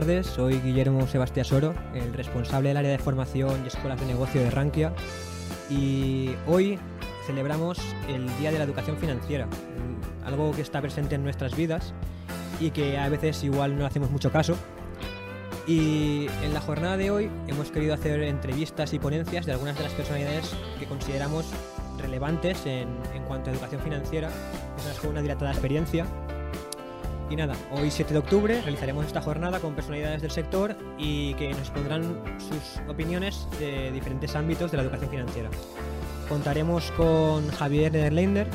tardes. 0.00 0.26
Soy 0.26 0.60
Guillermo 0.60 1.06
Sebastián 1.06 1.46
Soro, 1.46 1.74
el 1.94 2.12
responsable 2.12 2.68
del 2.68 2.76
área 2.76 2.90
de 2.90 2.98
formación 2.98 3.62
y 3.64 3.68
escuelas 3.68 3.98
de 3.98 4.04
negocio 4.04 4.42
de 4.42 4.50
Rankia. 4.50 4.92
Y 5.70 6.32
hoy 6.46 6.78
celebramos 7.26 7.78
el 8.06 8.26
Día 8.36 8.52
de 8.52 8.58
la 8.58 8.64
Educación 8.64 8.98
Financiera, 8.98 9.48
algo 10.26 10.52
que 10.52 10.60
está 10.60 10.82
presente 10.82 11.14
en 11.14 11.22
nuestras 11.22 11.56
vidas 11.56 11.94
y 12.60 12.72
que 12.72 12.98
a 12.98 13.08
veces 13.08 13.42
igual 13.42 13.78
no 13.78 13.86
hacemos 13.86 14.10
mucho 14.10 14.30
caso. 14.30 14.54
Y 15.66 16.26
en 16.44 16.52
la 16.52 16.60
jornada 16.60 16.98
de 16.98 17.10
hoy 17.10 17.30
hemos 17.46 17.70
querido 17.70 17.94
hacer 17.94 18.22
entrevistas 18.22 18.92
y 18.92 18.98
ponencias 18.98 19.46
de 19.46 19.52
algunas 19.52 19.78
de 19.78 19.84
las 19.84 19.94
personalidades 19.94 20.54
que 20.78 20.84
consideramos 20.84 21.46
relevantes 22.02 22.66
en, 22.66 22.88
en 23.14 23.22
cuanto 23.22 23.48
a 23.48 23.54
educación 23.54 23.80
financiera, 23.80 24.28
personas 24.74 25.00
con 25.00 25.10
una 25.12 25.22
dilatada 25.22 25.52
experiencia 25.52 26.04
y 27.28 27.36
nada, 27.36 27.54
hoy 27.72 27.90
7 27.90 28.12
de 28.12 28.18
octubre 28.18 28.60
realizaremos 28.62 29.06
esta 29.06 29.20
jornada 29.20 29.58
con 29.58 29.74
personalidades 29.74 30.22
del 30.22 30.30
sector 30.30 30.76
y 30.98 31.34
que 31.34 31.52
nos 31.52 31.70
pondrán 31.70 32.22
sus 32.38 32.80
opiniones 32.88 33.48
de 33.58 33.90
diferentes 33.90 34.36
ámbitos 34.36 34.70
de 34.70 34.76
la 34.76 34.84
educación 34.84 35.10
financiera. 35.10 35.50
Contaremos 36.28 36.92
con 36.92 37.48
Javier 37.50 37.92
Nederländer, 37.92 38.46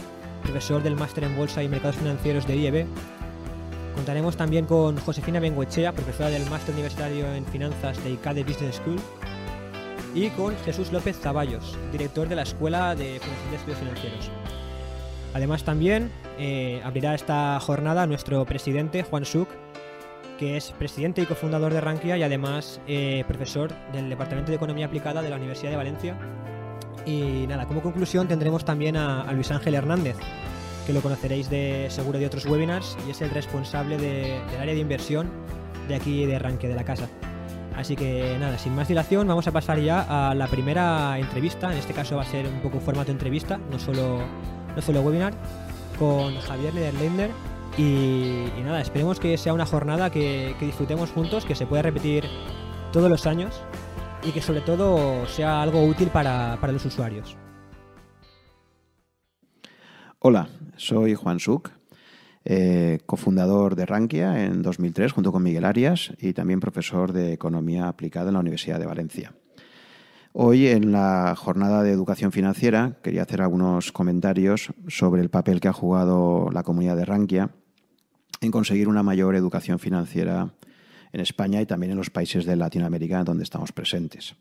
profesor 0.43 0.81
del 0.83 0.95
Máster 0.95 1.25
en 1.25 1.35
Bolsa 1.35 1.63
y 1.63 1.67
Mercados 1.67 1.97
Financieros 1.97 2.47
de 2.47 2.55
IEB. 2.55 2.85
Contaremos 3.95 4.37
también 4.37 4.65
con 4.65 4.97
Josefina 4.97 5.39
Benguechea, 5.39 5.91
profesora 5.91 6.29
del 6.29 6.49
Máster 6.49 6.73
Universitario 6.73 7.33
en 7.33 7.45
Finanzas 7.45 8.01
de 8.03 8.11
ICADE 8.11 8.43
Business 8.43 8.77
School. 8.77 8.99
Y 10.13 10.29
con 10.29 10.55
Jesús 10.65 10.91
López 10.91 11.17
Zaballos, 11.19 11.77
director 11.91 12.27
de 12.27 12.35
la 12.35 12.41
Escuela 12.43 12.95
de 12.95 13.19
Fundación 13.19 13.51
de 13.51 13.55
Estudios 13.57 13.79
Financieros. 13.79 14.31
Además 15.33 15.63
también 15.63 16.11
eh, 16.37 16.81
abrirá 16.83 17.15
esta 17.15 17.59
jornada 17.59 18.05
nuestro 18.05 18.45
presidente 18.45 19.03
Juan 19.03 19.25
Suk, 19.25 19.49
que 20.37 20.57
es 20.57 20.71
presidente 20.71 21.21
y 21.21 21.25
cofundador 21.25 21.73
de 21.73 21.81
Rankia 21.81 22.17
y 22.17 22.23
además 22.23 22.81
eh, 22.87 23.23
profesor 23.27 23.71
del 23.93 24.09
Departamento 24.09 24.51
de 24.51 24.55
Economía 24.55 24.87
Aplicada 24.87 25.21
de 25.21 25.29
la 25.29 25.37
Universidad 25.37 25.71
de 25.71 25.77
Valencia. 25.77 26.17
Y 27.05 27.45
nada, 27.47 27.65
como 27.67 27.81
conclusión 27.81 28.27
tendremos 28.27 28.65
también 28.65 28.97
a, 28.97 29.31
Luis 29.33 29.51
Ángel 29.51 29.75
Hernández, 29.75 30.17
que 30.85 30.93
lo 30.93 31.01
conoceréis 31.01 31.49
de 31.49 31.87
seguro 31.89 32.19
de 32.19 32.25
otros 32.25 32.45
webinars 32.45 32.97
y 33.07 33.11
es 33.11 33.21
el 33.21 33.29
responsable 33.29 33.97
del 33.97 34.41
área 34.59 34.73
de 34.73 34.79
inversión 34.79 35.29
de 35.87 35.95
aquí 35.95 36.25
de 36.25 36.39
Rankia, 36.39 36.69
de 36.69 36.75
la 36.75 36.83
casa. 36.83 37.07
Así 37.75 37.95
que 37.95 38.35
nada, 38.39 38.57
sin 38.57 38.75
más 38.75 38.87
dilación, 38.87 39.27
vamos 39.27 39.47
a 39.47 39.51
pasar 39.51 39.79
ya 39.79 40.29
a 40.29 40.35
la 40.35 40.47
primera 40.47 41.17
entrevista. 41.17 41.71
En 41.71 41.77
este 41.77 41.93
caso 41.93 42.17
va 42.17 42.23
a 42.23 42.25
ser 42.25 42.45
un 42.45 42.59
poco 42.59 42.77
un 42.77 42.83
formato 42.83 43.11
entrevista, 43.11 43.59
no 43.71 43.79
solo 43.79 44.19
no 44.75 44.81
solo 44.81 45.01
webinar, 45.01 45.33
con 45.97 46.35
Javier 46.39 46.73
Lederlender. 46.73 47.31
Y, 47.77 48.47
nada, 48.63 48.81
esperemos 48.81 49.19
que 49.19 49.37
sea 49.37 49.53
una 49.53 49.65
jornada 49.65 50.09
que, 50.09 50.55
disfrutemos 50.59 51.11
juntos, 51.11 51.45
que 51.45 51.55
se 51.55 51.65
pueda 51.65 51.83
repetir 51.83 52.25
todos 52.91 53.09
los 53.09 53.25
años 53.25 53.61
y 54.23 54.31
que 54.31 54.41
sobre 54.41 54.61
todo 54.61 55.25
sea 55.27 55.61
algo 55.61 55.83
útil 55.83 56.09
para, 56.09 56.57
los 56.71 56.85
usuarios. 56.85 57.37
Hola, 60.19 60.49
soy 60.75 61.15
Juan 61.15 61.39
Suk, 61.39 61.71
eh, 62.45 62.99
cofundador 63.05 63.75
de 63.75 63.85
Rankia 63.85 64.43
en 64.45 64.61
2003 64.61 65.11
junto 65.13 65.31
con 65.31 65.41
Miguel 65.41 65.65
Arias 65.65 66.13
y 66.19 66.33
también 66.33 66.59
profesor 66.59 67.13
de 67.13 67.33
Economía 67.33 67.87
Aplicada 67.87 68.27
en 68.27 68.33
la 68.33 68.39
Universidad 68.39 68.79
de 68.79 68.85
Valencia. 68.85 69.33
Hoy 70.33 70.67
en 70.67 70.93
la 70.93 71.35
jornada 71.35 71.83
de 71.83 71.91
educación 71.91 72.31
financiera 72.31 72.97
quería 73.03 73.23
hacer 73.23 73.41
algunos 73.41 73.91
comentarios 73.91 74.71
sobre 74.87 75.21
el 75.21 75.29
papel 75.29 75.59
que 75.59 75.67
ha 75.67 75.73
jugado 75.73 76.49
la 76.53 76.63
comunidad 76.63 76.95
de 76.95 77.03
Rankia 77.03 77.49
en 78.39 78.49
conseguir 78.49 78.87
una 78.87 79.03
mayor 79.03 79.35
educación 79.35 79.77
financiera 79.77 80.53
en 81.11 81.19
España 81.19 81.59
y 81.59 81.65
también 81.65 81.91
en 81.91 81.97
los 81.97 82.09
países 82.09 82.45
de 82.45 82.55
Latinoamérica 82.55 83.25
donde 83.25 83.43
estamos 83.43 83.73
presentes. 83.73 84.35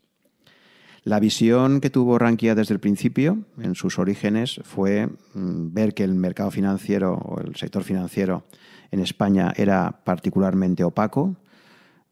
La 1.03 1.19
visión 1.19 1.81
que 1.81 1.89
tuvo 1.89 2.17
Rankia 2.17 2.55
desde 2.55 2.73
el 2.73 2.79
principio, 2.79 3.39
en 3.59 3.75
sus 3.75 3.99
orígenes, 3.99 4.61
fue 4.63 5.07
mm, 5.33 5.73
ver 5.73 5.93
que 5.93 6.05
el 6.05 6.15
mercado 6.15 6.51
financiero 6.51 7.15
o 7.15 7.41
el 7.41 7.57
sector 7.57 7.83
financiero 7.83 8.45
en 8.91 9.01
España 9.01 9.51
era 9.57 9.99
particularmente 10.05 10.85
opaco, 10.85 11.35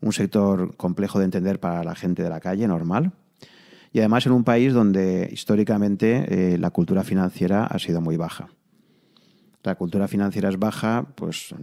un 0.01 0.11
sector 0.11 0.75
complejo 0.75 1.19
de 1.19 1.25
entender 1.25 1.61
para 1.61 1.83
la 1.85 1.95
gente 1.95 2.23
de 2.23 2.29
la 2.29 2.41
calle 2.41 2.67
normal, 2.67 3.13
y 3.91 3.99
además 3.99 4.25
en 4.25 4.33
un 4.33 4.43
país 4.43 4.73
donde 4.73 5.29
históricamente 5.31 6.53
eh, 6.53 6.57
la 6.57 6.69
cultura 6.71 7.03
financiera 7.03 7.65
ha 7.65 7.79
sido 7.79 8.01
muy 8.01 8.17
baja. 8.17 8.49
La 9.63 9.75
cultura 9.75 10.07
financiera 10.07 10.49
es 10.49 10.57
baja, 10.57 11.05
pues 11.15 11.53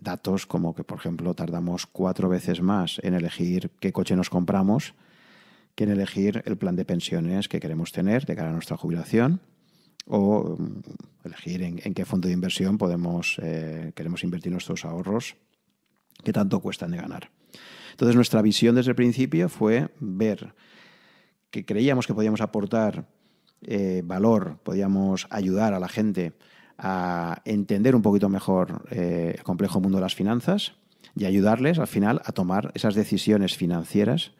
datos 0.00 0.46
como 0.46 0.74
que, 0.74 0.82
por 0.82 0.98
ejemplo, 0.98 1.34
tardamos 1.34 1.86
cuatro 1.86 2.28
veces 2.28 2.60
más 2.60 2.98
en 3.04 3.14
elegir 3.14 3.70
qué 3.78 3.92
coche 3.92 4.16
nos 4.16 4.30
compramos 4.30 4.94
que 5.76 5.84
en 5.84 5.90
elegir 5.90 6.42
el 6.46 6.56
plan 6.56 6.74
de 6.74 6.84
pensiones 6.84 7.48
que 7.48 7.60
queremos 7.60 7.92
tener 7.92 8.24
de 8.24 8.34
cara 8.34 8.48
a 8.48 8.52
nuestra 8.52 8.76
jubilación 8.76 9.40
o 10.06 10.56
mm, 10.58 11.26
elegir 11.26 11.62
en, 11.62 11.94
qué 11.94 12.04
fondo 12.04 12.28
de 12.28 12.34
inversión 12.34 12.78
podemos, 12.78 13.38
eh, 13.42 13.92
queremos 13.94 14.24
invertir 14.24 14.50
nuestros 14.50 14.84
ahorros 14.84 15.36
que 16.24 16.32
tanto 16.32 16.60
cuestan 16.60 16.90
de 16.92 16.96
ganar. 16.96 17.30
Entonces 17.90 18.16
nuestra 18.16 18.42
visión 18.42 18.74
desde 18.74 18.90
el 18.90 18.96
principio 18.96 19.48
fue 19.48 19.88
ver 20.00 20.54
que 21.50 21.64
creíamos 21.64 22.06
que 22.06 22.14
podíamos 22.14 22.40
aportar 22.40 23.06
eh, 23.62 24.02
valor, 24.04 24.58
podíamos 24.62 25.26
ayudar 25.30 25.74
a 25.74 25.80
la 25.80 25.88
gente 25.88 26.34
a 26.78 27.40
entender 27.44 27.96
un 27.96 28.02
poquito 28.02 28.28
mejor 28.28 28.86
eh, 28.90 29.34
el 29.36 29.42
complejo 29.42 29.80
mundo 29.80 29.98
de 29.98 30.02
las 30.02 30.14
finanzas 30.14 30.74
y 31.14 31.24
ayudarles 31.24 31.78
al 31.78 31.86
final 31.86 32.20
a 32.24 32.32
tomar 32.32 32.70
esas 32.74 32.94
decisiones 32.94 33.56
financieras 33.56 34.32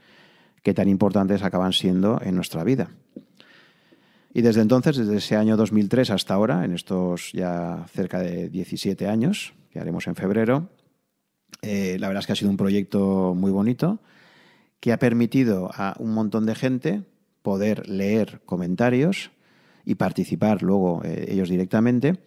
que 0.62 0.74
tan 0.74 0.88
importantes 0.88 1.42
acaban 1.42 1.72
siendo 1.72 2.20
en 2.22 2.34
nuestra 2.34 2.64
vida. 2.64 2.90
Y 4.34 4.42
desde 4.42 4.60
entonces, 4.60 4.98
desde 4.98 5.16
ese 5.16 5.36
año 5.36 5.56
2003 5.56 6.10
hasta 6.10 6.34
ahora, 6.34 6.64
en 6.64 6.74
estos 6.74 7.32
ya 7.32 7.86
cerca 7.90 8.18
de 8.18 8.50
17 8.50 9.06
años, 9.06 9.54
que 9.70 9.80
haremos 9.80 10.06
en 10.08 10.14
febrero, 10.14 10.68
eh, 11.62 11.96
la 11.98 12.08
verdad 12.08 12.20
es 12.20 12.26
que 12.26 12.32
ha 12.32 12.36
sido 12.36 12.50
un 12.50 12.58
proyecto 12.58 13.34
muy 13.34 13.50
bonito 13.50 14.00
que 14.80 14.92
ha 14.92 14.98
permitido 14.98 15.70
a 15.74 15.94
un 15.98 16.12
montón 16.12 16.46
de 16.46 16.54
gente 16.54 17.02
poder 17.42 17.88
leer 17.88 18.40
comentarios 18.44 19.30
y 19.84 19.94
participar 19.94 20.62
luego 20.62 21.02
eh, 21.04 21.26
ellos 21.28 21.48
directamente 21.48 22.18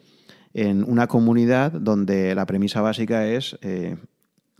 en 0.53 0.83
una 0.83 1.07
comunidad 1.07 1.73
donde 1.73 2.33
la 2.33 2.45
premisa 2.45 2.81
básica 2.81 3.27
es 3.27 3.57
eh, 3.61 3.97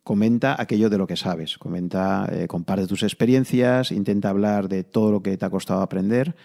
comenta 0.04 0.62
aquello 0.62 0.90
de 0.90 0.98
lo 0.98 1.08
que 1.08 1.16
sabes, 1.16 1.58
comenta, 1.58 2.28
eh, 2.32 2.48
comparte 2.48 2.88
tus 2.88 3.04
experiencias, 3.04 3.92
intenta 3.92 4.30
hablar 4.30 4.68
de 4.68 4.84
todo 4.84 5.12
lo 5.12 5.24
que 5.24 5.38
te 5.38 5.46
ha 5.46 5.50
costado 5.50 5.82
aprender 5.82 6.36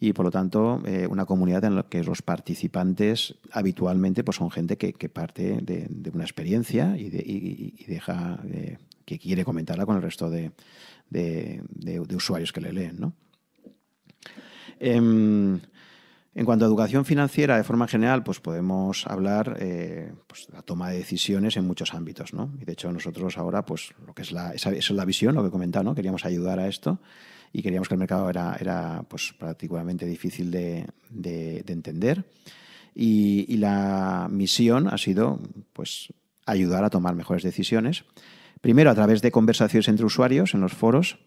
y 0.00 0.12
por 0.12 0.26
lo 0.26 0.30
tanto 0.30 0.80
una 1.10 1.26
comunidad 1.26 1.64
en 1.64 1.74
la 1.74 1.82
que 1.82 2.04
los 2.04 2.22
participantes 2.22 3.34
habitualmente 3.50 4.22
pues 4.22 4.36
son 4.36 4.48
gente 4.48 4.78
que, 4.78 5.08
parte 5.08 5.58
de, 5.60 6.10
una 6.14 6.22
experiencia 6.22 6.96
y, 6.96 7.06
y 7.76 7.84
deja 7.86 8.38
que 9.08 9.18
quiere 9.18 9.42
comentarla 9.42 9.86
con 9.86 9.96
el 9.96 10.02
resto 10.02 10.28
de, 10.28 10.52
usuarios 12.14 12.52
que 12.52 12.60
le 12.60 12.74
leen. 12.74 13.00
¿no? 13.00 13.14
Em, 14.78 15.58
en 16.34 16.44
cuanto 16.44 16.66
a 16.66 16.68
educación 16.68 17.06
financiera, 17.06 17.56
de 17.56 17.64
forma 17.64 17.88
general, 17.88 18.22
pues 18.22 18.38
podemos 18.38 19.06
hablar 19.06 19.56
eh, 19.60 20.12
pues, 20.26 20.46
de 20.48 20.52
la 20.52 20.62
toma 20.62 20.90
de 20.90 20.98
decisiones 20.98 21.56
en 21.56 21.66
muchos 21.66 21.94
ámbitos, 21.94 22.34
¿no? 22.34 22.52
Y 22.60 22.66
de 22.66 22.72
hecho 22.72 22.92
nosotros 22.92 23.38
ahora, 23.38 23.64
pues 23.64 23.94
lo 24.06 24.12
que 24.12 24.20
es 24.20 24.30
la, 24.30 24.50
esa, 24.50 24.72
es 24.72 24.90
la 24.90 25.06
visión, 25.06 25.34
lo 25.34 25.40
que 25.40 25.48
he 25.48 25.50
comentado, 25.52 25.84
¿no? 25.84 25.94
Queríamos 25.94 26.26
ayudar 26.26 26.58
a 26.58 26.68
esto 26.68 27.00
y 27.50 27.62
queríamos 27.62 27.88
que 27.88 27.94
el 27.94 28.00
mercado 28.00 28.28
era, 28.28 28.58
era 28.60 29.06
pues, 29.08 29.32
prácticamente 29.38 30.04
difícil 30.04 30.50
de, 30.50 30.84
entender. 31.66 32.26
Y, 32.94 33.46
y, 33.48 33.56
la 33.56 34.28
misión 34.30 34.86
ha 34.86 34.98
sido 34.98 35.40
pues, 35.72 36.12
ayudar 36.44 36.84
a 36.84 36.90
tomar 36.90 37.14
mejores 37.14 37.42
decisiones 37.42 38.04
Primero 38.60 38.90
a 38.90 38.94
través 38.94 39.22
de 39.22 39.30
conversaciones 39.30 39.88
entre 39.88 40.06
usuarios 40.06 40.54
en 40.54 40.60
los 40.60 40.72
foros, 40.72 41.18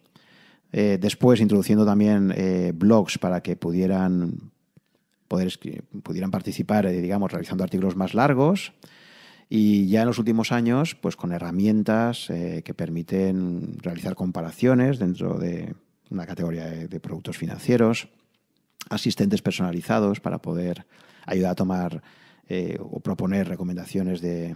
eh, 0.73 0.97
después 0.99 1.41
introduciendo 1.41 1.85
también 1.85 2.33
eh, 2.35 2.71
blogs 2.73 3.17
para 3.17 3.41
que 3.41 3.55
pudieran, 3.55 4.51
poder, 5.27 5.51
pudieran 6.03 6.31
participar, 6.31 6.85
eh, 6.85 7.01
digamos, 7.01 7.31
realizando 7.31 7.63
artículos 7.63 7.95
más 7.95 8.13
largos. 8.13 8.73
Y 9.49 9.87
ya 9.87 10.01
en 10.01 10.07
los 10.07 10.17
últimos 10.17 10.53
años, 10.53 10.95
pues 10.95 11.17
con 11.17 11.33
herramientas 11.33 12.27
que 12.29 12.73
permiten 12.73 13.79
realizar 13.81 14.15
comparaciones 14.15 14.97
dentro 14.97 15.37
de 15.39 15.75
una 16.09 16.25
categoría 16.25 16.67
de, 16.67 16.99
productos 17.01 17.37
financieros, 17.37 18.07
asistentes 18.89 19.41
personalizados 19.41 20.21
para 20.21 20.41
poder 20.41 20.85
ayudar 21.25 21.51
a 21.51 21.55
tomar 21.55 22.01
o 22.79 23.01
proponer 23.01 23.49
recomendaciones 23.49 24.21
de, 24.21 24.55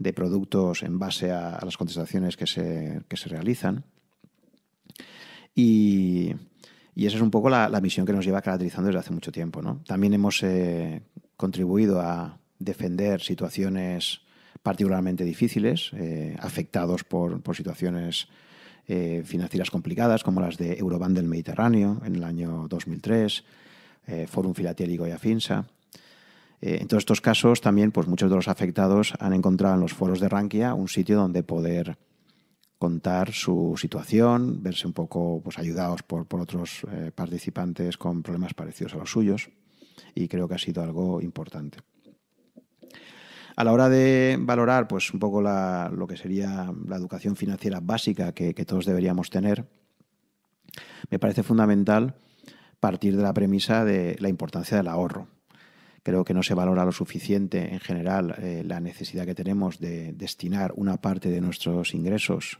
de 0.00 0.14
productos 0.14 0.82
en 0.82 0.98
base 0.98 1.30
a, 1.30 1.60
las 1.62 1.76
contestaciones 1.76 2.36
que 2.36 2.46
se, 2.46 3.02
se 3.14 3.28
realizan. 3.28 3.84
Y, 5.54 6.34
esa 6.96 7.16
es 7.16 7.22
un 7.22 7.30
poco 7.30 7.50
la, 7.50 7.68
misión 7.80 8.06
que 8.06 8.12
nos 8.12 8.24
lleva 8.24 8.42
caracterizando 8.42 8.88
desde 8.88 8.98
hace 8.98 9.12
mucho 9.12 9.30
tiempo. 9.30 9.60
También 9.86 10.14
hemos 10.14 10.42
eh, 10.42 11.02
contribuido 11.36 12.00
a 12.00 12.38
defender 12.58 13.20
situaciones 13.20 14.22
particularmente 14.62 15.24
difíciles, 15.24 15.92
afectados 16.38 17.04
por, 17.04 17.40
situaciones 17.54 18.28
financieras 18.86 19.70
complicadas 19.70 20.22
como 20.22 20.40
las 20.40 20.58
de 20.58 20.76
Euroband 20.78 21.16
del 21.16 21.28
Mediterráneo 21.28 22.02
en 22.04 22.16
el 22.16 22.24
año 22.24 22.66
2003, 22.68 23.44
Forum 24.26 24.52
Filatélico 24.52 25.06
y 25.06 25.12
Afinsa. 25.12 25.66
En 26.60 26.88
todos 26.88 27.02
estos 27.02 27.20
casos 27.20 27.60
también 27.60 27.90
pues 27.92 28.06
muchos 28.06 28.30
de 28.30 28.36
los 28.36 28.48
afectados 28.48 29.14
han 29.18 29.32
encontrado 29.32 29.74
en 29.74 29.80
los 29.80 29.94
foros 29.94 30.20
de 30.20 30.28
Rankia 30.28 30.74
un 30.74 30.88
sitio 30.88 31.16
donde 31.16 31.42
poder 31.42 31.98
contar 32.80 33.32
su 33.32 33.74
situación, 33.76 34.62
verse 34.62 34.86
un 34.86 34.94
poco 34.94 35.42
pues, 35.42 35.58
ayudados 35.58 36.02
por, 36.02 36.26
otros 36.40 36.80
eh, 36.90 37.12
participantes 37.14 37.98
con 37.98 38.22
problemas 38.22 38.54
parecidos 38.54 38.94
a 38.94 38.96
los 38.96 39.10
suyos 39.10 39.50
y 40.14 40.28
creo 40.28 40.48
que 40.48 40.54
ha 40.54 40.58
sido 40.58 40.82
algo 40.82 41.20
importante. 41.20 41.78
A 43.54 43.64
la 43.64 43.72
hora 43.72 43.90
de 43.90 44.38
valorar 44.40 44.88
pues, 44.88 45.12
un 45.12 45.20
poco 45.20 45.42
lo 45.42 46.06
que 46.06 46.16
sería 46.16 46.72
la 46.86 46.96
educación 46.96 47.36
financiera 47.36 47.80
básica 47.80 48.32
que, 48.32 48.54
todos 48.64 48.86
deberíamos 48.86 49.28
tener, 49.28 49.68
me 51.10 51.18
parece 51.18 51.42
fundamental 51.42 52.14
partir 52.80 53.14
de 53.14 53.22
la 53.22 53.34
premisa 53.34 53.84
de 53.84 54.16
la 54.20 54.30
importancia 54.30 54.78
del 54.78 54.88
ahorro. 54.88 55.28
Creo 56.02 56.24
que 56.24 56.32
no 56.32 56.42
se 56.42 56.54
valora 56.54 56.84
lo 56.84 56.92
suficiente 56.92 57.72
en 57.72 57.80
general 57.80 58.34
eh, 58.38 58.62
la 58.64 58.80
necesidad 58.80 59.26
que 59.26 59.34
tenemos 59.34 59.80
de 59.80 60.12
destinar 60.14 60.72
una 60.76 60.96
parte 60.96 61.30
de 61.30 61.42
nuestros 61.42 61.94
ingresos 61.94 62.58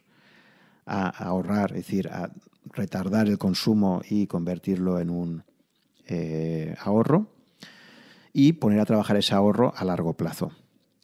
a, 0.84 1.08
ahorrar, 1.08 1.70
es 1.70 1.86
decir, 1.86 2.08
a 2.08 2.30
retardar 2.72 3.28
el 3.28 3.38
consumo 3.38 4.02
y 4.08 4.26
convertirlo 4.26 5.00
en 5.00 5.08
un 5.08 5.44
eh, 6.06 6.74
ahorro 6.80 7.28
y 8.32 8.52
poner 8.54 8.80
a 8.80 8.84
trabajar 8.84 9.16
ese 9.16 9.34
ahorro 9.34 9.72
a 9.74 9.84
largo 9.84 10.14
plazo. 10.14 10.52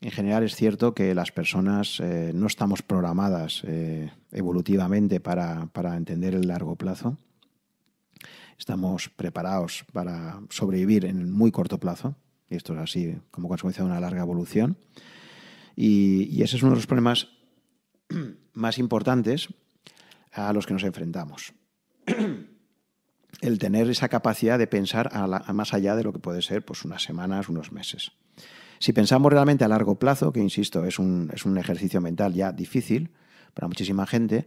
En 0.03 0.11
general 0.11 0.45
es 0.45 0.55
cierto 0.55 0.95
que 0.95 1.15
las 1.15 1.33
personas 1.33 2.01
eh, 2.01 2.33
no 2.35 2.49
estamos 2.49 2.83
programadas 2.83 3.63
evolutivamente 4.31 5.21
para, 5.21 5.67
para, 5.73 5.97
entender 5.97 6.35
el 6.35 6.49
largo 6.49 6.77
plazo. 6.77 7.17
Estamos 8.59 9.09
preparados 9.09 9.87
para 9.93 10.41
sobrevivir 10.51 11.07
en 11.07 11.31
muy 11.31 11.51
corto 11.51 11.79
plazo, 11.79 12.15
y 12.49 12.57
esto 12.57 12.75
es 12.75 12.79
así 12.81 13.19
como 13.31 13.49
consecuencia 13.49 13.83
de 13.83 13.91
una 13.91 14.01
larga 14.01 14.23
evolución. 14.23 14.79
Y, 15.75 16.43
ese 16.43 16.57
es 16.57 16.63
uno 16.63 16.73
de 16.73 16.77
los 16.77 16.87
problemas 16.87 17.29
más 18.55 18.79
importantes 18.79 19.49
a 20.33 20.53
los 20.53 20.67
que 20.67 20.73
nos 20.73 20.85
enfrentamos. 20.85 21.53
El 23.43 23.59
tener 23.59 23.91
esa 23.91 24.09
capacidad 24.09 24.59
de 24.59 24.67
pensar 24.67 25.11
a, 25.13 25.53
más 25.53 25.75
allá 25.75 25.95
de 25.95 26.05
lo 26.05 26.13
que 26.13 26.19
puede 26.19 26.41
ser 26.41 26.65
pues, 26.65 26.85
unas 26.85 27.03
semanas, 27.03 27.51
unos 27.51 27.71
meses. 27.71 28.13
Si 28.79 28.93
pensamos 28.95 29.31
realmente 29.31 29.65
a 29.65 29.69
largo 29.69 29.99
plazo, 29.99 30.33
que 30.33 30.41
insisto, 30.41 30.85
es 30.85 30.99
un, 30.99 31.31
es 31.35 31.45
un 31.45 31.59
ejercicio 31.59 32.01
mental 32.01 32.33
ya 32.33 32.53
difícil 32.53 33.11
para 33.53 33.69
muchísima 33.69 34.07
gente, 34.07 34.47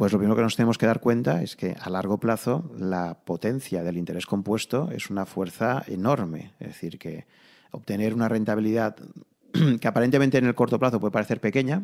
pues 0.00 0.14
lo 0.14 0.18
primero 0.18 0.34
que 0.34 0.40
nos 0.40 0.56
tenemos 0.56 0.78
que 0.78 0.86
dar 0.86 0.98
cuenta 0.98 1.42
es 1.42 1.56
que 1.56 1.76
a 1.78 1.90
largo 1.90 2.18
plazo 2.18 2.70
la 2.78 3.18
potencia 3.22 3.82
del 3.82 3.98
interés 3.98 4.24
compuesto 4.24 4.88
es 4.92 5.10
una 5.10 5.26
fuerza 5.26 5.84
enorme. 5.86 6.54
Es 6.58 6.68
decir, 6.68 6.98
que 6.98 7.26
obtener 7.70 8.14
una 8.14 8.26
rentabilidad 8.26 8.96
que 9.78 9.86
aparentemente 9.86 10.38
en 10.38 10.46
el 10.46 10.54
corto 10.54 10.78
plazo 10.78 11.00
puede 11.00 11.12
parecer 11.12 11.38
pequeña, 11.38 11.82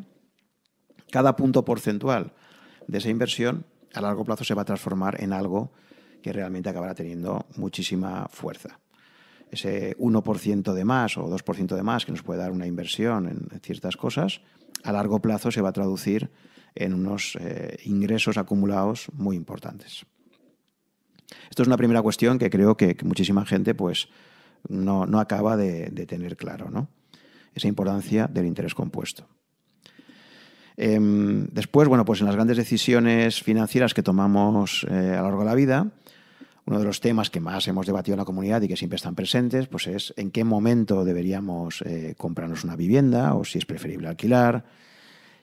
cada 1.10 1.36
punto 1.36 1.62
porcentual 1.62 2.32
de 2.86 2.96
esa 2.96 3.10
inversión 3.10 3.66
a 3.92 4.00
largo 4.00 4.24
plazo 4.24 4.44
se 4.44 4.54
va 4.54 4.62
a 4.62 4.64
transformar 4.64 5.22
en 5.22 5.34
algo 5.34 5.72
que 6.22 6.32
realmente 6.32 6.70
acabará 6.70 6.94
teniendo 6.94 7.44
muchísima 7.56 8.28
fuerza. 8.30 8.80
Ese 9.50 9.94
1% 9.98 10.72
de 10.72 10.84
más 10.86 11.18
o 11.18 11.28
2% 11.28 11.76
de 11.76 11.82
más 11.82 12.06
que 12.06 12.12
nos 12.12 12.22
puede 12.22 12.40
dar 12.40 12.50
una 12.50 12.66
inversión 12.66 13.28
en 13.28 13.60
ciertas 13.60 13.98
cosas, 13.98 14.40
a 14.84 14.92
largo 14.92 15.20
plazo 15.20 15.50
se 15.50 15.60
va 15.60 15.68
a 15.68 15.72
traducir 15.72 16.30
en 16.76 16.94
unos 16.94 17.36
eh, 17.40 17.78
ingresos 17.84 18.36
acumulados 18.36 19.06
muy 19.12 19.36
importantes. 19.36 20.06
Esto 21.50 21.62
es 21.62 21.66
una 21.66 21.76
primera 21.76 22.02
cuestión 22.02 22.38
que 22.38 22.50
creo 22.50 22.76
que, 22.76 22.96
muchísima 23.02 23.44
gente 23.44 23.74
pues, 23.74 24.08
no, 24.68 25.02
acaba 25.18 25.56
de, 25.56 25.90
de 25.90 26.06
tener 26.06 26.36
claro, 26.36 26.70
¿no? 26.70 26.88
esa 27.54 27.68
importancia 27.68 28.28
del 28.28 28.46
interés 28.46 28.74
compuesto. 28.74 29.26
Em, 30.76 31.46
después, 31.52 31.88
bueno, 31.88 32.04
pues 32.04 32.20
en 32.20 32.26
las 32.26 32.34
grandes 32.36 32.58
decisiones 32.58 33.42
financieras 33.42 33.94
que 33.94 34.02
tomamos 34.02 34.86
eh, 34.90 35.14
a 35.14 35.18
lo 35.18 35.22
largo 35.22 35.40
de 35.40 35.46
la 35.46 35.54
vida, 35.54 35.90
uno 36.66 36.78
de 36.78 36.84
los 36.84 37.00
temas 37.00 37.30
que 37.30 37.40
más 37.40 37.66
hemos 37.68 37.86
debatido 37.86 38.14
en 38.14 38.18
la 38.18 38.24
comunidad 38.24 38.60
y 38.60 38.68
que 38.68 38.76
siempre 38.76 38.96
están 38.96 39.14
presentes, 39.14 39.68
pues 39.68 39.86
es 39.86 40.12
en 40.16 40.30
qué 40.30 40.44
momento 40.44 41.04
deberíamos 41.04 41.82
eh, 41.82 42.14
comprarnos 42.18 42.64
una 42.64 42.76
vivienda 42.76 43.34
o 43.34 43.44
si 43.44 43.58
es 43.58 43.64
preferible 43.64 44.08
alquilar, 44.08 44.64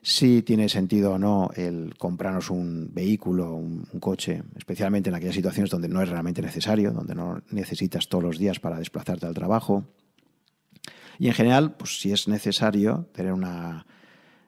si 0.03 0.41
tiene 0.41 0.67
sentido 0.67 1.13
o 1.13 1.17
no 1.17 1.49
el 1.55 1.95
comprarnos 1.97 2.49
un 2.49 2.91
vehículo, 2.93 3.55
un, 3.55 3.85
coche, 4.01 4.43
especialmente 4.57 5.09
en 5.09 5.15
aquellas 5.15 5.35
situaciones 5.35 5.71
donde 5.71 5.87
no 5.87 6.01
es 6.01 6.09
realmente 6.09 6.41
necesario, 6.41 6.91
donde 6.91 7.15
no 7.15 7.41
necesitas 7.49 8.09
todos 8.09 8.23
los 8.23 8.37
días 8.37 8.59
para 8.59 8.77
desplazarte 8.77 9.25
al 9.25 9.33
trabajo. 9.33 9.85
Y 11.17 11.27
en 11.27 11.33
general, 11.33 11.75
pues 11.77 12.01
si 12.01 12.11
es 12.11 12.27
necesario 12.27 13.07
tener 13.13 13.31
una 13.31 13.85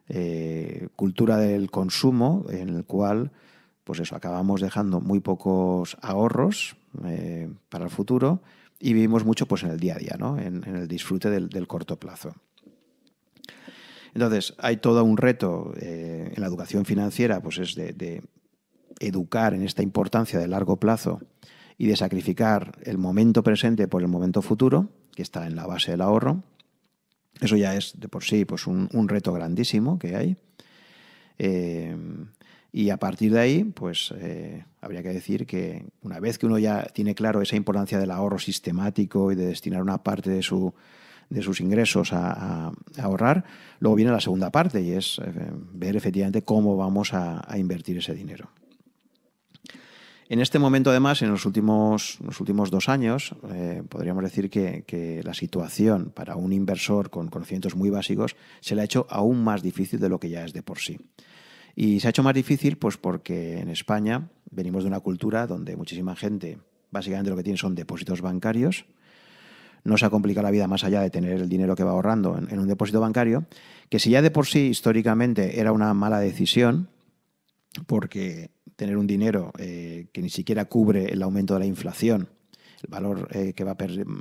eh, 0.10 0.90
cultura 0.98 1.38
del 1.38 1.72
consumo 1.72 2.46
en 2.50 2.70
el 2.70 2.84
cual 2.84 3.32
pues 3.86 4.00
eso, 4.00 4.16
acabamos 4.16 4.60
dejando 4.62 5.00
muy 5.00 5.20
pocos 5.22 5.96
ahorros 6.02 6.76
eh, 7.06 7.50
para 7.70 7.86
el 7.86 7.92
futuro 7.92 8.42
y 8.80 8.94
vivimos 8.94 9.24
mucho 9.24 9.46
pues, 9.46 9.64
en 9.64 9.70
el 9.70 9.80
día 9.80 9.96
a 9.96 10.00
día, 10.00 10.16
¿no? 10.20 10.38
en, 10.38 10.64
el 10.64 10.88
disfrute 10.88 11.30
del, 11.30 11.68
corto 11.68 11.98
plazo. 11.98 12.34
Entonces, 14.16 14.56
hay 14.60 14.78
todo 14.78 15.04
un 15.04 15.18
reto 15.18 15.74
eh, 15.76 16.32
en 16.34 16.42
la 16.42 16.48
educación 16.48 16.86
financiera, 16.86 17.42
pues 17.42 17.58
es 17.58 17.76
de, 17.76 18.24
educar 19.02 19.54
en 19.54 19.62
esta 19.62 19.84
importancia 19.84 20.40
de 20.40 20.48
largo 20.48 20.78
plazo 20.80 21.20
y 21.78 21.88
de 21.88 21.98
sacrificar 21.98 22.80
el 22.84 22.98
momento 22.98 23.44
presente 23.44 23.90
por 23.90 24.02
el 24.02 24.08
momento 24.08 24.42
futuro, 24.42 24.90
que 25.14 25.22
está 25.22 25.46
en 25.46 25.58
la 25.58 25.68
base 25.68 25.92
del 25.92 26.00
ahorro. 26.00 26.44
Eso 27.42 27.58
ya 27.58 27.76
es 27.76 28.00
de 28.00 28.08
por 28.08 28.24
sí 28.24 28.46
pues 28.46 28.68
un, 28.68 29.10
reto 29.10 29.34
grandísimo 29.34 30.00
que 30.00 30.16
hay. 30.16 30.38
Eh, 31.38 31.98
y 32.72 32.92
a 32.92 32.98
partir 32.98 33.34
de 33.34 33.40
ahí, 33.42 33.64
pues 33.66 34.14
eh, 34.18 34.64
habría 34.80 35.04
que 35.04 35.10
decir 35.10 35.46
que 35.46 35.88
una 36.02 36.22
vez 36.22 36.38
que 36.38 36.46
uno 36.46 36.58
ya 36.58 36.84
tiene 36.94 37.16
claro 37.16 37.42
esa 37.42 37.58
importancia 37.58 38.00
del 38.00 38.12
ahorro 38.12 38.40
sistemático 38.40 39.34
y 39.34 39.36
de 39.36 39.48
destinar 39.48 39.82
una 39.82 40.04
parte 40.04 40.30
de, 40.30 40.42
su, 40.42 40.74
de 41.30 41.42
sus 41.42 41.60
ingresos 41.62 42.14
a, 42.14 42.72
ahorrar, 42.98 43.46
luego 43.80 43.96
viene 43.96 44.12
la 44.12 44.20
segunda 44.20 44.52
parte 44.52 44.82
y 44.82 44.92
es 44.92 45.20
eh, 45.20 45.32
ver 45.74 45.96
efectivamente 45.96 46.44
cómo 46.44 46.78
vamos 46.78 47.14
a 47.14 47.46
invertir 47.58 47.98
ese 47.98 48.14
dinero. 48.14 48.50
En 50.28 50.40
este 50.40 50.58
momento, 50.58 50.90
además, 50.90 51.22
en 51.22 51.30
los 51.30 51.46
últimos, 51.46 52.18
los 52.26 52.40
últimos 52.40 52.72
dos 52.72 52.90
años, 52.90 53.36
eh, 53.52 53.84
podríamos 53.88 54.24
decir 54.24 54.50
que, 54.50 55.22
la 55.24 55.36
situación 55.36 56.12
para 56.16 56.36
un 56.36 56.52
inversor 56.52 57.12
con 57.12 57.28
conocimientos 57.28 57.76
muy 57.76 57.92
básicos 57.92 58.36
se 58.60 58.74
le 58.74 58.82
ha 58.82 58.86
hecho 58.86 59.06
aún 59.10 59.44
más 59.44 59.62
difícil 59.62 60.00
de 60.00 60.10
lo 60.10 60.20
que 60.20 60.30
ya 60.30 60.44
es 60.44 60.54
de 60.54 60.64
por 60.64 60.80
sí. 60.80 61.00
Y 61.76 62.00
se 62.00 62.08
ha 62.08 62.10
hecho 62.10 62.24
más 62.24 62.34
difícil 62.34 62.78
pues 62.78 62.98
porque 62.98 63.60
en 63.60 63.70
España 63.70 64.30
venimos 64.50 64.84
de 64.84 64.88
una 64.88 65.00
cultura 65.00 65.46
donde 65.46 65.76
muchísima 65.76 66.16
gente 66.16 66.58
básicamente 66.90 67.30
lo 67.30 67.38
que 67.38 67.44
tiene 67.44 67.58
son 67.58 67.76
depósitos 67.76 68.22
bancarios. 68.22 68.86
No 69.86 69.98
se 69.98 70.06
ha 70.06 70.10
complicado 70.10 70.44
la 70.44 70.52
vida 70.52 70.68
más 70.68 70.84
allá 70.84 71.00
de 71.00 71.10
tener 71.10 71.40
el 71.40 71.48
dinero 71.48 71.76
que 71.76 71.84
va 71.84 71.92
ahorrando 71.92 72.38
en 72.38 72.60
un 72.60 72.68
depósito 72.68 73.00
bancario, 73.00 73.46
que 73.90 74.00
si 74.00 74.10
ya 74.10 74.22
de 74.22 74.32
por 74.32 74.48
sí 74.48 74.68
históricamente 74.68 75.60
era 75.60 75.72
una 75.72 75.94
mala 75.94 76.20
decisión, 76.20 76.90
porque 77.88 78.50
tener 78.76 78.98
un 78.98 79.08
dinero 79.08 79.52
eh, 79.58 80.08
que 80.12 80.22
ni 80.22 80.30
siquiera 80.30 80.66
cubre 80.66 81.06
el 81.06 81.22
aumento 81.22 81.54
de 81.54 81.62
la 81.62 81.66
inflación, 81.66 82.30
el 82.84 82.90
valor 82.90 83.30
eh, 83.32 83.54
que 83.54 83.64
va 83.64 83.76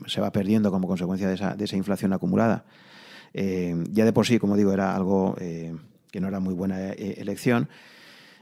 se 0.07 0.21
va 0.21 0.33
perdiendo 0.33 0.71
como 0.71 0.87
consecuencia 0.87 1.29
de 1.29 1.35
esa, 1.65 1.77
inflación 1.77 2.13
acumulada, 2.13 2.65
eh, 3.33 3.75
ya 3.91 4.05
de 4.05 4.13
por 4.13 4.27
sí, 4.27 4.39
como 4.39 4.57
digo, 4.57 4.73
era 4.73 4.95
algo 4.95 5.35
que 5.37 6.21
no 6.21 6.29
era 6.29 6.41
muy 6.41 6.55
buena 6.55 6.93
elección. 6.93 7.69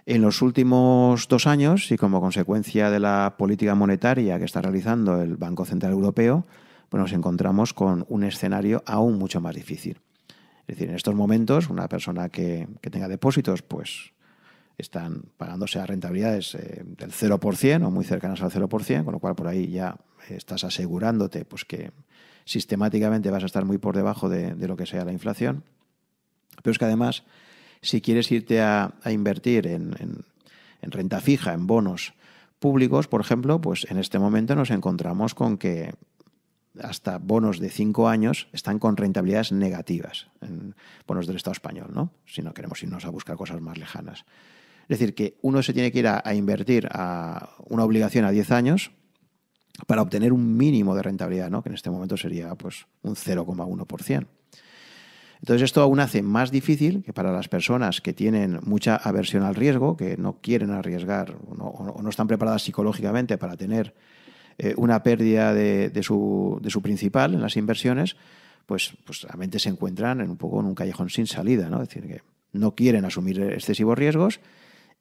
En 0.04 0.20
los 0.20 0.42
últimos 0.42 1.28
dos 1.28 1.46
años, 1.46 1.90
y 1.92 1.96
como 1.96 2.20
consecuencia 2.20 2.90
de 2.90 3.00
la 3.00 3.36
política 3.38 3.74
monetaria 3.74 4.38
que 4.38 4.44
está 4.44 4.60
realizando 4.60 5.22
el 5.22 5.36
Banco 5.36 5.64
Central 5.64 5.92
Europeo, 5.92 6.44
pues 6.92 7.00
nos 7.00 7.12
encontramos 7.14 7.72
con 7.72 8.04
un 8.10 8.22
escenario 8.22 8.82
aún 8.84 9.16
mucho 9.16 9.40
más 9.40 9.54
difícil. 9.54 9.98
Es 10.66 10.76
decir, 10.76 10.90
en 10.90 10.94
estos 10.94 11.14
momentos, 11.14 11.70
una 11.70 11.88
persona 11.88 12.28
que, 12.28 12.68
que 12.82 12.90
tenga 12.90 13.08
depósitos, 13.08 13.62
pues 13.62 14.12
están 14.76 15.22
pagándose 15.38 15.78
a 15.78 15.86
rentabilidades 15.86 16.54
eh, 16.54 16.82
del 16.84 17.10
0% 17.10 17.86
o 17.86 17.90
muy 17.90 18.04
cercanas 18.04 18.42
al 18.42 18.50
0%, 18.50 19.04
con 19.04 19.12
lo 19.14 19.20
cual 19.20 19.34
por 19.34 19.48
ahí 19.48 19.68
ya 19.68 19.96
estás 20.28 20.64
asegurándote 20.64 21.46
pues, 21.46 21.64
que 21.64 21.92
sistemáticamente 22.44 23.30
vas 23.30 23.42
a 23.42 23.46
estar 23.46 23.64
muy 23.64 23.78
por 23.78 23.96
debajo 23.96 24.28
de, 24.28 24.54
lo 24.54 24.76
que 24.76 24.84
sea 24.84 25.06
la 25.06 25.12
inflación. 25.12 25.64
Pero 26.62 26.72
es 26.72 26.78
que 26.78 26.84
además, 26.84 27.24
si 27.80 28.02
quieres 28.02 28.30
irte 28.30 28.60
a, 28.60 28.92
invertir 29.06 29.66
en, 29.66 29.94
renta 30.82 31.22
fija, 31.22 31.54
en 31.54 31.66
bonos 31.66 32.12
públicos, 32.58 33.08
por 33.08 33.22
ejemplo, 33.22 33.62
pues 33.62 33.86
en 33.90 33.96
este 33.96 34.18
momento 34.18 34.54
nos 34.54 34.70
encontramos 34.70 35.34
con 35.34 35.56
que 35.56 35.94
hasta 36.80 37.18
bonos 37.18 37.58
de 37.58 37.70
cinco 37.70 38.08
años 38.08 38.48
están 38.52 38.78
con 38.78 38.96
rentabilidades 38.96 39.52
negativas, 39.52 40.28
en 40.40 40.74
bonos 41.06 41.26
del 41.26 41.36
Estado 41.36 41.52
español, 41.52 41.90
¿no? 41.92 42.12
si 42.26 42.42
no 42.42 42.54
queremos 42.54 42.82
irnos 42.82 43.04
a 43.04 43.10
buscar 43.10 43.36
cosas 43.36 43.60
más 43.60 43.78
lejanas. 43.78 44.24
Es 44.82 44.98
decir, 44.98 45.14
que 45.14 45.38
uno 45.42 45.62
se 45.62 45.72
tiene 45.72 45.92
que 45.92 46.00
ir 46.00 46.08
a, 46.08 46.34
invertir 46.34 46.88
a 46.90 47.50
una 47.66 47.84
obligación 47.84 48.24
a 48.24 48.30
10 48.30 48.50
años 48.50 48.90
para 49.86 50.02
obtener 50.02 50.32
un 50.32 50.56
mínimo 50.56 50.94
de 50.94 51.02
rentabilidad, 51.02 51.50
¿no? 51.50 51.62
que 51.62 51.68
en 51.68 51.74
este 51.74 51.90
momento 51.90 52.16
sería 52.16 52.54
pues, 52.54 52.86
un 53.02 53.14
0,1%. 53.14 54.26
Entonces 55.42 55.62
esto 55.62 55.82
aún 55.82 55.98
hace 55.98 56.22
más 56.22 56.52
difícil 56.52 57.02
que 57.02 57.12
para 57.12 57.32
las 57.32 57.48
personas 57.48 58.00
que 58.00 58.12
tienen 58.12 58.60
mucha 58.62 58.94
aversión 58.94 59.42
al 59.42 59.56
riesgo, 59.56 59.96
que 59.96 60.16
no 60.16 60.38
quieren 60.40 60.70
arriesgar 60.70 61.36
o 61.48 61.56
no, 62.00 62.08
están 62.08 62.28
preparadas 62.28 62.62
psicológicamente 62.62 63.36
para 63.38 63.56
tener 63.56 63.92
eh, 64.58 64.74
una 64.76 65.02
pérdida 65.02 65.54
de, 65.54 66.02
su, 66.02 66.60
principal 66.82 67.34
en 67.34 67.40
las 67.40 67.56
inversiones, 67.56 68.16
pues, 68.66 68.92
pues 69.04 69.22
realmente 69.22 69.58
se 69.58 69.68
encuentran 69.68 70.20
en 70.20 70.30
un 70.30 70.36
poco 70.36 70.60
en 70.60 70.66
un 70.66 70.74
callejón 70.74 71.10
sin 71.10 71.26
salida, 71.26 71.68
¿no? 71.68 71.82
Es 71.82 71.88
decir, 71.88 72.06
que 72.06 72.22
no 72.52 72.74
quieren 72.74 73.04
asumir 73.04 73.40
excesivos 73.42 73.98
riesgos 73.98 74.40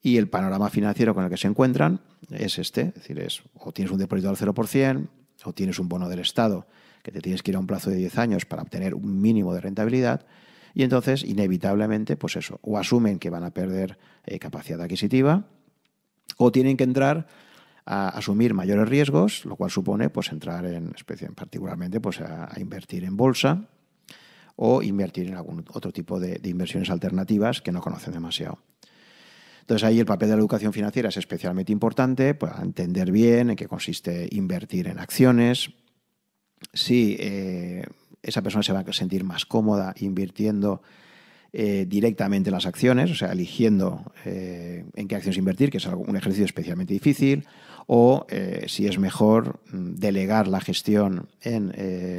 y 0.01 0.17
el 0.17 0.27
panorama 0.27 0.69
financiero 0.69 1.13
con 1.13 1.23
el 1.23 1.29
que 1.29 1.37
se 1.37 1.47
encuentran 1.47 2.01
es 2.31 2.57
este, 2.57 2.81
es 2.81 2.93
decir, 2.95 3.19
es 3.19 3.43
o 3.53 3.71
tienes 3.71 3.91
un 3.91 3.99
depósito 3.99 4.29
al 4.29 4.37
0%, 4.37 5.07
o 5.43 5.53
tienes 5.53 5.79
un 5.79 5.89
bono 5.89 6.09
del 6.09 6.19
Estado 6.19 6.67
que 7.03 7.11
te 7.11 7.21
tienes 7.21 7.41
que 7.41 7.51
ir 7.51 7.57
a 7.57 7.59
un 7.59 7.67
plazo 7.67 7.89
de 7.89 7.97
10 7.97 8.17
años 8.17 8.45
para 8.45 8.61
obtener 8.61 8.93
un 8.93 9.21
mínimo 9.21 9.53
de 9.53 9.61
rentabilidad, 9.61 10.25
y 10.73 10.83
entonces 10.83 11.23
inevitablemente, 11.23 12.15
pues 12.15 12.35
eso, 12.35 12.59
o 12.61 12.77
asumen 12.77 13.19
que 13.19 13.29
van 13.29 13.43
a 13.43 13.51
perder 13.51 13.97
eh, 14.25 14.39
capacidad 14.39 14.81
adquisitiva, 14.81 15.45
o 16.37 16.51
tienen 16.51 16.77
que 16.77 16.83
entrar 16.83 17.27
a 17.85 18.09
asumir 18.09 18.53
mayores 18.53 18.87
riesgos, 18.87 19.45
lo 19.45 19.55
cual 19.55 19.71
supone 19.71 20.09
pues 20.09 20.31
entrar 20.31 20.65
en, 20.65 20.93
particularmente 21.35 21.99
pues 21.99 22.21
a, 22.21 22.49
invertir 22.57 23.03
en 23.03 23.17
bolsa 23.17 23.65
o 24.55 24.81
invertir 24.83 25.27
en 25.27 25.35
algún 25.35 25.65
otro 25.73 25.91
tipo 25.91 26.19
de, 26.19 26.39
inversiones 26.43 26.89
alternativas 26.89 27.61
que 27.61 27.71
no 27.71 27.81
conocen 27.81 28.13
demasiado. 28.13 28.59
Entonces 29.61 29.87
ahí 29.87 29.99
el 29.99 30.05
papel 30.05 30.29
de 30.29 30.35
la 30.35 30.41
educación 30.41 30.73
financiera 30.73 31.09
es 31.09 31.17
especialmente 31.17 31.71
importante 31.71 32.33
para 32.35 32.61
entender 32.61 33.11
bien 33.11 33.51
en 33.51 33.55
qué 33.55 33.67
consiste 33.67 34.27
invertir 34.31 34.87
en 34.87 34.99
acciones, 34.99 35.71
si 36.73 37.15
eh, 37.19 37.83
esa 38.21 38.41
persona 38.41 38.63
se 38.63 38.73
va 38.73 38.79
a 38.79 38.93
sentir 38.93 39.23
más 39.23 39.45
cómoda 39.45 39.95
invirtiendo 39.99 40.81
eh, 41.53 41.85
directamente 41.85 42.49
en 42.49 42.53
las 42.53 42.65
acciones, 42.65 43.11
o 43.11 43.15
sea, 43.15 43.33
eligiendo 43.33 44.13
eh, 44.23 44.85
en 44.95 45.07
qué 45.09 45.15
acciones 45.15 45.37
invertir, 45.37 45.69
que 45.69 45.79
es 45.79 45.85
un 45.85 46.15
ejercicio 46.15 46.45
especialmente 46.45 46.93
difícil, 46.93 47.45
o 47.87 48.25
eh, 48.29 48.65
si 48.67 48.87
es 48.87 48.99
mejor 48.99 49.59
mm, 49.71 49.95
delegar 49.95 50.47
la 50.47 50.61
gestión 50.61 51.29
en 51.41 51.71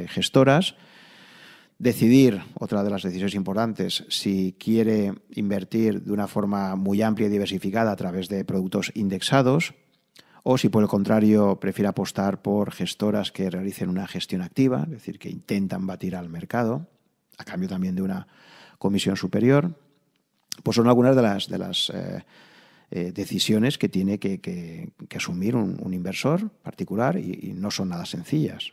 gestoras, 0.07 0.75
decidir, 1.79 2.41
otra 2.53 2.83
de 2.83 2.89
las 2.89 3.03
decisiones 3.03 3.35
importantes, 3.35 4.05
si 4.07 4.55
quiere 4.57 5.13
invertir 5.31 6.01
de 6.01 6.11
una 6.13 6.27
forma 6.27 6.75
muy 6.75 7.01
amplia 7.01 7.27
y 7.27 7.31
diversificada 7.31 7.91
a 7.91 7.95
través 7.95 8.29
de 8.29 8.45
productos 8.45 8.91
indexados, 8.95 9.73
o 10.43 10.57
si 10.57 10.69
por 10.69 10.83
el 10.83 10.89
contrario 10.89 11.59
prefiere 11.59 11.87
apostar 11.87 12.41
por 12.41 12.71
gestoras 12.71 13.31
que 13.31 13.49
realicen 13.49 13.89
una 13.89 14.07
gestión 14.07 14.41
activa, 14.41 14.83
es 14.83 14.91
decir, 14.91 15.19
que 15.19 15.29
intentan 15.29 15.87
batir 15.87 16.15
al 16.15 16.29
mercado, 16.29 16.87
a 17.37 17.45
cambio 17.45 17.69
también 17.69 17.95
de 17.95 18.01
una 18.01 18.27
comisión 18.77 19.15
superior, 19.15 19.77
pues 20.61 20.75
son 20.75 20.87
algunas 20.87 21.15
de 21.15 21.21
las, 21.21 21.47
de 21.47 21.57
las 21.57 21.89
eh, 21.93 22.25
eh, 22.95 23.11
decisiones 23.11 23.79
que 23.79 23.89
tiene 23.89 24.19
que, 24.19 24.91
asumir 25.15 25.55
un, 25.55 25.91
inversor 25.95 26.51
particular 26.61 27.17
y, 27.17 27.51
no 27.55 27.71
son 27.71 27.89
nada 27.89 28.05
sencillas. 28.05 28.71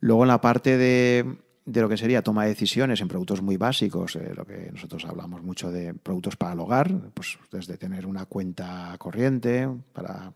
Luego 0.00 0.24
en 0.24 0.28
la 0.28 0.40
parte 0.40 0.76
de, 0.76 1.36
lo 1.64 1.88
que 1.88 1.96
sería 1.96 2.22
toma 2.22 2.42
de 2.42 2.48
decisiones 2.48 3.00
en 3.00 3.06
productos 3.06 3.40
muy 3.40 3.56
básicos, 3.56 4.16
eh, 4.16 4.32
lo 4.34 4.44
que 4.44 4.72
nosotros 4.72 5.04
hablamos 5.04 5.44
mucho 5.44 5.70
de 5.70 5.94
productos 5.94 6.34
para 6.34 6.54
el 6.54 6.58
hogar, 6.58 6.92
pues 7.14 7.38
desde 7.52 7.78
tener 7.78 8.04
una 8.04 8.26
cuenta 8.26 8.96
corriente 8.98 9.68
para 9.92 10.32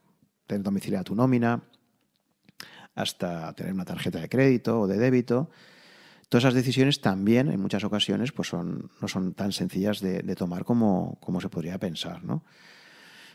tener 0.46 0.62
domiciliada 0.62 1.02
tu 1.02 1.16
nómina, 1.16 1.64
hasta 2.94 3.52
tener 3.54 3.72
una 3.72 3.84
tarjeta 3.84 4.20
de 4.20 4.28
crédito 4.28 4.82
o 4.82 4.86
de 4.86 4.98
débito, 4.98 5.50
Todas 6.28 6.44
esas 6.44 6.54
decisiones 6.54 7.00
también, 7.00 7.48
en 7.48 7.60
muchas 7.60 7.84
ocasiones, 7.84 8.32
pues 8.32 8.48
son, 8.48 8.90
no 9.00 9.06
son 9.06 9.34
tan 9.34 9.52
sencillas 9.52 10.00
de, 10.00 10.22
tomar 10.34 10.64
como, 10.64 11.18
como, 11.20 11.40
se 11.40 11.48
podría 11.48 11.78
pensar. 11.78 12.24
¿no? 12.24 12.42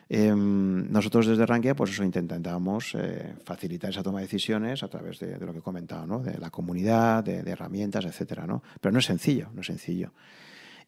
Em, 0.09 0.91
nosotros 0.91 1.25
desde 1.25 1.45
Rankia, 1.45 1.73
pues 1.73 1.91
eso 1.91 2.03
intentábamos 2.03 2.93
eh, 2.95 3.33
facilitar 3.45 3.91
esa 3.91 4.03
toma 4.03 4.19
de 4.19 4.25
decisiones 4.25 4.83
a 4.83 4.89
través 4.89 5.19
de, 5.19 5.39
lo 5.39 5.53
que 5.53 5.59
he 5.59 5.61
comentado, 5.61 6.05
¿no? 6.05 6.19
de 6.19 6.37
la 6.37 6.49
comunidad, 6.49 7.23
de, 7.23 7.49
herramientas, 7.49 8.03
etcétera, 8.03 8.45
¿no? 8.45 8.61
Pero 8.81 8.91
no 8.91 8.99
es 8.99 9.05
sencillo, 9.05 9.49
no 9.53 9.61
es 9.61 9.67
sencillo. 9.67 10.11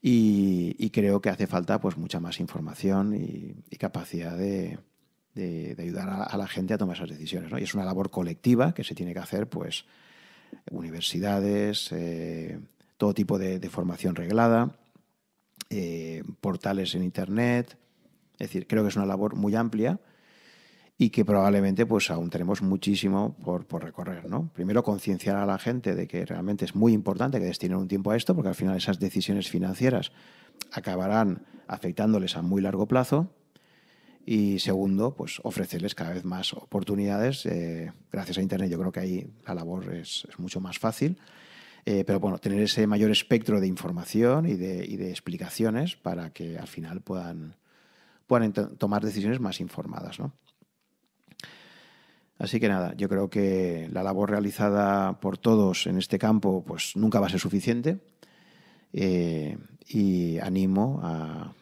Y, 0.01 0.89
creo 0.89 1.21
que 1.21 1.29
hace 1.29 1.47
falta 1.47 1.79
pues 1.79 1.95
mucha 1.95 2.19
más 2.19 2.41
información 2.41 3.15
y, 3.15 3.77
capacidad 3.77 4.37
de, 4.37 4.77
ayudar 5.79 6.09
a, 6.09 6.23
a, 6.23 6.37
la 6.37 6.47
gente 6.47 6.73
a 6.73 6.77
tomar 6.77 6.97
esas 6.97 7.09
decisiones. 7.09 7.49
¿no? 7.49 7.57
Y 7.57 7.63
es 7.63 7.73
una 7.73 7.85
labor 7.85 8.11
colectiva 8.11 8.73
que 8.73 8.83
se 8.83 8.93
tiene 8.93 9.13
que 9.13 9.19
hacer 9.19 9.47
pues 9.47 9.85
universidades, 10.71 11.91
eh, 11.91 12.59
todo 12.97 13.13
tipo 13.13 13.37
de, 13.37 13.59
formación 13.69 14.15
reglada, 14.15 14.77
eh, 15.69 16.23
portales 16.41 16.95
en 16.95 17.03
Internet. 17.03 17.77
Es 18.33 18.49
decir, 18.49 18.67
creo 18.67 18.83
que 18.83 18.89
es 18.89 18.95
una 18.95 19.05
labor 19.05 19.35
muy 19.35 19.55
amplia 19.55 19.99
y 20.97 21.09
que 21.09 21.25
probablemente 21.25 21.85
pues 21.85 22.09
aún 22.11 22.29
tenemos 22.29 22.61
muchísimo 22.61 23.35
por, 23.43 23.65
recorrer. 23.83 24.29
¿no? 24.29 24.49
Primero, 24.53 24.83
concienciar 24.83 25.37
a 25.37 25.45
la 25.45 25.57
gente 25.57 25.95
de 25.95 26.07
que 26.07 26.25
realmente 26.25 26.65
es 26.65 26.75
muy 26.75 26.93
importante 26.93 27.39
que 27.39 27.45
destinen 27.45 27.77
un 27.77 27.87
tiempo 27.87 28.11
a 28.11 28.15
esto, 28.15 28.35
porque 28.35 28.49
al 28.49 28.55
final 28.55 28.77
esas 28.77 28.99
decisiones 28.99 29.49
financieras 29.49 30.11
acabarán 30.71 31.45
afectándoles 31.67 32.37
a 32.37 32.41
muy 32.41 32.61
largo 32.61 32.87
plazo 32.87 33.31
y 34.25 34.59
segundo, 34.59 35.15
pues 35.15 35.39
ofrecerles 35.43 35.95
cada 35.95 36.13
vez 36.13 36.23
más 36.23 36.53
oportunidades. 36.53 37.45
Eh, 37.45 37.91
gracias 38.11 38.37
a 38.37 38.41
Internet 38.41 38.69
yo 38.69 38.79
creo 38.79 38.91
que 38.91 38.99
ahí 39.01 39.27
la 39.45 39.53
labor 39.53 39.93
es, 39.93 40.27
mucho 40.37 40.61
más 40.61 40.79
fácil. 40.79 41.19
Eh, 41.85 42.05
pero 42.05 42.21
bueno, 42.21 42.37
tener 42.37 42.61
ese 42.61 42.87
mayor 42.87 43.11
espectro 43.11 43.59
de 43.59 43.67
información 43.67 44.45
y 44.45 44.53
de, 44.53 45.09
explicaciones 45.09 45.97
para 45.97 46.31
que 46.31 46.57
al 46.57 46.67
final 46.67 47.01
puedan, 47.01 47.57
puedan 48.25 48.53
tomar 48.53 49.03
decisiones 49.03 49.41
más 49.41 49.59
informadas. 49.59 50.17
Así 52.37 52.61
que 52.61 52.69
nada, 52.69 52.93
yo 52.95 53.09
creo 53.09 53.29
que 53.29 53.89
la 53.91 54.03
labor 54.03 54.29
realizada 54.29 55.19
por 55.19 55.37
todos 55.37 55.85
en 55.87 55.97
este 55.97 56.17
campo 56.17 56.63
pues 56.65 56.95
nunca 56.95 57.19
va 57.19 57.27
a 57.27 57.29
ser 57.29 57.39
suficiente 57.41 57.99
eh, 58.93 59.57
y 59.87 60.39
animo 60.39 61.01
a 61.03 61.53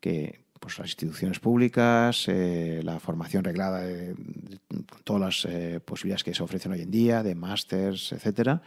que 0.00 0.45
pues, 0.60 0.78
las 0.78 0.88
instituciones 0.88 1.40
públicas, 1.40 2.26
eh, 2.28 2.80
la 2.82 3.00
formación 3.00 3.44
reglada 3.44 3.80
de, 3.80 4.14
todas 5.04 5.20
las 5.20 5.52
eh, 5.52 5.80
posibilidades 5.80 6.24
que 6.24 6.34
se 6.34 6.42
ofrecen 6.42 6.72
hoy 6.72 6.82
en 6.82 6.90
día, 6.90 7.22
de 7.22 7.34
másters, 7.34 8.12
etcétera, 8.12 8.62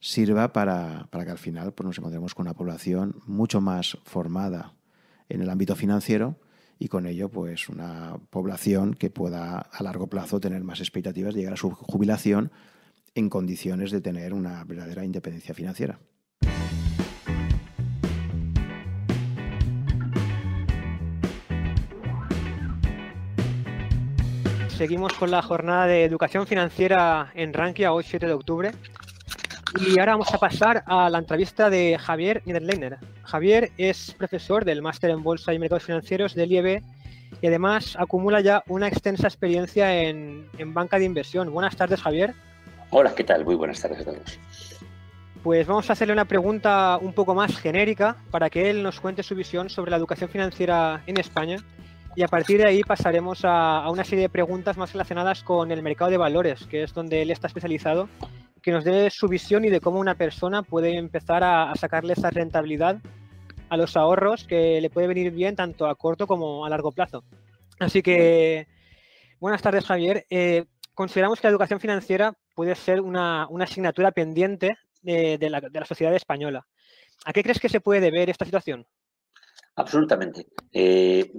sirva 0.00 0.52
para, 0.52 1.08
que 1.10 1.30
al 1.30 1.38
final 1.38 1.72
pues, 1.72 1.86
nos 1.86 1.98
encontremos 1.98 2.34
con 2.34 2.46
una 2.46 2.54
población 2.54 3.16
mucho 3.26 3.60
más 3.60 3.98
formada 4.04 4.74
en 5.28 5.40
el 5.42 5.50
ámbito 5.50 5.76
financiero 5.76 6.36
y 6.78 6.88
con 6.88 7.06
ello 7.06 7.28
pues 7.28 7.68
una 7.68 8.18
población 8.30 8.94
que 8.94 9.08
pueda 9.08 9.58
a 9.58 9.82
largo 9.82 10.08
plazo 10.08 10.40
tener 10.40 10.64
más 10.64 10.80
expectativas 10.80 11.34
de 11.34 11.40
llegar 11.40 11.54
a 11.54 11.56
su 11.56 11.70
jubilación 11.70 12.50
en 13.14 13.28
condiciones 13.28 13.90
de 13.90 14.00
tener 14.00 14.34
una 14.34 14.64
verdadera 14.64 15.04
independencia 15.04 15.54
financiera. 15.54 16.00
Seguimos 24.72 25.12
con 25.14 25.30
la 25.30 25.42
jornada 25.42 25.86
de 25.86 26.04
educación 26.04 26.46
financiera 26.46 27.30
en 27.34 27.52
Rankia 27.52 27.92
hoy 27.92 28.04
7 28.04 28.26
de 28.26 28.32
octubre. 28.32 28.72
Y 29.80 29.98
ahora 29.98 30.12
vamos 30.12 30.32
a 30.32 30.38
pasar 30.38 30.82
a 30.86 31.08
la 31.08 31.18
entrevista 31.18 31.70
de 31.70 31.98
Javier 31.98 32.42
Niederleiner. 32.44 32.98
Javier 33.22 33.70
es 33.78 34.14
profesor 34.16 34.64
del 34.64 34.82
máster 34.82 35.10
en 35.10 35.22
Bolsa 35.22 35.54
y 35.54 35.58
Mercados 35.58 35.84
Financieros 35.84 36.34
del 36.34 36.52
IEB 36.52 36.82
y 37.40 37.46
además 37.46 37.96
acumula 37.98 38.40
ya 38.40 38.62
una 38.66 38.88
extensa 38.88 39.26
experiencia 39.26 40.02
en, 40.02 40.48
en 40.58 40.74
banca 40.74 40.98
de 40.98 41.04
inversión. 41.04 41.52
Buenas 41.52 41.76
tardes, 41.76 42.00
Javier. 42.00 42.34
Hola, 42.90 43.14
¿qué 43.14 43.24
tal? 43.24 43.44
Muy 43.44 43.54
buenas 43.54 43.80
tardes 43.80 44.00
a 44.00 44.04
todos. 44.04 44.38
Pues 45.42 45.66
vamos 45.66 45.88
a 45.90 45.94
hacerle 45.94 46.12
una 46.12 46.26
pregunta 46.26 46.98
un 47.00 47.12
poco 47.12 47.34
más 47.34 47.56
genérica 47.58 48.16
para 48.30 48.50
que 48.50 48.70
él 48.70 48.82
nos 48.82 49.00
cuente 49.00 49.22
su 49.22 49.34
visión 49.34 49.70
sobre 49.70 49.90
la 49.90 49.96
educación 49.96 50.30
financiera 50.30 51.02
en 51.06 51.18
España 51.18 51.56
y 52.14 52.22
a 52.22 52.28
partir 52.28 52.58
de 52.58 52.66
ahí 52.66 52.82
pasaremos 52.82 53.40
a, 53.44 53.88
una 53.90 54.04
serie 54.04 54.22
de 54.22 54.28
preguntas 54.28 54.76
más 54.76 54.92
relacionadas 54.92 55.42
con 55.42 55.70
el 55.70 55.82
mercado 55.82 56.10
de 56.10 56.18
valores, 56.18 56.66
que 56.66 56.82
es 56.82 56.92
donde 56.92 57.22
él 57.22 57.30
está 57.30 57.46
especializado, 57.46 58.08
que 58.62 58.70
nos 58.70 58.84
dé 58.84 59.10
su 59.10 59.28
visión 59.28 59.64
y 59.64 59.70
de 59.70 59.80
cómo 59.80 59.98
una 59.98 60.14
persona 60.14 60.62
puede 60.62 60.96
empezar 60.96 61.42
a, 61.42 61.74
sacarle 61.76 62.12
esa 62.12 62.30
rentabilidad 62.30 62.98
a 63.70 63.76
los 63.76 63.96
ahorros 63.96 64.44
que 64.44 64.80
le 64.80 64.90
puede 64.90 65.06
venir 65.06 65.32
bien 65.32 65.56
tanto 65.56 65.86
a 65.86 65.94
corto 65.94 66.26
como 66.26 66.66
a 66.66 66.68
largo 66.68 66.92
plazo. 66.92 67.24
Así 67.78 68.02
que, 68.02 68.66
buenas 69.40 69.62
tardes 69.62 69.86
Javier. 69.86 70.26
Eh, 70.28 70.66
consideramos 70.94 71.40
que 71.40 71.46
la 71.46 71.52
educación 71.52 71.80
financiera 71.80 72.34
puede 72.54 72.74
ser 72.74 73.00
una, 73.00 73.48
asignatura 73.60 74.12
pendiente 74.12 74.76
de, 75.00 75.38
la, 75.48 75.60
de, 75.62 75.80
la, 75.80 75.86
sociedad 75.86 76.14
española. 76.14 76.66
¿A 77.24 77.32
qué 77.32 77.42
crees 77.42 77.58
que 77.58 77.70
se 77.70 77.80
puede 77.80 78.00
deber 78.00 78.28
esta 78.28 78.44
situación? 78.44 78.86
Absolutamente. 79.74 80.46
Eh, 80.72 81.32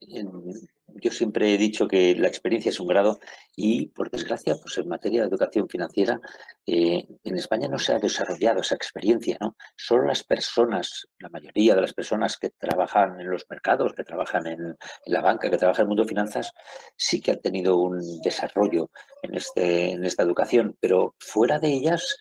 yo 0.00 1.10
siempre 1.10 1.54
he 1.54 1.58
dicho 1.58 1.86
que 1.86 2.14
la 2.16 2.28
experiencia 2.28 2.70
es 2.70 2.80
un 2.80 2.88
grado 2.88 3.20
y, 3.54 3.86
por 3.88 4.10
desgracia, 4.10 4.56
pues 4.60 4.78
en 4.78 4.88
materia 4.88 5.22
de 5.22 5.28
educación 5.28 5.68
financiera, 5.68 6.20
eh, 6.66 7.06
en 7.22 7.36
España 7.36 7.68
no 7.68 7.78
se 7.78 7.92
ha 7.92 7.98
desarrollado 7.98 8.60
esa 8.60 8.74
experiencia, 8.74 9.36
¿no? 9.40 9.56
Solo 9.76 10.06
las 10.06 10.24
personas, 10.24 11.06
la 11.18 11.28
mayoría 11.28 11.74
de 11.74 11.82
las 11.82 11.92
personas 11.92 12.38
que 12.38 12.50
trabajan 12.50 13.20
en 13.20 13.30
los 13.30 13.46
mercados, 13.48 13.92
que 13.94 14.04
trabajan 14.04 14.46
en, 14.46 14.76
la 15.06 15.20
banca, 15.20 15.50
que 15.50 15.58
trabajan 15.58 15.82
en 15.82 15.84
el 15.84 15.88
mundo 15.88 16.02
de 16.04 16.08
finanzas, 16.08 16.52
sí 16.96 17.20
que 17.20 17.32
han 17.32 17.40
tenido 17.40 17.76
un 17.76 18.20
desarrollo 18.22 18.90
en, 19.22 19.34
este, 19.34 19.92
en 19.92 20.04
esta 20.04 20.22
educación, 20.22 20.76
pero 20.80 21.14
fuera 21.18 21.58
de 21.58 21.68
ellas 21.68 22.16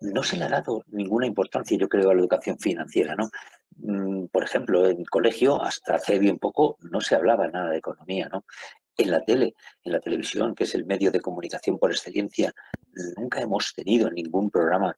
no 0.00 0.22
se 0.22 0.36
le 0.36 0.44
ha 0.44 0.48
dado 0.48 0.82
ninguna 0.88 1.26
importancia, 1.26 1.78
yo 1.78 1.88
creo, 1.88 2.10
a 2.10 2.14
la 2.14 2.20
educación 2.20 2.58
financiera, 2.58 3.14
¿no? 3.16 3.30
Mm, 3.78 4.26
por 4.26 4.44
ejemplo, 4.44 4.86
en 4.88 5.04
colegio, 5.04 5.62
hasta 5.62 5.96
hace 5.96 6.18
bien 6.18 6.38
poco, 6.38 6.78
no 6.80 7.00
se 7.00 7.14
hablaba 7.14 7.48
nada 7.48 7.70
de 7.70 7.78
economía, 7.78 8.28
¿no? 8.28 8.44
En 8.96 9.10
la 9.10 9.22
tele, 9.24 9.54
en 9.84 9.92
la 9.92 10.00
televisión, 10.00 10.54
que 10.54 10.64
es 10.64 10.74
el 10.74 10.86
medio 10.86 11.10
de 11.10 11.20
comunicación 11.20 11.78
por 11.78 11.90
excelencia, 11.90 12.52
nunca 13.16 13.40
hemos 13.40 13.74
tenido 13.74 14.10
ningún 14.10 14.50
programa 14.50 14.96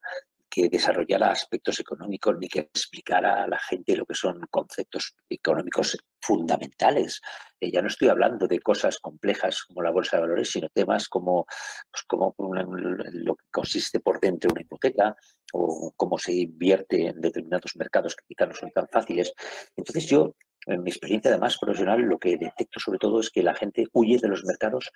que 0.59 0.69
desarrollara 0.69 1.31
aspectos 1.31 1.79
económicos 1.79 2.37
ni 2.37 2.49
que 2.49 2.61
explicara 2.61 3.45
a 3.45 3.47
la 3.47 3.59
gente 3.61 3.97
lo 3.97 4.05
que 4.05 4.15
son 4.15 4.41
conceptos 4.51 5.15
económicos 5.29 5.97
fundamentales. 6.21 7.21
Eh, 7.61 7.71
ya 7.71 7.81
no 7.81 7.87
estoy 7.87 8.09
hablando 8.09 8.49
de 8.49 8.59
cosas 8.59 8.99
complejas 8.99 9.63
como 9.63 9.83
la 9.83 9.93
bolsa 9.93 10.17
de 10.17 10.23
valores, 10.23 10.51
sino 10.51 10.69
temas 10.71 11.09
como, 11.09 11.47
pues, 11.93 12.03
como 12.09 12.35
lo 12.39 13.37
que 13.37 13.45
consiste 13.53 14.01
por 14.01 14.19
dentro 14.19 14.51
una 14.51 14.63
hipoteca 14.63 15.15
o 15.53 15.93
cómo 15.97 16.19
se 16.19 16.33
invierte 16.33 17.07
en 17.07 17.21
determinados 17.21 17.77
mercados 17.77 18.17
que 18.17 18.25
quizás 18.27 18.49
no 18.49 18.55
son 18.55 18.73
tan 18.73 18.89
fáciles. 18.89 19.33
Entonces 19.77 20.07
yo, 20.07 20.35
en 20.67 20.83
mi 20.83 20.91
experiencia 20.91 21.31
además 21.31 21.57
profesional, 21.57 22.01
lo 22.01 22.19
que 22.19 22.37
detecto 22.37 22.81
sobre 22.81 22.99
todo 22.99 23.21
es 23.21 23.31
que 23.31 23.45
la 23.45 23.55
gente 23.55 23.87
huye 23.93 24.19
de 24.19 24.29
los 24.29 24.45
mercados 24.45 24.91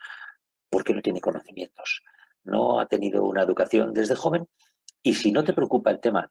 porque 0.69 0.93
no 0.93 1.03
tiene 1.03 1.21
conocimientos. 1.21 2.03
No 2.43 2.81
ha 2.81 2.87
tenido 2.87 3.23
una 3.23 3.45
educación 3.45 3.93
desde 3.93 4.17
joven 4.17 4.49
y 5.03 5.15
si 5.15 5.33
no 5.33 5.45
te 5.45 5.53
preocupa 5.53 5.91
el 5.91 6.01
tema, 6.01 6.31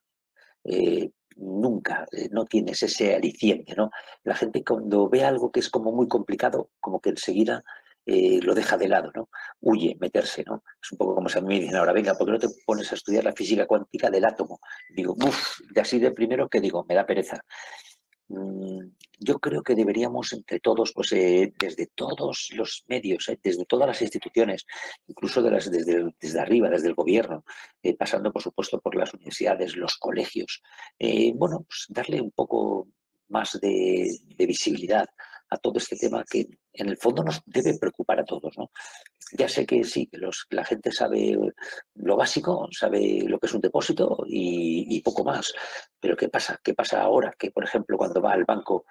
eh, 0.64 1.10
nunca, 1.38 2.06
eh, 2.12 2.30
no 2.32 2.46
tienes 2.46 2.84
ese 2.84 3.16
aliciente, 3.16 3.76
¿no? 3.76 3.92
La 4.24 4.36
gente 4.36 4.64
cuando 4.64 5.10
ve 5.10 5.24
algo 5.24 5.52
que 5.52 5.60
es 5.60 5.70
como 5.70 5.92
muy 5.92 6.08
complicado, 6.08 6.70
como 6.80 7.00
que 7.00 7.10
enseguida 7.10 7.64
eh, 8.06 8.40
lo 8.42 8.56
deja 8.56 8.78
de 8.78 8.88
lado, 8.88 9.12
¿no? 9.16 9.30
Huye, 9.60 9.96
meterse, 10.00 10.44
¿no? 10.46 10.64
Es 10.82 10.92
un 10.92 10.98
poco 10.98 11.16
como 11.16 11.30
si 11.30 11.38
a 11.38 11.42
mí 11.42 11.48
me 11.48 11.60
dicen 11.60 11.76
ahora, 11.76 11.94
venga, 11.94 12.16
¿por 12.16 12.28
qué 12.28 12.32
no 12.34 12.40
te 12.40 12.50
pones 12.66 12.92
a 12.92 12.96
estudiar 12.96 13.24
la 13.24 13.34
física 13.34 13.68
cuántica 13.68 14.10
del 14.10 14.26
átomo? 14.26 14.60
Digo, 14.96 15.14
uff, 15.14 15.60
de 15.70 15.82
así 15.82 16.00
de 16.00 16.12
primero 16.12 16.50
que 16.50 16.60
digo, 16.60 16.86
me 16.88 16.96
da 16.96 17.06
pereza. 17.06 17.44
Mm, 18.32 18.92
yo 19.20 19.40
creo 19.40 19.62
que 19.62 19.76
deberíamos 19.76 20.32
entre 20.34 20.60
todos, 20.60 20.94
pues 20.94 21.12
eh, 21.12 21.54
desde 21.60 21.88
todos 21.88 22.50
los 22.56 22.86
medios, 22.88 23.28
eh, 23.30 23.38
desde 23.44 23.66
todas 23.66 23.88
las 23.88 24.02
instituciones, 24.02 24.66
incluso 25.08 25.42
de 25.42 25.52
las, 25.52 25.70
desde, 25.70 26.40
arriba, 26.40 26.70
desde 26.70 26.88
el 26.88 26.96
gobierno, 26.96 27.44
eh, 27.84 27.96
pasando 27.96 28.32
por 28.32 28.42
supuesto 28.42 28.80
por 28.80 28.96
las 28.96 29.14
universidades, 29.14 29.76
los 29.76 29.98
colegios, 29.98 30.62
bueno, 31.36 31.66
pues 31.68 31.86
darle 31.90 32.22
un 32.22 32.32
poco 32.32 32.88
más 33.30 33.60
de 33.62 34.20
visibilidad 34.38 35.08
a 35.52 35.58
todo 35.58 35.78
este 35.78 35.98
tema 35.98 36.24
que 36.24 36.48
en 36.74 36.90
el 36.90 36.98
fondo 36.98 37.24
nos 37.24 37.42
debe 37.46 37.78
preocupar 37.78 38.20
a 38.22 38.26
todos. 38.26 38.58
¿no? 38.58 38.72
Ya 39.34 39.50
sé 39.50 39.66
que 39.66 39.84
sí, 39.84 40.08
que 40.08 40.18
los, 40.18 40.48
la 40.50 40.64
gente 40.64 40.92
sabe 40.92 41.38
lo 41.96 42.16
básico, 42.16 42.68
sabe 42.72 43.24
lo 43.28 43.38
que 43.38 43.48
es 43.48 43.54
un 43.54 43.62
depósito 43.62 44.24
y, 44.26 45.02
poco 45.02 45.24
más. 45.24 45.54
Pero 46.00 46.16
¿qué 46.16 46.30
pasa? 46.30 46.60
¿Qué 46.64 46.74
pasa 46.74 47.02
ahora? 47.02 47.34
Que, 47.38 47.52
por 47.52 47.64
ejemplo, 47.64 47.98
cuando 47.98 48.22
va 48.22 48.34
al 48.34 48.46
banco 48.46 48.86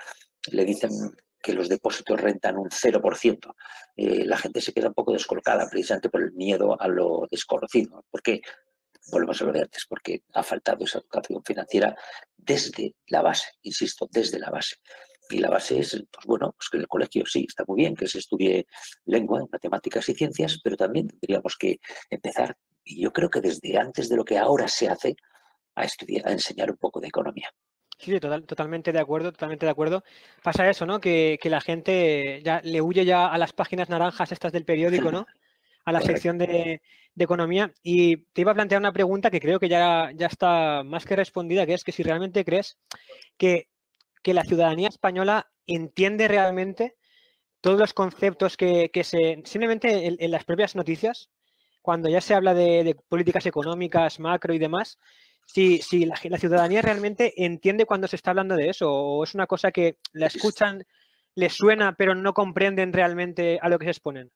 le 0.52 0.64
dicen 0.64 0.90
que 1.42 1.54
los 1.54 1.68
depósitos 1.68 2.20
rentan 2.20 2.58
un 2.58 2.68
0%, 2.68 3.54
eh, 3.96 4.24
la 4.26 4.36
gente 4.36 4.60
se 4.60 4.74
queda 4.74 4.88
un 4.88 4.94
poco 4.94 5.12
descolocada 5.12 5.68
precisamente 5.70 6.10
por 6.10 6.22
el 6.22 6.32
miedo 6.32 6.78
a 6.78 6.88
lo 6.88 7.26
desconocido. 7.30 8.04
¿Por 8.10 8.22
qué? 8.22 8.42
Volvemos 9.10 9.40
a 9.40 9.44
lo 9.46 9.52
de 9.52 9.62
antes, 9.62 9.86
porque 9.88 10.24
ha 10.34 10.42
faltado 10.42 10.84
esa 10.84 10.98
educación 10.98 11.42
financiera 11.42 11.96
desde 12.36 12.94
la 13.06 13.22
base, 13.22 13.46
insisto, 13.62 14.06
desde 14.10 14.38
la 14.38 14.50
base. 14.50 14.76
Y 15.30 15.38
la 15.38 15.50
base 15.50 15.78
es, 15.78 16.04
pues 16.10 16.26
bueno, 16.26 16.52
pues 16.56 16.68
que 16.68 16.76
en 16.76 16.82
el 16.82 16.88
colegio 16.88 17.24
sí, 17.24 17.46
está 17.48 17.64
muy 17.66 17.82
bien 17.82 17.94
que 17.94 18.08
se 18.08 18.18
estudie 18.18 18.66
lengua, 19.06 19.46
matemáticas 19.50 20.08
y 20.08 20.14
ciencias, 20.14 20.60
pero 20.62 20.76
también 20.76 21.08
tendríamos 21.08 21.56
que 21.56 21.80
empezar, 22.10 22.56
y 22.84 23.02
yo 23.02 23.12
creo 23.12 23.30
que 23.30 23.40
desde 23.40 23.78
antes 23.78 24.08
de 24.08 24.16
lo 24.16 24.24
que 24.24 24.38
ahora 24.38 24.66
se 24.68 24.88
hace, 24.88 25.16
a 25.74 25.84
estudiar, 25.84 26.28
a 26.28 26.32
enseñar 26.32 26.70
un 26.70 26.76
poco 26.76 27.00
de 27.00 27.08
economía. 27.08 27.48
Sí, 27.98 28.18
total, 28.18 28.46
totalmente 28.46 28.92
de 28.92 28.98
acuerdo, 28.98 29.30
totalmente 29.30 29.66
de 29.66 29.72
acuerdo. 29.72 30.02
Pasa 30.42 30.68
eso, 30.70 30.86
¿no? 30.86 31.00
Que, 31.00 31.38
la 31.44 31.60
gente 31.60 32.40
ya 32.42 32.60
le 32.64 32.80
huye 32.80 33.04
ya 33.04 33.26
a 33.26 33.36
las 33.36 33.52
páginas 33.52 33.90
naranjas 33.90 34.32
estas 34.32 34.52
del 34.52 34.64
periódico, 34.64 35.12
¿no? 35.12 35.26
A 35.86 35.92
la 35.92 36.02
sección 36.02 36.36
de, 36.36 36.82
economía. 37.16 37.72
Y 37.82 38.18
te 38.32 38.42
iba 38.42 38.52
a 38.52 38.54
plantear 38.54 38.80
una 38.80 38.92
pregunta 38.92 39.30
que 39.30 39.40
creo 39.40 39.58
que 39.58 39.68
ya, 39.68 40.12
ya 40.14 40.26
está 40.26 40.82
más 40.84 41.04
que 41.04 41.16
respondida, 41.16 41.66
que 41.66 41.74
es 41.74 41.84
que 41.84 41.92
si 41.92 42.02
realmente 42.02 42.44
crees 42.44 42.78
que 43.38 43.68
que 44.22 44.34
la 44.34 44.44
ciudadanía 44.44 44.88
española 44.88 45.50
entiende 45.66 46.28
realmente 46.28 46.96
todos 47.60 47.78
los 47.78 47.92
conceptos 47.92 48.56
que, 48.56 48.90
se, 49.04 49.42
simplemente 49.44 50.16
en, 50.18 50.30
las 50.30 50.44
propias 50.44 50.74
noticias, 50.74 51.30
cuando 51.82 52.08
ya 52.08 52.20
se 52.20 52.34
habla 52.34 52.54
de, 52.54 52.96
políticas 53.08 53.46
económicas, 53.46 54.18
macro 54.18 54.54
y 54.54 54.58
demás, 54.58 54.98
si, 55.46 55.78
si 55.78 56.06
la, 56.06 56.16
ciudadanía 56.16 56.80
realmente 56.80 57.44
entiende 57.44 57.86
cuando 57.86 58.08
se 58.08 58.16
está 58.16 58.30
hablando 58.30 58.56
de 58.56 58.68
eso, 58.68 58.90
o 58.90 59.24
es 59.24 59.34
una 59.34 59.46
cosa 59.46 59.72
que 59.72 59.98
la 60.12 60.26
escuchan, 60.26 60.84
les 61.34 61.52
suena, 61.52 61.94
pero 61.96 62.14
no 62.14 62.32
comprenden 62.34 62.92
realmente 62.92 63.58
a 63.60 63.68
lo 63.68 63.78
que 63.78 63.86
se 63.86 63.90
exponen. 63.90 64.30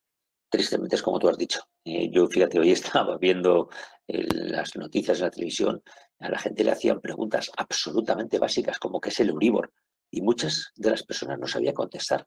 Tristemente 0.50 0.96
es 0.96 1.02
como 1.02 1.18
tú 1.18 1.28
has 1.28 1.38
dicho. 1.38 1.60
Eh, 1.84 2.10
yo, 2.10 2.26
fíjate, 2.28 2.58
hoy 2.58 2.70
estaba 2.70 3.16
viendo 3.18 3.70
las 4.06 4.76
noticias 4.76 5.18
en 5.18 5.24
la 5.24 5.30
televisión 5.30 5.82
a 6.20 6.28
la 6.28 6.38
gente 6.38 6.64
le 6.64 6.72
hacían 6.72 7.00
preguntas 7.00 7.50
absolutamente 7.56 8.38
básicas, 8.38 8.78
como 8.78 9.00
qué 9.00 9.10
es 9.10 9.20
el 9.20 9.30
Euribor, 9.30 9.72
y 10.10 10.22
muchas 10.22 10.72
de 10.76 10.90
las 10.90 11.02
personas 11.02 11.38
no 11.38 11.46
sabían 11.46 11.74
contestar. 11.74 12.26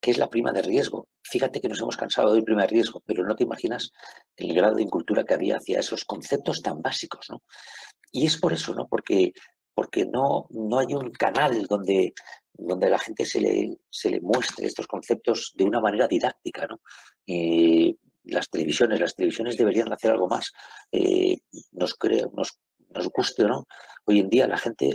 ¿Qué 0.00 0.12
es 0.12 0.18
la 0.18 0.30
prima 0.30 0.52
de 0.52 0.62
riesgo? 0.62 1.08
Fíjate 1.22 1.60
que 1.60 1.68
nos 1.68 1.80
hemos 1.80 1.96
cansado 1.96 2.32
de 2.32 2.42
prima 2.42 2.62
de 2.62 2.68
riesgo, 2.68 3.02
pero 3.04 3.24
no 3.24 3.34
te 3.34 3.44
imaginas 3.44 3.92
el 4.36 4.54
grado 4.54 4.76
de 4.76 4.82
incultura 4.82 5.24
que 5.24 5.34
había 5.34 5.56
hacia 5.56 5.80
esos 5.80 6.04
conceptos 6.04 6.62
tan 6.62 6.80
básicos, 6.80 7.26
¿no? 7.30 7.42
Y 8.12 8.26
es 8.26 8.38
por 8.38 8.52
eso, 8.52 8.74
¿no? 8.74 8.86
Porque, 8.86 9.32
porque 9.74 10.06
no, 10.06 10.46
no 10.50 10.78
hay 10.78 10.94
un 10.94 11.10
canal 11.10 11.66
donde, 11.66 12.14
donde 12.52 12.88
la 12.88 12.98
gente 12.98 13.26
se 13.26 13.40
le, 13.40 13.76
se 13.90 14.10
le 14.10 14.20
muestre 14.20 14.66
estos 14.66 14.86
conceptos 14.86 15.52
de 15.56 15.64
una 15.64 15.80
manera 15.80 16.06
didáctica, 16.06 16.66
¿no? 16.66 16.80
Eh, 17.26 17.94
las 18.24 18.48
televisiones, 18.50 19.00
las 19.00 19.14
televisiones 19.14 19.56
deberían 19.56 19.92
hacer 19.92 20.12
algo 20.12 20.28
más. 20.28 20.52
Eh, 20.92 21.38
nos, 21.72 21.94
creo, 21.94 22.30
nos 22.36 22.58
nos 22.90 23.08
guste 23.08 23.44
o 23.44 23.48
no, 23.48 23.66
hoy 24.04 24.20
en 24.20 24.28
día 24.28 24.46
la 24.46 24.58
gente 24.58 24.90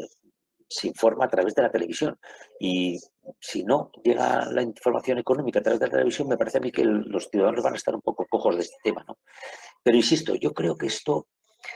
se 0.67 0.87
informa 0.87 1.25
a 1.25 1.29
través 1.29 1.53
de 1.53 1.61
la 1.61 1.71
televisión 1.71 2.17
y 2.59 2.97
si 3.39 3.63
no 3.63 3.91
llega 4.03 4.45
la 4.51 4.61
información 4.61 5.19
económica 5.19 5.59
a 5.59 5.63
través 5.63 5.79
de 5.79 5.85
la 5.87 5.91
televisión, 5.91 6.27
me 6.27 6.37
parece 6.37 6.57
a 6.57 6.61
mí 6.61 6.71
que 6.71 6.83
los 6.83 7.29
ciudadanos 7.29 7.63
van 7.63 7.73
a 7.73 7.77
estar 7.77 7.93
un 7.93 8.01
poco 8.01 8.25
cojos 8.25 8.55
de 8.55 8.63
este 8.63 8.77
tema, 8.83 9.03
¿no? 9.07 9.17
Pero 9.83 9.97
insisto, 9.97 10.35
yo 10.35 10.53
creo 10.53 10.75
que 10.75 10.87
esto 10.87 11.27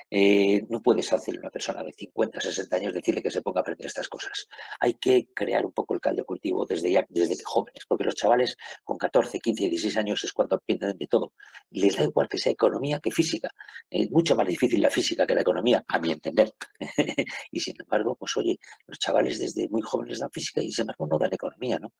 eh, 0.09 0.63
no 0.69 0.81
puedes 0.81 1.11
hacerle 1.13 1.39
a 1.39 1.41
una 1.41 1.49
persona 1.51 1.83
de 1.83 1.93
50, 1.93 2.41
60 2.41 2.75
años 2.75 2.93
decirle 2.93 3.21
que 3.21 3.31
se 3.31 3.41
ponga 3.41 3.59
a 3.59 3.61
aprender 3.61 3.87
estas 3.87 4.07
cosas. 4.07 4.47
Hay 4.79 4.95
que 4.95 5.27
crear 5.33 5.65
un 5.65 5.71
poco 5.71 5.93
el 5.93 6.01
caldo 6.01 6.25
cultivo 6.25 6.65
desde 6.65 6.91
ya, 6.91 7.05
desde 7.09 7.35
jóvenes, 7.43 7.83
porque 7.87 8.03
los 8.03 8.15
chavales 8.15 8.57
con 8.83 8.97
14, 8.97 9.39
15, 9.39 9.69
16 9.69 9.97
años 9.97 10.23
es 10.23 10.33
cuando 10.33 10.55
aprenden 10.55 10.97
de 10.97 11.07
todo. 11.07 11.33
Les 11.71 11.95
da 11.95 12.03
igual 12.03 12.27
que 12.27 12.37
sea 12.37 12.51
economía 12.51 12.99
que 12.99 13.11
física. 13.11 13.49
Es 13.89 14.09
mucho 14.11 14.35
más 14.35 14.47
difícil 14.47 14.81
la 14.81 14.89
física 14.89 15.25
que 15.25 15.35
la 15.35 15.41
economía, 15.41 15.83
a 15.87 15.99
mi 15.99 16.11
entender. 16.11 16.53
y 17.51 17.59
sin 17.59 17.75
embargo, 17.79 18.15
pues 18.15 18.35
oye, 18.37 18.59
los 18.85 18.99
chavales 18.99 19.39
desde 19.39 19.67
muy 19.69 19.81
jóvenes 19.81 20.19
dan 20.19 20.31
física 20.31 20.61
y 20.61 20.71
sin 20.71 20.83
embargo 20.83 21.07
no 21.07 21.17
dan 21.17 21.33
economía, 21.33 21.79
¿no? 21.79 21.93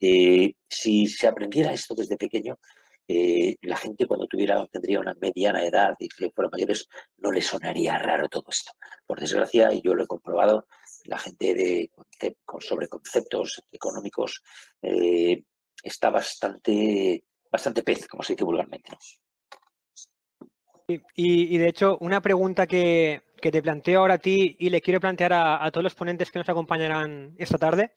Eh, 0.00 0.54
si 0.68 1.06
se 1.06 1.26
aprendiera 1.26 1.72
esto 1.72 1.94
desde 1.94 2.16
pequeño, 2.16 2.58
eh, 3.08 3.56
la 3.62 3.76
gente 3.76 4.06
cuando 4.06 4.26
tuviera, 4.26 4.66
tendría 4.66 5.00
una 5.00 5.14
mediana 5.20 5.64
edad 5.64 5.94
y 5.98 6.08
que 6.08 6.30
fueran 6.30 6.50
mayores, 6.52 6.88
no 7.18 7.32
le 7.32 7.42
sonaría 7.42 7.98
raro 7.98 8.28
todo 8.28 8.44
esto. 8.48 8.72
Por 9.06 9.20
desgracia, 9.20 9.72
y 9.72 9.82
yo 9.82 9.94
lo 9.94 10.04
he 10.04 10.06
comprobado, 10.06 10.66
la 11.04 11.18
gente 11.18 11.54
de, 11.54 11.90
sobre 12.60 12.88
conceptos 12.88 13.62
económicos 13.72 14.42
eh, 14.82 15.42
está 15.82 16.10
bastante, 16.10 17.24
bastante 17.50 17.82
pez, 17.82 18.06
como 18.06 18.22
se 18.22 18.34
dice 18.34 18.44
vulgarmente. 18.44 18.92
Y, 21.14 21.56
de 21.56 21.68
hecho, 21.68 21.96
una 22.00 22.20
pregunta 22.20 22.66
que, 22.66 23.22
te 23.40 23.62
planteo 23.62 24.00
ahora 24.00 24.14
a 24.14 24.18
ti 24.18 24.56
y 24.58 24.70
le 24.70 24.80
quiero 24.80 25.00
plantear 25.00 25.32
a 25.32 25.68
todos 25.72 25.82
los 25.82 25.94
ponentes 25.94 26.30
que 26.30 26.38
nos 26.38 26.48
acompañarán 26.48 27.34
esta 27.38 27.58
tarde 27.58 27.92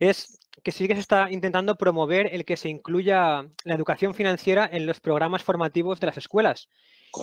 es 0.00 0.40
que 0.62 0.72
sí 0.72 0.88
que 0.88 0.94
se 0.94 1.00
está 1.00 1.30
intentando 1.30 1.76
promover 1.76 2.34
el 2.34 2.44
que 2.44 2.56
se 2.56 2.68
incluya 2.68 3.46
la 3.64 3.74
educación 3.74 4.14
financiera 4.14 4.68
en 4.70 4.86
los 4.86 5.00
programas 5.00 5.42
formativos 5.42 6.00
de 6.00 6.06
las 6.06 6.16
escuelas. 6.16 6.68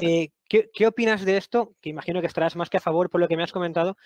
Eh, 0.02 0.32
¿qué, 0.50 0.88
opinas 0.88 1.24
de 1.24 1.38
esto? 1.38 1.74
Que 1.82 1.90
imagino 1.90 2.22
que 2.22 2.28
estarás 2.28 2.56
más 2.56 2.70
que 2.70 2.78
a 2.78 2.82
favor 2.82 3.10
por 3.10 3.22
lo 3.22 3.28
que 3.28 3.38
me 3.38 3.44
has 3.44 3.52
comentado. 3.52 3.98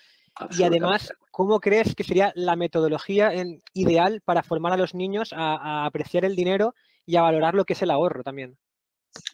Y 0.56 0.62
además, 0.62 1.12
¿cómo 1.30 1.60
crees 1.60 1.94
que 1.94 2.04
sería 2.04 2.32
la 2.34 2.56
metodología 2.56 3.32
ideal 3.74 4.20
para 4.24 4.42
formar 4.42 4.72
a 4.72 4.76
los 4.76 4.94
niños 4.94 5.32
a 5.32 5.84
apreciar 5.84 6.24
el 6.24 6.36
dinero 6.36 6.74
y 7.04 7.16
a 7.16 7.22
valorar 7.22 7.54
lo 7.54 7.64
que 7.64 7.72
es 7.72 7.82
el 7.82 7.90
ahorro 7.90 8.22
también? 8.22 8.56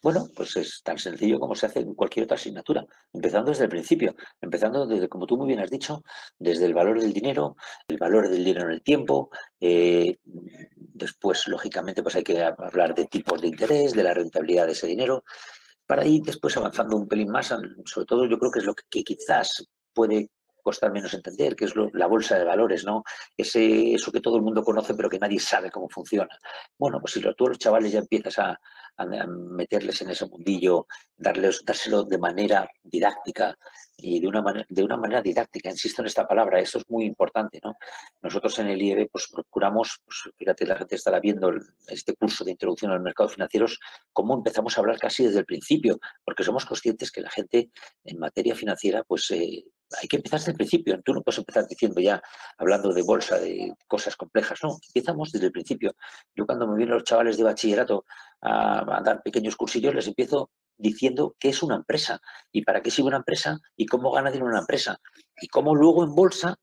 Bueno, 0.03 0.27
pues 0.35 0.55
es 0.57 0.81
tan 0.83 0.97
sencillo 0.97 1.39
como 1.39 1.55
se 1.55 1.65
hace 1.65 1.79
en 1.79 1.93
cualquier 1.93 2.25
otra 2.25 2.35
asignatura, 2.35 2.85
empezando 3.13 3.51
desde 3.51 3.65
el 3.65 3.69
principio, 3.69 4.15
empezando 4.41 4.85
desde, 4.85 5.07
como 5.07 5.25
tú 5.25 5.37
muy 5.37 5.47
bien 5.47 5.59
has 5.59 5.69
dicho, 5.69 6.03
desde 6.37 6.65
el 6.65 6.73
valor 6.73 6.99
del 6.99 7.13
dinero, 7.13 7.55
el 7.87 7.97
valor 7.97 8.29
del 8.29 8.43
dinero 8.43 8.67
en 8.67 8.73
el 8.73 8.81
tiempo, 8.81 9.29
eh, 9.59 10.17
después, 10.23 11.47
lógicamente, 11.47 12.03
pues 12.03 12.15
hay 12.15 12.23
que 12.23 12.41
hablar 12.41 12.93
de 12.93 13.05
tipos 13.05 13.41
de 13.41 13.47
interés, 13.47 13.93
de 13.93 14.03
la 14.03 14.13
rentabilidad 14.13 14.65
de 14.65 14.73
ese 14.73 14.87
dinero, 14.87 15.23
para 15.85 16.05
ir 16.05 16.21
después 16.21 16.55
avanzando 16.55 16.95
un 16.95 17.07
pelín 17.07 17.29
más, 17.29 17.47
sobre 17.47 18.05
todo 18.05 18.25
yo 18.27 18.37
creo 18.37 18.51
que 18.51 18.59
es 18.59 18.65
lo 18.65 18.75
que, 18.75 19.03
quizás 19.03 19.65
puede 19.93 20.29
costar 20.69 20.91
menos 20.91 21.13
entender, 21.15 21.55
que 21.55 21.65
es 21.65 21.73
la 21.93 22.05
bolsa 22.05 22.37
de 22.37 22.45
valores, 22.45 22.85
¿no? 22.85 23.03
Ese, 23.35 23.93
eso 23.93 24.11
que 24.11 24.21
todo 24.21 24.35
el 24.37 24.43
mundo 24.43 24.63
conoce 24.63 24.93
pero 24.93 25.09
que 25.09 25.17
nadie 25.17 25.39
sabe 25.39 25.71
cómo 25.71 25.89
funciona. 25.89 26.37
Bueno, 26.77 26.99
pues 27.01 27.13
si 27.13 27.21
tú 27.21 27.45
a 27.45 27.49
los 27.49 27.57
chavales 27.57 27.91
ya 27.91 27.99
empiezas 27.99 28.37
a, 28.37 28.59
a, 28.97 29.05
meterles 29.27 29.99
en 30.03 30.11
ese 30.11 30.27
mundillo, 30.27 30.85
darles, 31.17 31.63
dárselo 31.65 32.03
de 32.03 32.19
manera 32.19 32.69
didáctica 32.83 33.57
y 34.01 34.19
de 34.19 34.27
una, 34.27 34.41
manera, 34.41 34.65
de 34.69 34.83
una 34.83 34.97
manera 34.97 35.21
didáctica, 35.21 35.69
insisto 35.69 36.01
en 36.01 36.07
esta 36.07 36.27
palabra, 36.27 36.59
eso 36.59 36.79
es 36.79 36.89
muy 36.89 37.05
importante. 37.05 37.59
¿no? 37.63 37.77
Nosotros 38.21 38.57
en 38.59 38.67
el 38.67 38.81
IEB 38.81 39.09
pues, 39.11 39.27
procuramos, 39.31 39.99
pues, 40.05 40.33
fíjate, 40.37 40.65
la 40.65 40.77
gente 40.77 40.95
estará 40.95 41.19
viendo 41.19 41.51
este 41.87 42.15
curso 42.15 42.43
de 42.43 42.51
introducción 42.51 42.91
a 42.91 42.95
los 42.95 43.03
mercados 43.03 43.33
financieros, 43.33 43.79
cómo 44.13 44.35
empezamos 44.35 44.77
a 44.77 44.81
hablar 44.81 44.99
casi 44.99 45.25
desde 45.25 45.39
el 45.39 45.45
principio, 45.45 45.99
porque 46.23 46.43
somos 46.43 46.65
conscientes 46.65 47.11
que 47.11 47.21
la 47.21 47.29
gente 47.29 47.69
en 48.03 48.19
materia 48.19 48.55
financiera 48.55 49.03
pues 49.03 49.29
eh, 49.31 49.65
hay 49.99 50.07
que 50.07 50.17
empezar 50.17 50.39
desde 50.39 50.51
el 50.51 50.57
principio. 50.57 51.01
Tú 51.03 51.13
no 51.13 51.21
puedes 51.21 51.39
empezar 51.39 51.67
diciendo 51.67 51.99
ya, 51.99 52.21
hablando 52.57 52.93
de 52.93 53.01
bolsa, 53.01 53.39
de 53.39 53.73
cosas 53.87 54.15
complejas. 54.15 54.59
No, 54.63 54.77
empezamos 54.87 55.31
desde 55.31 55.47
el 55.47 55.51
principio. 55.51 55.95
Yo 56.35 56.45
cuando 56.45 56.67
me 56.67 56.77
vienen 56.77 56.95
los 56.95 57.03
chavales 57.03 57.37
de 57.37 57.43
bachillerato 57.43 58.05
a, 58.41 59.01
dar 59.03 59.21
pequeños 59.23 59.55
cursillos, 59.55 59.95
les 59.95 60.07
empiezo 60.07 60.51
diciendo 60.79 61.35
qué 61.37 61.49
es 61.49 61.61
una 61.61 61.75
empresa 61.75 62.19
y 62.51 62.63
para 62.63 62.81
qué 62.81 62.89
sirve 62.89 63.09
una 63.09 63.17
empresa 63.17 63.59
y 63.75 63.85
cómo 63.85 64.11
gana 64.11 64.31
dinero 64.31 64.49
una 64.49 64.61
empresa 64.61 64.99
y 65.39 65.47
cómo 65.47 65.75
luego 65.75 66.03
en 66.03 66.15
bolsa 66.15 66.55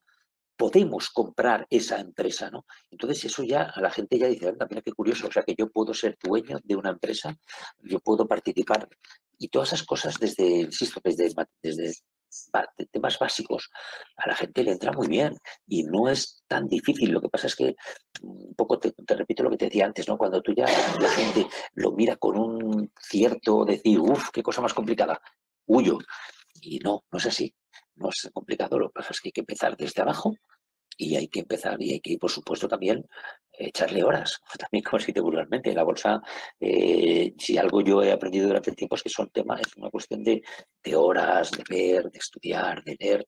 podemos 0.56 1.10
comprar 1.10 1.66
esa 1.68 2.00
empresa, 2.00 2.50
¿no? 2.50 2.64
Entonces 2.90 3.26
eso 3.26 3.42
ya 3.42 3.64
a 3.64 3.80
la 3.80 3.90
gente 3.90 4.18
ya 4.18 4.26
dice, 4.26 4.52
mira 4.68 4.80
qué 4.80 4.92
curioso, 4.92 5.28
o 5.28 5.32
sea 5.32 5.42
que 5.42 5.54
yo 5.56 5.70
puedo 5.70 5.92
ser 5.92 6.16
dueño 6.22 6.58
de 6.64 6.76
una 6.76 6.90
empresa, 6.90 7.36
yo 7.82 8.00
puedo 8.00 8.26
participar 8.26 8.88
y 9.38 9.48
todas 9.48 9.74
esas 9.74 9.86
cosas 9.86 10.18
desde, 10.18 10.62
insisto, 10.62 10.98
desde, 11.04 11.30
desde 11.62 11.94
temas 12.90 13.18
básicos, 13.18 13.70
a 14.16 14.28
la 14.28 14.34
gente 14.34 14.62
le 14.62 14.72
entra 14.72 14.92
muy 14.92 15.08
bien 15.08 15.36
y 15.66 15.84
no 15.84 16.08
es 16.08 16.42
tan 16.46 16.68
difícil. 16.68 17.10
Lo 17.10 17.20
que 17.20 17.28
pasa 17.28 17.46
es 17.46 17.56
que, 17.56 17.76
un 18.22 18.54
poco 18.54 18.78
te, 18.78 18.92
repito 19.14 19.42
lo 19.42 19.50
que 19.50 19.56
te 19.56 19.64
decía 19.66 19.86
antes, 19.86 20.08
¿no? 20.08 20.16
Cuando 20.16 20.42
tú 20.42 20.52
ya 20.54 20.66
la 21.00 21.08
gente 21.10 21.46
lo 21.74 21.92
mira 21.92 22.16
con 22.16 22.38
un 22.38 22.92
cierto 23.00 23.64
decir, 23.64 23.98
uff, 24.00 24.30
qué 24.30 24.42
cosa 24.42 24.60
más 24.60 24.74
complicada, 24.74 25.20
huyo. 25.66 25.98
Y 26.60 26.78
no, 26.78 27.04
no 27.10 27.18
es 27.18 27.26
así. 27.26 27.54
No 27.96 28.10
es 28.10 28.30
complicado, 28.32 28.78
lo 28.78 28.88
que 28.88 28.94
pasa 28.94 29.12
es 29.12 29.20
que 29.20 29.28
hay 29.28 29.32
que 29.32 29.40
empezar 29.40 29.76
desde 29.76 30.02
abajo 30.02 30.34
y 30.96 31.16
hay 31.16 31.28
que 31.28 31.40
empezar 31.40 31.80
y 31.80 31.92
hay 31.92 32.00
que, 32.00 32.18
por 32.18 32.30
supuesto, 32.30 32.68
también 32.68 33.06
echarle 33.52 34.02
horas, 34.02 34.40
también 34.58 34.84
como 34.84 35.00
se 35.00 35.06
dice 35.06 35.20
vulgarmente. 35.20 35.74
La 35.74 35.82
bolsa, 35.82 36.20
eh, 36.60 37.34
si 37.38 37.58
algo 37.58 37.80
yo 37.80 38.02
he 38.02 38.12
aprendido 38.12 38.46
durante 38.48 38.70
el 38.70 38.76
tiempo 38.76 38.96
es 38.96 39.02
que 39.02 39.08
son 39.08 39.28
temas, 39.30 39.60
es 39.60 39.76
una 39.76 39.90
cuestión 39.90 40.22
de, 40.24 40.42
horas, 40.94 41.50
de 41.50 41.64
ver, 41.68 42.10
de 42.10 42.18
estudiar, 42.18 42.82
de 42.84 42.96
leer. 42.98 43.26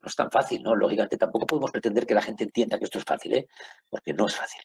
No 0.00 0.06
es 0.06 0.16
tan 0.16 0.30
fácil, 0.30 0.62
¿no? 0.62 0.74
Lógicamente 0.74 1.18
tampoco 1.18 1.46
podemos 1.46 1.70
pretender 1.70 2.06
que 2.06 2.14
la 2.14 2.22
gente 2.22 2.44
entienda 2.44 2.78
que 2.78 2.84
esto 2.84 2.98
es 2.98 3.04
fácil, 3.04 3.34
¿eh? 3.34 3.46
Porque 3.88 4.14
no 4.14 4.26
es 4.26 4.34
fácil. 4.34 4.62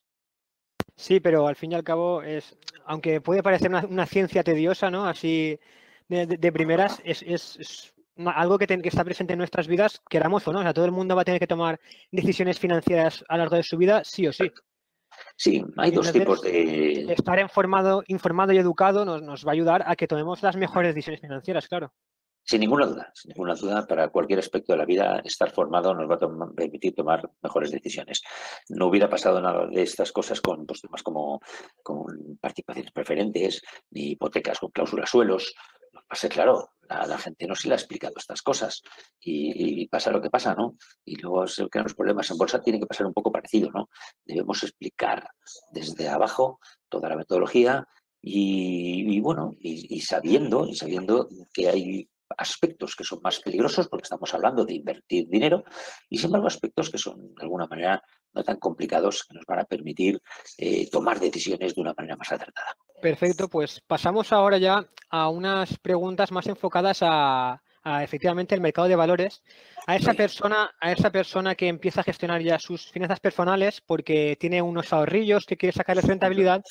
Sí, 0.96 1.20
pero 1.20 1.46
al 1.48 1.58
fin 1.58 1.74
y 1.74 1.76
al 1.76 1.84
cabo 1.84 2.22
es, 2.22 2.56
aunque 2.86 3.20
puede 3.20 3.44
parecer 3.44 3.70
una, 3.70 4.06
ciencia 4.06 4.44
tediosa, 4.44 4.90
¿no? 4.90 5.06
Así 5.06 5.60
de, 6.08 6.52
primeras, 6.54 7.02
es, 7.04 7.22
es 7.24 7.94
algo 8.18 8.58
que, 8.58 8.68
que, 8.68 8.90
está 8.90 9.04
presente 9.04 9.34
en 9.34 9.40
nuestras 9.40 9.68
vidas, 9.68 10.02
queramos 10.10 10.48
o 10.48 10.54
no. 10.54 10.60
O 10.60 10.64
sea, 10.64 10.74
todo 10.74 10.86
el 10.86 10.92
mundo 10.92 11.16
va 11.16 11.22
a 11.22 11.26
tener 11.26 11.40
que 11.40 11.48
tomar 11.48 11.80
decisiones 12.12 12.60
financieras 12.60 13.24
a 13.28 13.36
lo 13.36 13.44
largo 13.44 13.56
de 13.58 13.64
su 13.64 13.78
vida, 13.78 14.04
sí 14.04 14.28
o 14.28 14.34
sí. 14.34 14.52
Sí, 15.38 15.64
hay 15.78 15.92
dos 15.92 16.12
tipos 16.12 16.42
de... 16.42 17.14
Estar 17.14 17.40
informado, 17.40 18.04
informado 18.08 18.52
y 18.52 18.58
educado 18.58 19.06
nos, 19.06 19.22
nos 19.22 19.46
va 19.46 19.52
a 19.52 19.54
ayudar 19.54 19.84
a 19.88 19.96
que 19.96 20.08
tomemos 20.08 20.44
las 20.44 20.56
mejores 20.56 20.94
decisiones 20.94 21.22
financieras, 21.22 21.68
claro. 21.68 21.94
Sin 22.48 22.60
ninguna 22.60 22.86
duda, 22.86 23.12
sin 23.16 23.30
ninguna 23.30 23.56
duda, 23.56 23.88
para 23.88 24.10
cualquier 24.10 24.38
aspecto 24.38 24.74
de 24.74 24.78
la 24.78 24.86
vida, 24.86 25.20
estar 25.26 25.50
formado 25.50 25.96
nos 25.96 26.08
va 26.08 26.14
a 26.14 26.54
permitir 26.54 26.94
tomar 26.94 27.28
mejores 27.42 27.72
decisiones. 27.72 28.22
No 28.70 28.86
hubiera 28.86 29.10
pasado 29.10 29.42
nada 29.42 29.66
de 29.66 29.82
estas 29.82 30.12
cosas 30.12 30.42
con 30.42 30.64
pues, 30.68 30.82
temas 30.82 31.02
como 31.02 31.42
con 31.82 32.38
participaciones 32.40 32.92
preferentes, 32.92 33.64
ni 33.90 34.12
hipotecas 34.12 34.60
con 34.60 34.70
cláusulas 34.70 35.10
suelos. 35.10 35.56
Lo 35.96 36.02
pasa 36.10 36.28
claro, 36.28 36.72
a 36.90 37.08
la 37.08 37.18
gente 37.18 37.48
no 37.48 37.56
se 37.56 37.70
le 37.70 37.74
ha 37.74 37.78
explicado 37.78 38.16
estas 38.18 38.42
cosas 38.42 38.82
y, 39.22 39.88
pasa 39.88 40.12
lo 40.12 40.22
que 40.22 40.30
pasa, 40.30 40.54
¿no? 40.54 40.76
Y 41.06 41.16
luego 41.16 41.48
se 41.48 41.68
crean 41.70 41.86
los 41.86 41.96
problemas 41.96 42.30
en 42.32 42.38
bolsa, 42.38 42.62
tiene 42.62 42.82
que 42.82 42.86
pasar 42.86 43.08
un 43.08 43.14
poco 43.14 43.32
parecido, 43.32 43.72
¿no? 43.72 43.90
Debemos 44.26 44.62
explicar 44.64 45.30
desde 45.72 46.10
abajo 46.10 46.60
toda 46.90 47.08
la 47.08 47.16
metodología 47.16 47.88
y, 48.22 49.20
bueno, 49.22 49.52
y, 49.58 50.02
sabiendo, 50.02 50.68
y 50.68 50.76
sabiendo 50.76 51.30
que 51.54 51.70
hay 51.70 52.10
aspectos 52.38 52.96
que 52.96 53.06
son 53.06 53.20
más 53.22 53.40
peligrosos 53.40 53.88
porque 53.88 54.04
estamos 54.04 54.34
hablando 54.34 54.66
de 54.66 54.74
invertir 54.74 55.30
dinero 55.30 55.64
y 56.10 56.18
sin 56.18 56.26
embargo 56.26 56.48
aspectos 56.48 56.90
que 56.90 56.98
son 56.98 57.36
de 57.36 57.44
alguna 57.44 57.68
manera 57.68 58.04
no 58.34 58.44
tan 58.44 58.58
complicados 58.58 59.24
que 59.24 59.36
nos 59.36 59.46
van 59.46 59.60
a 59.60 59.66
permitir 59.66 60.20
eh, 60.58 60.90
tomar 60.90 61.20
decisiones 61.20 61.76
de 61.76 61.82
una 61.82 61.94
manera 61.96 62.18
más 62.18 62.32
acertada. 62.32 62.76
Perfecto, 63.02 63.48
pues 63.48 63.82
pasamos 63.82 64.32
ahora 64.32 64.58
ya 64.58 64.88
a 65.10 65.30
unas 65.30 65.78
preguntas 65.78 66.32
más 66.32 66.48
enfocadas 66.48 67.00
a, 67.02 67.62
efectivamente 68.02 68.56
el 68.56 68.62
mercado 68.62 68.88
de 68.88 68.96
valores, 68.96 69.44
a 69.86 69.96
esa 69.96 70.14
persona, 70.14 70.72
a 70.80 70.92
esa 70.92 71.12
persona 71.12 71.54
que 71.54 71.68
empieza 71.68 72.02
a 72.02 72.04
gestionar 72.04 72.42
ya 72.42 72.58
sus 72.58 72.92
finanzas 72.92 73.20
personales 73.20 73.82
porque 73.82 74.36
tiene 74.40 74.62
unos 74.62 74.92
ahorrillos 74.92 75.46
que 75.46 75.58
quiere 75.58 75.74
sacarles 75.74 76.06
rentabilidad 76.06 76.64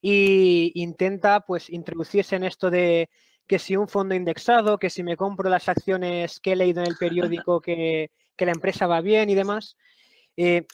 y 0.00 0.72
intenta 0.74 1.40
pues 1.40 1.70
introducirse 1.70 2.34
en 2.36 2.44
esto 2.44 2.70
de 2.70 3.08
que 3.46 3.58
si 3.58 3.76
un 3.76 3.88
fondo 3.88 4.14
indexado, 4.14 4.78
que 4.78 4.90
si 4.90 5.02
me 5.02 5.16
compro 5.16 5.48
las 5.48 5.68
acciones 5.68 6.40
que 6.40 6.52
he 6.52 6.56
leído 6.56 6.82
en 6.82 6.88
el 6.88 6.96
periódico 6.96 7.60
que, 7.62 8.10
la 8.38 8.52
empresa 8.52 8.86
va 8.86 9.00
bien 9.00 9.30
y 9.30 9.34
demás. 9.34 9.76
Eh, 10.36 10.66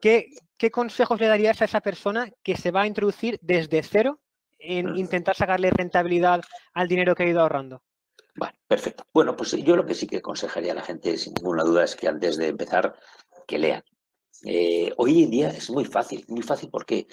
¿qué, 0.00 0.70
consejos 0.70 1.20
le 1.20 1.26
darías 1.26 1.60
a 1.60 1.66
esa 1.66 1.80
persona 1.80 2.30
que 2.42 2.56
se 2.56 2.70
va 2.70 2.82
a 2.82 2.86
introducir 2.86 3.38
desde 3.42 3.82
cero 3.82 4.20
en 4.64 4.96
intentar 4.96 5.36
sacarle 5.36 5.70
rentabilidad 5.70 6.42
al 6.72 6.88
dinero 6.88 7.14
que 7.14 7.24
ha 7.24 7.28
ido 7.28 7.40
ahorrando? 7.40 7.82
Bueno, 8.36 8.54
perfecto. 8.66 9.04
Bueno, 9.12 9.36
pues 9.36 9.52
yo 9.52 9.76
lo 9.76 9.86
que 9.86 9.94
sí 9.94 10.06
que 10.06 10.18
aconsejaría 10.18 10.72
a 10.72 10.76
la 10.76 10.82
gente, 10.82 11.16
sin 11.16 11.34
ninguna 11.34 11.62
duda, 11.62 11.84
es 11.84 11.94
que 11.94 12.08
antes 12.08 12.36
de 12.36 12.48
empezar, 12.48 12.96
que 13.46 13.58
lean. 13.58 13.82
Eh, 14.44 14.92
hoy 14.96 15.22
en 15.22 15.30
día 15.30 15.48
es 15.50 15.70
muy 15.70 15.84
fácil, 15.84 16.24
muy 16.28 16.42
fácil. 16.42 16.70
¿Por 16.70 16.84
qué? 16.84 17.06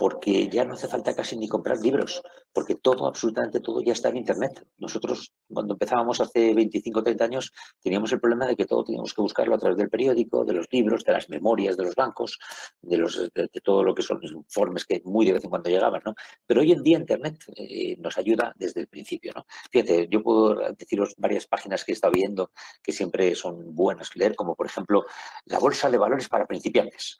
Porque 0.00 0.48
ya 0.48 0.64
no 0.64 0.72
hace 0.72 0.88
falta 0.88 1.14
casi 1.14 1.36
ni 1.36 1.46
comprar 1.46 1.78
libros, 1.78 2.22
porque 2.54 2.74
todo, 2.74 3.06
absolutamente 3.06 3.60
todo 3.60 3.82
ya 3.82 3.92
está 3.92 4.08
en 4.08 4.16
Internet. 4.16 4.64
Nosotros, 4.78 5.30
cuando 5.46 5.74
empezábamos 5.74 6.22
hace 6.22 6.54
25 6.54 7.00
o 7.00 7.02
30 7.02 7.22
años, 7.22 7.52
teníamos 7.82 8.10
el 8.10 8.18
problema 8.18 8.46
de 8.46 8.56
que 8.56 8.64
todo 8.64 8.82
teníamos 8.82 9.12
que 9.12 9.20
buscarlo 9.20 9.54
a 9.54 9.58
través 9.58 9.76
del 9.76 9.90
periódico, 9.90 10.46
de 10.46 10.54
los 10.54 10.68
libros, 10.70 11.04
de 11.04 11.12
las 11.12 11.28
memorias 11.28 11.76
de 11.76 11.84
los 11.84 11.94
bancos, 11.94 12.38
de, 12.80 12.96
los, 12.96 13.30
de, 13.34 13.48
todo 13.62 13.84
lo 13.84 13.94
que 13.94 14.00
son 14.00 14.18
informes 14.22 14.86
que 14.86 15.02
muy 15.04 15.26
de 15.26 15.34
vez 15.34 15.44
en 15.44 15.50
cuando 15.50 15.68
llegaban, 15.68 16.00
¿no? 16.02 16.14
Pero 16.46 16.62
hoy 16.62 16.72
en 16.72 16.82
día 16.82 16.96
Internet 16.96 17.44
eh, 17.56 17.94
nos 17.98 18.16
ayuda 18.16 18.54
desde 18.56 18.80
el 18.80 18.86
principio, 18.86 19.32
¿no? 19.36 19.44
Fíjate, 19.70 20.08
yo 20.10 20.22
puedo 20.22 20.72
deciros 20.78 21.12
varias 21.18 21.46
páginas 21.46 21.84
que 21.84 21.92
he 21.92 21.94
estado 21.94 22.14
viendo 22.14 22.52
que 22.82 22.92
siempre 22.92 23.34
son 23.34 23.74
buenas 23.74 24.16
leer, 24.16 24.34
como 24.34 24.54
por 24.54 24.64
ejemplo 24.64 25.04
la 25.44 25.58
Bolsa 25.58 25.90
de 25.90 25.98
Valores 25.98 26.26
para 26.26 26.46
Principiantes 26.46 27.18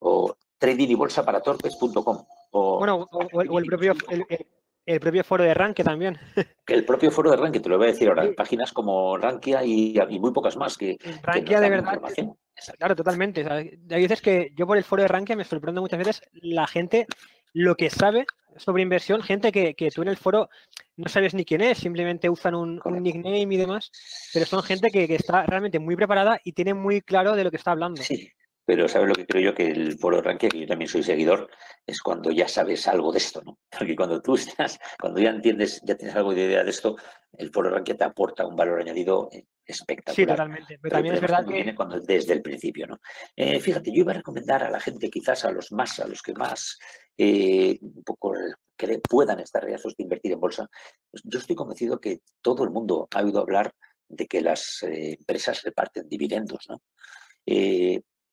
o 0.00 0.36
trading 0.58 0.88
y 0.88 0.94
bolsa 0.94 1.24
para 1.24 1.40
torpes.com. 1.40 2.24
O, 2.50 2.78
bueno, 2.78 3.06
o, 3.10 3.58
el, 3.58 3.66
propio, 3.66 3.94
el, 4.86 5.00
propio 5.00 5.24
foro 5.24 5.44
de 5.44 5.54
Rankia 5.54 5.84
también. 5.84 6.18
El 6.66 6.84
propio 6.84 7.10
foro 7.10 7.30
de 7.30 7.36
Rankia, 7.36 7.62
te 7.62 7.68
lo 7.68 7.78
voy 7.78 7.88
a 7.88 7.90
decir 7.92 8.08
ahora. 8.08 8.28
Páginas 8.36 8.72
como 8.72 9.16
Rankia 9.16 9.64
y, 9.64 9.98
muy 10.18 10.32
pocas 10.32 10.56
más 10.56 10.76
que. 10.76 10.98
Rankia 11.22 11.60
de 11.60 11.70
verdad. 11.70 12.00
Claro, 12.76 12.96
totalmente. 12.96 13.46
hay 13.48 14.02
veces 14.02 14.20
que 14.20 14.52
yo 14.54 14.66
por 14.66 14.76
el 14.76 14.84
foro 14.84 15.02
de 15.02 15.08
Rankia 15.08 15.36
me 15.36 15.44
sorprendo 15.44 15.80
muchas 15.80 15.98
veces 15.98 16.22
la 16.34 16.66
gente 16.66 17.06
lo 17.52 17.76
que 17.76 17.90
sabe 17.90 18.26
sobre 18.56 18.82
inversión, 18.82 19.22
gente 19.22 19.52
que, 19.52 19.90
tú 19.94 20.02
en 20.02 20.08
el 20.08 20.16
foro 20.16 20.48
no 20.96 21.08
sabes 21.08 21.32
ni 21.34 21.44
quién 21.44 21.60
es, 21.60 21.78
simplemente 21.78 22.28
usan 22.28 22.54
un, 22.54 22.80
nickname 22.84 23.42
y 23.42 23.56
demás, 23.56 23.90
pero 24.34 24.46
son 24.46 24.62
gente 24.62 24.90
que, 24.90 25.06
que, 25.06 25.14
está 25.14 25.46
realmente 25.46 25.78
muy 25.78 25.94
preparada 25.96 26.40
y 26.42 26.52
tiene 26.52 26.74
muy 26.74 27.00
claro 27.00 27.36
de 27.36 27.44
lo 27.44 27.50
que 27.50 27.56
está 27.56 27.70
hablando. 27.70 28.02
Sí, 28.02 28.32
pero 28.68 28.86
¿sabes 28.86 29.08
lo 29.08 29.14
que 29.14 29.24
creo 29.24 29.42
yo? 29.42 29.54
Que 29.54 29.66
el 29.66 29.98
foro 29.98 30.20
ranking, 30.20 30.50
que 30.50 30.60
yo 30.60 30.66
también 30.66 30.90
soy 30.90 31.02
seguidor, 31.02 31.48
es 31.86 32.02
cuando 32.02 32.30
ya 32.30 32.46
sabes 32.46 32.86
algo 32.86 33.10
de 33.10 33.16
esto, 33.16 33.40
¿no? 33.42 33.58
Porque 33.78 33.96
cuando 33.96 34.20
tú 34.20 34.34
estás, 34.34 34.78
cuando 35.00 35.20
ya 35.20 35.30
entiendes, 35.30 35.80
ya 35.86 35.94
tienes 35.94 36.14
algo 36.14 36.34
de 36.34 36.44
idea 36.44 36.62
de 36.62 36.68
esto, 36.68 36.94
el 37.32 37.50
foro 37.50 37.70
ranking 37.70 37.94
te 37.94 38.04
aporta 38.04 38.46
un 38.46 38.54
valor 38.54 38.82
añadido 38.82 39.30
eh, 39.32 39.46
espectacular. 39.64 40.14
Sí, 40.14 40.26
totalmente. 40.26 40.78
Pero, 40.82 40.96
también 40.96 41.14
es 41.14 41.20
verdad 41.22 41.46
que... 41.46 41.54
Viene 41.54 41.74
cuando, 41.74 41.98
desde 41.98 42.34
el 42.34 42.42
principio, 42.42 42.86
¿no? 42.88 43.00
Eh, 43.34 43.58
fíjate, 43.58 43.90
yo 43.90 44.00
iba 44.00 44.12
a 44.12 44.16
recomendar 44.16 44.62
a 44.62 44.70
la 44.70 44.80
gente, 44.80 45.08
quizás 45.08 45.46
a 45.46 45.50
los 45.50 45.72
más, 45.72 45.98
a 46.00 46.06
los 46.06 46.20
que 46.20 46.34
más 46.34 46.78
eh, 47.16 47.78
un 47.80 48.04
poco 48.04 48.34
que 48.76 48.98
puedan 48.98 49.40
estar 49.40 49.64
reazos 49.64 49.96
de 49.96 50.02
invertir 50.02 50.32
en 50.32 50.40
bolsa, 50.40 50.68
pues 51.10 51.22
yo 51.24 51.38
estoy 51.38 51.56
convencido 51.56 51.98
que 51.98 52.20
todo 52.42 52.64
el 52.64 52.70
mundo 52.70 53.08
ha 53.14 53.22
oído 53.22 53.40
hablar 53.40 53.72
de 54.10 54.26
que 54.26 54.42
las 54.42 54.82
empresas 54.82 55.62
reparten 55.62 56.06
dividendos, 56.06 56.66
¿no? 56.68 56.82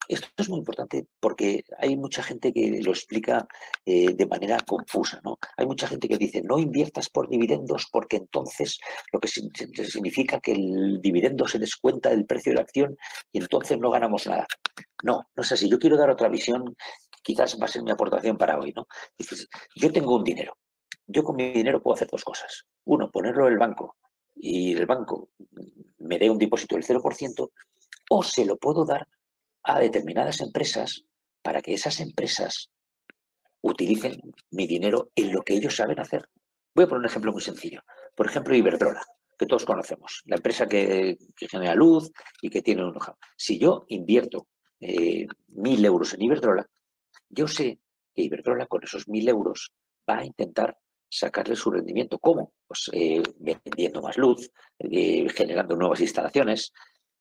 Esto 0.08 0.28
es 0.38 0.50
muy 0.50 0.60
importante 0.60 1.08
porque 1.20 1.64
hay 1.80 1.96
mucha 1.96 2.22
gente 2.24 2.54
que 2.54 2.82
lo 2.84 2.92
explica 2.92 3.48
eh, 3.86 4.14
de 4.14 4.26
manera 4.26 4.58
confusa. 4.66 5.20
¿no? 5.24 5.38
Hay 5.58 5.66
mucha 5.66 5.88
gente 5.88 6.08
que 6.08 6.18
dice 6.18 6.42
no 6.42 6.60
inviertas 6.60 7.10
por 7.10 7.30
dividendos 7.30 7.88
porque 7.92 8.18
entonces 8.18 8.80
lo 9.12 9.20
que 9.20 9.28
significa 9.28 10.40
que 10.40 10.54
el 10.54 11.02
dividendo 11.02 11.48
se 11.48 11.60
descuenta 11.60 12.10
del 12.10 12.26
precio 12.26 12.52
de 12.52 12.56
la 12.56 12.62
acción 12.62 12.98
y 13.32 13.40
entonces 13.40 13.80
no 13.80 13.90
ganamos 13.90 14.28
nada. 14.28 14.48
No, 15.04 15.28
no 15.36 15.44
es 15.44 15.52
así. 15.52 15.70
Yo 15.70 15.80
quiero 15.80 15.98
dar 15.98 16.10
otra 16.10 16.30
visión, 16.30 16.76
quizás 17.24 17.60
va 17.60 17.66
a 17.66 17.70
ser 17.70 17.84
mi 17.84 17.92
aportación 17.92 18.38
para 18.38 18.60
hoy. 18.60 18.74
¿no? 18.76 18.88
yo 19.76 19.92
tengo 19.92 20.16
un 20.16 20.24
dinero. 20.24 20.58
Yo 21.08 21.24
con 21.24 21.36
mi 21.36 21.52
dinero 21.52 21.82
puedo 21.82 21.96
hacer 21.96 22.08
dos 22.12 22.24
cosas. 22.24 22.66
Uno, 22.86 23.12
ponerlo 23.12 23.48
en 23.48 23.54
el 23.54 23.60
banco 23.60 23.96
y 24.36 24.74
el 24.74 24.86
banco 24.86 25.30
me 26.00 26.20
dé 26.20 26.30
un 26.30 26.38
depósito 26.38 26.76
del 26.76 26.86
0%, 26.86 27.52
o 28.10 28.24
se 28.24 28.46
lo 28.46 28.58
puedo 28.58 28.86
dar 28.86 29.08
a 29.66 29.80
determinadas 29.80 30.42
empresas 30.42 31.04
para 31.42 31.62
que 31.62 31.74
esas 31.74 32.00
empresas 32.00 32.70
utilicen 33.62 34.22
mi 34.52 34.68
dinero 34.68 35.10
en 35.16 35.34
lo 35.34 35.42
que 35.42 35.56
ellos 35.56 35.76
saben 35.76 36.00
hacer. 36.00 36.30
Voy 36.74 36.86
a 36.86 36.88
poner 36.88 37.00
un 37.00 37.06
ejemplo 37.06 37.32
muy 37.32 37.42
sencillo. 37.42 37.82
Por 38.16 38.28
ejemplo, 38.28 38.56
Iberdrola, 38.56 39.02
que 39.38 39.46
todos 39.46 39.66
conocemos, 39.66 40.22
la 40.26 40.36
empresa 40.36 40.68
que, 40.68 41.18
genera 41.36 41.74
luz 41.74 42.12
y 42.42 42.50
que 42.50 42.62
tiene 42.62 42.84
un 42.84 42.98
Si 43.36 43.58
yo 43.58 43.86
invierto 43.88 44.48
eh, 44.80 45.26
mil 45.48 45.84
euros 45.84 46.14
en 46.14 46.22
Iberdrola, 46.22 46.66
yo 47.30 47.48
sé 47.48 47.80
que 48.14 48.22
Iberdrola 48.22 48.68
con 48.68 48.84
esos 48.84 49.08
mil 49.08 49.28
euros 49.28 49.72
va 50.08 50.20
a 50.20 50.26
intentar 50.26 50.78
sacarle 51.10 51.56
su 51.56 51.72
rendimiento. 51.72 52.20
¿Cómo? 52.20 52.54
Pues 52.68 52.90
eh, 52.94 53.24
vendiendo 53.40 54.02
más 54.02 54.18
luz, 54.18 54.52
eh, 54.80 55.28
generando 55.30 55.76
nuevas 55.76 56.02
instalaciones, 56.02 56.72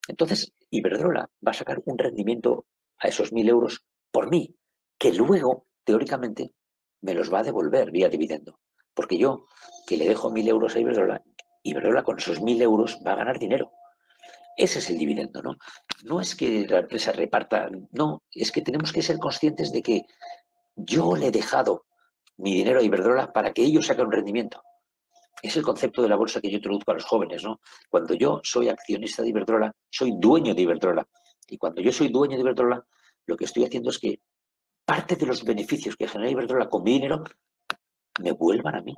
entonces, 0.09 0.53
Iberdrola 0.71 1.31
va 1.47 1.51
a 1.51 1.55
sacar 1.55 1.83
un 1.85 1.99
rendimiento 1.99 2.67
a 2.99 3.09
esos 3.09 3.33
mil 3.33 3.49
euros 3.49 3.85
por 4.11 4.31
mí, 4.31 4.55
que 4.99 5.12
luego, 5.12 5.67
teóricamente, 5.85 6.53
me 7.01 7.14
los 7.14 7.33
va 7.33 7.40
a 7.40 7.43
devolver 7.43 7.90
vía 7.90 8.09
dividendo. 8.09 8.61
Porque 8.95 9.19
yo, 9.19 9.47
que 9.87 9.97
le 9.97 10.09
dejo 10.09 10.31
mil 10.31 10.49
euros 10.49 10.77
a 10.77 10.81
Iberdrola, 10.81 11.23
Iberdrola 11.62 12.03
con 12.03 12.19
esos 12.19 12.40
mil 12.40 12.61
euros 12.61 12.99
va 13.07 13.12
a 13.12 13.17
ganar 13.17 13.38
dinero. 13.38 13.73
Ese 14.57 14.79
es 14.79 14.90
el 14.90 14.99
dividendo, 14.99 15.43
¿no? 15.43 15.57
No 16.05 16.21
es 16.21 16.37
que 16.37 16.67
la 16.69 16.81
empresa 16.81 17.11
reparta, 17.12 17.69
no, 17.93 18.23
es 18.31 18.53
que 18.53 18.62
tenemos 18.62 18.93
que 18.93 19.03
ser 19.03 19.19
conscientes 19.19 19.73
de 19.73 19.83
que 19.83 20.03
yo 20.77 21.17
le 21.17 21.29
he 21.29 21.31
dejado 21.31 21.87
mi 22.37 22.55
dinero 22.55 22.81
a 22.81 22.83
Iberdrola 22.83 23.33
para 23.33 23.53
que 23.53 23.62
ellos 23.62 23.87
saquen 23.87 24.07
un 24.07 24.12
rendimiento 24.12 24.62
es 25.48 25.57
el 25.59 25.62
concepto 25.62 26.00
de 26.00 26.09
la 26.09 26.16
bolsa 26.16 26.40
que 26.40 26.50
yo 26.50 26.57
introduzco 26.57 26.90
a 26.90 26.94
los 26.94 27.04
jóvenes, 27.04 27.44
¿no? 27.44 27.61
Cuando 27.90 28.14
yo 28.14 28.40
soy 28.42 28.70
accionista 28.70 29.22
de 29.22 29.28
Iberdrola, 29.28 29.74
soy 29.90 30.14
dueño 30.18 30.54
de 30.54 30.62
Iberdrola. 30.62 31.07
Y 31.46 31.59
cuando 31.59 31.83
yo 31.83 31.92
soy 31.92 32.09
dueño 32.09 32.37
de 32.37 32.40
Iberdrola, 32.40 32.83
lo 33.26 33.37
que 33.37 33.44
estoy 33.44 33.64
haciendo 33.64 33.90
es 33.90 33.98
que 33.98 34.20
parte 34.87 35.16
de 35.16 35.26
los 35.26 35.44
beneficios 35.44 35.96
que 35.96 36.09
genera 36.09 36.30
Iberdrola 36.30 36.70
con 36.70 36.83
mi 36.83 36.94
dinero 36.94 37.24
me 38.20 38.33
vuelvan 38.33 38.76
a 38.76 38.80
mí. 38.80 38.94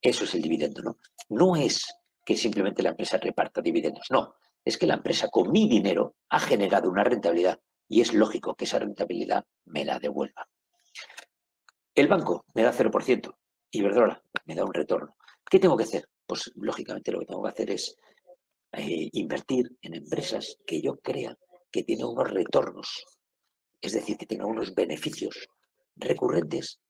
Eso 0.00 0.24
es 0.24 0.34
el 0.34 0.42
dividendo, 0.42 0.82
¿no? 0.82 0.98
No 1.28 1.54
es 1.54 1.86
que 2.24 2.36
simplemente 2.36 2.82
la 2.82 2.90
empresa 2.90 3.18
reparta 3.18 3.62
dividendos, 3.62 4.08
no. 4.10 4.34
Es 4.64 4.76
que 4.76 4.88
la 4.88 4.94
empresa 4.94 5.28
con 5.28 5.52
mi 5.52 5.68
dinero 5.68 6.16
ha 6.30 6.40
generado 6.40 6.90
una 6.90 7.04
rentabilidad 7.04 7.60
y 7.88 8.00
es 8.00 8.12
lógico 8.12 8.56
que 8.56 8.64
esa 8.64 8.80
rentabilidad 8.80 9.44
me 9.66 9.84
la 9.84 10.00
devuelva. 10.00 10.48
El 11.94 12.08
banco 12.08 12.46
me 12.52 12.62
da 12.64 12.72
0%, 12.72 13.32
Iberdrola 13.70 14.20
me 14.46 14.56
da 14.56 14.64
un 14.64 14.74
retorno. 14.74 15.14
¿Qué 15.52 15.58
tengo 15.58 15.76
que 15.76 15.84
hacer? 15.84 16.08
Pues 16.26 16.50
lógicamente 16.54 17.12
lo 17.12 17.18
que 17.18 17.26
tengo 17.26 17.42
que 17.42 17.50
hacer 17.50 17.70
es 17.72 17.94
eh, 18.72 19.10
invertir 19.12 19.70
en 19.82 19.92
empresas 19.92 20.56
que 20.66 20.80
yo 20.80 20.96
crea 20.96 21.36
que 21.70 21.82
tienen 21.82 22.06
unos 22.06 22.30
retornos, 22.30 23.04
es 23.78 23.92
decir, 23.92 24.16
que 24.16 24.24
tengan 24.24 24.46
unos 24.46 24.74
beneficios 24.74 25.46
recurrentes 25.94 26.80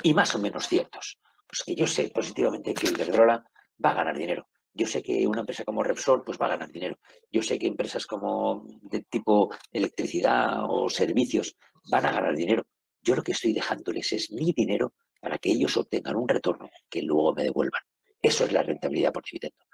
y 0.00 0.14
más 0.14 0.32
o 0.36 0.38
menos 0.38 0.68
ciertos. 0.68 1.18
Pues 1.48 1.64
que 1.66 1.74
yo 1.74 1.88
sé 1.88 2.08
positivamente 2.14 2.72
que 2.72 2.86
Iberdrola 2.86 3.44
va 3.84 3.90
a 3.90 3.94
ganar 3.94 4.16
dinero. 4.16 4.46
Yo 4.72 4.86
sé 4.86 5.02
que 5.02 5.26
una 5.26 5.40
empresa 5.40 5.64
como 5.64 5.82
Repsol 5.82 6.22
pues 6.22 6.38
va 6.40 6.46
a 6.46 6.50
ganar 6.50 6.70
dinero. 6.70 6.96
Yo 7.32 7.42
sé 7.42 7.58
que 7.58 7.66
empresas 7.66 8.06
como 8.06 8.64
de 8.82 9.02
tipo 9.10 9.50
electricidad 9.72 10.58
o 10.68 10.88
servicios 10.88 11.56
van 11.90 12.06
a 12.06 12.12
ganar 12.12 12.36
dinero. 12.36 12.64
Yo 13.02 13.16
lo 13.16 13.24
que 13.24 13.32
estoy 13.32 13.52
dejándoles 13.52 14.12
es 14.12 14.30
mi 14.30 14.52
dinero 14.52 14.92
para 15.20 15.36
que 15.36 15.50
ellos 15.50 15.76
obtengan 15.76 16.14
un 16.14 16.28
retorno 16.28 16.70
que 16.88 17.02
luego 17.02 17.34
me 17.34 17.42
devuelvan. 17.42 17.82
Eso 18.24 18.46
es 18.46 18.52
la 18.52 18.62
rentabilidad 18.62 19.12
por 19.12 19.22
dividendo. 19.22 19.66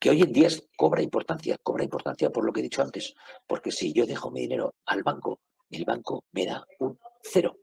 Que 0.00 0.10
hoy 0.10 0.22
en 0.22 0.32
día 0.32 0.48
cobra 0.76 1.00
importancia, 1.00 1.56
cobra 1.62 1.84
importancia 1.84 2.28
por 2.28 2.44
lo 2.44 2.52
que 2.52 2.58
he 2.58 2.64
dicho 2.64 2.82
antes, 2.82 3.14
porque 3.46 3.70
si 3.70 3.92
yo 3.92 4.04
dejo 4.04 4.32
mi 4.32 4.40
dinero 4.40 4.74
al 4.86 5.04
banco, 5.04 5.42
el 5.70 5.84
banco 5.84 6.24
me 6.32 6.44
da 6.44 6.66
un 6.80 6.98
cero. 7.22 7.56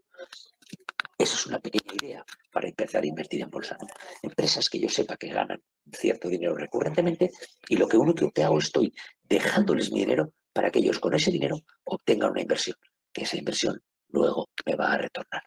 Eso 1.17 1.35
es 1.35 1.47
una 1.47 1.59
pequeña 1.59 1.93
idea 2.01 2.25
para 2.49 2.69
empezar 2.69 3.03
a 3.03 3.07
invertir 3.07 3.41
en 3.41 3.49
bolsa. 3.49 3.77
Empresas 4.23 4.69
que 4.69 4.79
yo 4.79 4.87
sepa 4.87 5.17
que 5.17 5.27
ganan 5.27 5.61
cierto 5.91 6.29
dinero 6.29 6.55
recurrentemente 6.55 7.31
y 7.67 7.75
lo 7.75 7.89
que 7.89 7.97
único 7.97 8.31
que 8.31 8.43
hago 8.43 8.59
estoy 8.59 8.93
dejándoles 9.23 9.91
mi 9.91 9.99
dinero 9.99 10.31
para 10.53 10.71
que 10.71 10.79
ellos 10.79 10.99
con 10.99 11.13
ese 11.13 11.29
dinero 11.29 11.57
obtengan 11.83 12.31
una 12.31 12.41
inversión, 12.41 12.77
que 13.11 13.23
esa 13.23 13.35
inversión 13.35 13.81
luego 14.07 14.47
me 14.65 14.75
va 14.75 14.93
a 14.93 14.97
retornar. 14.97 15.43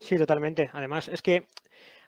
Sí, 0.00 0.16
totalmente. 0.16 0.70
Además, 0.72 1.08
es 1.08 1.22
que 1.22 1.48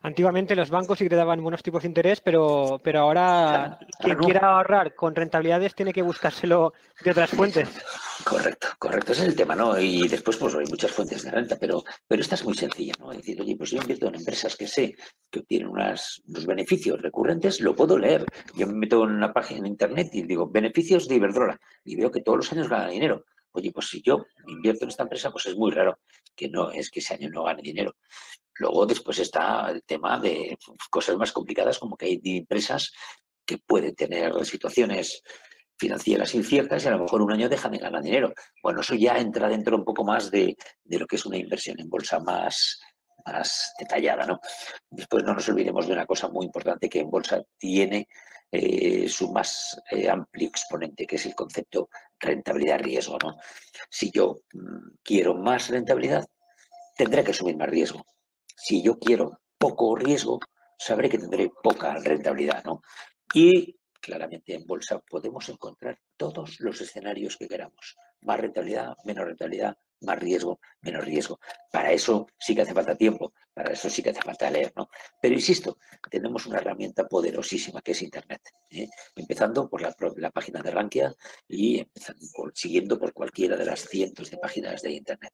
Antiguamente 0.03 0.57
los 0.57 0.71
bancos 0.71 0.99
sí 0.99 1.05
que 1.05 1.11
te 1.11 1.17
daban 1.17 1.43
buenos 1.43 1.63
tipos 1.63 1.83
de 1.83 1.89
interés, 1.89 2.23
pero, 2.23 2.81
pero 2.83 3.01
ahora 3.01 3.79
quien 3.99 4.17
quiera 4.17 4.57
ahorrar 4.57 4.95
con 4.95 5.15
rentabilidades 5.15 5.75
tiene 5.75 5.93
que 5.93 6.01
buscárselo 6.01 6.73
de 7.05 7.11
otras 7.11 7.31
fuentes. 7.31 7.69
Correcto, 8.25 8.69
correcto. 8.79 9.13
Ese 9.13 9.23
es 9.23 9.29
el 9.29 9.35
tema, 9.35 9.55
¿no? 9.55 9.81
Y 9.81 10.07
después, 10.07 10.37
pues 10.37 10.55
hay 10.55 10.67
muchas 10.67 10.91
fuentes 10.91 11.23
de 11.23 11.31
renta, 11.31 11.57
pero, 11.59 11.83
pero 12.07 12.21
esta 12.21 12.35
es 12.35 12.45
muy 12.45 12.55
sencilla, 12.55 12.93
¿no? 12.99 13.11
Es 13.13 13.19
decir, 13.19 13.41
oye, 13.41 13.57
pues 13.57 13.71
yo 13.71 13.81
invierto 13.81 14.09
en 14.09 14.17
empresas 14.17 14.57
que 14.57 14.67
sé 14.67 14.95
que 15.31 15.41
obtienen 15.41 15.69
unas, 15.69 16.21
unos 16.27 16.45
beneficios 16.45 17.01
recurrentes, 17.01 17.61
lo 17.61 17.75
puedo 17.75 17.97
leer. 17.97 18.27
Yo 18.55 18.67
me 18.67 18.75
meto 18.75 19.03
en 19.05 19.13
una 19.13 19.33
página 19.33 19.61
en 19.61 19.69
internet 19.69 20.11
y 20.13 20.23
digo, 20.25 20.47
beneficios 20.47 21.09
de 21.09 21.15
Iberdrola, 21.15 21.59
y 21.83 21.97
veo 21.97 22.11
que 22.11 22.21
todos 22.21 22.37
los 22.37 22.53
años 22.53 22.69
gana 22.69 22.89
dinero. 22.89 23.25
Oye, 23.53 23.73
pues 23.73 23.89
si 23.89 24.03
yo 24.03 24.27
invierto 24.47 24.85
en 24.85 24.91
esta 24.91 25.05
empresa, 25.05 25.31
pues 25.31 25.47
es 25.47 25.57
muy 25.57 25.71
raro 25.73 25.99
que 26.37 26.49
no 26.49 26.71
es 26.71 26.91
que 26.91 27.01
ese 27.01 27.15
año 27.15 27.31
no 27.31 27.45
gane 27.45 27.63
dinero. 27.63 27.97
Luego 28.61 28.85
después 28.85 29.19
está 29.19 29.71
el 29.71 29.83
tema 29.85 30.21
de 30.21 30.59
cosas 30.91 31.17
más 31.17 31.33
complicadas 31.33 31.79
como 31.79 31.97
que 31.97 32.05
hay 32.05 32.21
empresas 32.25 32.93
que 33.47 33.57
pueden 33.57 33.95
tener 33.95 34.45
situaciones 34.45 35.23
financieras 35.79 36.35
inciertas 36.35 36.85
y 36.85 36.89
a 36.89 36.91
lo 36.91 36.99
mejor 36.99 37.23
un 37.23 37.33
año 37.33 37.49
dejan 37.49 37.73
de 37.73 37.79
ganar 37.79 38.03
dinero. 38.03 38.35
Bueno, 38.63 38.83
eso 38.83 38.95
ya 38.95 39.17
entra 39.17 39.49
dentro 39.49 39.79
un 39.79 39.85
poco 39.85 40.05
más 40.05 40.31
de, 40.31 40.55
lo 40.85 41.07
que 41.07 41.17
es 41.17 41.25
una 41.25 41.39
inversión 41.39 41.81
en 41.81 41.89
bolsa 41.89 42.21
más, 42.21 42.83
más 43.25 43.73
detallada, 43.79 44.27
¿no? 44.27 44.41
Después 44.91 45.25
no 45.25 45.33
nos 45.33 45.49
olvidemos 45.49 45.87
de 45.87 45.95
una 45.95 46.05
cosa 46.05 46.29
muy 46.29 46.45
importante 46.45 46.91
que 46.91 47.01
en 47.01 47.11
bolsa 47.11 47.43
tiene 47.57 48.09
eh, 48.53 49.09
su 49.09 49.33
más 49.33 49.81
eh, 49.91 50.11
amplio 50.11 50.49
exponente, 50.49 51.07
que 51.07 51.17
es 51.17 51.25
el 51.25 51.35
concepto 51.35 51.89
rentabilidad-riesgo, 52.19 53.17
¿no? 53.25 53.39
Si 53.89 54.11
yo 54.11 54.43
mm, 54.53 54.97
quiero 55.03 55.35
más 55.35 55.71
rentabilidad, 55.71 56.27
tendré 56.95 57.25
que 57.25 57.31
asumir 57.31 57.57
más 57.57 57.71
riesgo 57.71 58.05
si 58.63 58.83
yo 58.83 58.99
quiero 58.99 59.41
poco 59.59 59.97
riesgo, 59.97 60.39
sabré 60.79 61.09
que 61.09 61.19
tendré 61.19 61.51
poca 61.63 61.95
rentabilidad, 61.95 62.63
¿no? 62.65 62.83
Y 63.33 63.77
claramente 64.01 64.55
en 64.55 64.67
bolsa 64.67 64.99
podemos 64.99 65.49
encontrar 65.49 65.99
todos 66.17 66.61
los 66.61 66.81
escenarios 66.81 67.37
que 67.37 67.49
queramos. 67.49 67.97
Más 68.23 68.39
rentabilidad, 68.39 68.95
menos 69.05 69.25
rentabilidad, 69.25 69.77
más 70.03 70.19
riesgo, 70.19 70.61
menos 70.83 71.05
riesgo. 71.05 71.39
Para 71.71 71.93
eso 71.93 72.27
sí 72.39 72.55
que 72.55 72.63
hace 72.63 72.75
falta 72.75 72.97
tiempo, 72.97 73.33
para 73.53 73.73
eso 73.73 73.91
sí 73.91 74.03
que 74.03 74.11
hace 74.11 74.23
falta 74.23 74.51
leer, 74.51 74.73
¿no? 74.77 74.89
Pero 75.21 75.35
insisto, 75.35 75.79
tenemos 76.11 76.47
una 76.47 76.59
herramienta 76.59 77.07
poderosísima 77.07 77.83
que 77.83 77.93
es 77.93 78.03
Internet. 78.03 78.41
¿eh? 78.71 78.89
Empezando 79.17 79.69
por 79.69 79.83
la, 79.83 80.31
página 80.31 80.63
de 80.63 80.71
Rankia 80.71 81.15
y 81.49 81.81
empezando 81.81 82.27
siguiendo 82.55 82.99
por 82.99 83.13
cualquiera 83.13 83.57
de 83.57 83.65
las 83.65 83.81
cientos 83.89 84.31
de 84.31 84.39
páginas 84.39 84.83
de 84.83 84.93
Internet. 84.93 85.33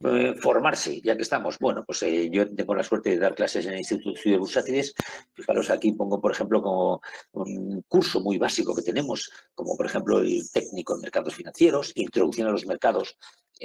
Eh, 0.00 0.34
formarse, 0.40 1.00
ya 1.00 1.16
que 1.16 1.22
estamos. 1.22 1.58
Bueno, 1.58 1.84
pues 1.86 2.02
eh, 2.02 2.28
yo 2.30 2.52
tengo 2.54 2.74
la 2.74 2.82
suerte 2.82 3.10
de 3.10 3.18
dar 3.18 3.34
clases 3.34 3.64
en 3.66 3.72
el 3.72 3.78
Instituto 3.78 4.20
de 4.24 4.36
Bursátiles. 4.36 4.94
Fijaros, 5.32 5.70
aquí 5.70 5.92
pongo, 5.92 6.20
por 6.20 6.32
ejemplo, 6.32 6.60
como 6.60 7.00
un 7.32 7.82
curso 7.88 8.20
muy 8.20 8.36
básico 8.36 8.74
que 8.74 8.82
tenemos, 8.82 9.30
como 9.54 9.76
por 9.76 9.86
ejemplo 9.86 10.18
el 10.18 10.50
técnico 10.52 10.96
en 10.96 11.02
mercados 11.02 11.34
financieros, 11.34 11.92
introducción 11.94 12.48
a 12.48 12.50
los 12.50 12.66
mercados. 12.66 13.16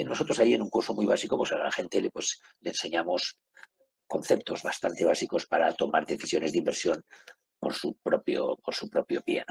nosotros 0.06 0.29
ahí 0.38 0.54
en 0.54 0.62
un 0.62 0.70
curso 0.70 0.94
muy 0.94 1.08
básico, 1.08 1.36
pues 1.36 1.52
a 1.54 1.58
la 1.58 1.72
gente 1.72 2.00
le, 2.00 2.12
pues, 2.12 2.40
le 2.60 2.70
enseñamos 2.70 3.40
conceptos 4.06 4.62
bastante 4.62 5.06
básicos 5.06 5.48
para 5.48 5.74
tomar 5.74 6.06
decisiones 6.06 6.52
de 6.52 6.60
inversión 6.60 7.04
por 7.60 7.74
su 7.74 7.96
propio, 8.04 8.58
por 8.58 8.76
su 8.76 8.90
propio 8.90 9.22
pie. 9.22 9.44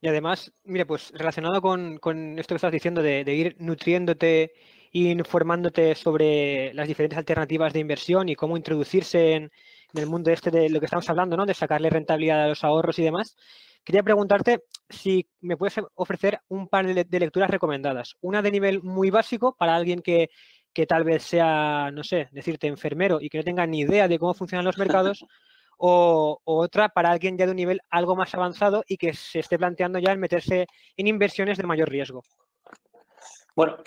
Y 0.00 0.08
además, 0.08 0.52
mire, 0.64 0.86
pues 0.86 1.10
relacionado 1.12 1.60
con, 1.62 2.38
esto 2.38 2.54
que 2.54 2.56
estás 2.56 2.72
diciendo 2.72 3.02
de, 3.02 3.22
ir 3.34 3.56
nutriéndote 3.58 4.52
informándote 4.92 5.94
sobre 5.94 6.72
las 6.72 6.88
diferentes 6.88 7.18
alternativas 7.18 7.72
de 7.72 7.80
inversión 7.80 8.28
y 8.28 8.34
cómo 8.34 8.56
introducirse 8.56 9.32
en, 9.32 9.50
el 9.94 10.06
mundo 10.06 10.30
este 10.30 10.50
de 10.50 10.68
lo 10.68 10.78
que 10.78 10.86
estamos 10.86 11.08
hablando, 11.08 11.36
¿no? 11.36 11.46
De 11.46 11.54
sacarle 11.54 11.90
rentabilidad 11.90 12.44
a 12.44 12.48
los 12.48 12.64
ahorros 12.64 12.98
y 12.98 13.04
demás. 13.04 13.36
Quería 13.86 14.02
preguntarte 14.02 14.64
si 14.90 15.26
me 15.40 15.56
puedes 15.56 15.80
ofrecer 15.94 16.40
un 16.48 16.68
par 16.68 16.86
de 16.92 17.20
lecturas 17.20 17.48
recomendadas. 17.48 18.16
Una 18.20 18.42
de 18.42 18.50
nivel 18.50 18.82
muy 18.82 19.08
básico 19.10 19.56
para 19.56 19.74
alguien 19.74 20.02
que 20.02 20.28
que 20.76 20.86
tal 20.86 21.04
vez 21.04 21.22
sea, 21.22 21.90
no 21.90 22.04
sé, 22.04 22.28
decirte 22.32 22.66
enfermero 22.66 23.18
y 23.18 23.30
que 23.30 23.38
no 23.38 23.44
tenga 23.44 23.66
ni 23.66 23.80
idea 23.80 24.08
de 24.08 24.18
cómo 24.18 24.34
funcionan 24.34 24.66
los 24.66 24.76
mercados, 24.76 25.24
o, 25.78 26.38
otra 26.44 26.90
para 26.90 27.10
alguien 27.10 27.38
ya 27.38 27.46
de 27.46 27.52
un 27.52 27.56
nivel 27.56 27.80
algo 27.88 28.14
más 28.14 28.34
avanzado 28.34 28.84
y 28.86 28.98
que 28.98 29.14
se 29.14 29.38
esté 29.38 29.56
planteando 29.56 29.98
ya 29.98 30.12
el 30.12 30.18
meterse 30.18 30.66
en 30.98 31.06
inversiones 31.06 31.56
de 31.56 31.64
mayor 31.64 31.88
riesgo. 31.88 32.22
Bueno, 33.54 33.78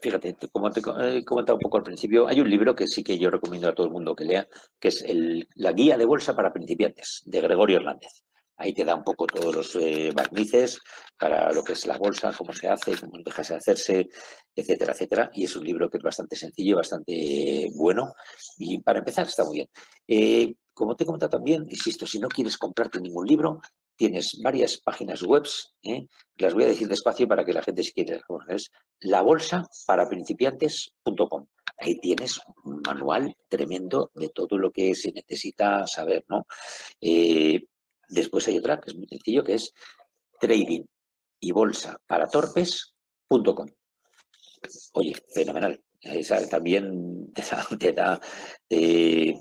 fíjate, 0.00 0.36
como 0.52 0.70
te 0.70 0.78
he 0.78 1.24
comentado 1.24 1.56
un 1.56 1.62
poco 1.62 1.78
al 1.78 1.82
principio, 1.82 2.28
hay 2.28 2.40
un 2.40 2.48
libro 2.48 2.76
que 2.76 2.86
sí 2.86 3.02
que 3.02 3.18
yo 3.18 3.28
recomiendo 3.28 3.68
a 3.68 3.74
todo 3.74 3.88
el 3.88 3.92
mundo 3.92 4.14
que 4.14 4.24
lea, 4.24 4.46
que 4.78 4.88
es 4.88 5.02
el, 5.02 5.48
La 5.56 5.72
Guía 5.72 5.98
de 5.98 6.04
Bolsa 6.04 6.36
para 6.36 6.52
Principiantes, 6.52 7.22
de 7.26 7.40
Gregorio 7.40 7.78
Hernández. 7.78 8.22
Ahí 8.62 8.72
te 8.72 8.84
da 8.84 8.94
un 8.94 9.02
poco 9.02 9.26
todos 9.26 9.52
los 9.52 9.74
eh, 9.74 10.12
barnices 10.14 10.78
para 11.18 11.52
lo 11.52 11.64
que 11.64 11.72
es 11.72 11.84
la 11.84 11.98
bolsa, 11.98 12.32
cómo 12.36 12.52
se 12.52 12.68
hace, 12.68 12.96
cómo 12.96 13.18
deja 13.24 13.42
de 13.42 13.56
hacerse, 13.56 14.08
etcétera, 14.54 14.92
etcétera. 14.92 15.30
Y 15.34 15.44
es 15.44 15.56
un 15.56 15.64
libro 15.64 15.90
que 15.90 15.98
es 15.98 16.02
bastante 16.04 16.36
sencillo, 16.36 16.76
bastante 16.76 17.68
bueno. 17.74 18.14
Y 18.58 18.78
para 18.78 19.00
empezar 19.00 19.26
está 19.26 19.44
muy 19.44 19.56
bien. 19.56 19.68
Eh, 20.06 20.54
como 20.72 20.94
te 20.94 21.02
he 21.02 21.06
comentado 21.06 21.30
también, 21.30 21.66
insisto, 21.68 22.06
si 22.06 22.20
no 22.20 22.28
quieres 22.28 22.56
comprarte 22.56 23.00
ningún 23.00 23.26
libro, 23.26 23.60
tienes 23.96 24.38
varias 24.40 24.78
páginas 24.78 25.22
web, 25.22 25.42
¿eh? 25.82 26.06
las 26.36 26.54
voy 26.54 26.64
a 26.64 26.68
decir 26.68 26.86
despacio 26.86 27.26
para 27.26 27.44
que 27.44 27.52
la 27.52 27.62
gente 27.62 27.82
si 27.82 27.92
quiere 27.92 28.20
es 28.48 28.70
la 29.00 29.22
bolsa 29.22 29.64
para 29.86 30.08
principiantes.com. 30.08 31.46
Ahí 31.78 31.98
tienes 31.98 32.40
un 32.64 32.80
manual 32.86 33.34
tremendo 33.48 34.12
de 34.14 34.28
todo 34.28 34.56
lo 34.56 34.70
que 34.70 34.94
se 34.94 35.10
necesita 35.10 35.84
saber, 35.86 36.24
¿no? 36.28 36.46
Eh, 37.00 37.64
Después 38.12 38.46
hay 38.48 38.58
otra 38.58 38.80
que 38.80 38.90
es 38.90 38.96
muy 38.96 39.06
sencillo, 39.08 39.42
que 39.42 39.54
es 39.54 39.72
trading 40.40 40.84
y 41.40 41.52
bolsa 41.52 41.96
para 42.06 42.28
torpes.com. 42.28 43.68
Oye, 44.92 45.14
fenomenal. 45.34 45.80
Esa 46.00 46.46
también 46.48 47.32
te 47.78 47.92
da, 47.92 48.20
eh, 48.68 49.34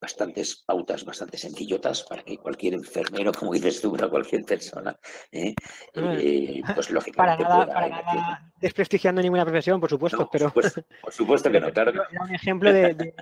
bastantes 0.00 0.64
pautas, 0.66 1.04
bastante 1.04 1.38
sencillotas 1.38 2.02
para 2.02 2.24
que 2.24 2.38
cualquier 2.38 2.74
enfermero, 2.74 3.30
como 3.32 3.52
dices 3.52 3.80
tú, 3.80 3.92
para 3.92 4.08
cualquier 4.08 4.44
persona, 4.44 4.98
eh, 5.30 5.54
eh, 5.94 6.62
pues 6.74 6.90
lógicamente. 6.90 7.44
Para 7.44 7.56
nada, 7.56 7.66
para 7.72 7.88
nada 7.88 8.52
desprestigiando 8.62 9.20
ninguna 9.20 9.44
profesión, 9.44 9.80
por 9.80 9.90
supuesto, 9.90 10.28
pero. 10.32 10.50
Por 10.50 11.12
supuesto, 11.12 11.50
que 11.50 11.60
no, 11.60 11.70
claro. 11.72 11.92
Era 12.10 12.24
un 12.24 12.34
ejemplo 12.34 12.72
de, 12.72 13.14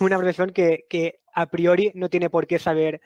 una 0.00 0.18
profesión 0.18 0.50
que, 0.50 0.84
que, 0.90 1.20
a 1.32 1.46
priori 1.46 1.92
no 1.94 2.10
tiene 2.10 2.28
por 2.28 2.46
qué 2.46 2.58
saber 2.58 3.00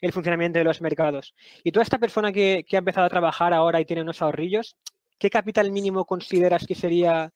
el 0.00 0.12
funcionamiento 0.12 0.58
de 0.58 0.64
los 0.64 0.80
mercados. 0.80 1.34
Y 1.62 1.72
toda 1.72 1.82
esta 1.82 1.98
persona 1.98 2.32
que, 2.32 2.64
ha 2.72 2.76
empezado 2.76 3.06
a 3.06 3.10
trabajar 3.10 3.52
ahora 3.52 3.80
y 3.80 3.84
tiene 3.84 4.02
unos 4.02 4.22
ahorrillos, 4.22 4.76
¿qué 5.18 5.30
capital 5.30 5.70
mínimo 5.70 6.04
consideras 6.04 6.66
que 6.66 6.74
sería 6.74 7.32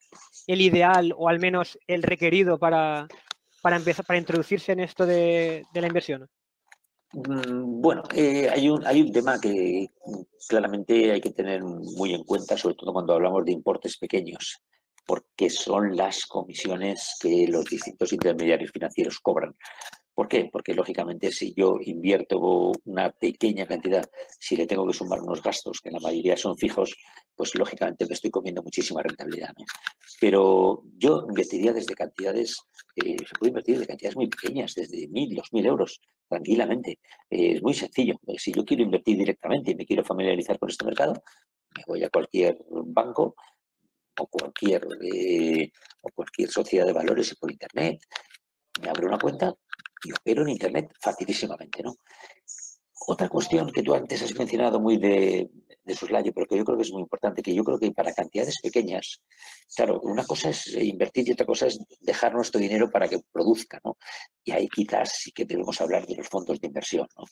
el 0.47 0.61
ideal 0.61 1.13
o 1.17 1.29
al 1.29 1.39
menos 1.39 1.77
el 1.87 2.03
requerido 2.03 2.57
para, 2.57 3.07
para 3.61 3.77
empezar, 3.77 4.05
para 4.05 4.19
introducirse 4.19 4.71
en 4.71 4.81
esto 4.81 5.05
de, 5.05 5.63
la 5.73 5.87
inversión? 5.87 6.27
Mm, 7.13 7.81
bueno, 7.81 8.03
eh, 8.13 8.49
hay, 8.49 8.69
un, 8.69 8.85
hay 8.85 9.01
un 9.01 9.11
tema 9.11 9.39
que 9.39 9.87
claramente 10.47 11.11
hay 11.11 11.21
que 11.21 11.31
tener 11.31 11.63
muy 11.63 12.13
en 12.13 12.23
cuenta, 12.23 12.57
sobre 12.57 12.75
todo 12.75 12.93
cuando 12.93 13.13
hablamos 13.13 13.45
de 13.45 13.51
importes 13.51 13.97
pequeños, 13.97 14.61
porque 15.05 15.49
son 15.49 15.97
las 15.97 16.27
comisiones 16.27 17.17
que 17.19 17.47
los 17.47 17.65
distintos 17.65 18.13
intermediarios 18.13 18.71
financieros 18.71 19.19
cobran. 19.19 19.55
¿Por 20.19 20.27
qué? 20.27 20.49
Porque 20.51 20.73
lógicamente 20.73 21.31
si 21.31 21.53
yo 21.53 21.77
invierto 21.79 22.73
una 22.83 23.09
pequeña 23.09 23.65
cantidad, 23.65 24.03
si 24.37 24.57
le 24.57 24.67
tengo 24.67 24.85
que 24.85 24.91
sumar 24.91 25.21
unos 25.21 25.41
gastos 25.41 25.79
que 25.79 25.91
la 25.91 25.99
mayoría 26.01 26.35
son 26.35 26.57
fijos, 26.57 26.93
pues 27.33 27.55
lógicamente 27.55 28.05
me 28.05 28.15
estoy 28.15 28.29
comiendo 28.29 28.61
muchísima 28.61 29.01
rentabilidad. 29.01 29.53
Pero 30.19 30.83
yo 30.97 31.25
invertiría 31.25 31.71
desde 31.71 31.95
cantidades, 31.95 32.57
eh, 32.97 33.15
se 33.17 33.33
puede 33.39 33.51
invertir 33.51 33.75
desde 33.75 33.87
cantidades 33.87 34.17
muy 34.17 34.27
pequeñas, 34.27 34.75
desde 34.75 35.07
mil, 35.07 35.33
dos 35.33 35.47
mil 35.53 35.65
euros, 35.65 36.01
tranquilamente. 36.27 36.99
Eh, 37.29 37.53
es 37.53 37.63
muy 37.63 37.73
sencillo. 37.73 38.19
Si 38.35 38.51
yo 38.51 38.65
quiero 38.65 38.83
invertir 38.83 39.17
directamente 39.17 39.71
y 39.71 39.75
me 39.75 39.85
quiero 39.85 40.03
familiarizar 40.03 40.59
con 40.59 40.69
este 40.69 40.83
mercado, 40.83 41.13
me 41.77 41.83
voy 41.87 42.03
a 42.03 42.09
cualquier 42.09 42.57
banco 42.69 43.35
o 44.19 44.27
cualquier, 44.27 44.85
eh, 45.01 45.71
o 46.01 46.09
cualquier 46.13 46.49
sociedad 46.49 46.85
de 46.85 46.91
valores 46.91 47.33
por 47.39 47.49
internet, 47.49 48.01
me 48.81 48.89
abro 48.89 49.07
una 49.07 49.17
cuenta, 49.17 49.55
y 50.03 50.11
opero 50.11 50.43
en 50.43 50.49
Internet 50.49 50.91
facilísimamente, 50.99 51.83
¿no? 51.83 51.95
Otra 53.07 53.29
cuestión 53.29 53.71
que 53.71 53.81
tú 53.81 53.93
antes 53.93 54.21
has 54.21 54.35
mencionado 54.35 54.79
muy 54.79 54.97
de, 54.97 55.49
de 55.89 55.95
soslayo, 55.95 56.31
pero 56.33 56.45
que 56.47 56.57
yo 56.57 56.63
creo 56.63 56.77
que 56.77 56.83
es 56.83 56.91
muy 56.91 57.01
importante, 57.01 57.41
que 57.41 57.53
yo 57.53 57.63
creo 57.63 57.79
que 57.79 57.91
para 57.91 58.13
cantidades 58.13 58.59
pequeñas, 58.61 59.21
claro, 59.75 59.99
una 60.01 60.23
cosa 60.23 60.49
es 60.49 60.67
invertir 60.67 61.27
y 61.27 61.31
otra 61.31 61.45
cosa 61.45 61.67
es 61.67 61.79
dejar 62.01 62.33
nuestro 62.33 62.59
dinero 62.59 62.89
para 62.91 63.07
que 63.07 63.19
produzca, 63.31 63.79
¿no? 63.83 63.97
Y 64.43 64.51
ahí 64.51 64.67
quizás 64.67 65.17
sí 65.17 65.31
que 65.31 65.45
debemos 65.45 65.81
hablar 65.81 66.05
de 66.05 66.15
los 66.15 66.27
fondos 66.29 66.59
de 66.59 66.67
inversión, 66.67 67.07
¿no? 67.17 67.25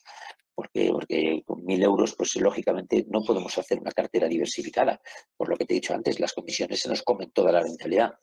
Porque, 0.55 0.89
porque 0.91 1.43
con 1.45 1.63
mil 1.63 1.83
euros, 1.83 2.15
pues 2.17 2.35
lógicamente 2.37 3.05
no 3.09 3.23
podemos 3.23 3.55
hacer 3.59 3.79
una 3.79 3.91
cartera 3.91 4.27
diversificada. 4.27 4.99
Por 5.35 5.49
lo 5.49 5.55
que 5.55 5.65
te 5.65 5.75
he 5.75 5.79
dicho 5.79 5.93
antes, 5.93 6.19
las 6.19 6.33
comisiones 6.33 6.79
se 6.79 6.89
nos 6.89 7.03
comen 7.03 7.29
toda 7.31 7.51
la 7.51 7.61
rentabilidad. 7.61 8.13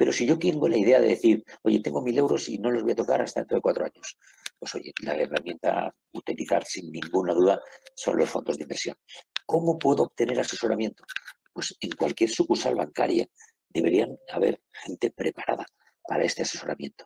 Pero 0.00 0.14
si 0.14 0.24
yo 0.24 0.38
tengo 0.38 0.66
la 0.66 0.78
idea 0.78 0.98
de 0.98 1.08
decir, 1.08 1.44
oye, 1.60 1.78
tengo 1.80 2.00
mil 2.00 2.16
euros 2.16 2.48
y 2.48 2.56
no 2.56 2.70
los 2.70 2.82
voy 2.82 2.92
a 2.92 2.96
tocar 2.96 3.20
hasta 3.20 3.40
dentro 3.40 3.56
de 3.56 3.60
cuatro 3.60 3.84
años, 3.84 4.16
pues 4.58 4.74
oye, 4.74 4.94
la 5.02 5.14
herramienta 5.14 5.78
a 5.78 5.94
utilizar 6.14 6.64
sin 6.64 6.90
ninguna 6.90 7.34
duda 7.34 7.60
son 7.94 8.16
los 8.16 8.30
fondos 8.30 8.56
de 8.56 8.62
inversión. 8.62 8.96
¿Cómo 9.44 9.78
puedo 9.78 10.04
obtener 10.04 10.40
asesoramiento? 10.40 11.04
Pues 11.52 11.76
en 11.80 11.90
cualquier 11.90 12.30
sucursal 12.30 12.76
bancaria 12.76 13.26
deberían 13.68 14.16
haber 14.32 14.62
gente 14.72 15.10
preparada 15.10 15.66
para 16.08 16.24
este 16.24 16.44
asesoramiento. 16.44 17.04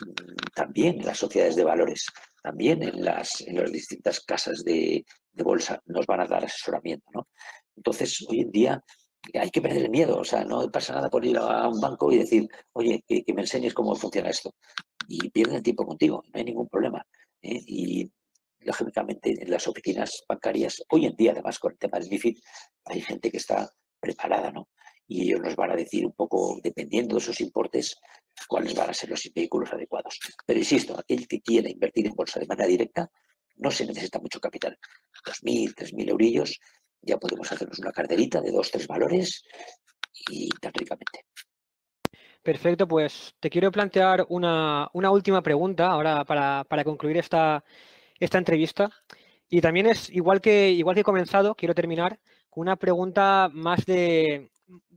Mm, 0.00 0.34
también 0.54 1.00
en 1.00 1.06
las 1.06 1.16
sociedades 1.16 1.56
de 1.56 1.64
valores, 1.64 2.04
también 2.42 2.82
en 2.82 3.02
las, 3.02 3.40
en 3.40 3.56
las 3.56 3.72
distintas 3.72 4.20
casas 4.20 4.62
de, 4.64 5.02
de 5.32 5.42
bolsa 5.42 5.80
nos 5.86 6.04
van 6.04 6.20
a 6.20 6.26
dar 6.26 6.44
asesoramiento. 6.44 7.06
¿no? 7.14 7.26
Entonces, 7.74 8.22
hoy 8.28 8.40
en 8.40 8.50
día 8.50 8.84
hay 9.32 9.50
que 9.50 9.62
perder 9.62 9.84
el 9.84 9.90
miedo, 9.90 10.18
o 10.18 10.24
sea, 10.24 10.44
no 10.44 10.70
pasa 10.70 10.94
nada 10.94 11.10
por 11.10 11.24
ir 11.24 11.38
a 11.38 11.68
un 11.68 11.80
banco 11.80 12.12
y 12.12 12.18
decir, 12.18 12.48
oye, 12.72 13.02
que, 13.06 13.24
me 13.34 13.42
enseñes 13.42 13.74
cómo 13.74 13.94
funciona 13.96 14.30
esto. 14.30 14.54
Y 15.08 15.30
pierden 15.30 15.56
el 15.56 15.62
tiempo 15.62 15.86
contigo, 15.86 16.22
no 16.26 16.38
hay 16.38 16.44
ningún 16.44 16.68
problema. 16.68 17.04
¿eh? 17.42 17.60
Y 17.66 18.12
lógicamente 18.60 19.42
en 19.42 19.50
las 19.50 19.66
oficinas 19.66 20.24
bancarias, 20.28 20.82
hoy 20.90 21.06
en 21.06 21.16
día 21.16 21.32
además 21.32 21.58
con 21.58 21.72
el 21.72 21.78
tema 21.78 21.98
del 21.98 22.08
MIFID, 22.10 22.38
hay 22.86 23.00
gente 23.00 23.30
que 23.30 23.38
está 23.38 23.70
preparada, 24.00 24.50
¿no? 24.50 24.68
Y 25.06 25.22
ellos 25.22 25.40
nos 25.40 25.56
van 25.56 25.70
a 25.72 25.76
decir 25.76 26.06
un 26.06 26.12
poco, 26.12 26.58
dependiendo 26.62 27.16
de 27.16 27.20
sus 27.20 27.40
importes, 27.40 27.96
cuáles 28.48 28.74
van 28.74 28.90
a 28.90 28.94
ser 28.94 29.10
los 29.10 29.30
vehículos 29.34 29.70
adecuados. 29.72 30.18
Pero 30.46 30.58
insisto, 30.58 30.98
aquel 30.98 31.28
que 31.28 31.40
quiera 31.42 31.68
invertir 31.68 32.06
en 32.06 32.14
bolsa 32.14 32.40
de 32.40 32.46
manera 32.46 32.66
directa, 32.66 33.10
no 33.56 33.70
se 33.70 33.86
necesita 33.86 34.18
mucho 34.18 34.40
capital. 34.40 34.78
2.000, 35.26 35.74
3.000 35.74 36.10
eurillos 36.10 36.58
ya 37.04 37.18
podemos 37.18 37.50
hacernos 37.50 37.78
una 37.78 37.92
carterita 37.92 38.40
de 38.40 38.50
dos, 38.50 38.70
tres 38.70 38.86
valores 38.86 39.44
y 40.30 40.48
tan 40.60 40.72
ricamente. 40.72 41.26
Perfecto, 42.42 42.86
pues 42.86 43.34
te 43.40 43.48
quiero 43.48 43.72
plantear 43.72 44.26
una, 44.28 44.90
última 44.92 45.42
pregunta 45.42 45.86
ahora 45.86 46.24
para, 46.24 46.84
concluir 46.84 47.16
esta, 47.16 47.64
esta, 48.20 48.38
entrevista. 48.38 48.90
Y 49.48 49.60
también 49.60 49.86
es 49.86 50.10
igual 50.10 50.40
que, 50.40 50.70
igual 50.70 50.94
que 50.94 51.00
he 51.00 51.04
comenzado, 51.04 51.54
quiero 51.54 51.74
terminar 51.74 52.18
con 52.50 52.62
una 52.62 52.76
pregunta 52.76 53.48
más 53.52 53.86
de, 53.86 54.50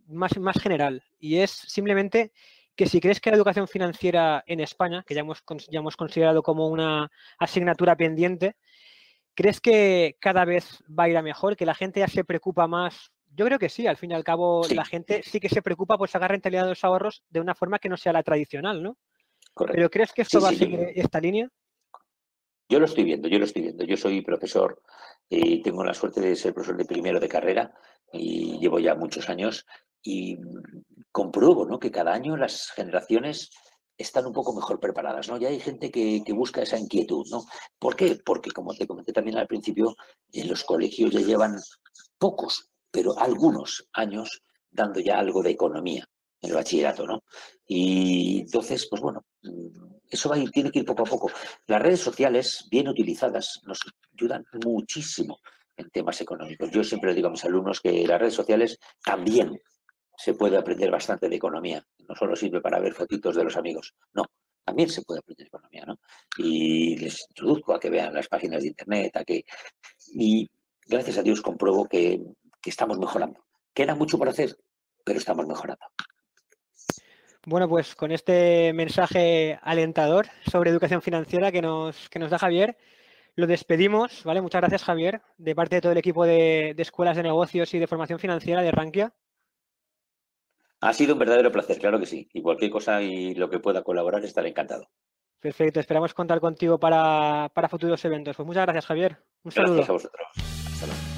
más, 0.08 0.38
más 0.38 0.60
general 0.60 1.04
y 1.20 1.38
es 1.38 1.52
simplemente 1.52 2.32
que 2.76 2.86
si 2.86 3.00
crees 3.00 3.20
que 3.20 3.32
la 3.32 3.38
educación 3.38 3.68
financiera 3.68 4.44
en 4.46 4.60
España, 4.60 5.04
que 5.06 5.16
ya 5.16 5.22
hemos, 5.22 5.44
ya 5.70 5.80
hemos 5.80 5.98
considerado 5.98 6.44
como 6.44 6.68
una 6.68 7.12
asignatura 7.40 7.96
pendiente, 7.96 8.56
¿crees 9.38 9.62
que 9.62 10.18
cada 10.20 10.46
vez 10.46 10.84
va 10.88 11.04
a 11.04 11.10
ir 11.10 11.16
a 11.16 11.22
mejor, 11.22 11.56
que 11.56 11.66
la 11.68 11.76
gente 11.76 12.00
ya 12.00 12.08
se 12.08 12.24
preocupa 12.24 12.66
más? 12.66 13.12
Yo 13.36 13.46
creo 13.46 13.60
que 13.60 13.70
sí, 13.70 13.86
al 13.86 13.96
fin 13.96 14.10
y 14.10 14.16
al 14.16 14.24
cabo 14.24 14.64
la 14.74 14.84
gente 14.84 15.22
sí 15.22 15.40
que 15.40 15.48
se 15.48 15.62
preocupa 15.62 15.96
por 15.96 16.10
sacar 16.10 16.32
rentabilidad 16.32 16.64
de 16.64 16.70
los 16.70 16.84
ahorros 16.84 17.24
de 17.30 17.40
una 17.40 17.54
forma 17.54 17.78
que 17.78 17.88
no 17.88 17.98
sea 17.98 18.14
la 18.14 18.24
tradicional, 18.24 18.82
¿no? 18.82 18.98
¿Pero 19.56 19.92
crees 19.92 20.12
que 20.12 20.24
esto 20.24 20.42
va 20.42 20.50
a 20.50 20.54
seguir 20.54 20.92
esta 20.96 21.20
línea? 21.20 21.48
Yo 22.68 22.80
lo 22.80 22.86
estoy 22.86 23.04
viendo, 23.04 23.28
yo 23.28 23.38
lo 23.38 23.46
estoy 23.46 23.62
viendo. 23.62 23.86
Yo 23.86 23.96
soy 23.96 24.22
profesor 24.22 24.82
y 25.30 25.62
tengo 25.62 25.84
la 25.84 25.94
suerte 25.94 26.20
de 26.20 26.36
ser 26.36 26.54
profesor 26.56 26.78
de 26.78 26.86
primero 26.86 27.20
de 27.20 27.30
carrera 27.30 27.74
y 28.12 28.58
llevo 28.60 28.80
ya 28.80 28.96
muchos 28.96 29.30
años 29.30 29.68
y 30.02 30.40
compruebo 31.12 31.66
¿no? 31.66 31.78
que 31.80 31.92
cada 31.92 32.12
año 32.12 32.38
las 32.38 32.72
generaciones 32.72 33.52
están 33.98 34.26
un 34.26 34.34
poco 34.34 34.54
mejor 34.54 34.80
preparadas, 34.80 35.28
¿no? 35.28 35.38
Ya 35.38 35.50
hay 35.50 35.60
gente 35.60 35.90
que, 35.92 36.24
busca 36.34 36.62
esa 36.62 36.78
inquietud, 36.78 37.26
¿no? 37.32 37.46
¿Por 37.80 37.96
qué? 37.96 38.20
Porque, 38.24 38.52
como 38.52 38.74
te 38.74 38.88
comenté 38.88 39.12
también 39.12 39.38
al 39.38 39.48
principio, 39.48 39.96
en 40.32 40.48
los 40.48 40.64
colegios 40.64 41.12
ya 41.12 41.22
llevan 41.22 41.56
pocos, 42.18 42.70
pero 42.92 43.18
algunos 43.18 43.88
años 43.94 44.44
dando 44.70 45.00
ya 45.00 45.18
algo 45.18 45.42
de 45.42 45.52
economía 45.52 46.08
en 46.42 46.50
el 46.50 46.56
bachillerato, 46.56 47.08
¿no? 47.08 47.24
Y 47.66 48.42
entonces, 48.42 48.88
pues 48.90 49.02
bueno, 49.02 49.26
eso 50.10 50.30
va 50.30 50.36
a 50.36 50.40
ir, 50.40 50.52
tiene 50.52 50.72
que 50.72 50.80
ir 50.80 50.86
poco 50.86 51.04
a 51.04 51.06
poco. 51.06 51.32
Las 51.66 51.82
redes 51.82 52.00
sociales, 52.00 52.68
bien 52.70 52.88
utilizadas, 52.88 53.62
nos 53.66 53.80
ayudan 54.14 54.46
muchísimo 54.64 55.40
en 55.76 55.90
temas 55.90 56.22
económicos. 56.22 56.70
Yo 56.72 56.84
siempre 56.84 57.10
le 57.10 57.16
digo 57.16 57.28
a 57.28 57.32
mis 57.32 57.46
alumnos 57.46 57.82
que 57.82 58.06
las 58.06 58.20
redes 58.20 58.34
sociales 58.34 58.78
también 59.04 59.60
se 60.18 60.34
puede 60.34 60.58
aprender 60.58 60.90
bastante 60.92 61.30
de 61.30 61.36
economía. 61.36 61.86
No 62.10 62.16
solo 62.16 62.36
sirve 62.36 62.60
para 62.60 62.80
ver 62.80 62.94
fotitos 62.94 63.36
de 63.36 63.44
los 63.44 63.56
amigos, 63.56 63.94
no, 64.14 64.26
también 64.66 64.90
se 64.90 65.02
puede 65.04 65.20
aprender 65.20 65.48
economía, 65.48 65.86
¿no? 65.86 66.00
Y 66.38 66.98
les 66.98 67.26
introduzco 67.30 67.74
a 67.74 67.80
que 67.80 67.90
vean 67.90 68.14
las 68.14 68.28
páginas 68.28 68.64
de 68.64 68.70
internet, 68.70 69.16
a 69.16 69.24
que... 69.24 69.46
Y 70.14 70.50
gracias 70.86 71.18
a 71.18 71.24
Dios 71.24 71.42
compruebo 71.42 71.88
que, 71.88 72.20
estamos 72.66 73.00
mejorando. 73.00 73.46
Queda 73.74 73.96
mucho 73.96 74.18
por 74.18 74.28
hacer, 74.28 74.58
pero 75.06 75.20
estamos 75.20 75.48
mejorando. 75.48 75.86
Bueno, 77.46 77.70
pues 77.70 77.96
con 77.96 78.12
este 78.12 78.74
mensaje 78.74 79.58
alentador 79.62 80.28
sobre 80.52 80.70
educación 80.70 81.02
financiera 81.02 81.50
que 81.50 81.62
nos, 81.62 82.10
que 82.10 82.20
nos 82.20 82.30
da 82.30 82.38
Javier, 82.38 82.78
lo 83.36 83.48
despedimos, 83.48 84.26
¿vale? 84.26 84.42
Muchas 84.42 84.60
gracias, 84.60 84.84
Javier, 84.84 85.22
de 85.38 85.56
parte 85.56 85.76
de 85.76 85.82
todo 85.82 85.94
el 85.94 85.98
equipo 85.98 86.26
de, 86.26 86.74
de 86.76 86.82
escuelas 86.82 87.16
de 87.16 87.24
negocios 87.24 87.74
y 87.74 87.80
de 87.80 87.88
formación 87.88 88.20
financiera 88.20 88.62
de 88.62 88.72
Rankia. 88.72 89.14
Ha 90.82 90.94
sido 90.94 91.14
un 91.14 91.20
verdadero 91.20 91.52
placer, 91.52 91.80
claro 91.80 92.00
que 92.00 92.06
sí. 92.06 92.30
Y 92.34 92.42
cualquier 92.42 92.72
cosa 92.72 93.02
y 93.02 93.34
lo 93.34 93.50
que 93.50 93.60
pueda 93.60 93.84
colaborar 93.84 94.24
estaré 94.24 94.50
encantado. 94.50 94.90
Perfecto, 95.40 95.80
esperamos 95.80 96.14
contar 96.14 96.40
contigo 96.40 96.80
para, 96.80 97.50
para 97.54 97.70
futuros 97.70 98.04
eventos. 98.06 98.36
Pues 98.36 98.46
muchas 98.46 98.64
gracias, 98.64 98.86
Javier. 98.86 99.18
Un 99.44 99.52
saludo. 99.52 99.76
Gracias 99.76 99.90
a 99.90 99.94
vosotros. 99.94 100.28
Hasta 100.36 100.86
luego. 100.88 101.17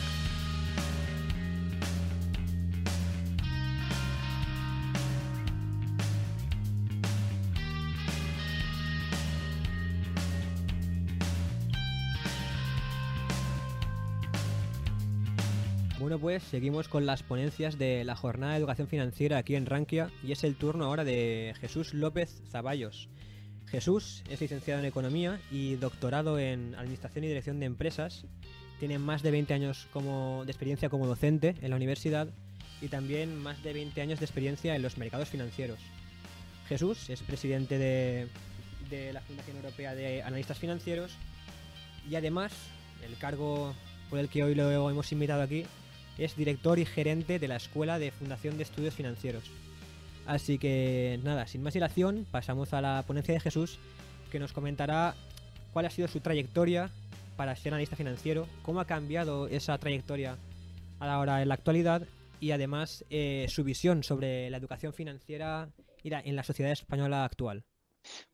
Bueno, 16.10 16.22
pues 16.22 16.42
seguimos 16.42 16.88
con 16.88 17.06
las 17.06 17.22
ponencias 17.22 17.78
de 17.78 18.04
la 18.04 18.16
jornada 18.16 18.54
de 18.54 18.58
educación 18.58 18.88
financiera 18.88 19.38
aquí 19.38 19.54
en 19.54 19.68
Rankia 19.68 20.10
y 20.24 20.32
es 20.32 20.44
el 20.44 20.56
turno 20.56 20.86
ahora 20.86 21.04
de 21.04 21.54
Jesús 21.62 21.94
López 21.94 22.42
Zaballos. 22.50 23.10
Jesús 23.68 24.24
es 24.28 24.42
licenciado 24.42 24.80
en 24.80 24.88
Economía 24.88 25.40
y 25.52 25.76
doctorado 25.76 26.40
en 26.40 26.74
Administración 26.74 27.26
y 27.26 27.28
Dirección 27.28 27.60
de 27.60 27.68
Empresas. 27.68 28.26
Tiene 28.80 28.98
más 28.98 29.22
de 29.22 29.30
20 29.30 29.54
años 29.54 29.88
como, 29.94 30.46
de 30.46 30.52
experiencia 30.52 30.90
como 30.90 31.06
docente 31.06 31.54
en 31.62 31.70
la 31.70 31.76
universidad 31.76 32.28
y 32.82 32.88
también 32.88 33.38
más 33.38 33.62
de 33.62 33.74
20 33.74 34.02
años 34.02 34.18
de 34.18 34.26
experiencia 34.26 34.76
en 34.76 34.82
los 34.82 34.98
mercados 34.98 35.30
financieros. 35.30 35.78
Jesús 36.68 37.08
es 37.12 37.22
presidente 37.22 37.78
de, 37.78 38.30
de 38.90 39.14
la 39.14 39.22
Fundación 39.22 39.58
Europea 39.58 39.94
de 39.94 40.24
Analistas 40.24 40.58
Financieros 40.58 41.12
y 42.10 42.16
además 42.16 42.52
el 43.08 43.16
cargo 43.20 43.76
por 44.10 44.18
el 44.18 44.28
que 44.28 44.44
hoy 44.44 44.56
lo 44.56 44.90
hemos 44.90 45.12
invitado 45.12 45.44
aquí 45.44 45.66
es 46.20 46.36
director 46.36 46.80
y 46.80 46.86
gerente 46.86 47.40
de 47.40 47.48
la 47.48 47.56
Escuela 47.56 48.00
de 48.00 48.12
Fundación 48.12 48.58
de 48.58 48.64
Estudios 48.64 48.94
Financieros. 48.94 49.44
Así 50.26 50.60
que 50.60 51.20
nada, 51.24 51.48
sin 51.48 51.64
más 51.64 51.74
dilación, 51.74 52.28
pasamos 52.30 52.74
a 52.74 52.82
la 52.82 53.04
ponencia 53.08 53.34
de 53.34 53.40
Jesús, 53.40 53.80
que 54.32 54.40
nos 54.40 54.54
comentará 54.54 55.16
cuál 55.74 55.86
ha 55.86 55.90
sido 55.90 56.08
su 56.08 56.20
trayectoria 56.20 56.92
para 57.36 57.56
ser 57.56 57.74
analista 57.74 57.96
financiero, 57.96 58.48
cómo 58.62 58.80
ha 58.80 58.86
cambiado 58.86 59.48
esa 59.48 59.78
trayectoria 59.78 60.38
ahora 61.00 61.42
en 61.42 61.48
la 61.48 61.56
actualidad 61.56 62.04
y 62.40 62.52
además 62.52 63.06
eh, 63.10 63.48
su 63.50 63.64
visión 63.64 64.04
sobre 64.04 64.50
la 64.50 64.58
educación 64.58 64.94
financiera 64.94 65.70
en 66.04 66.36
la 66.36 66.44
sociedad 66.44 66.72
española 66.72 67.26
actual. 67.26 67.64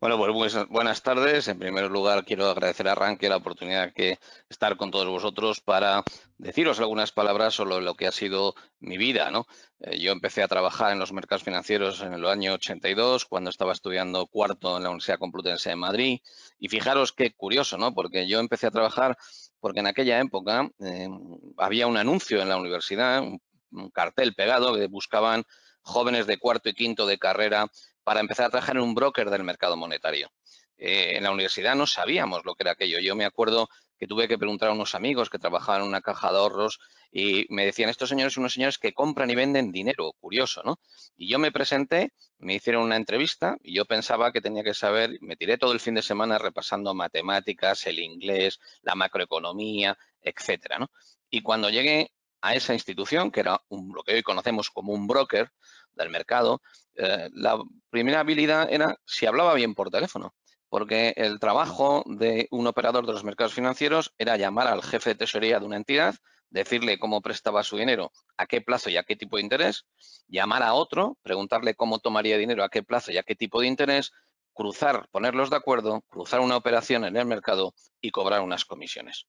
Bueno, 0.00 0.18
pues 0.18 0.54
buenas 0.68 1.02
tardes. 1.02 1.48
En 1.48 1.58
primer 1.58 1.90
lugar, 1.90 2.24
quiero 2.24 2.50
agradecer 2.50 2.88
a 2.88 2.94
Ranke 2.94 3.28
la 3.28 3.36
oportunidad 3.36 3.92
de 3.94 4.18
estar 4.48 4.76
con 4.76 4.90
todos 4.90 5.06
vosotros 5.06 5.60
para 5.60 6.04
deciros 6.38 6.80
algunas 6.80 7.12
palabras 7.12 7.54
sobre 7.54 7.80
lo 7.80 7.94
que 7.94 8.06
ha 8.06 8.12
sido 8.12 8.54
mi 8.80 8.98
vida. 8.98 9.30
¿no? 9.30 9.46
Eh, 9.80 9.98
yo 9.98 10.12
empecé 10.12 10.42
a 10.42 10.48
trabajar 10.48 10.92
en 10.92 10.98
los 10.98 11.12
mercados 11.12 11.44
financieros 11.44 12.02
en 12.02 12.12
el 12.12 12.26
año 12.26 12.54
82, 12.54 13.24
cuando 13.24 13.50
estaba 13.50 13.72
estudiando 13.72 14.26
cuarto 14.26 14.76
en 14.76 14.82
la 14.82 14.90
Universidad 14.90 15.18
Complutense 15.18 15.70
de 15.70 15.76
Madrid. 15.76 16.20
Y 16.58 16.68
fijaros 16.68 17.12
qué 17.12 17.32
curioso, 17.32 17.78
¿no? 17.78 17.94
porque 17.94 18.28
yo 18.28 18.38
empecé 18.38 18.66
a 18.66 18.70
trabajar 18.70 19.16
porque 19.60 19.80
en 19.80 19.86
aquella 19.86 20.20
época 20.20 20.70
eh, 20.80 21.08
había 21.56 21.86
un 21.86 21.96
anuncio 21.96 22.40
en 22.40 22.48
la 22.48 22.56
universidad, 22.56 23.22
un 23.22 23.90
cartel 23.90 24.34
pegado 24.34 24.74
que 24.74 24.86
buscaban 24.86 25.44
jóvenes 25.86 26.26
de 26.26 26.38
cuarto 26.38 26.68
y 26.68 26.74
quinto 26.74 27.06
de 27.06 27.18
carrera 27.18 27.70
para 28.06 28.20
empezar 28.20 28.46
a 28.46 28.50
trabajar 28.50 28.76
en 28.76 28.84
un 28.84 28.94
broker 28.94 29.30
del 29.30 29.42
mercado 29.42 29.76
monetario. 29.76 30.30
Eh, 30.78 31.16
en 31.16 31.24
la 31.24 31.32
universidad 31.32 31.74
no 31.74 31.88
sabíamos 31.88 32.44
lo 32.44 32.54
que 32.54 32.62
era 32.62 32.70
aquello. 32.70 33.00
Yo 33.00 33.16
me 33.16 33.24
acuerdo 33.24 33.68
que 33.98 34.06
tuve 34.06 34.28
que 34.28 34.38
preguntar 34.38 34.68
a 34.68 34.74
unos 34.74 34.94
amigos 34.94 35.28
que 35.28 35.40
trabajaban 35.40 35.82
en 35.82 35.88
una 35.88 36.00
caja 36.02 36.30
de 36.30 36.38
ahorros 36.38 36.78
y 37.10 37.46
me 37.48 37.66
decían, 37.66 37.90
estos 37.90 38.08
señores 38.08 38.32
son 38.32 38.42
unos 38.42 38.52
señores 38.52 38.78
que 38.78 38.92
compran 38.92 39.28
y 39.28 39.34
venden 39.34 39.72
dinero, 39.72 40.12
curioso, 40.20 40.62
¿no? 40.64 40.78
Y 41.16 41.28
yo 41.28 41.40
me 41.40 41.50
presenté, 41.50 42.12
me 42.38 42.54
hicieron 42.54 42.84
una 42.84 42.94
entrevista 42.94 43.56
y 43.60 43.74
yo 43.74 43.86
pensaba 43.86 44.30
que 44.30 44.40
tenía 44.40 44.62
que 44.62 44.74
saber, 44.74 45.18
me 45.20 45.34
tiré 45.34 45.58
todo 45.58 45.72
el 45.72 45.80
fin 45.80 45.94
de 45.94 46.02
semana 46.02 46.38
repasando 46.38 46.94
matemáticas, 46.94 47.88
el 47.88 47.98
inglés, 47.98 48.60
la 48.82 48.94
macroeconomía, 48.94 49.98
etcétera, 50.20 50.78
¿no? 50.78 50.92
Y 51.28 51.42
cuando 51.42 51.70
llegué 51.70 52.12
a 52.40 52.54
esa 52.54 52.72
institución, 52.72 53.32
que 53.32 53.40
era 53.40 53.60
lo 53.68 54.04
que 54.04 54.14
hoy 54.14 54.22
conocemos 54.22 54.70
como 54.70 54.92
un 54.92 55.08
broker 55.08 55.50
del 55.96 56.10
mercado, 56.10 56.62
eh, 56.94 57.28
la 57.32 57.58
primera 57.90 58.20
habilidad 58.20 58.68
era 58.70 58.96
si 59.04 59.26
hablaba 59.26 59.54
bien 59.54 59.74
por 59.74 59.90
teléfono, 59.90 60.34
porque 60.68 61.14
el 61.16 61.40
trabajo 61.40 62.04
de 62.06 62.48
un 62.50 62.66
operador 62.66 63.06
de 63.06 63.12
los 63.12 63.24
mercados 63.24 63.54
financieros 63.54 64.14
era 64.18 64.36
llamar 64.36 64.66
al 64.68 64.82
jefe 64.82 65.10
de 65.10 65.16
tesorería 65.16 65.58
de 65.58 65.66
una 65.66 65.76
entidad, 65.76 66.14
decirle 66.50 66.98
cómo 66.98 67.20
prestaba 67.20 67.62
su 67.62 67.76
dinero, 67.76 68.12
a 68.36 68.46
qué 68.46 68.60
plazo 68.60 68.90
y 68.90 68.96
a 68.96 69.02
qué 69.02 69.16
tipo 69.16 69.36
de 69.36 69.42
interés, 69.42 69.84
llamar 70.28 70.62
a 70.62 70.74
otro, 70.74 71.18
preguntarle 71.22 71.74
cómo 71.74 71.98
tomaría 71.98 72.38
dinero, 72.38 72.62
a 72.64 72.68
qué 72.68 72.82
plazo 72.82 73.12
y 73.12 73.18
a 73.18 73.22
qué 73.22 73.34
tipo 73.34 73.60
de 73.60 73.66
interés, 73.66 74.12
cruzar, 74.52 75.08
ponerlos 75.10 75.50
de 75.50 75.56
acuerdo, 75.56 76.02
cruzar 76.08 76.40
una 76.40 76.56
operación 76.56 77.04
en 77.04 77.16
el 77.16 77.26
mercado 77.26 77.74
y 78.00 78.10
cobrar 78.10 78.40
unas 78.40 78.64
comisiones. 78.64 79.26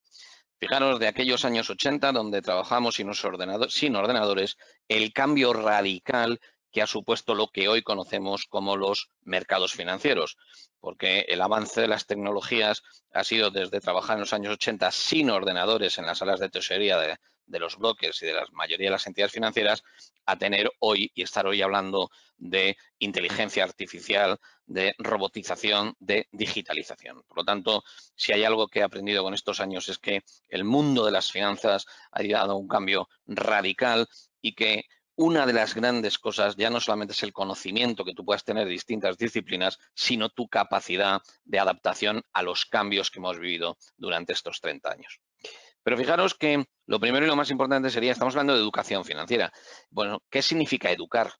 Fijaros 0.59 0.99
de 0.99 1.07
aquellos 1.07 1.45
años 1.45 1.69
80 1.69 2.11
donde 2.13 2.41
trabajamos 2.41 2.95
sin, 2.95 3.11
sin 3.69 3.95
ordenadores, 3.95 4.57
el 4.87 5.13
cambio 5.13 5.53
radical 5.53 6.39
que 6.77 6.83
ha 6.83 6.85
supuesto 6.85 7.33
lo 7.33 7.47
que 7.47 7.67
hoy 7.67 7.81
conocemos 7.81 8.45
como 8.45 8.77
los 8.77 9.09
mercados 9.23 9.73
financieros, 9.73 10.37
porque 10.79 11.21
el 11.27 11.41
avance 11.41 11.81
de 11.81 11.87
las 11.87 12.05
tecnologías 12.05 12.83
ha 13.11 13.23
sido 13.23 13.49
desde 13.49 13.79
trabajar 13.79 14.17
en 14.17 14.19
los 14.19 14.33
años 14.33 14.53
80 14.53 14.91
sin 14.91 15.31
ordenadores 15.31 15.97
en 15.97 16.05
las 16.05 16.19
salas 16.19 16.39
de 16.39 16.49
tesorería 16.49 16.99
de, 16.99 17.59
los 17.59 17.77
brokers 17.77 18.21
y 18.21 18.27
de 18.27 18.33
la 18.33 18.45
mayoría 18.51 18.89
de 18.89 18.91
las 18.91 19.07
entidades 19.07 19.31
financieras 19.31 19.81
a 20.27 20.37
tener 20.37 20.71
hoy 20.77 21.11
y 21.15 21.23
estar 21.23 21.47
hoy 21.47 21.63
hablando 21.63 22.11
de 22.37 22.77
inteligencia 22.99 23.63
artificial, 23.63 24.37
de 24.67 24.93
robotización, 24.99 25.95
de 25.97 26.27
digitalización. 26.31 27.23
Por 27.23 27.37
lo 27.37 27.43
tanto, 27.43 27.83
si 28.15 28.33
hay 28.33 28.43
algo 28.43 28.67
que 28.67 28.81
he 28.81 28.83
aprendido 28.83 29.23
con 29.23 29.33
estos 29.33 29.61
años 29.61 29.89
es 29.89 29.97
que 29.97 30.21
el 30.47 30.63
mundo 30.63 31.07
de 31.07 31.11
las 31.11 31.31
finanzas 31.31 31.87
ha 32.11 32.21
dado 32.21 32.55
un 32.55 32.67
cambio 32.67 33.09
radical 33.25 34.07
y 34.41 34.53
que 34.53 34.85
una 35.17 35.47
de 35.47 35.53
las 35.53 35.73
grandes 35.73 36.19
cosas 36.19 36.55
ya 36.55 36.69
no 36.69 36.79
solamente 36.79 37.13
es 37.13 37.23
el 37.23 37.33
conocimiento 37.33 38.05
que 38.05 38.13
tú 38.13 38.23
puedas 38.23 38.43
tener 38.43 38.65
de 38.65 38.71
distintas 38.71 39.17
disciplinas, 39.17 39.79
sino 39.95 40.29
tu 40.29 40.47
capacidad 40.47 41.21
de 41.43 41.59
adaptación 41.59 42.21
a 42.33 42.43
los 42.43 42.65
cambios 42.65 43.09
que 43.09 43.19
hemos 43.19 43.39
vivido 43.39 43.77
durante 43.97 44.33
estos 44.33 44.61
30 44.61 44.91
años. 44.91 45.19
Pero 45.81 45.97
fijaros 45.97 46.35
que 46.35 46.65
lo 46.85 46.99
primero 46.99 47.25
y 47.25 47.29
lo 47.29 47.35
más 47.35 47.49
importante 47.49 47.89
sería, 47.89 48.11
estamos 48.11 48.35
hablando 48.35 48.53
de 48.53 48.59
educación 48.59 49.05
financiera. 49.05 49.51
Bueno, 49.89 50.21
¿qué 50.29 50.43
significa 50.43 50.91
educar? 50.91 51.31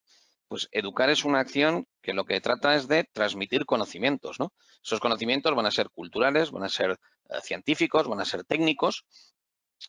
Pues 0.47 0.67
educar 0.71 1.11
es 1.11 1.23
una 1.23 1.39
acción 1.39 1.85
que 2.01 2.13
lo 2.13 2.25
que 2.25 2.41
trata 2.41 2.75
es 2.75 2.87
de 2.87 3.03
transmitir 3.03 3.65
conocimientos, 3.65 4.39
¿no? 4.39 4.53
Esos 4.83 4.99
conocimientos 4.99 5.53
van 5.53 5.65
a 5.65 5.71
ser 5.71 5.89
culturales, 5.91 6.49
van 6.49 6.63
a 6.63 6.69
ser 6.69 6.91
eh, 6.91 7.35
científicos, 7.43 8.07
van 8.07 8.21
a 8.21 8.25
ser 8.25 8.43
técnicos 8.43 9.05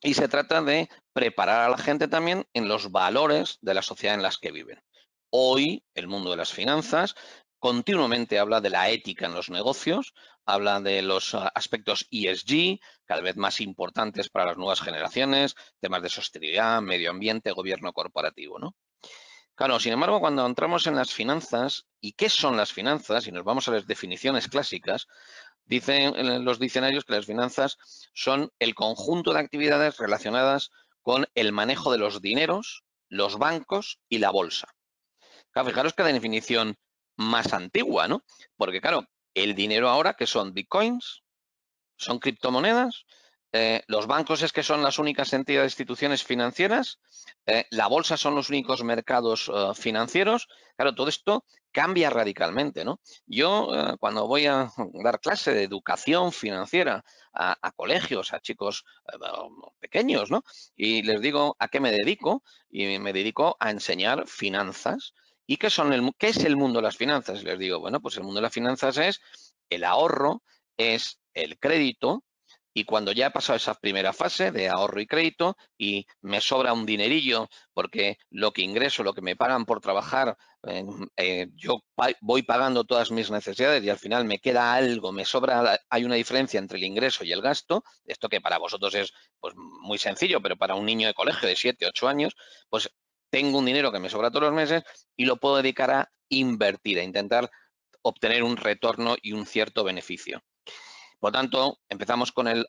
y 0.02 0.14
se 0.14 0.28
trata 0.28 0.62
de 0.62 0.88
preparar 1.12 1.62
a 1.62 1.70
la 1.70 1.78
gente 1.78 2.08
también 2.08 2.46
en 2.52 2.68
los 2.68 2.90
valores 2.90 3.58
de 3.60 3.74
la 3.74 3.82
sociedad 3.82 4.14
en 4.14 4.22
las 4.22 4.38
que 4.38 4.52
viven. 4.52 4.82
Hoy, 5.30 5.84
el 5.94 6.08
mundo 6.08 6.30
de 6.30 6.36
las 6.36 6.52
finanzas 6.52 7.14
continuamente 7.58 8.38
habla 8.38 8.60
de 8.60 8.70
la 8.70 8.88
ética 8.90 9.26
en 9.26 9.34
los 9.34 9.50
negocios, 9.50 10.14
habla 10.46 10.80
de 10.80 11.02
los 11.02 11.34
ah, 11.34 11.50
aspectos 11.54 12.06
ESG, 12.10 12.78
cada 13.04 13.20
vez 13.20 13.36
más 13.36 13.60
importantes 13.60 14.28
para 14.30 14.46
las 14.46 14.56
nuevas 14.56 14.80
generaciones, 14.80 15.54
temas 15.80 16.02
de 16.02 16.08
sostenibilidad, 16.08 16.80
medio 16.80 17.10
ambiente, 17.10 17.50
gobierno 17.52 17.92
corporativo, 17.92 18.58
¿no? 18.58 18.76
Claro, 19.54 19.80
sin 19.80 19.92
embargo, 19.92 20.20
cuando 20.20 20.46
entramos 20.46 20.86
en 20.86 20.94
las 20.94 21.12
finanzas, 21.12 21.88
¿y 22.00 22.12
qué 22.12 22.28
son 22.28 22.56
las 22.56 22.72
finanzas? 22.72 23.26
Y 23.26 23.32
nos 23.32 23.42
vamos 23.42 23.66
a 23.66 23.72
las 23.72 23.88
definiciones 23.88 24.46
clásicas, 24.46 25.08
dicen 25.68 26.44
los 26.44 26.58
diccionarios 26.58 27.04
que 27.04 27.12
las 27.12 27.26
finanzas 27.26 27.78
son 28.14 28.50
el 28.58 28.74
conjunto 28.74 29.32
de 29.32 29.40
actividades 29.40 29.98
relacionadas 29.98 30.70
con 31.02 31.26
el 31.34 31.52
manejo 31.52 31.92
de 31.92 31.98
los 31.98 32.20
dineros, 32.20 32.84
los 33.08 33.38
bancos 33.38 34.00
y 34.08 34.18
la 34.18 34.30
bolsa. 34.30 34.68
Fijaros 35.52 35.92
que 35.92 36.02
la 36.02 36.12
definición 36.12 36.76
más 37.16 37.52
antigua, 37.52 38.08
¿no? 38.08 38.22
Porque 38.56 38.80
claro, 38.80 39.06
el 39.34 39.54
dinero 39.54 39.88
ahora, 39.88 40.14
que 40.14 40.26
son 40.26 40.54
bitcoins, 40.54 41.22
son 41.96 42.18
criptomonedas, 42.18 43.04
eh, 43.52 43.82
los 43.86 44.06
bancos 44.06 44.42
es 44.42 44.52
que 44.52 44.62
son 44.62 44.82
las 44.82 44.98
únicas 44.98 45.32
entidades, 45.32 45.72
instituciones 45.72 46.22
financieras, 46.22 47.00
eh, 47.46 47.66
la 47.70 47.86
bolsa 47.86 48.16
son 48.16 48.34
los 48.34 48.50
únicos 48.50 48.84
mercados 48.84 49.50
eh, 49.52 49.74
financieros. 49.74 50.48
Claro, 50.76 50.94
todo 50.94 51.08
esto 51.08 51.44
cambia 51.72 52.10
radicalmente, 52.10 52.84
¿no? 52.84 53.00
Yo 53.26 53.70
cuando 54.00 54.26
voy 54.26 54.46
a 54.46 54.70
dar 55.04 55.20
clase 55.20 55.52
de 55.52 55.62
educación 55.62 56.32
financiera 56.32 57.04
a, 57.32 57.72
colegios, 57.76 58.32
a 58.32 58.40
chicos 58.40 58.84
pequeños, 59.78 60.30
¿no? 60.30 60.42
Y 60.74 61.02
les 61.02 61.20
digo 61.20 61.56
a 61.58 61.68
qué 61.68 61.78
me 61.78 61.92
dedico 61.92 62.42
y 62.70 62.98
me 62.98 63.12
dedico 63.12 63.56
a 63.60 63.70
enseñar 63.70 64.26
finanzas 64.26 65.14
¿Y 65.50 65.56
qué, 65.56 65.70
son 65.70 65.94
el, 65.94 66.12
qué 66.18 66.28
es 66.28 66.44
el 66.44 66.56
mundo 66.56 66.80
de 66.80 66.82
las 66.82 66.98
finanzas? 66.98 67.42
Les 67.42 67.58
digo, 67.58 67.80
bueno, 67.80 68.02
pues 68.02 68.18
el 68.18 68.22
mundo 68.22 68.36
de 68.38 68.42
las 68.42 68.52
finanzas 68.52 68.98
es 68.98 69.22
el 69.70 69.82
ahorro, 69.82 70.42
es 70.76 71.20
el 71.32 71.58
crédito, 71.58 72.22
y 72.78 72.84
cuando 72.84 73.10
ya 73.10 73.26
he 73.26 73.30
pasado 73.32 73.56
esa 73.56 73.74
primera 73.74 74.12
fase 74.12 74.52
de 74.52 74.68
ahorro 74.68 75.00
y 75.00 75.06
crédito 75.08 75.56
y 75.76 76.06
me 76.20 76.40
sobra 76.40 76.72
un 76.72 76.86
dinerillo 76.86 77.48
porque 77.74 78.18
lo 78.30 78.52
que 78.52 78.62
ingreso, 78.62 79.02
lo 79.02 79.14
que 79.14 79.20
me 79.20 79.34
pagan 79.34 79.64
por 79.64 79.80
trabajar, 79.80 80.36
eh, 81.16 81.48
yo 81.56 81.80
voy 82.20 82.42
pagando 82.44 82.84
todas 82.84 83.10
mis 83.10 83.32
necesidades 83.32 83.82
y 83.82 83.90
al 83.90 83.98
final 83.98 84.26
me 84.26 84.38
queda 84.38 84.74
algo, 84.74 85.10
me 85.10 85.24
sobra, 85.24 85.80
hay 85.90 86.04
una 86.04 86.14
diferencia 86.14 86.58
entre 86.58 86.78
el 86.78 86.84
ingreso 86.84 87.24
y 87.24 87.32
el 87.32 87.42
gasto, 87.42 87.82
esto 88.04 88.28
que 88.28 88.40
para 88.40 88.58
vosotros 88.58 88.94
es 88.94 89.12
pues, 89.40 89.54
muy 89.56 89.98
sencillo, 89.98 90.40
pero 90.40 90.56
para 90.56 90.76
un 90.76 90.86
niño 90.86 91.08
de 91.08 91.14
colegio 91.14 91.48
de 91.48 91.56
7, 91.56 91.84
8 91.84 92.06
años, 92.06 92.36
pues 92.68 92.88
tengo 93.28 93.58
un 93.58 93.66
dinero 93.66 93.90
que 93.90 93.98
me 93.98 94.08
sobra 94.08 94.30
todos 94.30 94.44
los 94.44 94.54
meses 94.54 94.84
y 95.16 95.24
lo 95.24 95.38
puedo 95.38 95.56
dedicar 95.56 95.90
a 95.90 96.12
invertir, 96.28 97.00
a 97.00 97.02
intentar 97.02 97.50
obtener 98.02 98.44
un 98.44 98.56
retorno 98.56 99.16
y 99.20 99.32
un 99.32 99.46
cierto 99.46 99.82
beneficio. 99.82 100.44
Por 101.18 101.32
tanto, 101.32 101.78
empezamos 101.88 102.32
con 102.32 102.48
el, 102.48 102.66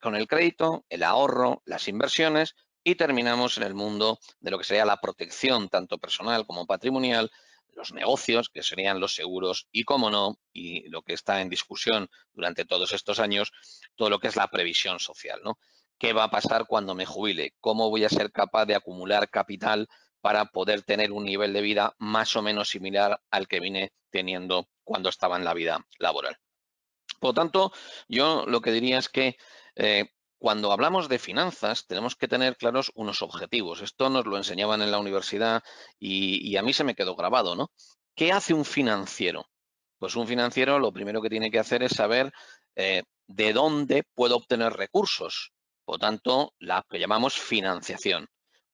con 0.00 0.16
el 0.16 0.26
crédito, 0.26 0.84
el 0.88 1.02
ahorro, 1.02 1.62
las 1.66 1.88
inversiones 1.88 2.54
y 2.82 2.94
terminamos 2.94 3.58
en 3.58 3.64
el 3.64 3.74
mundo 3.74 4.18
de 4.40 4.50
lo 4.50 4.58
que 4.58 4.64
sería 4.64 4.84
la 4.84 5.00
protección, 5.00 5.68
tanto 5.68 5.98
personal 5.98 6.46
como 6.46 6.66
patrimonial, 6.66 7.30
los 7.74 7.92
negocios, 7.92 8.48
que 8.48 8.62
serían 8.62 9.00
los 9.00 9.14
seguros 9.14 9.68
y, 9.70 9.84
como 9.84 10.10
no, 10.10 10.38
y 10.52 10.88
lo 10.88 11.02
que 11.02 11.12
está 11.12 11.40
en 11.40 11.50
discusión 11.50 12.08
durante 12.32 12.64
todos 12.64 12.92
estos 12.92 13.20
años, 13.20 13.52
todo 13.96 14.10
lo 14.10 14.18
que 14.18 14.28
es 14.28 14.36
la 14.36 14.48
previsión 14.48 14.98
social. 14.98 15.40
¿no? 15.44 15.58
qué 16.00 16.14
va 16.14 16.24
a 16.24 16.30
pasar 16.30 16.66
cuando 16.66 16.94
me 16.94 17.04
jubile, 17.04 17.54
cómo 17.60 17.90
voy 17.90 18.04
a 18.04 18.08
ser 18.08 18.32
capaz 18.32 18.64
de 18.64 18.74
acumular 18.74 19.28
capital 19.28 19.86
para 20.22 20.46
poder 20.46 20.82
tener 20.82 21.12
un 21.12 21.24
nivel 21.24 21.52
de 21.52 21.60
vida 21.60 21.94
más 21.98 22.34
o 22.36 22.42
menos 22.42 22.70
similar 22.70 23.20
al 23.30 23.46
que 23.46 23.60
vine 23.60 23.92
teniendo 24.08 24.66
cuando 24.82 25.10
estaba 25.10 25.36
en 25.36 25.44
la 25.44 25.52
vida 25.52 25.86
laboral. 25.98 26.38
Por 27.20 27.30
lo 27.30 27.34
tanto, 27.34 27.72
yo 28.08 28.44
lo 28.46 28.60
que 28.60 28.72
diría 28.72 28.98
es 28.98 29.08
que 29.08 29.36
eh, 29.76 30.06
cuando 30.38 30.72
hablamos 30.72 31.08
de 31.08 31.18
finanzas 31.18 31.86
tenemos 31.86 32.16
que 32.16 32.26
tener 32.26 32.56
claros 32.56 32.90
unos 32.94 33.20
objetivos. 33.22 33.82
Esto 33.82 34.08
nos 34.08 34.24
lo 34.26 34.38
enseñaban 34.38 34.80
en 34.82 34.90
la 34.90 34.98
universidad 34.98 35.62
y, 35.98 36.56
a 36.56 36.62
mí 36.62 36.72
se 36.72 36.82
me 36.82 36.94
quedó 36.94 37.14
grabado, 37.14 37.54
¿no? 37.54 37.70
¿Qué 38.16 38.32
hace 38.32 38.54
un 38.54 38.64
financiero? 38.64 39.46
Pues 39.98 40.16
un 40.16 40.26
financiero 40.26 40.78
lo 40.78 40.92
primero 40.92 41.20
que 41.20 41.28
tiene 41.28 41.50
que 41.50 41.58
hacer 41.58 41.82
es 41.82 41.92
saber 41.92 42.32
eh, 42.74 43.02
de 43.26 43.52
dónde 43.52 44.04
puedo 44.14 44.36
obtener 44.36 44.72
recursos. 44.72 45.52
Por 45.84 45.98
tanto, 45.98 46.54
la 46.58 46.86
que 46.88 46.98
llamamos 46.98 47.34
financiación. 47.38 48.28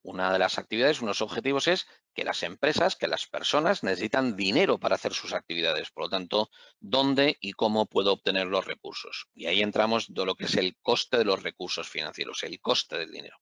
Una 0.06 0.32
de 0.32 0.38
las 0.38 0.56
actividades, 0.56 1.02
unos 1.02 1.20
objetivos 1.20 1.66
es 1.66 1.88
que 2.14 2.22
las 2.22 2.44
empresas, 2.44 2.94
que 2.94 3.08
las 3.08 3.26
personas 3.26 3.82
necesitan 3.82 4.36
dinero 4.36 4.78
para 4.78 4.94
hacer 4.94 5.12
sus 5.12 5.32
actividades. 5.32 5.90
Por 5.90 6.04
lo 6.04 6.08
tanto, 6.08 6.48
¿dónde 6.78 7.36
y 7.40 7.54
cómo 7.54 7.86
puedo 7.86 8.12
obtener 8.12 8.46
los 8.46 8.66
recursos? 8.66 9.26
Y 9.34 9.46
ahí 9.46 9.62
entramos 9.62 10.06
de 10.14 10.24
lo 10.24 10.36
que 10.36 10.44
es 10.44 10.54
el 10.54 10.76
coste 10.80 11.18
de 11.18 11.24
los 11.24 11.42
recursos 11.42 11.88
financieros, 11.88 12.44
el 12.44 12.60
coste 12.60 12.98
del 12.98 13.10
dinero. 13.10 13.36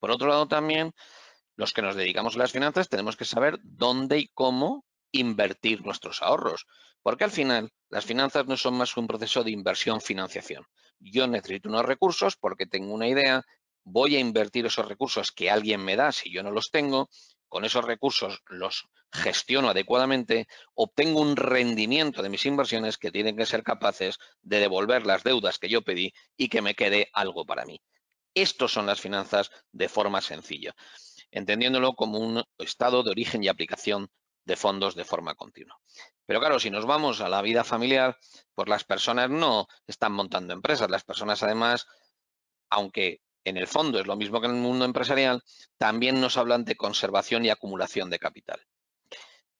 Por 0.00 0.10
otro 0.10 0.26
lado, 0.26 0.48
también 0.48 0.92
los 1.54 1.72
que 1.72 1.82
nos 1.82 1.94
dedicamos 1.94 2.34
a 2.34 2.40
las 2.40 2.50
finanzas 2.50 2.88
tenemos 2.88 3.16
que 3.16 3.24
saber 3.24 3.60
dónde 3.62 4.18
y 4.18 4.26
cómo 4.34 4.84
invertir 5.12 5.86
nuestros 5.86 6.20
ahorros. 6.20 6.66
Porque 7.02 7.22
al 7.22 7.30
final 7.30 7.70
las 7.90 8.04
finanzas 8.04 8.46
no 8.48 8.56
son 8.56 8.74
más 8.74 8.92
que 8.92 8.98
un 8.98 9.06
proceso 9.06 9.44
de 9.44 9.52
inversión-financiación. 9.52 10.64
Yo 10.98 11.28
necesito 11.28 11.68
unos 11.68 11.84
recursos 11.84 12.36
porque 12.36 12.66
tengo 12.66 12.92
una 12.92 13.06
idea, 13.06 13.44
voy 13.84 14.16
a 14.16 14.20
invertir 14.20 14.66
esos 14.66 14.86
recursos 14.86 15.32
que 15.32 15.50
alguien 15.50 15.84
me 15.84 15.96
da 15.96 16.12
si 16.12 16.32
yo 16.32 16.42
no 16.42 16.50
los 16.50 16.70
tengo, 16.70 17.08
con 17.48 17.64
esos 17.64 17.84
recursos 17.84 18.42
los 18.46 18.88
gestiono 19.12 19.68
adecuadamente, 19.68 20.48
obtengo 20.74 21.20
un 21.20 21.36
rendimiento 21.36 22.22
de 22.22 22.30
mis 22.30 22.46
inversiones 22.46 22.96
que 22.96 23.12
tienen 23.12 23.36
que 23.36 23.44
ser 23.44 23.62
capaces 23.62 24.18
de 24.40 24.58
devolver 24.58 25.04
las 25.04 25.22
deudas 25.22 25.58
que 25.58 25.68
yo 25.68 25.82
pedí 25.82 26.14
y 26.36 26.48
que 26.48 26.62
me 26.62 26.74
quede 26.74 27.10
algo 27.12 27.44
para 27.44 27.66
mí. 27.66 27.80
Estos 28.34 28.72
son 28.72 28.86
las 28.86 29.00
finanzas 29.00 29.50
de 29.70 29.90
forma 29.90 30.22
sencilla, 30.22 30.74
entendiéndolo 31.30 31.92
como 31.92 32.18
un 32.18 32.42
estado 32.56 33.02
de 33.02 33.10
origen 33.10 33.44
y 33.44 33.48
aplicación 33.48 34.10
de 34.44 34.56
fondos 34.56 34.94
de 34.94 35.04
forma 35.04 35.34
continua. 35.34 35.78
Pero 36.24 36.40
claro, 36.40 36.58
si 36.58 36.70
nos 36.70 36.86
vamos 36.86 37.20
a 37.20 37.28
la 37.28 37.42
vida 37.42 37.64
familiar, 37.64 38.16
pues 38.54 38.68
las 38.68 38.84
personas 38.84 39.28
no 39.28 39.68
están 39.86 40.12
montando 40.12 40.54
empresas. 40.54 40.90
Las 40.90 41.04
personas 41.04 41.42
además, 41.42 41.86
aunque 42.70 43.20
en 43.44 43.56
el 43.56 43.66
fondo 43.66 43.98
es 43.98 44.06
lo 44.06 44.16
mismo 44.16 44.40
que 44.40 44.46
en 44.46 44.56
el 44.56 44.60
mundo 44.60 44.84
empresarial, 44.84 45.42
también 45.78 46.20
nos 46.20 46.36
hablan 46.36 46.64
de 46.64 46.76
conservación 46.76 47.44
y 47.44 47.50
acumulación 47.50 48.10
de 48.10 48.18
capital. 48.18 48.60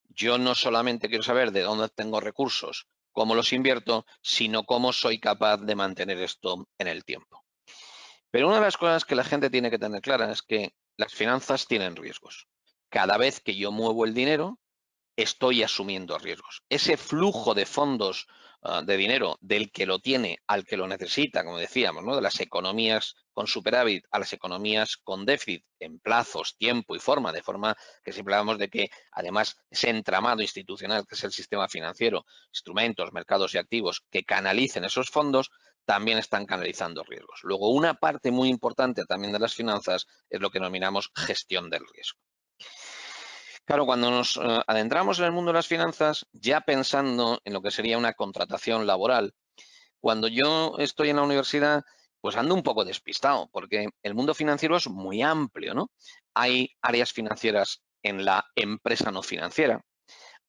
Yo 0.08 0.38
no 0.38 0.54
solamente 0.54 1.08
quiero 1.08 1.24
saber 1.24 1.52
de 1.52 1.62
dónde 1.62 1.88
tengo 1.88 2.20
recursos, 2.20 2.86
cómo 3.12 3.34
los 3.34 3.52
invierto, 3.52 4.06
sino 4.20 4.64
cómo 4.64 4.92
soy 4.92 5.18
capaz 5.18 5.58
de 5.58 5.74
mantener 5.74 6.18
esto 6.18 6.68
en 6.78 6.88
el 6.88 7.04
tiempo. 7.04 7.44
Pero 8.30 8.48
una 8.48 8.56
de 8.56 8.62
las 8.62 8.76
cosas 8.76 9.04
que 9.04 9.14
la 9.14 9.24
gente 9.24 9.50
tiene 9.50 9.70
que 9.70 9.78
tener 9.78 10.00
clara 10.00 10.30
es 10.30 10.42
que 10.42 10.74
las 10.96 11.12
finanzas 11.14 11.66
tienen 11.66 11.96
riesgos. 11.96 12.48
Cada 12.88 13.16
vez 13.16 13.40
que 13.40 13.56
yo 13.56 13.72
muevo 13.72 14.04
el 14.04 14.14
dinero, 14.14 14.58
estoy 15.16 15.62
asumiendo 15.62 16.18
riesgos. 16.18 16.62
Ese 16.68 16.96
flujo 16.96 17.54
de 17.54 17.66
fondos 17.66 18.26
ah, 18.62 18.82
de 18.82 18.96
dinero 18.96 19.36
del 19.40 19.70
que 19.70 19.86
lo 19.86 19.98
tiene 19.98 20.38
al 20.46 20.64
que 20.64 20.76
lo 20.76 20.86
necesita, 20.86 21.44
como 21.44 21.58
decíamos, 21.58 22.04
de 22.14 22.22
las 22.22 22.40
economías 22.40 23.14
con 23.32 23.46
superávit 23.46 24.04
a 24.10 24.18
las 24.18 24.32
economías 24.32 24.96
con 24.96 25.24
déficit 25.24 25.64
en 25.78 25.98
plazos, 25.98 26.56
tiempo 26.56 26.94
y 26.94 26.98
forma, 26.98 27.32
de 27.32 27.42
forma 27.42 27.76
que 28.02 28.12
siempre 28.12 28.34
hablamos 28.34 28.58
de 28.58 28.68
que 28.68 28.90
además 29.10 29.56
ese 29.70 29.90
entramado 29.90 30.42
institucional 30.42 31.06
que 31.06 31.14
es 31.14 31.24
el 31.24 31.32
sistema 31.32 31.68
financiero, 31.68 32.24
instrumentos, 32.48 33.12
mercados 33.12 33.54
y 33.54 33.58
activos 33.58 34.04
que 34.10 34.24
canalicen 34.24 34.84
esos 34.84 35.10
fondos, 35.10 35.50
también 35.84 36.18
están 36.18 36.46
canalizando 36.46 37.02
riesgos. 37.02 37.40
Luego, 37.42 37.70
una 37.70 37.94
parte 37.94 38.30
muy 38.30 38.48
importante 38.48 39.04
también 39.04 39.32
de 39.32 39.40
las 39.40 39.54
finanzas 39.54 40.06
es 40.30 40.40
lo 40.40 40.50
que 40.50 40.58
denominamos 40.58 41.10
gestión 41.14 41.70
del 41.70 41.86
riesgo. 41.92 42.20
Claro, 43.72 43.86
cuando 43.86 44.10
nos 44.10 44.36
eh, 44.36 44.40
adentramos 44.66 45.18
en 45.18 45.24
el 45.24 45.32
mundo 45.32 45.50
de 45.50 45.54
las 45.54 45.66
finanzas, 45.66 46.26
ya 46.34 46.60
pensando 46.60 47.40
en 47.42 47.54
lo 47.54 47.62
que 47.62 47.70
sería 47.70 47.96
una 47.96 48.12
contratación 48.12 48.86
laboral, 48.86 49.32
cuando 49.98 50.28
yo 50.28 50.74
estoy 50.76 51.08
en 51.08 51.16
la 51.16 51.22
universidad, 51.22 51.82
pues 52.20 52.36
ando 52.36 52.54
un 52.54 52.62
poco 52.62 52.84
despistado, 52.84 53.48
porque 53.50 53.88
el 54.02 54.14
mundo 54.14 54.34
financiero 54.34 54.76
es 54.76 54.88
muy 54.88 55.22
amplio, 55.22 55.72
¿no? 55.72 55.90
Hay 56.34 56.76
áreas 56.82 57.14
financieras 57.14 57.82
en 58.02 58.26
la 58.26 58.44
empresa 58.56 59.10
no 59.10 59.22
financiera, 59.22 59.82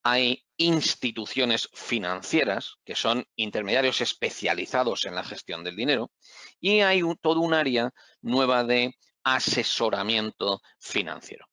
hay 0.03 0.43
instituciones 0.57 1.69
financieras, 1.71 2.76
que 2.84 2.95
son 2.95 3.26
intermediarios 3.38 4.01
especializados 4.01 5.05
en 5.05 5.15
la 5.15 5.24
gestión 5.24 5.63
del 5.63 5.78
dinero, 5.78 6.11
y 6.59 6.82
hay 6.82 7.01
todo 7.21 7.39
un 7.39 7.53
área 7.53 7.93
nueva 8.21 8.65
de 8.65 8.97
asesoramiento 9.24 10.59
financiero. 10.78 11.47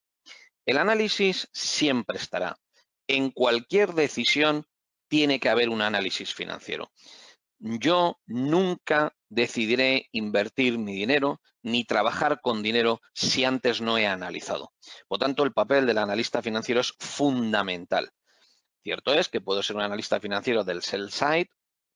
El 0.67 0.79
análisis 0.79 1.49
siempre 1.53 2.19
estará. 2.19 2.57
En 3.07 3.31
cualquier 3.31 3.95
decisión 3.95 4.67
tiene 5.09 5.41
que 5.41 5.49
haber 5.49 5.69
un 5.69 5.83
análisis 5.83 6.33
financiero. 6.33 6.93
Yo 7.59 8.19
nunca 8.27 9.15
decidiré 9.29 10.09
invertir 10.13 10.79
mi 10.79 10.95
dinero 10.95 11.41
ni 11.63 11.85
trabajar 11.85 12.41
con 12.41 12.63
dinero 12.63 13.01
si 13.13 13.45
antes 13.45 13.81
no 13.81 13.99
he 13.99 14.07
analizado. 14.07 14.73
Por 15.09 15.19
tanto, 15.19 15.43
el 15.43 15.53
papel 15.53 15.87
del 15.87 15.99
analista 15.99 16.41
financiero 16.41 16.81
es 16.81 16.95
fundamental. 16.99 18.11
Cierto 18.83 19.13
es 19.13 19.29
que 19.29 19.43
puedo 19.43 19.63
ser 19.63 19.77
un 19.77 19.83
analista 19.83 20.21
financiero 20.21 20.65
del 20.65 20.83
sell 20.83 21.11
side, 21.11 21.51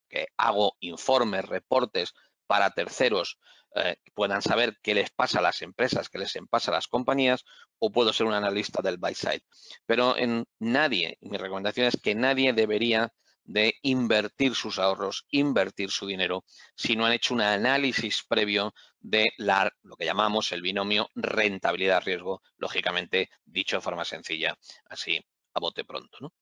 que 0.09 0.29
hago 0.37 0.77
informes, 0.81 1.47
reportes 1.47 2.13
para 2.47 2.71
terceros 2.71 3.39
eh, 3.75 3.97
puedan 4.15 4.43
saber 4.43 4.79
qué 4.83 4.95
les 4.95 5.11
pasa 5.11 5.39
a 5.39 5.43
las 5.43 5.63
empresas, 5.63 6.09
qué 6.09 6.19
les 6.19 6.33
pasa 6.49 6.71
a 6.71 6.75
las 6.75 6.89
compañías, 6.89 7.45
o 7.79 7.91
puedo 7.91 8.13
ser 8.13 8.27
un 8.27 8.35
analista 8.35 8.83
del 8.83 8.99
buy 8.99 9.15
side. 9.15 9.43
Pero 9.87 10.17
en 10.17 10.47
nadie, 10.59 11.19
mi 11.21 11.37
recomendación 11.37 11.87
es 11.87 11.99
que 12.01 12.15
nadie 12.15 12.53
debería 12.53 13.13
de 13.45 13.75
invertir 13.83 14.55
sus 14.55 14.79
ahorros, 14.79 15.27
invertir 15.31 15.91
su 15.91 16.07
dinero, 16.07 16.45
si 16.75 16.97
no 16.97 17.05
han 17.05 17.13
hecho 17.13 17.35
un 17.35 17.43
análisis 17.43 18.25
previo 18.27 18.75
de 19.01 19.33
la, 19.37 19.71
lo 19.83 19.97
que 19.97 20.07
llamamos 20.07 20.51
el 20.53 20.63
binomio 20.63 21.11
rentabilidad-riesgo, 21.15 22.43
lógicamente 22.57 23.31
dicho 23.45 23.77
de 23.77 23.83
forma 23.83 24.05
sencilla, 24.05 24.57
así 24.87 25.23
a 25.53 25.61
bote 25.61 25.85
pronto. 25.85 26.19
¿no? 26.21 26.33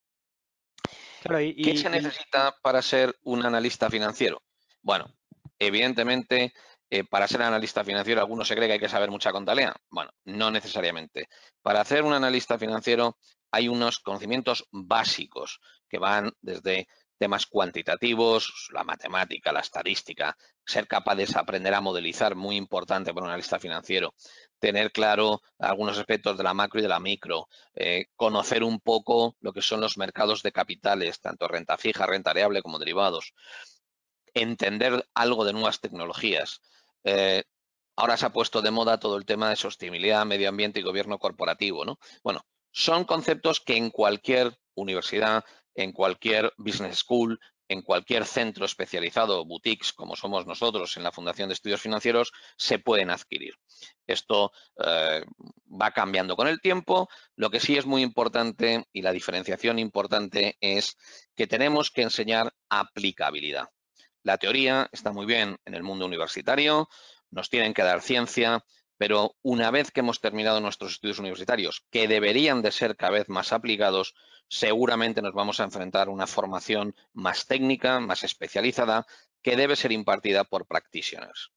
¿Qué 1.23 1.77
se 1.77 1.91
necesita 1.91 2.57
para 2.63 2.83
ser 2.83 3.15
un 3.23 3.45
analista 3.45 3.91
financiero? 3.91 4.43
Bueno, 4.81 5.13
evidentemente, 5.59 6.53
eh, 6.95 7.05
para 7.05 7.27
ser 7.27 7.41
analista 7.41 7.83
financiero, 7.85 8.21
algunos 8.21 8.47
se 8.47 8.55
cree 8.55 8.69
que 8.69 8.75
hay 8.75 8.79
que 8.79 8.87
saber 8.87 9.11
mucha 9.11 9.33
contabilidad. 9.33 9.75
Bueno, 9.89 10.11
no 10.25 10.51
necesariamente. 10.51 11.27
Para 11.63 11.81
hacer 11.81 12.03
un 12.03 12.13
analista 12.13 12.59
financiero 12.59 13.17
hay 13.51 13.69
unos 13.69 13.99
conocimientos 13.99 14.69
básicos 14.71 15.59
que 15.89 15.97
van 15.97 16.33
desde 16.43 16.87
temas 17.17 17.47
cuantitativos, 17.47 18.69
la 18.75 18.85
matemática, 18.85 19.53
la 19.53 19.61
estadística, 19.61 20.37
ser 20.67 20.87
capaz 20.87 21.15
de 21.15 21.27
aprender 21.35 21.73
a 21.73 21.81
modelizar, 21.81 22.35
muy 22.35 22.57
importante 22.57 23.15
para 23.15 23.25
un 23.25 23.31
analista 23.31 23.59
financiero, 23.59 24.13
tener 24.59 24.93
claro 24.93 25.41
algunos 25.59 25.97
aspectos 25.97 26.37
de 26.37 26.45
la 26.45 26.53
macro 26.53 26.81
y 26.81 26.83
de 26.83 26.89
la 26.89 27.01
micro, 27.01 27.49
eh, 27.75 28.09
conocer 28.17 28.63
un 28.63 28.81
poco 28.81 29.39
lo 29.41 29.55
que 29.55 29.63
son 29.63 29.81
los 29.81 29.97
mercados 29.97 30.43
de 30.43 30.53
capitales, 30.53 31.21
tanto 31.21 31.49
renta 31.49 31.79
fija, 31.79 32.05
renta 32.05 32.31
variable 32.31 32.61
como 32.61 32.79
derivados, 32.79 33.33
entender 34.35 35.07
algo 35.15 35.45
de 35.45 35.53
nuevas 35.53 35.81
tecnologías. 35.81 36.61
Eh, 37.05 37.43
ahora 37.97 38.17
se 38.17 38.27
ha 38.27 38.33
puesto 38.33 38.63
de 38.63 38.71
moda 38.71 38.99
todo 38.99 39.17
el 39.17 39.25
tema 39.25 39.51
de 39.51 39.57
sostenibilidad, 39.57 40.25
medio 40.27 40.49
ambiente 40.49 40.81
y 40.81 40.83
gobierno 40.83 41.19
corporativo, 41.19 41.85
¿no? 41.85 41.99
Bueno, 42.23 42.43
son 42.71 43.05
conceptos 43.05 43.61
que 43.61 43.77
en 43.77 43.91
cualquier 43.91 44.57
universidad, 44.75 45.45
en 45.75 45.93
cualquier 45.93 46.53
business 46.57 46.99
school, 46.99 47.39
en 47.69 47.83
cualquier 47.83 48.27
centro 48.27 48.67
especializado, 48.67 49.45
boutiques, 49.45 49.93
como 49.93 50.15
somos 50.15 50.47
nosotros 50.47 50.97
en 50.97 51.03
la 51.03 51.13
Fundación 51.13 51.49
de 51.49 51.55
Estudios 51.55 51.81
Financieros, 51.81 52.33
se 52.57 52.79
pueden 52.79 53.11
adquirir. 53.11 53.55
Esto 54.07 54.53
eh, 54.85 55.25
va 55.69 55.91
cambiando 55.93 56.37
con 56.37 56.49
el 56.49 56.61
tiempo. 56.61 57.09
Lo 57.35 57.51
que 57.51 57.61
sí 57.61 57.77
es 57.77 57.87
muy 57.87 58.03
importante 58.03 58.85
y 58.93 59.03
la 59.03 59.13
diferenciación 59.13 59.79
importante 59.79 60.57
es 60.61 60.97
que 61.35 61.47
tenemos 61.47 61.91
que 61.91 62.03
enseñar 62.03 62.53
aplicabilidad. 62.69 63.69
La 64.23 64.39
teoría 64.39 64.89
está 64.93 65.13
muy 65.13 65.27
bien 65.27 65.59
en 65.65 65.75
el 65.75 65.83
mundo 65.83 66.07
universitario, 66.07 66.89
nos 67.31 67.51
tienen 67.51 67.75
que 67.75 67.83
dar 67.83 68.03
ciencia, 68.03 68.65
pero 68.97 69.35
una 69.43 69.71
vez 69.71 69.91
que 69.91 70.01
hemos 70.01 70.21
terminado 70.21 70.61
nuestros 70.61 70.93
estudios 70.93 71.19
universitarios, 71.19 71.85
que 71.91 72.07
deberían 72.07 72.63
de 72.63 72.71
ser 72.71 72.97
cada 72.97 73.13
vez 73.13 73.29
más 73.29 73.53
aplicados, 73.53 74.15
seguramente 74.49 75.23
nos 75.23 75.33
vamos 75.33 75.59
a 75.59 75.65
enfrentar 75.65 76.07
a 76.07 76.13
una 76.13 76.29
formación 76.29 76.95
más 77.13 77.47
técnica, 77.47 77.99
más 77.99 78.23
especializada, 78.23 79.07
que 79.43 79.57
debe 79.57 79.75
ser 79.75 79.91
impartida 79.91 80.45
por 80.45 80.67
practitioners. 80.67 81.51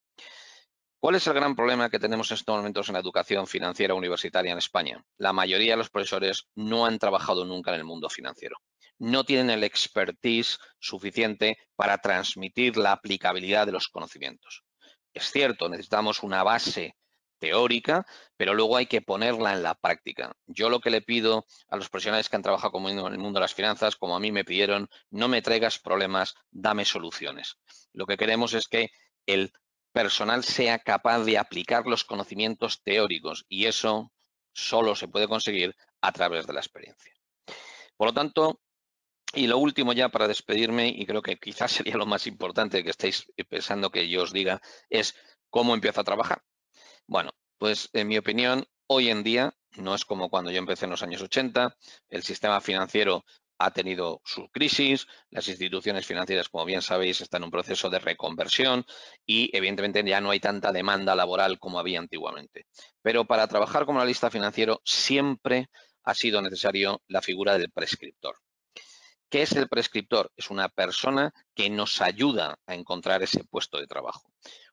¿Cuál 0.99 1.15
es 1.15 1.27
el 1.27 1.35
gran 1.35 1.55
problema 1.55 1.91
que 1.91 1.99
tenemos 1.99 2.31
en 2.31 2.35
estos 2.35 2.55
momentos 2.55 2.89
en 2.89 2.93
la 2.93 2.99
educación 2.99 3.45
financiera 3.45 3.93
universitaria 3.93 4.53
en 4.53 4.57
España? 4.57 5.05
La 5.17 5.33
mayoría 5.33 5.73
de 5.73 5.77
los 5.77 5.91
profesores 5.91 6.47
no 6.55 6.87
han 6.87 6.97
trabajado 6.97 7.45
nunca 7.45 7.71
en 7.71 7.77
el 7.77 7.83
mundo 7.83 8.09
financiero. 8.09 8.57
No 8.99 9.23
tienen 9.23 9.49
el 9.49 9.63
expertise 9.63 10.57
suficiente 10.79 11.57
para 11.75 11.97
transmitir 11.97 12.77
la 12.77 12.93
aplicabilidad 12.93 13.65
de 13.65 13.73
los 13.73 13.87
conocimientos. 13.87 14.63
Es 15.13 15.31
cierto, 15.31 15.69
necesitamos 15.69 16.23
una 16.23 16.43
base 16.43 16.95
teórica, 17.39 18.05
pero 18.37 18.53
luego 18.53 18.77
hay 18.77 18.85
que 18.85 19.01
ponerla 19.01 19.53
en 19.53 19.63
la 19.63 19.75
práctica. 19.75 20.33
Yo 20.47 20.69
lo 20.69 20.79
que 20.79 20.89
le 20.89 21.01
pido 21.01 21.45
a 21.67 21.77
los 21.77 21.89
profesionales 21.89 22.29
que 22.29 22.35
han 22.35 22.41
trabajado 22.41 22.71
conmigo 22.71 23.07
en 23.07 23.13
el 23.13 23.19
mundo 23.19 23.39
de 23.39 23.43
las 23.43 23.53
finanzas, 23.53 23.95
como 23.95 24.15
a 24.15 24.19
mí 24.19 24.31
me 24.31 24.45
pidieron, 24.45 24.89
no 25.09 25.27
me 25.27 25.41
traigas 25.41 25.79
problemas, 25.79 26.35
dame 26.51 26.85
soluciones. 26.85 27.57
Lo 27.93 28.05
que 28.05 28.17
queremos 28.17 28.53
es 28.53 28.67
que 28.67 28.89
el 29.25 29.51
personal 29.91 30.43
sea 30.43 30.79
capaz 30.79 31.23
de 31.23 31.37
aplicar 31.37 31.85
los 31.85 32.03
conocimientos 32.03 32.81
teóricos 32.83 33.45
y 33.47 33.65
eso 33.65 34.11
solo 34.53 34.95
se 34.95 35.07
puede 35.07 35.27
conseguir 35.27 35.75
a 36.01 36.11
través 36.11 36.45
de 36.47 36.53
la 36.53 36.59
experiencia. 36.59 37.13
Por 37.95 38.07
lo 38.07 38.13
tanto, 38.13 38.59
y 39.35 39.47
lo 39.47 39.57
último 39.57 39.93
ya 39.93 40.09
para 40.09 40.27
despedirme, 40.27 40.89
y 40.89 41.05
creo 41.05 41.21
que 41.21 41.37
quizás 41.37 41.71
sería 41.71 41.97
lo 41.97 42.05
más 42.05 42.27
importante 42.27 42.83
que 42.83 42.89
estáis 42.89 43.31
pensando 43.49 43.91
que 43.91 44.09
yo 44.09 44.23
os 44.23 44.33
diga, 44.33 44.61
es 44.89 45.15
cómo 45.49 45.73
empiezo 45.73 46.01
a 46.01 46.05
trabajar. 46.05 46.41
Bueno, 47.07 47.31
pues 47.57 47.89
en 47.93 48.07
mi 48.07 48.17
opinión, 48.17 48.65
hoy 48.87 49.09
en 49.09 49.23
día 49.23 49.55
no 49.77 49.95
es 49.95 50.05
como 50.05 50.29
cuando 50.29 50.51
yo 50.51 50.57
empecé 50.57 50.85
en 50.85 50.91
los 50.91 51.03
años 51.03 51.21
80. 51.21 51.75
El 52.09 52.23
sistema 52.23 52.61
financiero 52.61 53.25
ha 53.57 53.71
tenido 53.71 54.21
su 54.25 54.49
crisis, 54.49 55.07
las 55.29 55.47
instituciones 55.47 56.05
financieras, 56.05 56.49
como 56.49 56.65
bien 56.65 56.81
sabéis, 56.81 57.21
están 57.21 57.41
en 57.41 57.45
un 57.45 57.51
proceso 57.51 57.89
de 57.89 57.99
reconversión 57.99 58.85
y 59.25 59.55
evidentemente 59.55 60.03
ya 60.03 60.19
no 60.19 60.31
hay 60.31 60.39
tanta 60.39 60.71
demanda 60.71 61.15
laboral 61.15 61.59
como 61.59 61.79
había 61.79 61.99
antiguamente. 61.99 62.65
Pero 63.01 63.25
para 63.25 63.47
trabajar 63.47 63.85
como 63.85 63.99
analista 63.99 64.29
financiero 64.29 64.81
siempre 64.83 65.69
ha 66.03 66.13
sido 66.13 66.41
necesario 66.41 67.01
la 67.07 67.21
figura 67.21 67.57
del 67.57 67.71
prescriptor. 67.71 68.35
¿Qué 69.29 69.41
es 69.41 69.51
el 69.53 69.67
prescriptor? 69.67 70.31
Es 70.35 70.49
una 70.49 70.69
persona 70.69 71.33
que 71.53 71.69
nos 71.69 72.01
ayuda 72.01 72.57
a 72.67 72.75
encontrar 72.75 73.23
ese 73.23 73.43
puesto 73.43 73.79
de 73.79 73.87
trabajo. 73.87 74.31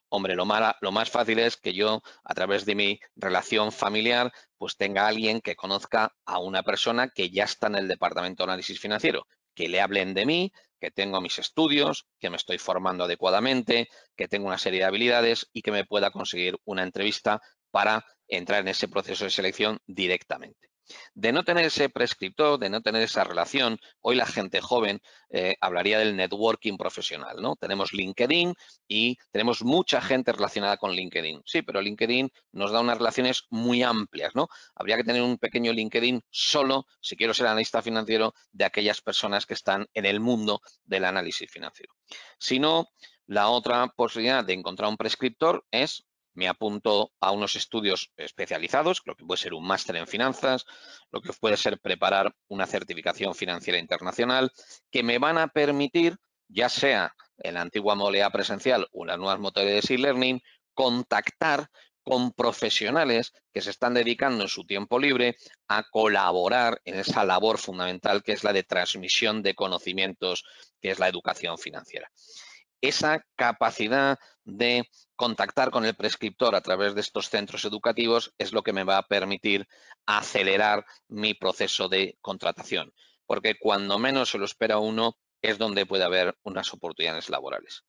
Hombre, 0.09 0.35
lo, 0.35 0.47
lo 0.81 0.93
más 0.93 1.11
fácil 1.11 1.39
es 1.39 1.57
que 1.57 1.73
yo, 1.73 2.03
a 2.23 2.35
través 2.35 2.67
de 2.67 2.75
mi 2.75 3.01
relación 3.17 3.73
familiar, 3.73 4.31
pues 4.59 4.77
tenga 4.77 5.07
alguien 5.07 5.41
que 5.41 5.57
conozca 5.57 6.15
a 6.27 6.39
una 6.39 6.63
persona 6.63 7.09
que 7.09 7.31
ya 7.31 7.45
está 7.45 7.69
en 7.69 7.77
el 7.77 7.89
departamento 7.89 8.43
de 8.43 8.51
análisis 8.51 8.79
financiero, 8.79 9.27
que 9.55 9.69
le 9.69 9.81
hablen 9.81 10.13
de 10.13 10.27
mí, 10.27 10.53
que 10.79 10.91
tengo 10.91 11.21
mis 11.21 11.39
estudios, 11.39 12.07
que 12.19 12.29
me 12.29 12.37
estoy 12.37 12.59
formando 12.59 13.05
adecuadamente, 13.05 13.89
que 14.15 14.29
tengo 14.29 14.49
una 14.49 14.59
serie 14.59 14.81
de 14.81 14.87
habilidades 14.87 15.49
y 15.53 15.63
que 15.63 15.73
me 15.73 15.87
pueda 15.87 16.11
conseguir 16.11 16.59
una 16.65 16.83
entrevista 16.83 17.41
para 17.71 18.05
entrar 18.29 18.61
en 18.61 18.69
ese 18.69 18.89
proceso 18.89 19.25
de 19.25 19.31
selección 19.31 19.79
directamente. 19.87 20.72
De 21.15 21.33
no 21.33 21.45
tener 21.45 21.67
ese 21.67 21.89
prescriptor, 21.89 22.59
de 22.59 22.71
no 22.71 22.81
tener 22.81 23.03
esa 23.03 23.25
relación, 23.25 23.79
hoy 24.01 24.17
la 24.17 24.27
gente 24.27 24.61
joven 24.61 25.01
eh, 25.31 25.57
hablaría 25.61 25.99
del 25.99 26.17
networking 26.17 26.77
profesional, 26.77 27.37
¿no? 27.41 27.57
Tenemos 27.57 27.93
LinkedIn 27.93 28.55
y 28.89 29.17
tenemos 29.31 29.63
mucha 29.63 30.01
gente 30.01 30.33
relacionada 30.33 30.77
con 30.77 30.93
LinkedIn. 30.93 31.43
Sí, 31.45 31.63
pero 31.63 31.81
LinkedIn 31.81 32.31
nos 32.53 32.73
da 32.73 32.81
unas 32.81 32.99
relaciones 32.99 33.45
muy 33.51 33.83
amplias, 33.83 34.35
¿no? 34.35 34.49
Habría 34.75 34.97
que 34.97 35.05
tener 35.05 35.23
un 35.23 35.39
pequeño 35.39 35.73
LinkedIn 35.73 36.23
solo, 36.31 36.87
si 37.01 37.17
quiero 37.17 37.35
ser 37.35 37.47
analista 37.47 37.83
financiero, 37.83 38.35
de 38.53 38.65
aquellas 38.65 39.01
personas 39.01 39.47
que 39.47 39.55
están 39.55 39.87
en 39.95 40.07
el 40.07 40.21
mundo 40.21 40.61
del 40.85 41.05
análisis 41.05 41.51
financiero. 41.51 41.95
Si 42.39 42.59
no, 42.59 42.89
la 43.27 43.49
otra 43.49 43.89
posibilidad 43.89 44.45
de 44.45 44.53
encontrar 44.53 44.91
un 44.91 44.97
prescriptor 44.97 45.65
es 45.71 46.05
me 46.35 46.49
apunto 46.49 47.13
a 47.21 47.31
unos 47.31 47.57
estudios 47.57 48.11
especializados, 48.17 49.03
lo 49.05 49.15
que 49.15 49.25
puede 49.25 49.41
ser 49.41 49.55
un 49.55 49.67
máster 49.67 49.97
en 49.97 50.07
finanzas, 50.07 50.65
lo 51.11 51.21
que 51.21 51.33
puede 51.33 51.57
ser 51.57 51.79
preparar 51.81 52.35
una 52.49 52.67
certificación 52.67 53.35
financiera 53.35 53.79
internacional, 53.79 54.51
que 54.91 55.03
me 55.03 55.19
van 55.19 55.39
a 55.39 55.49
permitir, 55.49 56.17
ya 56.49 56.69
sea 56.69 57.15
en 57.39 57.55
la 57.55 57.63
antigua 57.63 57.95
modalidad 57.95 58.33
presencial 58.33 58.89
o 58.93 59.05
en 59.05 59.09
las 59.09 59.19
nuevas 59.19 59.41
modalidades 59.41 59.89
de 59.89 59.95
e-learning, 59.95 60.41
contactar 60.75 61.69
con 62.05 62.33
profesionales 62.33 63.33
que 63.53 63.61
se 63.61 63.71
están 63.71 63.95
dedicando 63.95 64.43
en 64.43 64.49
su 64.49 64.65
tiempo 64.65 64.99
libre 64.99 65.37
a 65.69 65.85
colaborar 65.85 66.81
en 66.85 66.97
esa 66.97 67.25
labor 67.25 67.59
fundamental 67.59 68.23
que 68.25 68.33
es 68.33 68.43
la 68.43 68.53
de 68.53 68.65
transmisión 68.65 69.43
de 69.43 69.55
conocimientos, 69.55 70.45
que 70.81 70.91
es 70.91 70.99
la 70.99 71.09
educación 71.09 71.59
financiera 71.59 72.11
esa 72.83 73.25
capacidad 73.37 74.19
de 74.45 74.91
contactar 75.17 75.71
con 75.71 75.87
el 75.87 75.95
prescriptor 75.95 76.55
a 76.55 76.61
través 76.61 76.95
de 76.95 77.01
estos 77.01 77.31
centros 77.31 77.65
educativos 77.65 78.35
es 78.39 78.53
lo 78.53 78.63
que 78.63 78.73
me 78.73 78.85
va 78.85 78.99
a 78.99 79.07
permitir 79.07 79.67
acelerar 80.05 80.85
mi 81.09 81.33
proceso 81.33 81.89
de 81.89 82.19
contratación. 82.21 82.93
porque 83.25 83.57
cuando 83.59 83.99
menos 83.99 84.31
se 84.31 84.37
lo 84.37 84.45
espera 84.45 84.79
uno 84.79 85.17
es 85.41 85.57
donde 85.57 85.87
puede 85.87 86.05
haber 86.05 86.37
unas 86.43 86.75
oportunidades 86.75 87.31
laborales. 87.31 87.83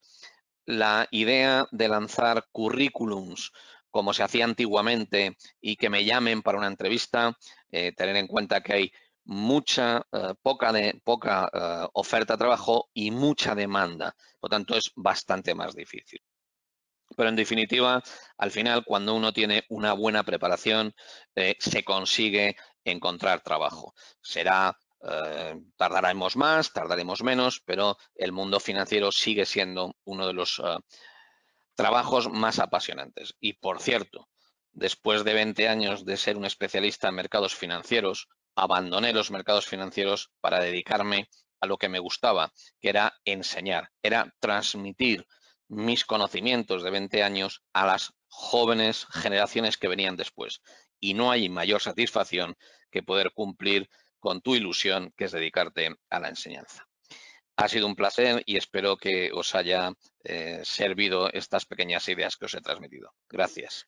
La 0.66 1.08
idea 1.12 1.68
de 1.72 1.90
lanzar 1.90 2.48
currículums 2.52 3.52
como 3.94 4.14
se 4.14 4.24
hacía 4.24 4.46
antiguamente 4.46 5.38
y 5.62 5.76
que 5.76 5.90
me 5.90 6.04
llamen 6.06 6.42
para 6.42 6.58
una 6.58 6.68
entrevista, 6.68 7.38
eh, 7.72 7.92
tener 7.92 8.16
en 8.16 8.28
cuenta 8.28 8.62
que 8.62 8.74
hay 8.74 8.94
mucha, 9.26 10.06
eh, 10.12 10.34
poca, 10.42 10.72
de, 10.72 11.00
poca 11.04 11.50
eh, 11.54 11.88
oferta 11.94 12.34
de 12.34 12.40
trabajo 12.40 12.90
y 12.94 13.12
mucha 13.12 13.56
demanda. 13.56 14.16
Por 14.40 14.50
tanto, 14.50 14.76
es 14.76 14.92
bastante 14.96 15.56
más 15.56 15.76
difícil. 15.76 16.22
Pero 17.16 17.30
en 17.30 17.36
definitiva, 17.36 18.02
al 18.38 18.52
final, 18.52 18.84
cuando 18.86 19.14
uno 19.14 19.32
tiene 19.34 19.66
una 19.70 19.94
buena 19.94 20.24
preparación, 20.24 20.94
se 21.60 21.84
consigue 21.84 22.56
encontrar 22.84 23.42
trabajo. 23.42 23.94
Será 24.20 24.76
tardaremos 25.76 26.36
más, 26.38 26.72
tardaremos 26.74 27.22
menos, 27.22 27.62
pero 27.66 27.98
el 28.16 28.32
mundo 28.32 28.60
financiero 28.60 29.12
sigue 29.12 29.46
siendo 29.46 29.96
uno 30.06 30.26
de 30.26 30.34
los 30.34 30.60
trabajos 31.76 32.30
más 32.32 32.58
apasionantes. 32.58 33.36
Y 33.40 33.54
por 33.54 33.80
cierto, 33.80 34.28
después 34.72 35.24
de 35.24 35.34
20 35.34 35.68
años 35.68 36.06
de 36.06 36.18
ser 36.18 36.38
un 36.38 36.46
especialista 36.46 37.10
en 37.10 37.16
mercados 37.16 37.56
financieros, 37.56 38.28
abandoné 38.56 39.14
los 39.14 39.32
mercados 39.32 39.66
financieros 39.66 40.32
para 40.42 40.60
dedicarme 40.60 41.30
a 41.62 41.66
lo 41.66 41.78
que 41.78 41.90
me 41.90 42.00
gustaba, 42.00 42.52
que 42.82 42.90
era 42.90 43.14
enseñar, 43.26 43.90
era 44.02 44.34
transmitir 44.40 45.26
mis 45.70 46.06
conocimientos 46.06 46.84
de 46.84 46.92
20 46.92 47.24
años 47.24 47.64
a 47.74 47.86
las 47.86 48.14
jóvenes 48.28 49.06
generaciones 49.12 49.78
que 49.78 49.88
venían 49.88 50.18
después. 50.18 50.62
Y 51.00 51.14
no 51.14 51.32
hay 51.32 51.50
mayor 51.50 51.82
satisfacción 51.82 52.56
que 52.92 53.04
poder 53.04 53.32
cumplir 53.34 53.90
con 54.20 54.42
tu 54.42 54.56
ilusión, 54.56 55.14
que 55.18 55.26
es 55.26 55.32
dedicarte 55.32 55.96
a 56.10 56.20
la 56.20 56.30
enseñanza. 56.30 56.88
Ha 57.56 57.68
sido 57.68 57.88
un 57.88 57.96
placer 57.96 58.42
y 58.46 58.58
espero 58.58 58.98
que 58.98 59.32
os 59.32 59.54
haya 59.54 59.92
eh, 60.24 60.62
servido 60.64 61.32
estas 61.32 61.66
pequeñas 61.66 62.08
ideas 62.10 62.36
que 62.36 62.46
os 62.46 62.54
he 62.56 62.62
transmitido. 62.62 63.14
Gracias. 63.30 63.88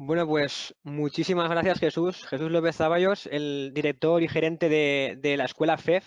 Bueno, 0.00 0.28
pues 0.28 0.76
muchísimas 0.84 1.50
gracias 1.50 1.80
Jesús. 1.80 2.24
Jesús 2.28 2.52
López 2.52 2.76
Zaballos, 2.76 3.26
el 3.26 3.72
director 3.74 4.22
y 4.22 4.28
gerente 4.28 4.68
de, 4.68 5.36
la 5.36 5.44
escuela 5.44 5.76
FEF, 5.76 6.04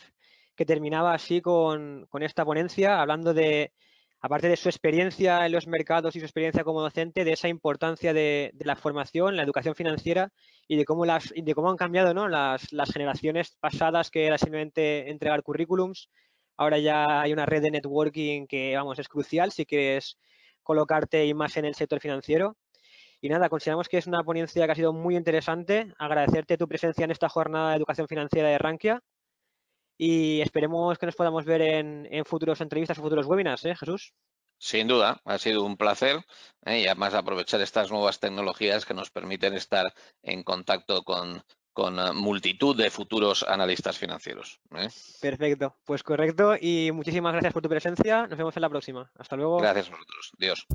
que 0.55 0.65
terminaba 0.65 1.13
así 1.13 1.41
con, 1.41 2.07
esta 2.21 2.45
ponencia, 2.45 3.01
hablando 3.01 3.33
de, 3.33 3.73
aparte 4.21 4.47
de 4.47 4.55
su 4.55 4.69
experiencia 4.69 5.45
en 5.45 5.51
los 5.51 5.67
mercados 5.67 6.15
y 6.15 6.19
su 6.19 6.25
experiencia 6.25 6.63
como 6.63 6.79
docente, 6.81 7.25
de 7.25 7.33
esa 7.33 7.49
importancia 7.49 8.13
de, 8.13 8.53
la 8.59 8.77
formación, 8.77 9.35
la 9.35 9.43
educación 9.43 9.75
financiera 9.75 10.31
y 10.69 10.77
de 10.77 10.85
cómo, 10.85 11.05
las, 11.05 11.33
de 11.35 11.53
cómo 11.53 11.69
han 11.69 11.75
cambiado 11.75 12.13
¿no? 12.13 12.29
las, 12.29 12.71
las 12.71 12.93
generaciones 12.93 13.57
pasadas, 13.59 14.09
que 14.09 14.25
era 14.25 14.37
simplemente 14.37 15.11
entregar 15.11 15.43
currículums. 15.43 16.09
Ahora 16.55 16.79
ya 16.79 17.19
hay 17.19 17.33
una 17.33 17.45
red 17.45 17.61
de 17.61 17.71
networking 17.71 18.47
que, 18.47 18.73
vamos, 18.73 18.99
es 18.99 19.09
crucial 19.09 19.51
si 19.51 19.65
quieres 19.65 20.17
colocarte 20.63 21.25
y 21.25 21.33
más 21.33 21.57
en 21.57 21.65
el 21.65 21.75
sector 21.75 21.99
financiero. 21.99 22.55
Y 23.21 23.29
nada, 23.29 23.49
consideramos 23.49 23.87
que 23.87 23.97
es 23.97 24.07
una 24.07 24.23
ponencia 24.23 24.65
que 24.65 24.71
ha 24.71 24.75
sido 24.75 24.93
muy 24.93 25.15
interesante. 25.15 25.93
Agradecerte 25.99 26.57
tu 26.57 26.67
presencia 26.67 27.05
en 27.05 27.11
esta 27.11 27.29
jornada 27.29 27.69
de 27.69 27.77
educación 27.77 28.07
financiera 28.07 28.49
de 28.49 28.57
Rankia 28.57 29.01
y 29.97 30.41
esperemos 30.41 30.97
que 30.97 31.05
nos 31.05 31.15
podamos 31.15 31.45
ver 31.45 31.61
en, 31.61 32.25
futuros 32.25 32.59
entrevistas 32.61 32.97
o 32.97 33.03
futuros 33.03 33.27
webinars, 33.27 33.63
¿eh, 33.65 33.75
Jesús? 33.75 34.13
Sin 34.57 34.87
duda, 34.87 35.21
ha 35.25 35.37
sido 35.37 35.63
un 35.63 35.77
placer 35.77 36.25
¿eh? 36.65 36.81
y 36.81 36.85
además 36.87 37.13
aprovechar 37.13 37.61
estas 37.61 37.91
nuevas 37.91 38.19
tecnologías 38.19 38.85
que 38.85 38.95
nos 38.95 39.11
permiten 39.11 39.53
estar 39.53 39.93
en 40.23 40.43
contacto 40.43 41.03
con, 41.03 41.43
con 41.73 41.99
eh, 41.99 42.13
multitud 42.13 42.75
de 42.75 42.89
futuros 42.89 43.43
analistas 43.43 43.97
financieros. 43.97 44.59
¿eh? 44.75 44.87
Perfecto, 45.21 45.77
pues 45.85 46.03
correcto 46.03 46.55
y 46.59 46.91
muchísimas 46.91 47.33
gracias 47.33 47.53
por 47.53 47.61
tu 47.61 47.69
presencia. 47.69 48.27
Nos 48.27 48.37
vemos 48.37 48.55
en 48.55 48.61
la 48.61 48.69
próxima. 48.69 49.11
Hasta 49.17 49.35
luego. 49.35 49.57
Gracias 49.59 49.87
a 49.87 49.91
vosotros. 49.91 50.31
Dios. 50.37 50.65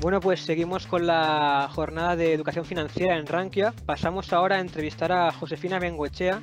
Bueno, 0.00 0.20
pues 0.20 0.42
seguimos 0.42 0.86
con 0.86 1.08
la 1.08 1.68
jornada 1.74 2.14
de 2.14 2.32
educación 2.32 2.64
financiera 2.64 3.16
en 3.16 3.26
Rankia. 3.26 3.74
Pasamos 3.84 4.32
ahora 4.32 4.56
a 4.56 4.60
entrevistar 4.60 5.10
a 5.10 5.32
Josefina 5.32 5.80
Bengoechea, 5.80 6.40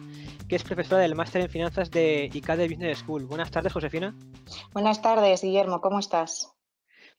que 0.49 0.57
es 0.57 0.63
profesora 0.63 1.01
del 1.01 1.15
máster 1.15 1.41
en 1.41 1.49
finanzas 1.49 1.89
de 1.89 2.29
ICADE 2.33 2.67
Business 2.67 2.99
School. 2.99 3.25
Buenas 3.25 3.51
tardes, 3.51 3.71
Josefina. 3.71 4.13
Buenas 4.73 5.01
tardes, 5.01 5.41
Guillermo. 5.41 5.79
¿Cómo 5.79 5.99
estás? 5.99 6.51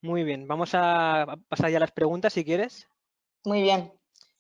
Muy 0.03 0.25
bien. 0.25 0.47
Vamos 0.47 0.73
a 0.75 1.39
pasar 1.49 1.71
ya 1.71 1.79
a 1.79 1.81
las 1.81 1.93
preguntas, 1.93 2.35
si 2.35 2.45
quieres. 2.45 2.87
Muy 3.43 3.63
bien. 3.63 3.95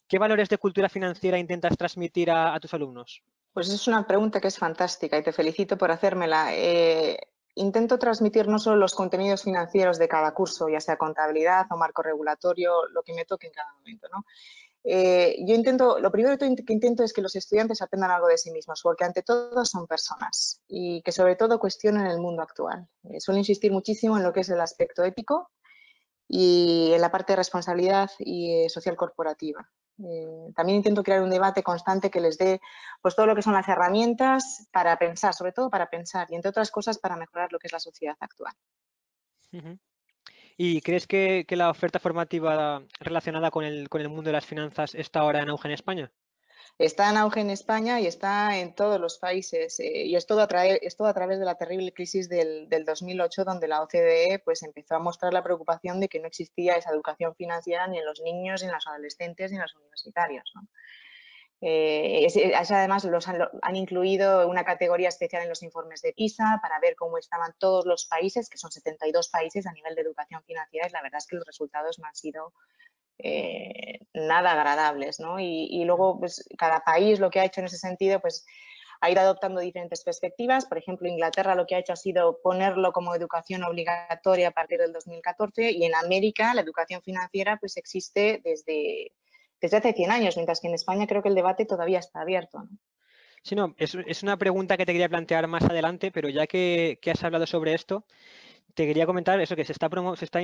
¿Qué 0.07 0.18
valores 0.18 0.51
de 0.51 0.59
cultura 0.59 0.90
financiera 0.90 1.38
intentas 1.38 1.78
transmitir 1.78 2.30
a, 2.30 2.61
tus 2.61 2.74
alumnos? 2.74 3.22
Pues 3.55 3.70
es 3.70 3.88
una 3.88 4.07
pregunta 4.07 4.38
que 4.38 4.49
es 4.49 4.59
fantástica 4.59 5.16
y 5.16 5.22
te 5.22 5.32
felicito 5.32 5.78
por 5.78 5.90
hacérmela. 5.90 6.55
Eh, 6.55 7.16
intento 7.57 7.99
transmitir 7.99 8.49
no 8.49 8.59
solo 8.59 8.77
los 8.77 8.95
contenidos 8.95 9.43
financieros 9.43 9.99
de 9.99 10.09
cada 10.09 10.33
curso, 10.33 10.69
ya 10.69 10.81
sea 10.81 10.97
contabilidad 10.97 11.67
o 11.71 11.77
marco 11.77 12.03
regulatorio, 12.03 12.87
lo 12.89 13.03
que 13.03 13.15
me 13.15 13.25
toque 13.25 13.49
en 13.49 13.53
cada 13.53 13.73
momento, 13.75 14.09
¿no? 14.13 14.25
Eh, 14.89 15.39
yo 15.45 15.55
intento, 15.55 15.99
lo 15.99 16.13
primero 16.13 16.39
que 16.39 16.73
intento 16.73 17.03
es 17.03 17.13
que 17.13 17.21
los 17.21 17.35
estudiantes 17.35 17.83
aprendan 17.83 18.13
algo 18.13 18.29
de 18.29 18.39
sí 18.39 18.53
mismos, 18.53 18.81
porque 18.83 19.05
ante 19.05 19.23
todo 19.23 19.65
son 19.65 19.89
personas 19.89 20.63
y 20.69 21.03
que 21.03 21.11
sobre 21.11 21.35
todo 21.35 21.59
cuestionen 21.59 22.07
el 22.07 22.21
mundo 22.21 22.43
actual. 22.43 22.87
Eh, 23.03 23.21
suelo 23.21 23.39
insistir 23.39 23.73
muchísimo 23.73 24.17
en 24.17 24.23
lo 24.23 24.33
que 24.33 24.41
es 24.41 24.49
el 24.49 24.61
aspecto 24.61 25.03
ético 25.03 25.51
y 26.29 26.93
en 26.93 27.01
la 27.01 27.11
parte 27.11 27.33
de 27.33 27.37
responsabilidad 27.37 28.11
y 28.18 28.64
eh, 28.64 28.68
social 28.68 28.97
corporativa. 28.97 29.68
Eh, 30.05 30.53
también 30.55 30.77
intento 30.77 31.03
crear 31.03 31.22
un 31.22 31.31
debate 31.31 31.62
constante 31.62 32.11
que 32.11 32.20
les 32.20 32.37
dé 32.37 32.61
pues, 33.01 33.16
todo 33.16 33.27
lo 33.27 33.35
que 33.35 33.43
son 33.43 33.55
las 33.55 33.68
herramientas 33.68 34.68
para 34.72 34.99
pensar, 34.99 35.33
sobre 35.35 35.53
todo 35.53 35.70
para 35.70 35.89
pensar 35.89 36.27
y 36.31 36.35
entre 36.35 36.51
otras 36.51 36.70
cosas 36.70 36.99
para 36.99 37.16
mejorar 37.16 37.53
lo 37.53 37.59
que 37.59 37.68
es 37.68 37.72
la 37.72 37.81
sociedad 37.81 38.16
actual. 38.20 38.55
¿Y 40.59 40.81
crees 40.83 41.07
que, 41.07 41.47
la 41.51 41.70
oferta 41.70 41.99
formativa 41.99 42.83
relacionada 43.01 43.51
con 43.51 43.64
el, 43.64 43.89
con 43.89 44.03
el 44.03 44.09
mundo 44.09 44.24
de 44.24 44.33
las 44.33 44.45
finanzas 44.45 44.95
está 44.95 45.20
ahora 45.20 45.41
en 45.41 45.49
auge 45.49 45.68
en 45.68 45.74
España? 45.74 46.12
Está 46.79 47.11
en 47.11 47.16
auge 47.16 47.41
en 47.41 47.51
España 47.51 48.01
y 48.01 48.07
está 48.07 48.59
en 48.59 48.74
todos 48.74 49.01
los 49.01 49.18
países. 49.18 49.81
Eh, 49.81 50.07
y 50.07 50.16
es 50.16 50.27
todo, 50.27 50.41
a 50.43 50.47
través 50.49 51.39
de 51.39 51.45
la 51.45 51.57
terrible 51.57 51.93
crisis 51.93 52.29
del, 52.29 52.68
2008, 52.85 53.45
donde 53.45 53.68
la 53.68 53.83
OCDE 53.83 54.43
pues, 54.45 54.62
empezó 54.62 54.97
a 54.97 54.99
mostrar 54.99 55.33
la 55.33 55.43
preocupación 55.43 56.01
de 56.01 56.09
que 56.09 56.20
no 56.20 56.27
existía 56.27 56.77
esa 56.77 56.91
educación 56.91 57.35
financiera 57.35 57.87
ni 57.87 57.99
en 57.99 58.05
los 58.05 58.20
niños, 58.20 58.62
ni 58.62 58.68
en 58.68 58.74
los 58.74 58.87
adolescentes, 58.87 59.51
ni 59.51 59.57
en 59.57 59.62
los 59.62 59.74
universitarios. 59.74 60.53
Eh, 61.62 62.29
además 62.55 63.05
los 63.05 63.27
han, 63.29 63.41
han, 63.62 63.77
incluido 63.77 64.47
una 64.47 64.62
categoría 64.62 65.09
especial 65.09 65.43
en 65.43 65.49
los 65.49 65.62
informes 65.62 66.03
de 66.03 66.12
PISA 66.12 66.59
para 66.61 66.79
ver 66.81 66.95
cómo 66.97 67.16
estaban 67.16 67.55
todos 67.59 67.87
los 67.87 68.07
países, 68.07 68.51
que 68.51 68.59
son 68.59 68.70
72 68.70 69.31
países 69.31 69.66
a 69.66 69.72
nivel 69.72 69.95
de 69.95 70.03
educación 70.03 70.43
financiera, 70.45 70.87
y 70.87 70.93
la 70.93 71.01
verdad 71.01 71.18
es 71.18 71.27
que 71.27 71.37
los 71.37 71.47
resultados 71.47 71.99
no 71.99 72.07
han 72.07 72.14
sido 72.14 72.53
eh, 73.19 74.01
nada 74.14 74.53
agradables, 74.53 75.21
¿no? 75.21 75.39
Y, 75.41 75.85
luego, 75.85 76.19
pues, 76.19 76.49
cada 76.59 76.81
país 76.81 77.19
lo 77.19 77.31
que 77.31 77.41
ha 77.41 77.45
hecho 77.45 77.61
en 77.61 77.67
ese 77.67 77.79
sentido, 77.79 78.21
pues, 78.21 78.47
ha 79.01 79.11
ido 79.11 79.21
adoptando 79.21 79.61
diferentes 79.61 80.03
perspectivas. 80.03 80.67
Por 80.67 80.79
ejemplo, 80.79 81.09
Inglaterra 81.09 81.55
lo 81.55 81.67
que 81.67 81.75
ha 81.75 81.79
hecho 81.79 81.93
ha 81.93 81.97
sido 81.97 82.41
ponerlo 82.43 82.93
como 82.93 83.14
educación 83.14 83.62
obligatoria 83.64 84.49
a 84.49 84.53
partir 84.53 84.79
del 84.79 84.93
2014 84.93 85.71
y 85.71 85.85
en 85.85 85.95
América 85.95 86.55
la 86.55 86.62
educación 86.62 87.03
financiera 87.03 87.59
pues 87.59 87.77
existe 87.77 88.41
desde, 88.43 89.12
desde 89.61 89.77
hace 89.77 89.93
100 89.93 90.11
años, 90.11 90.37
mientras 90.37 90.61
que 90.61 90.69
en 90.69 90.75
España 90.75 91.07
creo 91.07 91.23
que 91.23 91.29
el 91.29 91.35
debate 91.35 91.67
todavía 91.67 91.99
está 91.99 92.23
abierto. 92.23 92.61
¿no? 92.61 92.79
Sí, 93.47 93.55
no, 93.55 93.77
es, 93.79 94.23
una 94.25 94.37
pregunta 94.37 94.77
que 94.77 94.85
te 94.85 94.91
quería 94.91 95.09
plantear 95.09 95.47
más 95.47 95.62
adelante, 95.62 96.11
pero 96.11 96.29
ya 96.29 96.49
que, 96.49 96.99
has 97.07 97.23
hablado 97.23 97.47
sobre 97.47 97.75
esto, 97.75 98.05
te 98.75 98.89
quería 98.89 99.07
comentar 99.07 99.41
eso, 99.41 99.55
que 99.55 99.64
se 99.64 99.71
está, 99.71 99.89
se 100.17 100.25
está 100.25 100.41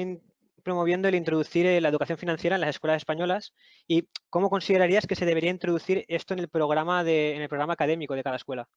promoviendo 0.62 1.08
el 1.08 1.14
introducir 1.14 1.66
eh, 1.66 1.80
la 1.80 1.88
educación 1.88 2.18
financiera 2.18 2.56
en 2.56 2.60
las 2.60 2.70
escuelas 2.70 2.98
españolas 2.98 3.52
y 3.86 4.08
cómo 4.30 4.50
considerarías 4.50 5.06
que 5.06 5.16
se 5.16 5.26
debería 5.26 5.50
introducir 5.50 6.04
esto 6.08 6.34
en 6.34 6.40
el 6.40 6.48
programa, 6.48 7.04
de, 7.04 7.36
en 7.36 7.42
el 7.42 7.48
programa 7.48 7.74
académico 7.74 8.14
de 8.14 8.22
cada 8.22 8.36
escuela. 8.36 8.68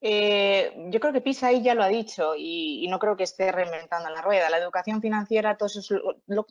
Eh, 0.00 0.72
yo 0.90 1.00
creo 1.00 1.12
que 1.12 1.20
PISA 1.20 1.48
ahí 1.48 1.60
ya 1.60 1.74
lo 1.74 1.82
ha 1.82 1.88
dicho 1.88 2.34
y, 2.36 2.86
no 2.88 3.00
creo 3.00 3.16
que 3.16 3.24
esté 3.24 3.50
reinventando 3.50 4.08
la 4.10 4.22
rueda. 4.22 4.48
La 4.48 4.58
educación 4.58 5.00
financiera, 5.00 5.56
todo, 5.56 5.68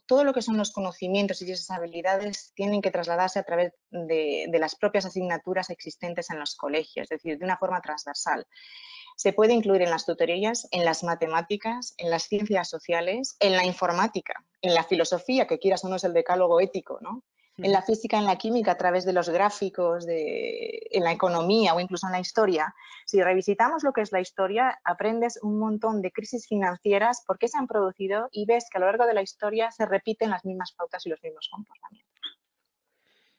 todo, 0.06 0.24
lo 0.26 0.34
que 0.34 0.42
son 0.42 0.58
los 0.58 0.72
conocimientos 0.72 1.42
y 1.42 1.52
esas 1.52 1.72
habilidades 1.72 2.52
tienen 2.56 2.82
que 2.82 2.92
trasladarse 2.92 3.40
a 3.40 3.44
través 3.44 3.72
de, 3.90 4.48
de 4.50 4.60
las 4.60 4.76
propias 4.76 5.06
asignaturas 5.06 5.70
existentes 5.70 6.30
en 6.30 6.40
los 6.40 6.56
colegios, 6.56 7.06
es 7.10 7.22
decir, 7.22 7.38
de 7.38 7.46
una 7.46 7.58
forma 7.58 7.82
transversal 7.82 8.46
se 9.18 9.34
puede 9.34 9.54
incluir 9.54 9.82
en 9.82 9.90
las 9.90 10.06
tutorías, 10.06 10.68
en 10.72 10.86
las 10.86 11.04
matemáticas, 11.04 11.96
en 11.98 12.10
las 12.10 12.24
ciencias 12.24 12.70
sociales, 12.70 13.36
en 13.40 13.54
la 13.54 13.66
informática, 13.66 14.46
en 14.62 14.74
la 14.74 14.84
filosofía, 14.84 15.48
que 15.48 15.60
quieras 15.60 15.84
o 15.84 15.90
no 15.90 15.98
es 15.98 16.04
el 16.04 16.14
decálogo 16.14 16.62
ético, 16.62 17.00
¿no? 17.02 17.24
en 17.58 17.72
la 17.72 17.82
física, 17.82 18.18
en 18.18 18.26
la 18.26 18.38
química, 18.38 18.74
a 18.74 18.78
través 18.78 19.04
de 19.04 19.14
los 19.14 19.30
gráficos, 19.30 20.06
de, 20.06 20.88
en 20.92 21.04
la 21.04 21.12
economía 21.12 21.74
o 21.74 21.80
incluso 21.80 22.06
en 22.06 22.14
la 22.14 22.20
historia. 22.20 22.76
Si 23.06 23.22
revisitamos 23.22 23.84
lo 23.84 23.94
que 23.94 24.02
es 24.02 24.12
la 24.12 24.22
historia, 24.22 24.80
aprendes 24.84 25.40
un 25.42 25.58
montón 25.58 26.02
de 26.02 26.12
crisis 26.12 26.48
financieras, 26.48 27.24
por 27.26 27.40
qué 27.40 27.48
se 27.48 27.58
han 27.58 27.68
producido 27.68 28.30
y 28.32 28.46
ves 28.46 28.66
que 28.72 28.78
a 28.78 28.82
lo 28.82 28.86
largo 28.86 29.08
de 29.08 29.16
la 29.16 29.24
historia 29.24 29.72
se 29.72 29.88
repiten 29.88 30.30
las 30.30 30.46
mismas 30.46 30.72
pautas 30.74 31.06
y 31.08 31.10
los 31.10 31.22
mismos 31.24 31.50
comportamientos. 31.52 32.14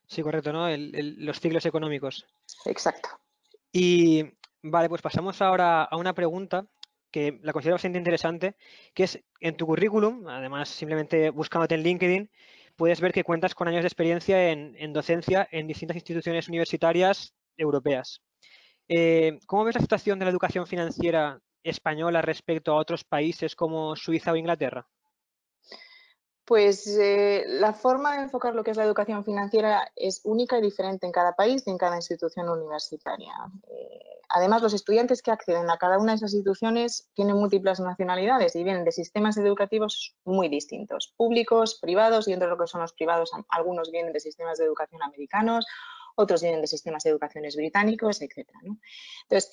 Sí, 0.07 0.23
correcto, 0.23 0.53
¿no? 0.53 0.67
los 0.69 1.39
ciclos 1.39 1.67
económicos. 1.67 2.27
Exacto. 2.65 3.11
Y 3.71 4.25
vale, 4.63 4.89
pues 4.89 5.03
pasamos 5.03 5.41
ahora 5.43 5.83
a 5.85 5.97
una 5.97 6.15
pregunta 6.15 6.67
que 7.11 7.39
la 7.43 7.53
considero 7.53 7.75
bastante 7.75 7.99
interesante, 7.99 8.57
que 8.95 9.05
es 9.05 9.25
en 9.41 9.57
tu 9.57 9.67
currículum, 9.67 10.29
además 10.29 10.69
simplemente 10.69 11.31
buscándote 11.31 11.75
en 11.75 11.83
LinkedIn, 11.83 12.31
puedes 12.77 13.01
ver 13.01 13.13
que 13.13 13.25
cuentas 13.25 13.55
con 13.55 13.69
años 13.69 13.83
de 13.83 13.89
experiencia 13.89 14.51
en, 14.51 14.93
docencia 14.93 15.49
en 15.51 15.67
distintas 15.67 15.97
instituciones 15.97 16.49
universitarias 16.49 17.35
europeas. 17.57 18.23
Eh, 18.89 19.39
¿Cómo 19.47 19.65
ves 19.65 19.75
la 19.75 19.81
situación 19.81 20.19
de 20.19 20.27
la 20.27 20.31
educación 20.31 20.67
financiera 20.67 21.41
española 21.63 22.23
respecto 22.23 22.73
a 22.73 22.77
otros 22.77 23.05
países 23.05 23.57
como 23.57 23.97
Suiza 23.97 24.33
o 24.33 24.37
Inglaterra? 24.37 24.87
Pues 26.49 26.87
eh, 26.99 27.45
la 27.47 27.75
forma 27.75 28.17
de 28.17 28.23
enfocar 28.23 28.55
lo 28.55 28.65
que 28.65 28.71
es 28.71 28.79
la 28.79 28.85
educación 28.85 29.23
financiera 29.23 29.93
es 29.95 30.23
única 30.25 30.57
y 30.57 30.63
diferente 30.63 31.05
en 31.05 31.13
cada 31.13 31.37
país 31.37 31.63
y 31.67 31.71
en 31.71 31.77
cada 31.77 31.97
institución 31.97 32.49
universitaria. 32.49 33.35
Eh, 33.69 34.01
además, 34.31 34.63
los 34.63 34.73
estudiantes 34.73 35.21
que 35.21 35.31
acceden 35.31 35.69
a 35.69 35.77
cada 35.77 35.99
una 35.99 36.13
de 36.13 36.17
esas 36.17 36.33
instituciones 36.33 37.11
tienen 37.13 37.37
múltiples 37.37 37.81
nacionalidades 37.81 38.57
y 38.57 38.65
vienen 38.65 38.85
de 38.85 38.93
sistemas 38.93 39.37
educativos 39.37 40.17
muy 40.25 40.49
distintos, 40.49 41.13
públicos, 41.19 41.79
privados, 41.83 42.27
y 42.29 42.33
entre 42.33 42.49
lo 42.49 42.57
que 42.57 42.67
son 42.67 42.81
los 42.81 42.95
privados, 42.95 43.31
algunos 43.51 43.91
vienen 43.91 44.15
de 44.15 44.21
sistemas 44.21 44.57
de 44.57 44.65
educación 44.65 45.03
americanos, 45.03 45.67
otros 46.17 46.41
vienen 46.41 46.63
de 46.63 46.67
sistemas 46.67 47.03
de 47.03 47.11
educación 47.11 47.45
británicos, 47.55 48.23
etc. 48.23 48.49
Entonces, 49.25 49.53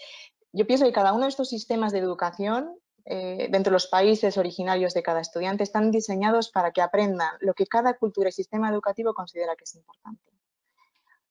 yo 0.53 0.65
pienso 0.65 0.85
que 0.85 0.93
cada 0.93 1.11
uno 1.11 1.23
de 1.23 1.29
estos 1.29 1.49
sistemas 1.49 1.91
de 1.91 1.99
educación 1.99 2.79
eh, 3.05 3.47
dentro 3.51 3.69
de 3.69 3.75
los 3.75 3.87
países 3.87 4.37
originarios 4.37 4.95
de 4.95 5.03
cada 5.03 5.21
estudiante 5.21 5.63
están 5.63 5.91
diseñados 5.91 6.49
para 6.49 6.71
que 6.71 6.81
aprendan 6.81 7.29
lo 7.39 7.53
que 7.53 7.67
cada 7.67 7.95
cultura 7.97 8.29
y 8.29 8.31
sistema 8.31 8.69
educativo 8.69 9.13
considera 9.13 9.55
que 9.55 9.65
es 9.65 9.75
importante. 9.75 10.31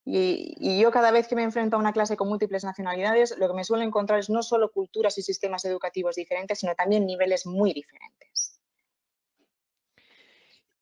Y, 0.06 0.80
yo 0.80 0.90
cada 0.90 1.10
vez 1.10 1.26
que 1.26 1.34
me 1.34 1.42
enfrento 1.42 1.76
a 1.76 1.78
una 1.78 1.92
clase 1.92 2.16
con 2.16 2.28
múltiples 2.28 2.62
nacionalidades, 2.62 3.36
lo 3.38 3.48
que 3.48 3.54
me 3.54 3.64
suelo 3.64 3.82
encontrar 3.82 4.18
es 4.18 4.28
no 4.30 4.42
solo 4.42 4.70
culturas 4.70 5.16
y 5.18 5.22
sistemas 5.22 5.64
educativos 5.64 6.16
diferentes, 6.16 6.58
sino 6.58 6.74
también 6.74 7.06
niveles 7.06 7.46
muy 7.46 7.72
diferentes. 7.72 8.60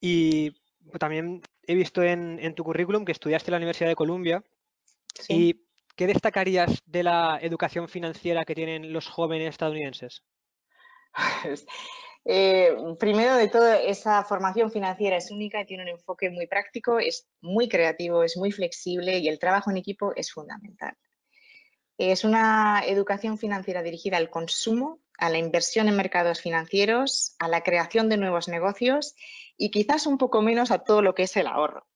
Y 0.01 0.57
también 0.99 1.40
he 1.62 1.74
visto 1.74 2.03
en, 2.03 2.55
tu 2.55 2.64
currículum 2.64 3.05
que 3.05 3.12
estudiaste 3.12 3.51
en 3.51 3.53
la 3.53 3.59
Universidad 3.59 3.88
de 3.88 3.95
Columbia. 3.95 4.45
¿Y 5.28 5.62
qué 5.95 6.09
destacarías 6.09 6.80
de 6.84 7.05
la 7.05 7.38
educación 7.40 7.88
financiera 7.88 8.45
que 8.45 8.57
tienen 8.57 8.93
los 8.93 9.09
jóvenes 9.09 9.51
estadounidenses? 9.51 10.24
Eh, 12.25 12.77
primero 13.01 13.35
de 13.35 13.49
todo, 13.49 13.73
esa 13.73 14.23
formación 14.23 14.71
financiera 14.71 15.17
es 15.17 15.33
única 15.33 15.61
y 15.61 15.67
tiene 15.67 15.83
un 15.83 15.89
enfoque 15.89 16.31
muy 16.31 16.47
práctico, 16.47 17.01
es 17.01 17.29
muy 17.41 17.69
creativo, 17.69 18.23
es 18.23 18.37
muy 18.37 18.53
flexible 18.53 19.19
y 19.19 19.27
el 19.27 19.41
trabajo 19.41 19.73
en 19.73 19.79
equipo 19.79 20.13
es 20.15 20.31
fundamental. 20.31 20.97
Es 21.99 22.25
una 22.25 22.83
educación 22.87 23.39
financiera 23.39 23.83
dirigida 23.83 24.19
al 24.19 24.31
consumo, 24.31 25.01
a 25.19 25.31
la 25.31 25.39
inversión 25.39 25.89
en 25.89 25.97
mercados 25.97 26.41
financieros, 26.41 27.35
a 27.39 27.49
la 27.49 27.63
creación 27.63 28.09
de 28.09 28.17
nuevos 28.17 28.49
negocios 28.49 29.15
y 29.57 29.71
quizás 29.71 30.07
un 30.07 30.19
poco 30.19 30.43
menos 30.43 30.71
a 30.71 30.79
todo 30.79 31.03
lo 31.03 31.15
que 31.15 31.25
es 31.25 31.37
el 31.37 31.47
ahorro. 31.47 31.87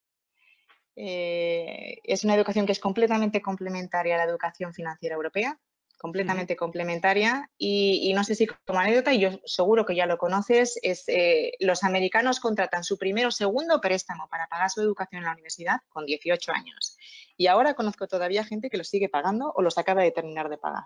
Eh, 0.95 1.99
es 2.03 2.23
una 2.23 2.35
educación 2.35 2.65
que 2.65 2.71
es 2.71 2.79
completamente 2.79 3.41
complementaria 3.41 4.15
a 4.15 4.17
la 4.17 4.23
educación 4.23 4.73
financiera 4.73 5.15
europea, 5.15 5.59
completamente 5.97 6.55
complementaria 6.55 7.49
y, 7.57 8.13
no 8.13 8.23
sé 8.23 8.35
si 8.35 8.47
como 8.47 8.79
anécdota, 8.79 9.13
y 9.13 9.19
yo 9.19 9.39
seguro 9.45 9.85
que 9.85 9.95
ya 9.95 10.05
lo 10.05 10.17
conoces, 10.17 10.79
es 10.83 11.03
eh, 11.07 11.53
los 11.59 11.83
americanos 11.83 12.39
contratan 12.39 12.83
su 12.83 12.97
primero 12.97 13.29
o 13.29 13.31
segundo 13.31 13.81
préstamo 13.81 14.27
para 14.29 14.47
pagar 14.47 14.69
su 14.69 14.81
educación 14.81 15.19
en 15.19 15.25
la 15.25 15.33
universidad 15.33 15.79
con 15.89 16.05
18 16.05 16.51
años. 16.51 16.97
Y 17.35 17.47
ahora 17.47 17.73
conozco 17.73 18.07
todavía 18.07 18.43
gente 18.43 18.69
que 18.69 18.77
lo 18.77 18.83
sigue 18.83 19.09
pagando 19.09 19.51
o 19.55 19.61
los 19.61 19.77
acaba 19.77 20.03
de 20.03 20.11
terminar 20.11 20.49
de 20.49 20.57
pagar. 20.57 20.83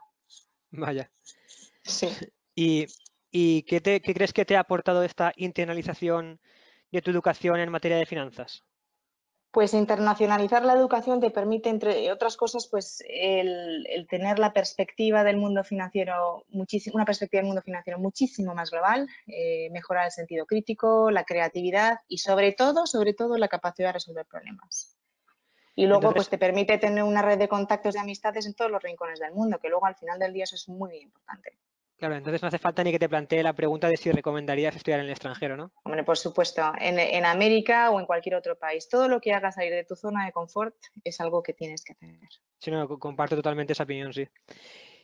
Vaya. 0.72 1.12
Sí. 1.84 2.10
¿Y, 2.56 2.88
y 3.32 3.64
qué, 3.64 3.82
te, 3.82 4.02
qué 4.02 4.14
crees 4.14 4.34
que 4.34 4.46
te 4.46 4.56
ha 4.56 4.62
aportado 4.62 5.04
esta 5.04 5.34
internalización 5.36 6.40
de 6.92 7.02
tu 7.02 7.12
educación 7.12 7.60
en 7.60 7.72
materia 7.72 7.98
de 7.98 8.06
finanzas? 8.06 8.64
Pues 9.52 9.74
internacionalizar 9.74 10.64
la 10.64 10.74
educación 10.74 11.20
te 11.20 11.30
permite, 11.30 11.70
entre 11.70 12.10
otras 12.12 12.38
cosas, 12.38 12.68
pues 12.68 13.04
el, 13.06 14.08
tener 14.10 14.40
la 14.40 14.54
perspectiva 14.54 15.26
del 15.26 15.36
mundo 15.36 15.66
financiero, 15.66 16.46
una 16.94 17.06
perspectiva 17.06 17.42
del 17.42 17.48
mundo 17.48 17.62
financiero 17.62 18.00
muchísimo 18.00 18.56
más 18.56 18.72
global, 18.72 19.10
eh, 19.28 19.70
mejorar 19.72 20.06
el 20.06 20.12
sentido 20.12 20.46
crítico, 20.46 21.12
la 21.12 21.26
creatividad 21.26 22.00
y 22.08 22.20
sobre 22.20 22.54
todo, 22.54 22.88
sobre 22.88 23.14
todo, 23.14 23.38
la 23.38 23.50
capacidad 23.50 23.90
de 23.90 23.94
resolver 23.94 24.26
problemas. 24.26 24.96
Y 25.76 25.86
luego, 25.86 26.14
pues 26.14 26.30
te 26.30 26.38
permite 26.38 26.78
tener 26.78 27.04
una 27.04 27.22
red 27.22 27.38
de 27.38 27.50
contactos 27.50 27.94
de 27.94 28.00
amistades 28.00 28.46
en 28.46 28.54
todos 28.54 28.72
los 28.72 28.82
rincones 28.82 29.20
del 29.20 29.34
mundo, 29.34 29.60
que 29.60 29.70
luego 29.70 29.86
al 29.86 29.96
final 29.96 30.18
del 30.18 30.32
día 30.32 30.46
eso 30.46 30.56
es 30.56 30.70
muy 30.70 30.96
importante. 30.98 31.58
Claro, 32.02 32.16
entonces 32.16 32.42
no 32.42 32.48
hace 32.48 32.58
falta 32.58 32.84
ni 32.84 32.92
que 32.92 32.98
te 32.98 33.08
plantee 33.08 33.44
la 33.44 33.54
pregunta 33.54 33.88
de 33.88 33.96
si 33.96 34.12
recomendarías 34.12 34.76
estudiar 34.76 35.02
en 35.02 35.06
el 35.06 35.12
extranjero, 35.12 35.56
¿no? 35.56 35.72
Hombre, 35.84 36.04
por 36.04 36.18
supuesto, 36.18 36.74
en, 36.80 37.26
América 37.26 37.92
o 37.92 38.00
en 38.00 38.08
cualquier 38.08 38.34
otro 38.34 38.58
país. 38.58 38.90
Todo 38.90 39.08
lo 39.08 39.22
que 39.22 39.34
haga 39.34 39.52
salir 39.52 39.72
de 39.72 39.84
tu 39.84 39.96
zona 39.96 40.26
de 40.26 40.32
confort 40.32 40.76
es 41.04 41.22
algo 41.22 41.44
que 41.44 41.54
tienes 41.54 41.84
que 41.84 41.94
tener. 41.94 42.28
Sí, 42.58 42.72
no, 42.72 42.88
comparto 42.98 43.36
totalmente 43.36 43.74
esa 43.74 43.84
opinión, 43.84 44.12
sí. 44.14 44.28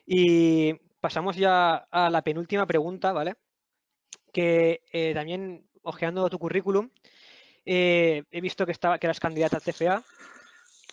Y 0.08 0.74
pasamos 1.00 1.36
ya 1.36 1.76
a 1.76 2.10
la 2.10 2.24
penúltima 2.24 2.66
pregunta, 2.66 3.14
¿vale? 3.14 3.36
Que 4.34 4.82
eh, 4.92 5.14
también, 5.14 5.70
ojeando 5.84 6.28
tu 6.32 6.40
currículum, 6.40 6.90
eh, 7.64 8.24
he 8.32 8.42
visto 8.42 8.66
que, 8.66 8.72
estaba, 8.72 8.98
que 8.98 9.06
eras 9.06 9.20
candidata 9.20 9.58
al 9.58 9.62
CFA 9.62 10.04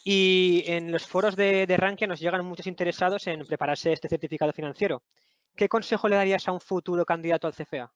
y 0.05 0.64
en 0.66 0.92
los 0.92 1.07
foros 1.07 1.34
de, 1.34 1.66
de 1.66 1.76
Rankia 1.78 2.07
nos 2.07 2.20
llegan 2.20 2.44
muchos 2.44 2.66
interesados 2.66 3.26
en 3.26 3.46
prepararse 3.46 3.90
este 3.90 4.11
certificado 4.11 4.52
financiero. 4.52 5.02
¿Qué 5.57 5.68
consejo 5.68 6.09
le 6.09 6.16
darías 6.16 6.46
a 6.48 6.52
un 6.52 6.61
futuro 6.61 7.05
candidato 7.05 7.46
al 7.46 7.55
CFA? 7.55 7.92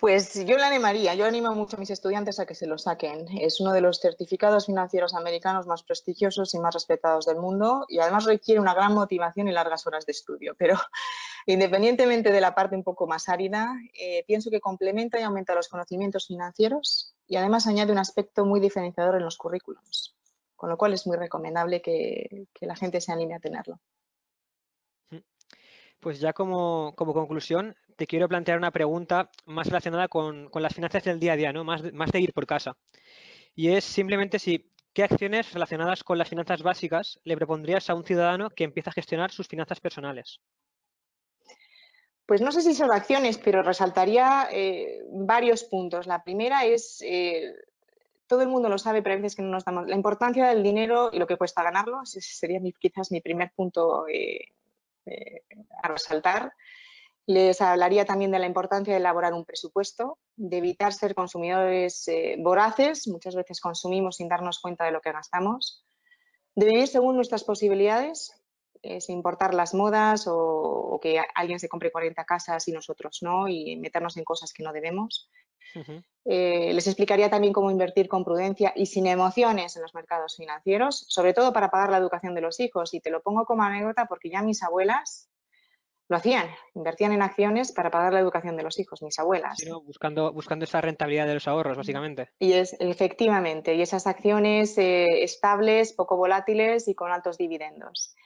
Pues 0.00 0.34
yo 0.46 0.56
le 0.56 0.62
animaría, 0.62 1.16
yo 1.16 1.24
animo 1.24 1.52
mucho 1.56 1.76
a 1.76 1.80
mis 1.80 1.90
estudiantes 1.90 2.38
a 2.38 2.46
que 2.46 2.54
se 2.54 2.68
lo 2.68 2.78
saquen. 2.78 3.26
Es 3.40 3.58
uno 3.58 3.72
de 3.72 3.80
los 3.80 3.98
certificados 3.98 4.66
financieros 4.66 5.12
americanos 5.12 5.66
más 5.66 5.82
prestigiosos 5.82 6.54
y 6.54 6.60
más 6.60 6.72
respetados 6.72 7.26
del 7.26 7.38
mundo 7.38 7.84
y 7.88 7.98
además 7.98 8.24
requiere 8.24 8.60
una 8.60 8.74
gran 8.74 8.94
motivación 8.94 9.48
y 9.48 9.52
largas 9.52 9.88
horas 9.88 10.06
de 10.06 10.12
estudio. 10.12 10.54
Pero 10.56 10.76
independientemente 11.46 12.30
de 12.30 12.40
la 12.40 12.54
parte 12.54 12.76
un 12.76 12.84
poco 12.84 13.08
más 13.08 13.28
árida, 13.28 13.74
eh, 14.00 14.22
pienso 14.28 14.50
que 14.50 14.60
complementa 14.60 15.18
y 15.18 15.24
aumenta 15.24 15.56
los 15.56 15.66
conocimientos 15.66 16.28
financieros 16.28 17.16
y 17.26 17.34
además 17.34 17.66
añade 17.66 17.90
un 17.90 17.98
aspecto 17.98 18.44
muy 18.44 18.60
diferenciador 18.60 19.16
en 19.16 19.24
los 19.24 19.36
currículums, 19.36 20.14
con 20.54 20.70
lo 20.70 20.78
cual 20.78 20.92
es 20.92 21.08
muy 21.08 21.16
recomendable 21.16 21.82
que 21.82 22.46
la 22.60 22.76
gente 22.76 23.00
se 23.00 23.10
anime 23.10 23.34
a 23.34 23.40
tenerlo. 23.40 23.80
Pues 26.00 26.20
ya 26.20 26.32
como, 26.32 26.94
conclusión, 26.96 27.76
te 27.96 28.06
quiero 28.06 28.28
plantear 28.28 28.58
una 28.58 28.70
pregunta 28.70 29.30
más 29.46 29.66
relacionada 29.66 30.08
con, 30.08 30.50
las 30.54 30.74
finanzas 30.74 31.04
del 31.04 31.18
día 31.18 31.32
a 31.32 31.36
día, 31.36 31.52
¿no? 31.52 31.64
Más, 31.64 31.92
más 31.92 32.12
de 32.12 32.20
ir 32.20 32.32
por 32.32 32.46
casa. 32.46 32.76
Y 33.54 33.70
es 33.70 33.84
simplemente 33.84 34.38
si, 34.38 34.70
¿qué 34.92 35.02
acciones 35.02 35.52
relacionadas 35.52 36.04
con 36.04 36.18
las 36.18 36.28
finanzas 36.28 36.62
básicas 36.62 37.20
le 37.24 37.36
propondrías 37.36 37.90
a 37.90 37.94
un 37.94 38.04
ciudadano 38.04 38.50
que 38.50 38.64
empieza 38.64 38.90
a 38.90 38.92
gestionar 38.92 39.32
sus 39.32 39.48
finanzas 39.48 39.80
personales? 39.80 40.40
Pues 42.28 42.42
no 42.42 42.52
sé 42.52 42.60
si 42.60 42.74
son 42.74 42.92
acciones, 42.92 43.38
pero 43.38 43.62
resaltaría 43.62 44.48
eh, 44.52 45.02
varios 45.10 45.64
puntos. 45.64 46.06
La 46.06 46.22
primera 46.22 46.66
es, 46.66 47.00
eh, 47.00 47.54
todo 48.26 48.42
el 48.42 48.48
mundo 48.48 48.68
lo 48.68 48.76
sabe, 48.76 49.00
pero 49.00 49.14
a 49.14 49.16
veces 49.16 49.34
que 49.34 49.40
no 49.40 49.48
nos 49.48 49.64
damos 49.64 49.88
la 49.88 49.96
importancia 49.96 50.46
del 50.48 50.62
dinero 50.62 51.08
y 51.10 51.18
lo 51.18 51.26
que 51.26 51.38
cuesta 51.38 51.62
ganarlo. 51.62 52.02
Ese 52.02 52.20
sería 52.20 52.60
quizás 52.78 53.10
mi 53.10 53.22
primer 53.22 53.50
punto 53.56 54.06
eh, 54.08 54.52
eh, 55.08 55.42
a 55.82 55.88
resaltar. 55.88 56.52
Les 57.26 57.60
hablaría 57.60 58.06
también 58.06 58.30
de 58.30 58.38
la 58.38 58.46
importancia 58.46 58.94
de 58.94 59.00
elaborar 59.00 59.34
un 59.34 59.44
presupuesto, 59.44 60.18
de 60.36 60.58
evitar 60.58 60.94
ser 60.94 61.14
consumidores 61.14 62.08
eh, 62.08 62.36
voraces, 62.38 63.06
muchas 63.06 63.34
veces 63.34 63.60
consumimos 63.60 64.16
sin 64.16 64.28
darnos 64.28 64.60
cuenta 64.60 64.86
de 64.86 64.92
lo 64.92 65.00
que 65.00 65.12
gastamos, 65.12 65.84
de 66.54 66.66
vivir 66.66 66.88
según 66.88 67.16
nuestras 67.16 67.44
posibilidades, 67.44 68.32
eh, 68.82 69.00
sin 69.00 69.16
importar 69.16 69.54
las 69.54 69.74
modas 69.74 70.26
o, 70.26 70.98
que 71.02 71.20
alguien 71.34 71.60
se 71.60 71.68
compre 71.68 71.92
40 71.92 72.24
casas 72.24 72.66
y 72.68 72.72
nosotros 72.72 73.18
no, 73.22 73.48
y 73.48 73.76
meternos 73.76 74.16
en 74.16 74.24
cosas 74.24 74.52
que 74.52 74.62
no 74.62 74.72
debemos. 74.72 75.30
Les 76.24 76.86
explicaría 76.86 77.30
también 77.30 77.52
cómo 77.52 77.70
invertir 77.70 78.08
con 78.08 78.24
prudencia 78.24 78.72
y 78.76 78.86
sin 78.86 79.06
emociones 79.06 79.76
en 79.76 79.82
los 79.82 79.94
mercados 79.94 80.36
financieros, 80.36 81.06
sobre 81.08 81.32
todo 81.32 81.52
para 81.52 81.70
pagar 81.70 81.90
la 81.90 81.98
educación 81.98 82.34
de 82.34 82.42
los 82.42 82.60
hijos. 82.60 82.92
Y 82.94 83.00
te 83.00 83.10
lo 83.10 83.22
pongo 83.22 83.44
como 83.46 83.62
anécdota 83.62 84.06
porque 84.06 84.30
ya 84.30 84.42
mis 84.42 84.62
abuelas 84.62 85.30
lo 86.08 86.16
hacían, 86.16 86.48
invertían 86.74 87.12
en 87.12 87.20
acciones 87.20 87.70
para 87.70 87.90
pagar 87.90 88.14
la 88.14 88.20
educación 88.20 88.56
de 88.56 88.62
los 88.62 88.78
hijos, 88.78 89.02
mis 89.02 89.18
abuelas. 89.18 89.58
buscando, 89.84 90.32
buscando 90.32 90.64
esa 90.64 90.80
rentabilidad 90.80 91.26
de 91.26 91.34
los 91.34 91.46
ahorros, 91.46 91.76
básicamente. 91.76 92.30
Y 92.38 92.52
es 92.52 92.74
efectivamente, 92.80 93.74
y 93.74 93.82
esas 93.82 94.06
acciones 94.06 94.78
eh, 94.78 95.22
estables, 95.22 95.92
poco 95.92 96.16
volátiles 96.16 96.88
y 96.88 96.94
con 96.94 97.12
altos 97.12 97.36
dividendos. 97.36 98.16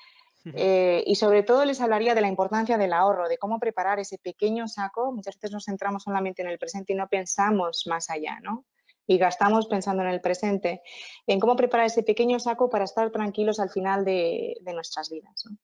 Eh, 0.45 1.05
y 1.07 1.15
sobre 1.15 1.45
todo 1.45 1.65
les 1.65 1.81
hablaría 1.81 2.15
de 2.15 2.21
la 2.21 2.29
importancia 2.29 2.77
del 2.77 2.93
ahorro, 2.93 3.29
de 3.29 3.39
cómo 3.39 3.61
preparar 3.61 4.01
ese 4.01 4.19
pequeño 4.19 4.67
saco. 4.67 5.13
Muchas 5.13 5.37
veces 5.37 5.53
nos 5.53 5.65
centramos 5.65 6.03
solamente 6.03 6.43
en 6.43 6.49
el 6.49 6.59
presente 6.59 6.93
y 6.93 6.97
no 6.97 7.09
pensamos 7.09 7.85
más 7.87 8.11
allá, 8.11 8.41
¿no? 8.43 8.65
Y 9.07 9.19
gastamos 9.19 9.67
pensando 9.67 10.03
en 10.03 10.09
el 10.09 10.21
presente, 10.21 10.83
en 11.27 11.39
cómo 11.39 11.57
preparar 11.57 11.87
ese 11.87 12.03
pequeño 12.03 12.39
saco 12.39 12.71
para 12.71 12.85
estar 12.85 13.11
tranquilos 13.11 13.61
al 13.61 13.71
final 13.71 14.05
de, 14.05 14.57
nuestras 14.73 15.11
vidas. 15.11 15.45
¿no? 15.49 15.57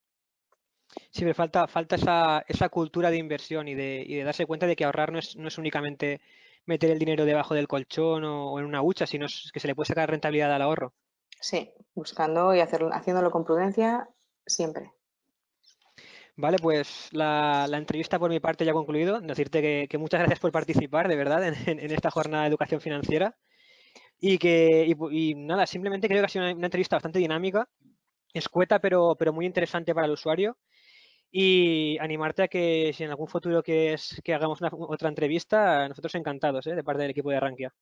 Sí, 1.11 1.24
me 1.24 1.35
falta, 1.35 1.66
falta 1.66 1.97
esa, 1.97 2.45
esa 2.49 2.68
cultura 2.68 3.11
de 3.11 3.16
inversión 3.16 3.68
y 3.68 3.74
de, 3.74 4.05
y 4.07 4.16
de, 4.16 4.24
darse 4.24 4.47
cuenta 4.47 4.66
de 4.66 4.74
que 4.76 4.85
ahorrar 4.85 5.12
no 5.12 5.18
es, 5.18 5.37
no 5.37 5.49
es, 5.49 5.57
únicamente 5.57 6.20
meter 6.66 6.91
el 6.91 6.99
dinero 6.99 7.24
debajo 7.24 7.55
del 7.55 7.68
colchón 7.68 8.24
o, 8.24 8.59
en 8.59 8.64
una 8.64 8.83
hucha, 8.83 9.07
sino 9.07 9.26
que 9.53 9.61
se 9.61 9.68
le 9.68 9.74
puede 9.74 9.87
sacar 9.87 10.11
rentabilidad 10.11 10.53
al 10.53 10.62
ahorro. 10.62 10.93
Sí, 11.41 11.72
buscando 11.95 12.55
y 12.55 12.61
hacer, 12.61 12.85
haciéndolo 12.93 13.31
con 13.31 13.45
prudencia 13.45 14.09
siempre. 14.49 14.93
Vale, 16.39 16.59
pues 16.63 17.09
la, 17.11 17.69
entrevista 17.73 18.17
por 18.17 18.31
mi 18.31 18.39
parte 18.39 18.65
ya 18.65 18.71
ha 18.71 18.75
concluido. 18.75 19.21
Decirte 19.21 19.89
que, 19.89 19.99
muchas 19.99 20.21
gracias 20.21 20.39
por 20.39 20.53
participar, 20.53 21.09
de 21.09 21.17
verdad, 21.17 21.43
en, 21.67 21.91
esta 21.91 22.13
jornada 22.13 22.45
de 22.45 22.51
educación 22.51 22.81
financiera. 22.81 23.37
Y 24.21 24.39
que, 24.39 24.87
y, 25.11 25.35
nada, 25.35 25.67
simplemente 25.67 26.09
creo 26.09 26.21
que 26.21 26.27
ha 26.27 26.29
sido 26.29 26.45
una, 26.45 26.67
entrevista 26.67 26.95
bastante 26.97 27.19
dinámica, 27.19 27.69
escueta, 28.33 28.79
pero, 28.81 29.17
pero 29.19 29.33
muy 29.33 29.47
interesante 29.47 29.95
para 29.95 30.07
el 30.07 30.13
usuario. 30.13 30.57
Y 31.31 31.99
animarte 32.01 32.45
a 32.45 32.49
que 32.49 32.93
si 32.95 33.05
en 33.05 33.11
algún 33.11 33.29
futuro 33.29 33.63
que, 33.63 33.95
es, 33.95 34.21
que 34.25 34.33
hagamos 34.35 34.61
otra 34.63 35.09
entrevista, 35.09 35.89
nosotros 35.89 36.15
encantados, 36.15 36.67
¿eh? 36.69 36.77
de 36.77 36.85
parte 36.85 37.03
del 37.03 37.11
equipo 37.11 37.31
de 37.31 37.41
Rankia. 37.41 37.75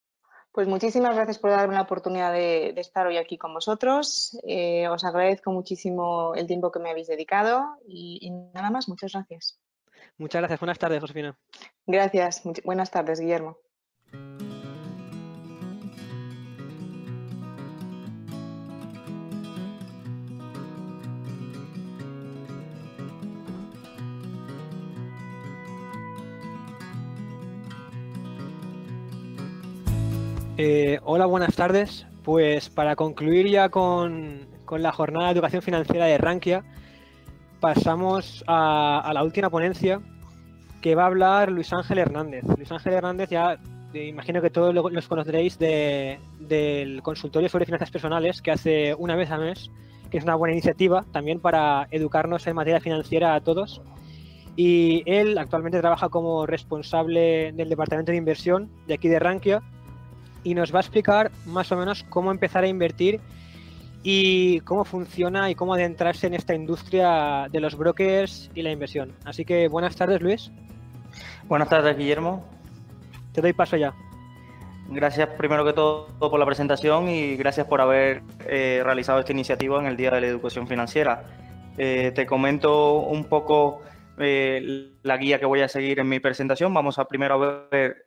Pues 0.57 0.69
muchísimas 0.69 1.15
gracias 1.15 1.39
por 1.39 1.51
darme 1.51 1.75
la 1.75 1.83
oportunidad 1.83 2.33
de, 2.33 2.69
estar 2.81 3.07
hoy 3.07 3.19
aquí 3.19 3.37
con 3.37 3.53
vosotros. 3.53 4.41
Eh, 4.43 4.89
os 4.89 5.05
agradezco 5.05 5.53
muchísimo 5.53 6.35
el 6.35 6.47
tiempo 6.47 6.73
que 6.73 6.79
me 6.79 6.89
habéis 6.89 7.09
dedicado 7.09 7.77
y, 7.87 8.31
nada 8.55 8.71
más, 8.71 8.89
muchas 8.89 9.13
gracias. 9.13 9.61
Muchas 10.17 10.41
gracias. 10.41 10.59
Buenas 10.59 10.79
tardes, 10.79 11.03
Josefina. 11.03 11.39
Gracias. 11.87 12.43
buenas 12.65 12.91
tardes, 12.91 13.21
Guillermo. 13.21 13.59
Eh, 30.59 31.01
hola, 31.05 31.27
buenas 31.27 31.55
tardes. 31.55 32.07
Pues 32.25 32.71
para 32.71 32.97
concluir 32.97 33.47
ya 33.49 33.69
con, 33.69 34.49
la 34.71 34.91
jornada 34.91 35.27
de 35.27 35.33
educación 35.33 35.61
financiera 35.61 36.07
de 36.07 36.17
Rankia, 36.17 36.65
pasamos 37.61 38.43
a, 38.47 39.11
la 39.13 39.23
última 39.23 39.51
ponencia 39.51 40.01
que 40.81 40.95
va 40.95 41.03
a 41.03 41.07
hablar 41.07 41.53
Luis 41.53 41.71
Ángel 41.75 41.99
Hernández. 41.99 42.45
Luis 42.57 42.73
Ángel 42.73 42.95
Hernández 42.95 43.29
ya 43.29 43.59
imagino 43.93 44.41
que 44.41 44.49
todos 44.49 44.75
los 44.75 45.09
conoceréis 45.09 45.59
del 45.59 47.03
consultorio 47.03 47.51
sobre 47.51 47.67
finanzas 47.67 47.91
personales 47.91 48.41
que 48.41 48.51
hace 48.51 48.95
una 48.95 49.15
vez 49.15 49.31
al 49.31 49.41
mes, 49.41 49.71
que 50.11 50.19
es 50.19 50.25
una 50.25 50.37
buena 50.37 50.55
iniciativa 50.55 51.05
también 51.13 51.39
para 51.39 51.87
educarnos 51.91 52.47
en 52.47 52.57
materia 52.57 52.81
financiera 52.81 53.35
a 53.35 53.43
todos. 53.43 53.83
Y 54.57 55.03
él 55.05 55.37
actualmente 55.37 55.81
trabaja 55.81 56.09
como 56.09 56.47
responsable 56.47 57.53
del 57.53 57.69
departamento 57.69 58.13
de 58.13 58.19
inversión 58.19 58.71
de 58.87 58.95
aquí 58.95 59.09
de 59.09 59.19
Rankia 59.19 59.63
y 60.47 60.55
nos 60.55 60.73
va 60.73 60.79
a 60.79 60.83
explicar 60.83 61.33
más 61.45 61.73
o 61.73 61.77
menos 61.77 62.05
cómo 62.09 62.31
empezar 62.31 62.63
a 62.63 62.69
invertir 62.69 63.19
y 64.05 64.61
cómo 64.61 64.85
funciona 64.85 65.51
y 65.51 65.57
cómo 65.57 65.75
adentrarse 65.75 66.29
en 66.29 66.35
esta 66.35 66.55
industria 66.55 67.49
de 67.51 67.59
los 67.59 67.77
brokers 67.77 68.49
y 68.55 68.63
la 68.63 68.71
inversión. 68.71 69.13
Así 69.25 69.45
que 69.45 69.67
buenas 69.67 69.97
tardes, 69.97 70.21
Luis. 70.23 70.53
Buenas 71.49 71.69
tardes, 71.69 71.99
Guillermo. 71.99 72.45
Te 73.33 73.43
doy 73.43 73.55
paso 73.55 73.77
ya. 73.77 73.93
Gracias 74.89 75.29
primero 75.31 75.65
que 75.65 75.73
todo 75.73 76.07
por 76.17 76.39
la 76.39 76.47
presentación 76.47 77.09
y 77.09 77.35
gracias 77.35 77.67
por 77.67 77.81
haber 77.81 78.23
eh, 78.47 78.83
realizado 78.85 79.19
esta 79.19 79.33
iniciativa 79.33 79.81
en 79.81 79.87
el 79.87 79.97
Día 79.97 80.13
de 80.13 80.21
la 80.21 80.27
Educación 80.29 80.69
Financiera. 80.69 81.25
Eh, 81.77 82.13
te 82.15 82.25
comento 82.25 83.01
un 83.01 83.25
poco 83.25 83.83
eh, 84.19 84.93
la 85.03 85.17
guía 85.17 85.39
que 85.39 85.47
voy 85.47 85.61
a 85.61 85.69
seguir 85.69 85.99
en 85.99 86.09
mi 86.09 86.21
presentación. 86.21 86.73
Vamos 86.73 86.99
a 86.99 87.07
primero 87.07 87.35
a 87.35 87.69
ver 87.71 88.05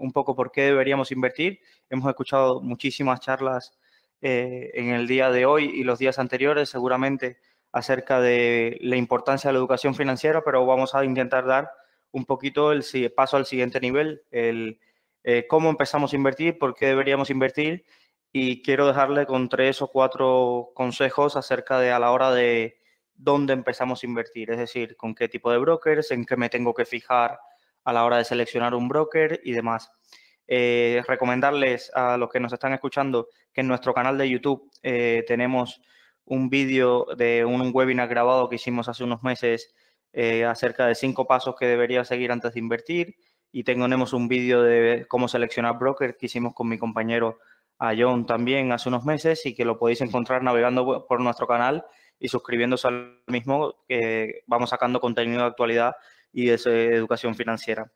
un 0.00 0.12
poco 0.12 0.34
por 0.34 0.50
qué 0.52 0.62
deberíamos 0.62 1.12
invertir 1.12 1.60
Hemos 1.90 2.08
escuchado 2.10 2.60
muchísimas 2.60 3.20
charlas 3.20 3.78
eh, 4.20 4.70
en 4.74 4.90
el 4.90 5.06
día 5.06 5.30
de 5.30 5.46
hoy 5.46 5.70
y 5.74 5.84
los 5.84 5.98
días 5.98 6.18
anteriores, 6.18 6.68
seguramente 6.68 7.38
acerca 7.72 8.20
de 8.20 8.78
la 8.82 8.96
importancia 8.96 9.48
de 9.48 9.54
la 9.54 9.58
educación 9.58 9.94
financiera, 9.94 10.42
pero 10.44 10.66
vamos 10.66 10.94
a 10.94 11.04
intentar 11.04 11.46
dar 11.46 11.70
un 12.10 12.24
poquito 12.24 12.72
el 12.72 12.84
paso 13.14 13.36
al 13.36 13.46
siguiente 13.46 13.80
nivel, 13.80 14.22
el 14.30 14.80
eh, 15.24 15.46
cómo 15.48 15.70
empezamos 15.70 16.12
a 16.12 16.16
invertir, 16.16 16.58
por 16.58 16.74
qué 16.74 16.86
deberíamos 16.86 17.30
invertir 17.30 17.84
y 18.32 18.62
quiero 18.62 18.86
dejarle 18.86 19.26
con 19.26 19.48
tres 19.48 19.80
o 19.82 19.88
cuatro 19.88 20.72
consejos 20.74 21.36
acerca 21.36 21.78
de 21.78 21.90
a 21.90 21.98
la 21.98 22.10
hora 22.10 22.32
de 22.32 22.78
dónde 23.18 23.52
empezamos 23.52 24.02
a 24.02 24.06
invertir, 24.06 24.50
es 24.50 24.58
decir, 24.58 24.96
con 24.96 25.14
qué 25.14 25.28
tipo 25.28 25.50
de 25.50 25.58
brokers, 25.58 26.10
en 26.12 26.24
qué 26.24 26.36
me 26.36 26.48
tengo 26.48 26.72
que 26.72 26.86
fijar 26.86 27.38
a 27.84 27.92
la 27.92 28.04
hora 28.04 28.16
de 28.18 28.24
seleccionar 28.24 28.74
un 28.74 28.88
broker 28.88 29.40
y 29.44 29.52
demás. 29.52 29.90
Eh, 30.46 31.02
recomendarles 31.06 31.90
a 31.94 32.16
los 32.16 32.30
que 32.30 32.40
nos 32.40 32.52
están 32.52 32.72
escuchando 32.72 33.28
que 33.52 33.60
en 33.60 33.68
nuestro 33.68 33.92
canal 33.92 34.16
de 34.16 34.30
YouTube 34.30 34.70
eh, 34.82 35.24
tenemos 35.26 35.82
un 36.24 36.48
vídeo 36.48 37.06
de 37.16 37.44
un 37.44 37.70
webinar 37.74 38.08
grabado 38.08 38.48
que 38.48 38.56
hicimos 38.56 38.88
hace 38.88 39.04
unos 39.04 39.22
meses 39.22 39.74
eh, 40.12 40.44
acerca 40.46 40.86
de 40.86 40.94
cinco 40.94 41.26
pasos 41.26 41.54
que 41.58 41.66
debería 41.66 42.04
seguir 42.04 42.32
antes 42.32 42.54
de 42.54 42.60
invertir 42.60 43.16
y 43.52 43.64
tenemos 43.64 44.12
un 44.14 44.28
vídeo 44.28 44.62
de 44.62 45.06
cómo 45.08 45.28
seleccionar 45.28 45.78
broker 45.78 46.16
que 46.16 46.26
hicimos 46.26 46.54
con 46.54 46.68
mi 46.68 46.78
compañero 46.78 47.38
a 47.78 47.94
John 47.96 48.26
también 48.26 48.72
hace 48.72 48.88
unos 48.88 49.04
meses 49.04 49.44
y 49.46 49.54
que 49.54 49.64
lo 49.64 49.78
podéis 49.78 50.00
encontrar 50.00 50.42
navegando 50.42 51.06
por 51.06 51.20
nuestro 51.20 51.46
canal 51.46 51.84
y 52.18 52.28
suscribiéndose 52.28 52.88
al 52.88 53.22
mismo 53.26 53.76
que 53.86 54.42
vamos 54.46 54.70
sacando 54.70 55.00
contenido 55.00 55.40
de 55.40 55.46
actualidad 55.46 55.96
y 56.32 56.46
de 56.46 56.54
educación 56.94 57.34
financiera. 57.34 57.90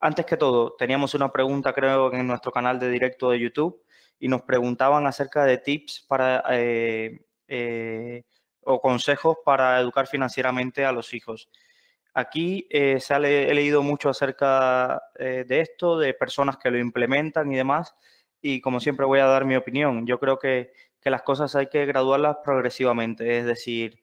Antes 0.00 0.26
que 0.26 0.36
todo, 0.36 0.74
teníamos 0.76 1.14
una 1.14 1.32
pregunta, 1.32 1.72
creo, 1.72 2.12
en 2.12 2.26
nuestro 2.26 2.52
canal 2.52 2.78
de 2.78 2.90
directo 2.90 3.30
de 3.30 3.40
YouTube 3.40 3.82
y 4.18 4.28
nos 4.28 4.42
preguntaban 4.42 5.06
acerca 5.06 5.44
de 5.44 5.58
tips 5.58 6.04
para 6.06 6.44
eh, 6.50 7.20
eh, 7.48 8.22
o 8.60 8.80
consejos 8.80 9.38
para 9.44 9.80
educar 9.80 10.06
financieramente 10.06 10.84
a 10.84 10.92
los 10.92 11.14
hijos. 11.14 11.48
Aquí 12.12 12.66
eh, 12.70 13.00
se 13.00 13.14
ha 13.14 13.16
he 13.16 13.54
leído 13.54 13.82
mucho 13.82 14.08
acerca 14.08 15.02
de 15.18 15.60
esto, 15.60 15.98
de 15.98 16.14
personas 16.14 16.58
que 16.58 16.70
lo 16.70 16.78
implementan 16.78 17.50
y 17.50 17.56
demás, 17.56 17.94
y 18.40 18.60
como 18.60 18.78
siempre 18.78 19.06
voy 19.06 19.20
a 19.20 19.26
dar 19.26 19.44
mi 19.44 19.56
opinión. 19.56 20.06
Yo 20.06 20.20
creo 20.20 20.38
que, 20.38 20.72
que 21.04 21.10
las 21.10 21.22
cosas 21.22 21.54
hay 21.54 21.68
que 21.68 21.86
graduarlas 21.86 22.38
progresivamente, 22.42 23.38
es 23.38 23.44
decir, 23.44 24.02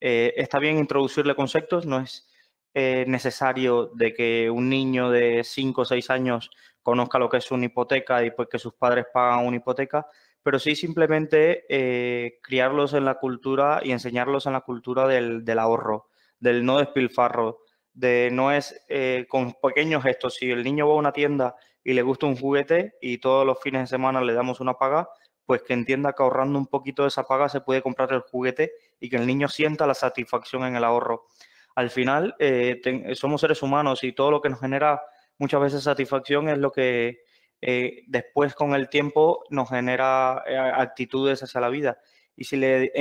está 0.00 0.58
bien 0.58 0.78
introducirle 0.78 1.34
conceptos, 1.34 1.86
no 1.86 2.00
es 2.00 2.30
es 2.74 3.06
necesario 3.08 3.90
de 3.94 4.14
que 4.14 4.50
un 4.50 4.68
niño 4.68 5.10
de 5.10 5.42
5 5.44 5.82
o 5.82 5.84
6 5.84 6.10
años 6.10 6.50
conozca 6.82 7.18
lo 7.18 7.28
que 7.28 7.38
es 7.38 7.50
una 7.50 7.66
hipoteca 7.66 8.24
y 8.24 8.30
pues 8.30 8.48
que 8.48 8.58
sus 8.58 8.74
padres 8.74 9.06
pagan 9.12 9.46
una 9.46 9.56
hipoteca, 9.56 10.06
pero 10.42 10.58
sí 10.58 10.74
simplemente 10.76 11.64
eh, 11.68 12.38
criarlos 12.42 12.94
en 12.94 13.04
la 13.04 13.16
cultura 13.16 13.80
y 13.82 13.92
enseñarlos 13.92 14.46
en 14.46 14.54
la 14.54 14.62
cultura 14.62 15.06
del, 15.06 15.58
ahorro, 15.58 16.08
del 16.38 16.64
no 16.64 16.78
despilfarro, 16.78 17.58
de 17.92 18.30
no 18.32 18.52
es 18.52 18.80
eh, 18.88 19.26
con 19.28 19.54
pequeños 19.60 20.02
gestos. 20.04 20.36
Si 20.36 20.50
el 20.50 20.62
niño 20.64 20.88
va 20.88 20.94
a 20.94 20.98
una 20.98 21.12
tienda 21.12 21.56
y 21.82 21.92
le 21.92 22.02
gusta 22.02 22.26
un 22.26 22.36
juguete 22.36 22.94
y 23.00 23.18
todos 23.18 23.44
los 23.44 23.60
fines 23.60 23.82
de 23.82 23.86
semana 23.88 24.22
le 24.22 24.32
damos 24.32 24.60
una 24.60 24.74
paga, 24.74 25.08
pues 25.50 25.62
que 25.62 25.72
entienda 25.72 26.12
que 26.12 26.22
ahorrando 26.22 26.60
un 26.60 26.68
poquito 26.68 27.02
de 27.02 27.08
esa 27.08 27.24
paga 27.24 27.48
se 27.48 27.60
puede 27.60 27.82
comprar 27.82 28.12
el 28.12 28.20
juguete 28.20 28.70
y 29.00 29.10
que 29.10 29.16
el 29.16 29.26
niño 29.26 29.48
sienta 29.48 29.84
la 29.84 29.94
satisfacción 29.94 30.62
en 30.62 30.76
el 30.76 30.84
ahorro 30.84 31.26
al 31.74 31.90
final 31.90 32.36
eh, 32.38 32.80
somos 33.14 33.40
seres 33.40 33.60
humanos 33.60 34.04
y 34.04 34.12
todo 34.12 34.30
lo 34.30 34.40
que 34.40 34.48
nos 34.48 34.60
genera 34.60 35.02
muchas 35.38 35.60
veces 35.60 35.82
satisfacción 35.82 36.48
es 36.48 36.58
lo 36.58 36.70
que 36.70 37.24
eh, 37.60 38.04
después 38.06 38.54
con 38.54 38.74
el 38.74 38.88
tiempo 38.88 39.42
nos 39.50 39.70
genera 39.70 40.44
eh, 40.46 40.56
actitudes 40.56 41.42
hacia 41.42 41.60
la 41.60 41.68
vida. 41.68 41.98
Y 42.36 42.44
si 42.44 42.56
le 42.56 42.92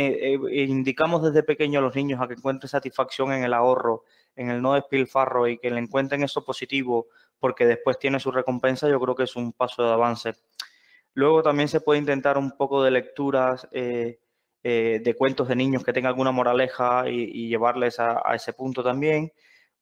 indicamos 0.50 1.22
desde 1.22 1.44
pequeño 1.44 1.78
a 1.78 1.84
los 1.84 1.96
niños 1.96 2.20
a 2.20 2.28
que 2.28 2.34
encuentren 2.34 2.68
satisfacción 2.68 3.32
en 3.32 3.44
el 3.44 3.54
ahorro, 3.54 4.06
en 4.36 4.50
el 4.50 4.60
no 4.60 4.74
despilfarro 4.74 5.48
y 5.48 5.60
que 5.60 5.70
le 5.70 5.80
encuentren 5.80 6.24
eso 6.24 6.44
positivo 6.44 7.10
porque 7.38 7.68
después 7.68 8.00
tiene 8.00 8.20
su 8.20 8.32
recompensa, 8.32 8.90
yo 8.90 9.00
creo 9.00 9.16
que 9.16 9.26
es 9.26 9.36
un 9.36 9.54
paso 9.54 9.84
de 9.84 9.94
avance. 9.94 10.34
Luego 11.14 11.44
también 11.44 11.68
se 11.70 11.82
puede 11.82 12.00
intentar 12.00 12.38
un 12.38 12.52
poco 12.52 12.84
de 12.84 12.92
lecturas 12.92 13.68
eh, 13.72 14.20
de 14.64 15.16
cuentos 15.18 15.48
de 15.48 15.56
niños 15.56 15.84
que 15.84 15.94
tengan 15.94 16.10
alguna 16.10 16.32
moraleja 16.32 17.10
y, 17.10 17.48
llevarles 17.50 18.00
a, 18.00 18.22
ese 18.36 18.54
punto 18.54 18.84
también. 18.84 19.32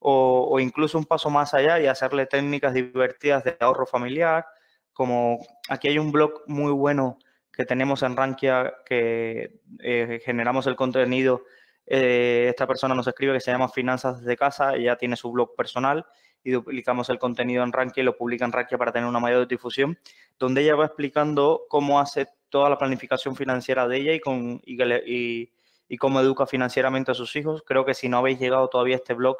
o, 0.00 0.58
incluso 0.60 0.98
un 0.98 1.04
paso 1.04 1.30
más 1.30 1.54
allá 1.54 1.80
y 1.80 1.86
hacerle 1.86 2.26
técnicas 2.26 2.74
divertidas 2.74 3.44
de 3.44 3.56
ahorro 3.60 3.86
familiar, 3.86 4.46
como 4.92 5.38
aquí 5.68 5.88
hay 5.88 5.98
un 5.98 6.10
blog 6.10 6.42
muy 6.46 6.72
bueno 6.72 7.18
que 7.58 7.64
tenemos 7.64 8.04
en 8.04 8.16
Rankia 8.16 8.72
que 8.84 9.60
eh, 9.80 10.20
generamos 10.24 10.66
el 10.68 10.76
contenido. 10.76 11.44
Eh, 11.86 12.46
esta 12.48 12.66
persona 12.66 12.94
nos 12.94 13.08
escribe 13.08 13.32
que 13.32 13.40
se 13.40 13.50
llama 13.50 13.68
Finanzas 13.68 14.20
desde 14.20 14.36
casa, 14.36 14.76
ella 14.76 14.96
tiene 14.96 15.16
su 15.16 15.30
blog 15.32 15.56
personal 15.56 16.04
y 16.48 16.50
duplicamos 16.50 17.10
el 17.10 17.18
contenido 17.18 17.62
en 17.62 17.74
Rankia 17.74 18.00
y 18.00 18.04
lo 18.04 18.16
publica 18.16 18.46
en 18.46 18.52
Rankia 18.52 18.78
para 18.78 18.90
tener 18.90 19.06
una 19.06 19.20
mayor 19.20 19.46
difusión, 19.46 19.98
donde 20.38 20.62
ella 20.62 20.76
va 20.76 20.86
explicando 20.86 21.66
cómo 21.68 22.00
hace 22.00 22.26
toda 22.48 22.70
la 22.70 22.78
planificación 22.78 23.36
financiera 23.36 23.86
de 23.86 23.98
ella 23.98 24.14
y, 24.14 24.20
con, 24.20 24.62
y, 24.64 25.98
cómo 25.98 26.20
educa 26.20 26.46
financieramente 26.46 27.10
a 27.10 27.14
sus 27.14 27.36
hijos. 27.36 27.62
Creo 27.66 27.84
que 27.84 27.92
si 27.92 28.08
no 28.08 28.16
habéis 28.16 28.38
llegado 28.38 28.66
todavía 28.68 28.94
a 28.94 28.96
este 28.96 29.12
blog, 29.12 29.36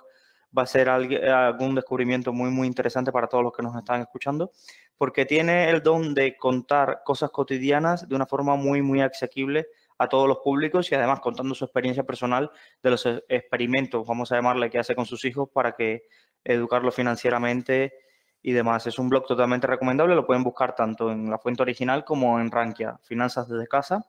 va 0.56 0.64
a 0.64 0.66
ser 0.66 0.90
algún 0.90 1.74
descubrimiento 1.74 2.30
muy, 2.34 2.50
muy 2.50 2.66
interesante 2.66 3.10
para 3.10 3.26
todos 3.26 3.42
los 3.42 3.54
que 3.54 3.62
nos 3.62 3.74
están 3.74 4.02
escuchando, 4.02 4.52
porque 4.98 5.24
tiene 5.24 5.70
el 5.70 5.82
don 5.82 6.12
de 6.12 6.36
contar 6.36 7.00
cosas 7.06 7.30
cotidianas 7.30 8.06
de 8.06 8.16
una 8.16 8.26
forma 8.26 8.54
muy, 8.56 8.82
muy 8.82 9.00
asequible 9.00 9.68
a 9.98 10.08
todos 10.08 10.28
los 10.28 10.38
públicos 10.38 10.90
y 10.90 10.94
además 10.94 11.20
contando 11.20 11.54
su 11.54 11.64
experiencia 11.64 12.04
personal 12.04 12.50
de 12.82 12.90
los 12.90 13.04
e, 13.04 13.24
experimentos, 13.28 14.06
vamos 14.06 14.30
a 14.30 14.36
llamarle, 14.36 14.70
que 14.70 14.78
hace 14.78 14.94
con 14.94 15.06
sus 15.06 15.24
hijos 15.24 15.48
para 15.52 15.72
que 15.72 16.04
educarlos 16.44 16.94
financieramente 16.94 17.94
y 18.42 18.52
demás. 18.52 18.86
Es 18.86 18.98
un 18.98 19.08
blog 19.08 19.26
totalmente 19.26 19.66
recomendable, 19.66 20.14
lo 20.14 20.26
pueden 20.26 20.44
buscar 20.44 20.74
tanto 20.74 21.10
en 21.10 21.30
la 21.30 21.38
fuente 21.38 21.62
original 21.62 22.04
como 22.04 22.40
en 22.40 22.50
Rankia, 22.50 22.98
Finanzas 23.02 23.48
desde 23.48 23.66
casa 23.66 24.06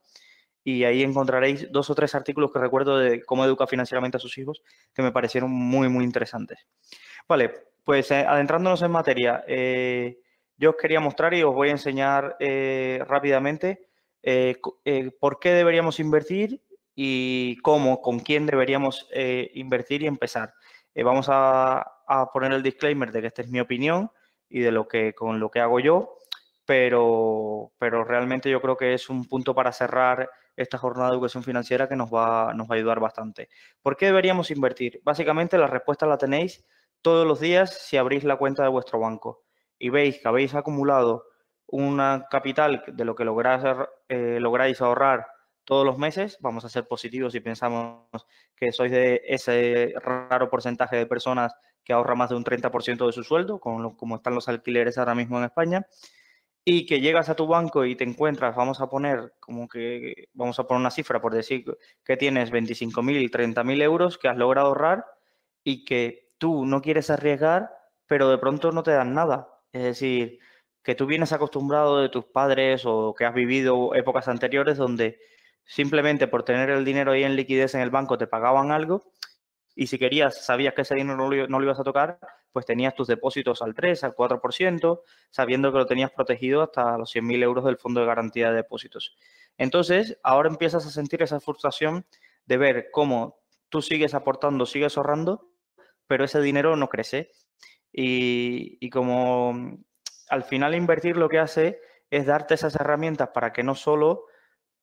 y 0.63 0.83
ahí 0.83 1.03
encontraréis 1.03 1.71
dos 1.71 1.89
o 1.89 1.95
tres 1.95 2.15
artículos 2.15 2.51
que 2.51 2.59
recuerdo 2.59 2.97
de 2.97 3.23
cómo 3.23 3.45
educa 3.45 3.67
financieramente 3.67 4.17
a 4.17 4.19
sus 4.19 4.37
hijos 4.37 4.61
que 4.93 5.01
me 5.01 5.11
parecieron 5.11 5.51
muy, 5.51 5.89
muy 5.89 6.03
interesantes. 6.03 6.67
Vale, 7.27 7.53
pues 7.83 8.11
eh, 8.11 8.25
adentrándonos 8.27 8.81
en 8.81 8.91
materia, 8.91 9.43
eh, 9.47 10.19
yo 10.57 10.71
os 10.71 10.75
quería 10.75 10.99
mostrar 10.99 11.33
y 11.33 11.43
os 11.43 11.53
voy 11.53 11.69
a 11.69 11.71
enseñar 11.71 12.35
eh, 12.39 13.01
rápidamente 13.07 13.87
por 15.19 15.39
qué 15.39 15.51
deberíamos 15.51 15.99
invertir 15.99 16.61
y 16.93 17.55
cómo, 17.61 18.01
con 18.01 18.19
quién 18.19 18.45
deberíamos 18.45 19.07
invertir 19.53 20.03
y 20.03 20.07
empezar. 20.07 20.53
vamos 20.93 21.27
a, 21.29 21.98
a, 22.09 22.31
poner 22.31 22.51
el 22.53 22.63
disclaimer 22.63 23.11
de 23.11 23.21
que 23.21 23.27
esta 23.27 23.41
es 23.41 23.49
mi 23.49 23.59
opinión 23.59 24.11
y 24.49 24.59
de 24.61 24.71
lo 24.71 24.87
que 24.87 25.13
con 25.13 25.39
lo 25.39 25.51
que 25.51 25.59
hago 25.59 25.79
yo, 25.79 26.17
pero, 26.65 27.71
pero 27.77 28.03
realmente 28.03 28.49
yo 28.49 28.61
creo 28.61 28.77
que 28.77 28.93
es 28.93 29.09
un 29.09 29.25
punto 29.25 29.55
para 29.55 29.71
cerrar 29.71 30.29
esta 30.55 30.77
jornada 30.77 31.09
de 31.09 31.15
educación 31.15 31.43
financiera 31.43 31.87
que 31.87 31.95
nos 31.95 32.13
va, 32.13 32.53
nos 32.53 32.69
va 32.69 32.75
a 32.75 32.77
ayudar 32.77 32.99
bastante. 32.99 33.49
¿Por 33.81 33.95
qué 33.95 34.07
deberíamos 34.07 34.51
invertir? 34.51 34.99
Básicamente 35.03 35.57
la 35.57 35.67
respuesta 35.67 36.05
la 36.05 36.17
tenéis 36.17 36.65
todos 37.01 37.25
los 37.25 37.39
días 37.39 37.87
si 37.87 37.97
abrís 37.97 38.23
la 38.23 38.37
cuenta 38.37 38.63
de 38.63 38.69
vuestro 38.69 38.99
banco 38.99 39.45
y 39.77 39.89
veis 39.89 40.19
que 40.19 40.27
habéis 40.27 40.53
acumulado 40.55 41.25
una 41.67 42.25
capital 42.29 42.83
de 42.87 43.05
lo 43.05 43.15
que 43.15 43.23
lográis, 43.23 43.63
eh, 44.09 44.39
lográis 44.39 44.81
ahorrar 44.81 45.27
todos 45.63 45.85
los 45.85 45.97
meses, 45.97 46.37
vamos 46.41 46.65
a 46.65 46.69
ser 46.69 46.87
positivos 46.87 47.33
si 47.33 47.41
pensamos 47.41 48.07
que 48.55 48.71
sois 48.71 48.91
de 48.91 49.21
ese 49.25 49.93
raro 50.01 50.49
porcentaje 50.49 50.95
de 50.95 51.05
personas 51.05 51.53
que 51.83 51.93
ahorra 51.93 52.15
más 52.15 52.29
de 52.29 52.35
un 52.35 52.43
30% 52.43 53.05
de 53.05 53.11
su 53.11 53.23
sueldo, 53.23 53.59
como, 53.59 53.97
como 53.97 54.15
están 54.17 54.35
los 54.35 54.47
alquileres 54.47 54.97
ahora 54.97 55.15
mismo 55.15 55.37
en 55.37 55.45
España, 55.45 55.87
y 56.65 56.85
que 56.85 57.01
llegas 57.01 57.29
a 57.29 57.35
tu 57.35 57.47
banco 57.47 57.85
y 57.85 57.95
te 57.95 58.03
encuentras, 58.03 58.55
vamos 58.55 58.81
a 58.81 58.89
poner 58.89 59.33
como 59.39 59.67
que, 59.67 60.27
vamos 60.33 60.59
a 60.59 60.65
poner 60.67 60.81
una 60.81 60.91
cifra 60.91 61.21
por 61.21 61.33
decir 61.33 61.65
que 62.03 62.17
tienes 62.17 62.51
25.000 62.51 63.21
y 63.21 63.29
30.000 63.29 63.81
euros 63.81 64.17
que 64.17 64.27
has 64.27 64.37
logrado 64.37 64.67
ahorrar 64.67 65.05
y 65.63 65.85
que 65.85 66.31
tú 66.37 66.65
no 66.65 66.81
quieres 66.81 67.09
arriesgar, 67.09 67.71
pero 68.07 68.29
de 68.29 68.37
pronto 68.37 68.71
no 68.71 68.83
te 68.83 68.91
dan 68.91 69.13
nada. 69.13 69.49
Es 69.71 69.83
decir, 69.83 70.39
que 70.83 70.95
tú 70.95 71.05
vienes 71.05 71.33
acostumbrado 71.33 72.01
de 72.01 72.09
tus 72.09 72.25
padres 72.25 72.83
o 72.85 73.13
que 73.17 73.25
has 73.25 73.33
vivido 73.33 73.95
épocas 73.95 74.27
anteriores 74.27 74.77
donde 74.77 75.19
simplemente 75.65 76.27
por 76.27 76.43
tener 76.43 76.69
el 76.69 76.85
dinero 76.85 77.11
ahí 77.11 77.23
en 77.23 77.35
liquidez 77.35 77.75
en 77.75 77.81
el 77.81 77.89
banco 77.89 78.17
te 78.17 78.27
pagaban 78.27 78.71
algo 78.71 79.03
y 79.79 79.87
si 79.87 79.97
querías, 79.97 80.43
sabías 80.43 80.73
que 80.73 80.81
ese 80.81 80.93
dinero 80.93 81.15
no 81.15 81.29
lo, 81.59 81.63
ibas 81.63 81.79
a 81.79 81.85
tocar, 81.85 82.19
pues 82.51 82.65
tenías 82.65 82.93
tus 82.95 83.07
depósitos 83.07 83.61
al 83.61 83.73
3, 83.73 84.03
al 84.03 84.13
4%, 84.13 85.01
sabiendo 85.29 85.71
que 85.71 85.77
lo 85.77 85.85
tenías 85.85 86.11
protegido 86.11 86.61
hasta 86.61 86.97
los 86.97 87.15
100.000 87.15 87.43
euros 87.43 87.63
del 87.63 87.77
Fondo 87.77 88.01
de 88.01 88.05
Garantía 88.05 88.49
de 88.49 88.57
Depósitos. 88.57 89.15
Entonces, 89.57 90.19
ahora 90.21 90.49
empiezas 90.49 90.85
a 90.85 90.89
sentir 90.89 91.23
esa 91.23 91.39
frustración 91.39 92.05
de 92.45 92.57
ver 92.57 92.89
cómo 92.91 93.39
tú 93.69 93.81
sigues 93.81 94.13
aportando, 94.13 94.65
sigues 94.65 94.97
ahorrando, 94.97 95.49
pero 96.07 96.25
ese 96.25 96.41
dinero 96.41 96.75
no 96.75 96.89
crece. 96.89 97.31
Y, 97.89 98.77
y 98.81 98.89
como 98.89 99.77
al 100.27 100.43
final 100.43 100.75
invertir 100.75 101.15
lo 101.15 101.29
que 101.29 101.39
hace 101.39 101.79
es 102.09 102.25
darte 102.25 102.55
esas 102.55 102.75
herramientas 102.75 103.29
para 103.33 103.53
que 103.53 103.63
no 103.63 103.75
solo 103.75 104.25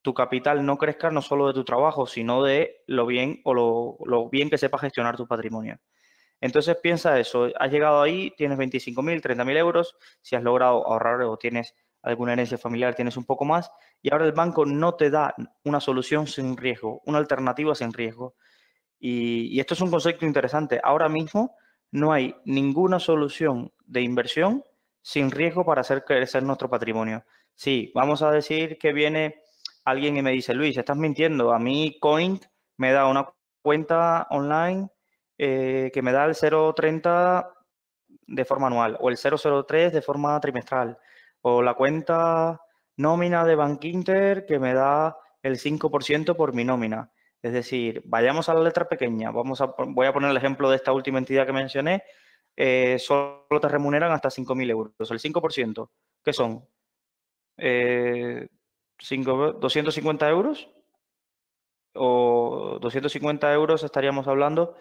tu 0.06 0.14
capital 0.14 0.64
no 0.64 0.78
crezca 0.78 1.10
no 1.10 1.20
solo 1.20 1.48
de 1.48 1.54
tu 1.54 1.64
trabajo, 1.64 2.06
sino 2.06 2.44
de 2.44 2.84
lo 2.86 3.06
bien 3.06 3.40
o 3.42 3.52
lo, 3.52 4.28
bien 4.28 4.48
que 4.48 4.56
sepa 4.56 4.78
gestionar 4.78 5.16
tu 5.16 5.26
patrimonio. 5.26 5.80
Entonces 6.40 6.76
piensa 6.80 7.18
eso, 7.18 7.48
has 7.58 7.72
llegado 7.72 8.00
ahí, 8.00 8.32
tienes 8.36 8.56
25.000, 8.56 9.20
30.000 9.20 9.56
euros, 9.56 9.96
si 10.22 10.36
has 10.36 10.44
logrado 10.44 10.86
ahorrar 10.86 11.22
o 11.22 11.36
tienes 11.36 11.74
alguna 12.02 12.34
herencia 12.34 12.56
familiar, 12.56 12.94
tienes 12.94 13.16
un 13.16 13.24
poco 13.24 13.44
más, 13.44 13.72
y 14.00 14.12
ahora 14.12 14.26
el 14.26 14.30
banco 14.30 14.64
no 14.64 14.94
te 14.94 15.10
da 15.10 15.34
una 15.64 15.80
solución 15.80 16.28
sin 16.28 16.56
riesgo, 16.56 17.02
una 17.04 17.18
alternativa 17.18 17.74
sin 17.74 17.92
riesgo. 17.92 18.36
Y, 19.00 19.56
y 19.56 19.58
esto 19.58 19.74
es 19.74 19.80
un 19.80 19.90
concepto 19.90 20.24
interesante. 20.24 20.80
Ahora 20.84 21.08
mismo 21.08 21.56
no 21.90 22.12
hay 22.12 22.36
ninguna 22.44 23.00
solución 23.00 23.72
de 23.84 24.02
inversión 24.02 24.62
sin 25.02 25.32
riesgo 25.32 25.64
para 25.64 25.80
hacer 25.80 26.04
crecer 26.04 26.44
nuestro 26.44 26.70
patrimonio. 26.70 27.24
Sí, 27.56 27.90
vamos 27.92 28.22
a 28.22 28.30
decir 28.30 28.78
que 28.78 28.92
viene 28.92 29.42
alguien 29.86 30.16
y 30.16 30.22
me 30.22 30.32
dice, 30.32 30.52
Luis, 30.52 30.76
estás 30.76 30.96
mintiendo, 30.96 31.52
a 31.52 31.58
mí 31.58 31.96
Coin 32.00 32.38
me 32.76 32.92
da 32.92 33.06
una 33.06 33.28
cuenta 33.62 34.26
online 34.30 34.88
eh, 35.38 35.90
que 35.94 36.02
me 36.02 36.12
da 36.12 36.24
el 36.24 36.34
0,30 36.34 37.48
de 38.26 38.44
forma 38.44 38.66
anual 38.66 38.98
o 39.00 39.08
el 39.08 39.16
0,03 39.16 39.92
de 39.92 40.02
forma 40.02 40.38
trimestral 40.40 40.98
o 41.40 41.62
la 41.62 41.74
cuenta 41.74 42.60
nómina 42.96 43.44
de 43.44 43.54
Bankinter 43.54 44.44
que 44.44 44.58
me 44.58 44.74
da 44.74 45.16
el 45.42 45.56
5% 45.58 46.36
por 46.36 46.52
mi 46.52 46.64
nómina. 46.64 47.12
Es 47.40 47.52
decir, 47.52 48.02
vayamos 48.06 48.48
a 48.48 48.54
la 48.54 48.62
letra 48.62 48.88
pequeña. 48.88 49.30
Vamos 49.30 49.60
a, 49.60 49.66
voy 49.66 50.06
a 50.06 50.12
poner 50.12 50.30
el 50.30 50.36
ejemplo 50.36 50.68
de 50.68 50.76
esta 50.76 50.92
última 50.92 51.18
entidad 51.18 51.46
que 51.46 51.52
mencioné. 51.52 52.02
Eh, 52.56 52.98
solo 52.98 53.60
te 53.60 53.68
remuneran 53.68 54.10
hasta 54.10 54.30
5.000 54.30 54.70
euros. 54.70 55.10
El 55.10 55.20
5%, 55.20 55.90
¿qué 56.24 56.32
son? 56.32 56.66
Eh, 57.56 58.48
250 58.98 60.28
euros 60.28 60.68
o 61.94 62.78
250 62.80 63.52
euros 63.52 63.82
estaríamos 63.82 64.28
hablando, 64.28 64.74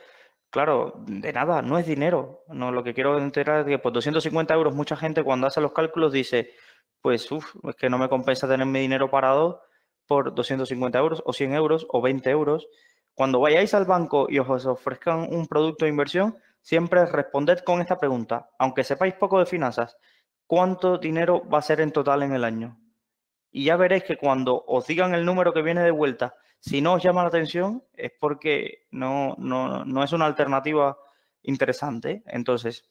claro, 0.49 0.93
de 1.07 1.33
nada, 1.33 1.61
no 1.61 1.77
es 1.77 1.85
dinero. 1.85 2.43
No, 2.47 2.71
lo 2.71 2.83
que 2.83 2.93
quiero 2.93 3.17
enterar 3.17 3.61
es 3.61 3.65
que 3.65 3.79
por 3.79 3.93
250 3.93 4.53
euros 4.53 4.75
mucha 4.75 4.95
gente 4.95 5.23
cuando 5.23 5.47
hace 5.47 5.61
los 5.61 5.73
cálculos 5.73 6.13
dice, 6.13 6.51
pues 7.01 7.31
uff, 7.31 7.55
es 7.69 7.75
que 7.75 7.89
no 7.89 7.97
me 7.97 8.09
compensa 8.09 8.47
tener 8.47 8.65
mi 8.65 8.79
dinero 8.79 9.09
parado 9.09 9.61
por 10.07 10.33
250 10.35 10.97
euros 10.99 11.23
o 11.25 11.33
100 11.33 11.53
euros 11.53 11.87
o 11.89 12.01
20 12.01 12.29
euros. 12.29 12.67
Cuando 13.13 13.39
vayáis 13.39 13.73
al 13.73 13.85
banco 13.85 14.27
y 14.29 14.39
os 14.39 14.65
ofrezcan 14.65 15.27
un 15.31 15.47
producto 15.47 15.85
de 15.85 15.91
inversión, 15.91 16.37
siempre 16.61 17.05
responded 17.05 17.59
con 17.59 17.81
esta 17.81 17.97
pregunta, 17.97 18.49
aunque 18.59 18.83
sepáis 18.83 19.13
poco 19.13 19.39
de 19.39 19.45
finanzas, 19.45 19.97
¿cuánto 20.47 20.97
dinero 20.97 21.47
va 21.47 21.59
a 21.59 21.61
ser 21.61 21.79
en 21.79 21.91
total 21.91 22.23
en 22.23 22.33
el 22.33 22.43
año? 22.43 22.77
Y 23.55 23.63
ya 23.63 23.77
veréis 23.77 24.03
que 24.03 24.17
cuando 24.17 24.65
os 24.67 24.85
digan 24.85 25.15
el 25.15 25.23
número 25.23 25.53
que 25.53 25.61
viene 25.61 25.81
de 25.81 25.91
vuelta, 25.91 26.35
si 26.59 26.81
no 26.81 26.95
os 26.95 27.01
llama 27.01 27.21
la 27.21 27.29
atención, 27.29 27.85
es 27.93 28.11
porque 28.19 28.85
no, 28.91 29.33
no, 29.37 30.03
es 30.03 30.11
una 30.11 30.25
alternativa 30.25 30.97
interesante. 31.41 32.21
Entonces, 32.25 32.83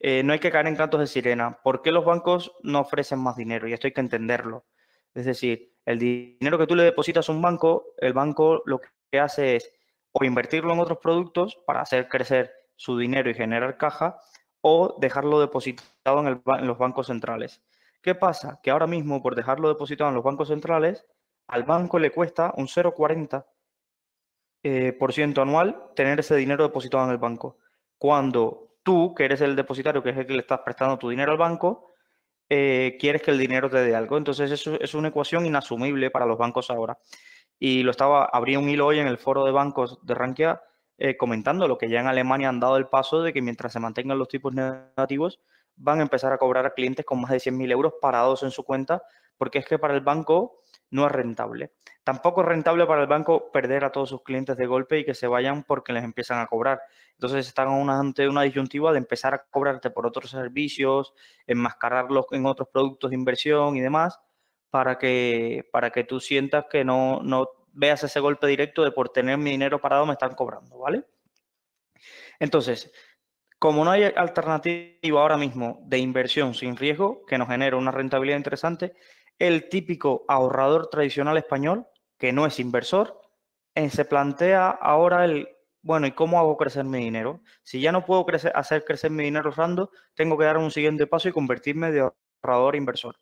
eh, 0.00 0.24
no 0.24 0.32
hay 0.32 0.40
que 0.40 0.50
caer 0.50 0.66
en 0.66 0.74
cantos 0.74 0.98
de 0.98 1.06
sirena. 1.06 1.60
¿Por 1.62 1.82
qué 1.82 1.92
los 1.92 2.04
bancos 2.04 2.50
no 2.64 2.80
ofrecen 2.80 3.20
más 3.20 3.36
dinero? 3.36 3.68
Y 3.68 3.74
esto 3.74 3.86
hay 3.86 3.92
que 3.92 4.00
entenderlo. 4.00 4.66
Es 5.14 5.24
decir, 5.24 5.72
el 5.86 6.00
dinero 6.00 6.58
que 6.58 6.66
tú 6.66 6.74
le 6.74 6.82
depositas 6.82 7.28
a 7.28 7.32
un 7.32 7.40
banco, 7.40 7.94
el 7.98 8.12
banco 8.12 8.60
lo 8.66 8.80
que 9.08 9.20
hace 9.20 9.54
es 9.54 9.72
o 10.10 10.24
invertirlo 10.24 10.72
en 10.72 10.80
otros 10.80 10.98
productos 10.98 11.56
para 11.64 11.80
hacer 11.80 12.08
crecer 12.08 12.50
su 12.74 12.98
dinero 12.98 13.30
y 13.30 13.34
generar 13.34 13.76
caja, 13.76 14.18
o 14.62 14.96
dejarlo 15.00 15.38
depositado 15.38 16.26
en, 16.26 16.42
en 16.44 16.66
los 16.66 16.76
bancos 16.76 17.06
centrales. 17.06 17.62
¿Qué 18.02 18.14
pasa? 18.14 18.60
Que 18.62 18.70
ahora 18.70 18.86
mismo, 18.86 19.22
por 19.22 19.34
dejarlo 19.34 19.68
depositado 19.68 20.10
en 20.10 20.16
los 20.16 20.24
bancos 20.24 20.48
centrales, 20.48 21.06
al 21.46 21.62
banco 21.64 21.98
le 21.98 22.10
cuesta 22.10 22.52
un 22.56 22.66
0,40% 22.66 23.44
eh, 24.64 24.92
por 24.92 25.12
ciento 25.12 25.42
anual 25.42 25.90
tener 25.94 26.20
ese 26.20 26.36
dinero 26.36 26.64
depositado 26.64 27.04
en 27.04 27.10
el 27.10 27.18
banco. 27.18 27.58
Cuando 27.98 28.76
tú, 28.82 29.14
que 29.14 29.24
eres 29.24 29.40
el 29.40 29.56
depositario, 29.56 30.02
que 30.02 30.10
es 30.10 30.16
el 30.16 30.26
que 30.26 30.32
le 30.34 30.40
estás 30.40 30.60
prestando 30.60 30.98
tu 30.98 31.08
dinero 31.08 31.32
al 31.32 31.38
banco, 31.38 31.92
eh, 32.48 32.96
quieres 33.00 33.22
que 33.22 33.30
el 33.30 33.38
dinero 33.38 33.70
te 33.70 33.78
dé 33.78 33.94
algo. 33.94 34.18
Entonces, 34.18 34.50
eso 34.50 34.78
es 34.80 34.94
una 34.94 35.08
ecuación 35.08 35.46
inasumible 35.46 36.10
para 36.10 36.26
los 36.26 36.38
bancos 36.38 36.70
ahora. 36.70 36.98
Y 37.58 37.82
lo 37.82 37.92
estaba, 37.92 38.24
abrí 38.24 38.56
un 38.56 38.68
hilo 38.68 38.86
hoy 38.86 38.98
en 38.98 39.06
el 39.06 39.18
foro 39.18 39.44
de 39.44 39.52
bancos 39.52 40.04
de 40.04 40.14
Rankia 40.14 40.60
eh, 40.98 41.16
comentando 41.16 41.66
lo 41.66 41.78
que 41.78 41.88
ya 41.88 42.00
en 42.00 42.06
Alemania 42.06 42.48
han 42.48 42.60
dado 42.60 42.76
el 42.76 42.86
paso 42.86 43.22
de 43.22 43.32
que 43.32 43.42
mientras 43.42 43.72
se 43.72 43.80
mantengan 43.80 44.18
los 44.18 44.28
tipos 44.28 44.52
negativos, 44.52 45.40
van 45.76 46.00
a 46.00 46.02
empezar 46.02 46.32
a 46.32 46.38
cobrar 46.38 46.66
a 46.66 46.74
clientes 46.74 47.04
con 47.04 47.20
más 47.20 47.30
de 47.30 47.38
100.000 47.38 47.70
euros 47.72 47.94
parados 48.00 48.42
en 48.42 48.50
su 48.50 48.64
cuenta, 48.64 49.02
porque 49.36 49.58
es 49.58 49.66
que 49.66 49.78
para 49.78 49.94
el 49.94 50.00
banco 50.00 50.60
no 50.90 51.06
es 51.06 51.12
rentable. 51.12 51.72
Tampoco 52.04 52.42
es 52.42 52.48
rentable 52.48 52.86
para 52.86 53.00
el 53.02 53.06
banco 53.06 53.50
perder 53.50 53.84
a 53.84 53.92
todos 53.92 54.10
sus 54.10 54.22
clientes 54.22 54.56
de 54.56 54.66
golpe 54.66 54.98
y 54.98 55.04
que 55.04 55.14
se 55.14 55.26
vayan 55.26 55.64
porque 55.64 55.92
les 55.92 56.04
empiezan 56.04 56.40
a 56.40 56.46
cobrar. 56.46 56.80
Entonces 57.12 57.46
están 57.46 57.68
ante 57.88 58.28
una 58.28 58.42
disyuntiva 58.42 58.92
de 58.92 58.98
empezar 58.98 59.34
a 59.34 59.44
cobrarte 59.44 59.90
por 59.90 60.06
otros 60.06 60.30
servicios, 60.30 61.14
enmascararlos 61.46 62.26
en 62.32 62.46
otros 62.46 62.68
productos 62.68 63.10
de 63.10 63.16
inversión 63.16 63.76
y 63.76 63.80
demás, 63.80 64.20
para 64.70 64.98
que, 64.98 65.68
para 65.72 65.90
que 65.90 66.04
tú 66.04 66.20
sientas 66.20 66.66
que 66.70 66.84
no, 66.84 67.20
no 67.22 67.48
veas 67.72 68.04
ese 68.04 68.20
golpe 68.20 68.46
directo 68.46 68.84
de 68.84 68.92
por 68.92 69.08
tener 69.08 69.38
mi 69.38 69.50
dinero 69.50 69.80
parado 69.80 70.06
me 70.06 70.12
están 70.12 70.34
cobrando, 70.34 70.78
¿vale? 70.78 71.04
Entonces, 72.38 72.92
como 73.62 73.84
no 73.84 73.92
hay 73.92 74.02
alternativa 74.02 75.20
ahora 75.20 75.36
mismo 75.36 75.78
de 75.84 75.98
inversión 75.98 76.52
sin 76.52 76.76
riesgo 76.76 77.24
que 77.26 77.38
nos 77.38 77.46
genere 77.46 77.76
una 77.76 77.92
rentabilidad 77.92 78.36
interesante, 78.36 78.96
el 79.38 79.68
típico 79.68 80.24
ahorrador 80.26 80.90
tradicional 80.90 81.36
español, 81.36 81.86
que 82.18 82.32
no 82.32 82.44
es 82.44 82.58
inversor, 82.58 83.20
eh, 83.76 83.88
se 83.88 84.04
plantea 84.04 84.68
ahora 84.68 85.24
el, 85.24 85.48
bueno, 85.80 86.08
¿y 86.08 86.10
cómo 86.10 86.40
hago 86.40 86.56
crecer 86.56 86.84
mi 86.84 86.98
dinero? 86.98 87.40
Si 87.62 87.80
ya 87.80 87.92
no 87.92 88.04
puedo 88.04 88.26
crecer, 88.26 88.50
hacer 88.56 88.84
crecer 88.84 89.12
mi 89.12 89.22
dinero 89.22 89.50
ahorrando, 89.50 89.92
tengo 90.14 90.36
que 90.36 90.44
dar 90.44 90.58
un 90.58 90.72
siguiente 90.72 91.06
paso 91.06 91.28
y 91.28 91.32
convertirme 91.32 91.92
de 91.92 92.10
ahorrador 92.42 92.74
a 92.74 92.78
inversor. 92.78 93.14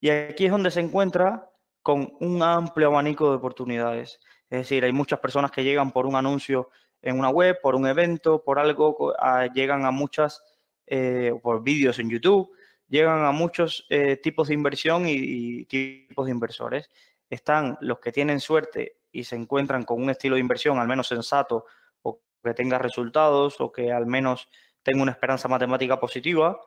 Y 0.00 0.08
aquí 0.08 0.46
es 0.46 0.50
donde 0.50 0.70
se 0.70 0.80
encuentra 0.80 1.50
con 1.82 2.10
un 2.20 2.42
amplio 2.42 2.86
abanico 2.86 3.28
de 3.28 3.36
oportunidades. 3.36 4.18
Es 4.48 4.60
decir, 4.60 4.82
hay 4.82 4.92
muchas 4.92 5.18
personas 5.18 5.50
que 5.50 5.62
llegan 5.62 5.92
por 5.92 6.06
un 6.06 6.16
anuncio 6.16 6.70
en 7.04 7.18
una 7.18 7.28
web, 7.28 7.58
por 7.62 7.74
un 7.74 7.86
evento, 7.86 8.42
por 8.42 8.58
algo, 8.58 9.14
llegan 9.54 9.84
a 9.84 9.90
muchas, 9.90 10.42
eh, 10.86 11.32
por 11.42 11.62
vídeos 11.62 11.98
en 11.98 12.08
YouTube, 12.08 12.50
llegan 12.88 13.24
a 13.24 13.30
muchos 13.30 13.86
eh, 13.90 14.16
tipos 14.16 14.48
de 14.48 14.54
inversión 14.54 15.04
y, 15.06 15.66
tipos 15.66 16.24
de 16.26 16.32
inversores. 16.32 16.88
Están 17.28 17.76
los 17.82 17.98
que 17.98 18.10
tienen 18.10 18.40
suerte 18.40 18.96
y 19.12 19.24
se 19.24 19.36
encuentran 19.36 19.84
con 19.84 20.02
un 20.02 20.10
estilo 20.10 20.36
de 20.36 20.40
inversión 20.40 20.78
al 20.78 20.88
menos 20.88 21.08
sensato 21.08 21.66
o 22.02 22.20
que 22.42 22.54
tenga 22.54 22.78
resultados 22.78 23.60
o 23.60 23.70
que 23.70 23.92
al 23.92 24.06
menos 24.06 24.48
tenga 24.82 25.02
una 25.02 25.12
esperanza 25.12 25.46
matemática 25.46 26.00
positiva 26.00 26.58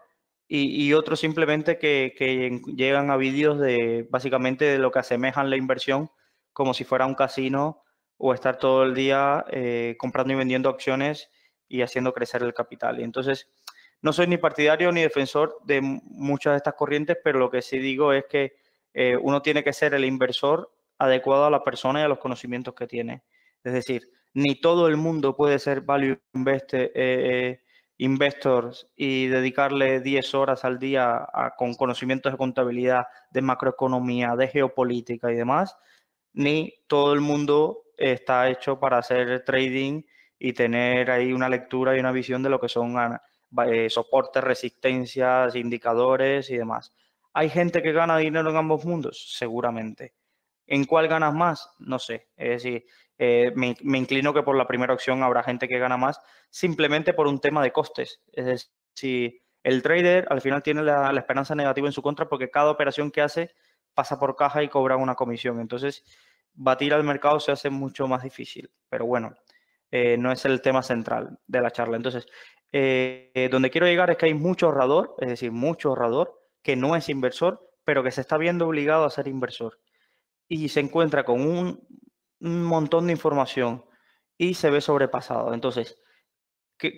y, 0.47 0.93
otros 0.93 1.19
simplemente 1.19 1.77
que, 1.77 2.61
llegan 2.75 3.09
a 3.09 3.17
vídeos 3.17 3.59
de 3.59 4.07
básicamente 4.09 4.65
de 4.65 4.77
lo 4.77 4.91
que 4.91 4.99
asemejan 4.99 5.49
la 5.49 5.57
inversión 5.57 6.09
como 6.53 6.73
si 6.73 6.83
fuera 6.83 7.05
un 7.05 7.15
casino 7.15 7.83
o 8.17 8.33
estar 8.33 8.57
todo 8.57 8.83
el 8.83 8.95
día 8.95 9.45
eh, 9.49 9.95
comprando 9.97 10.33
y 10.33 10.35
vendiendo 10.37 10.69
acciones 10.69 11.29
y 11.67 11.81
haciendo 11.81 12.13
crecer 12.13 12.43
el 12.43 12.53
capital. 12.53 12.99
Y 12.99 13.03
entonces, 13.03 13.49
no 14.01 14.13
soy 14.13 14.27
ni 14.27 14.37
partidario 14.37 14.91
ni 14.91 15.01
defensor 15.01 15.57
de 15.65 15.81
muchas 15.81 16.53
de 16.53 16.57
estas 16.57 16.75
corrientes, 16.75 17.17
pero 17.23 17.39
lo 17.39 17.49
que 17.49 17.61
sí 17.61 17.77
digo 17.79 18.13
es 18.13 18.25
que 18.29 18.55
eh, 18.93 19.17
uno 19.21 19.41
tiene 19.41 19.63
que 19.63 19.73
ser 19.73 19.93
el 19.93 20.05
inversor 20.05 20.71
adecuado 20.97 21.45
a 21.45 21.51
la 21.51 21.63
persona 21.63 22.01
y 22.01 22.03
a 22.03 22.07
los 22.07 22.19
conocimientos 22.19 22.73
que 22.73 22.87
tiene. 22.87 23.23
Es 23.63 23.73
decir, 23.73 24.09
ni 24.33 24.59
todo 24.59 24.87
el 24.87 24.97
mundo 24.97 25.35
puede 25.35 25.59
ser 25.59 25.81
value 25.81 26.19
investor, 26.33 26.91
eh, 26.95 27.61
investors 27.97 28.87
y 28.95 29.27
dedicarle 29.27 29.99
10 29.99 30.35
horas 30.35 30.63
al 30.63 30.79
día 30.79 31.27
con 31.57 31.73
conocimientos 31.73 32.31
de 32.31 32.37
contabilidad, 32.37 33.07
de 33.31 33.41
macroeconomía, 33.41 34.35
de 34.35 34.47
geopolítica 34.47 35.31
y 35.31 35.35
demás, 35.35 35.75
ni 36.33 36.73
todo 36.87 37.13
el 37.13 37.21
mundo 37.21 37.86
está 37.97 38.49
hecho 38.49 38.79
para 38.79 38.99
hacer 38.99 39.43
trading 39.43 40.03
y 40.39 40.53
tener 40.53 41.11
ahí 41.11 41.33
una 41.33 41.49
lectura 41.49 41.95
y 41.95 41.99
una 41.99 42.11
visión 42.11 42.43
de 42.43 42.49
lo 42.49 42.59
que 42.59 42.69
son 42.69 42.95
eh, 43.65 43.89
soportes, 43.89 44.43
resistencias, 44.43 45.55
indicadores 45.55 46.49
y 46.49 46.57
demás. 46.57 46.93
¿Hay 47.33 47.49
gente 47.49 47.81
que 47.81 47.91
gana 47.91 48.17
dinero 48.17 48.49
en 48.49 48.55
ambos 48.55 48.85
mundos? 48.85 49.33
Seguramente. 49.37 50.13
¿En 50.65 50.85
cuál 50.85 51.07
ganas 51.07 51.33
más? 51.33 51.69
No 51.79 51.97
sé. 51.99 52.29
Es 52.35 52.63
decir, 52.63 52.85
eh, 53.17 53.51
me, 53.55 53.75
inclino 53.97 54.33
que 54.33 54.43
por 54.43 54.55
la 54.55 54.67
primera 54.67 54.93
opción 54.93 55.23
habrá 55.23 55.41
gente 55.41 55.67
que 55.67 55.79
gana 55.79 55.97
más 55.97 56.19
simplemente 56.49 57.13
por 57.13 57.27
un 57.27 57.39
tema 57.39 57.63
de 57.63 57.71
costes. 57.71 58.21
Es 58.31 58.45
decir, 58.45 59.41
el 59.63 59.81
trader 59.81 60.27
al 60.29 60.41
final 60.41 60.61
tiene 60.61 60.83
la, 60.83 61.11
esperanza 61.17 61.55
negativa 61.55 61.87
en 61.87 61.93
su 61.93 62.01
contra 62.01 62.29
porque 62.29 62.49
cada 62.49 62.71
operación 62.71 63.11
que 63.11 63.21
hace 63.21 63.51
pasa 63.93 64.19
por 64.19 64.35
caja 64.35 64.61
y 64.61 64.69
cobra 64.69 64.97
una 64.97 65.15
comisión. 65.15 65.59
Entonces, 65.59 66.03
batir 66.57 66.93
al 66.93 67.03
mercado 67.03 67.39
se 67.39 67.51
hace 67.51 67.69
mucho 67.69 68.07
más 68.07 68.23
difícil. 68.23 68.69
Pero 68.89 69.05
bueno, 69.05 69.33
eh, 69.91 70.17
no 70.17 70.31
es 70.31 70.43
el 70.45 70.61
tema 70.61 70.83
central 70.83 71.39
de 71.47 71.61
la 71.61 71.71
charla. 71.71 71.95
Entonces, 71.95 72.27
eh, 72.73 73.47
donde 73.51 73.69
quiero 73.69 73.87
llegar 73.87 74.09
es 74.09 74.17
que 74.17 74.25
hay 74.25 74.33
mucho 74.33 74.65
ahorrador, 74.65 75.15
es 75.19 75.29
decir, 75.29 75.51
mucho 75.51 75.89
ahorrador 75.89 76.41
que 76.61 76.75
no 76.75 76.95
es 76.95 77.07
inversor, 77.07 77.71
pero 77.85 78.03
que 78.03 78.11
se 78.11 78.21
está 78.21 78.37
viendo 78.37 78.67
obligado 78.67 79.05
a 79.05 79.09
ser 79.09 79.27
inversor. 79.27 79.79
Y 80.49 80.69
se 80.69 80.81
encuentra 80.81 81.23
con 81.23 81.41
un, 81.41 81.87
montón 82.39 83.07
de 83.07 83.13
información 83.13 83.85
y 84.37 84.53
se 84.55 84.69
ve 84.69 84.81
sobrepasado. 84.81 85.53
Entonces, 85.53 85.97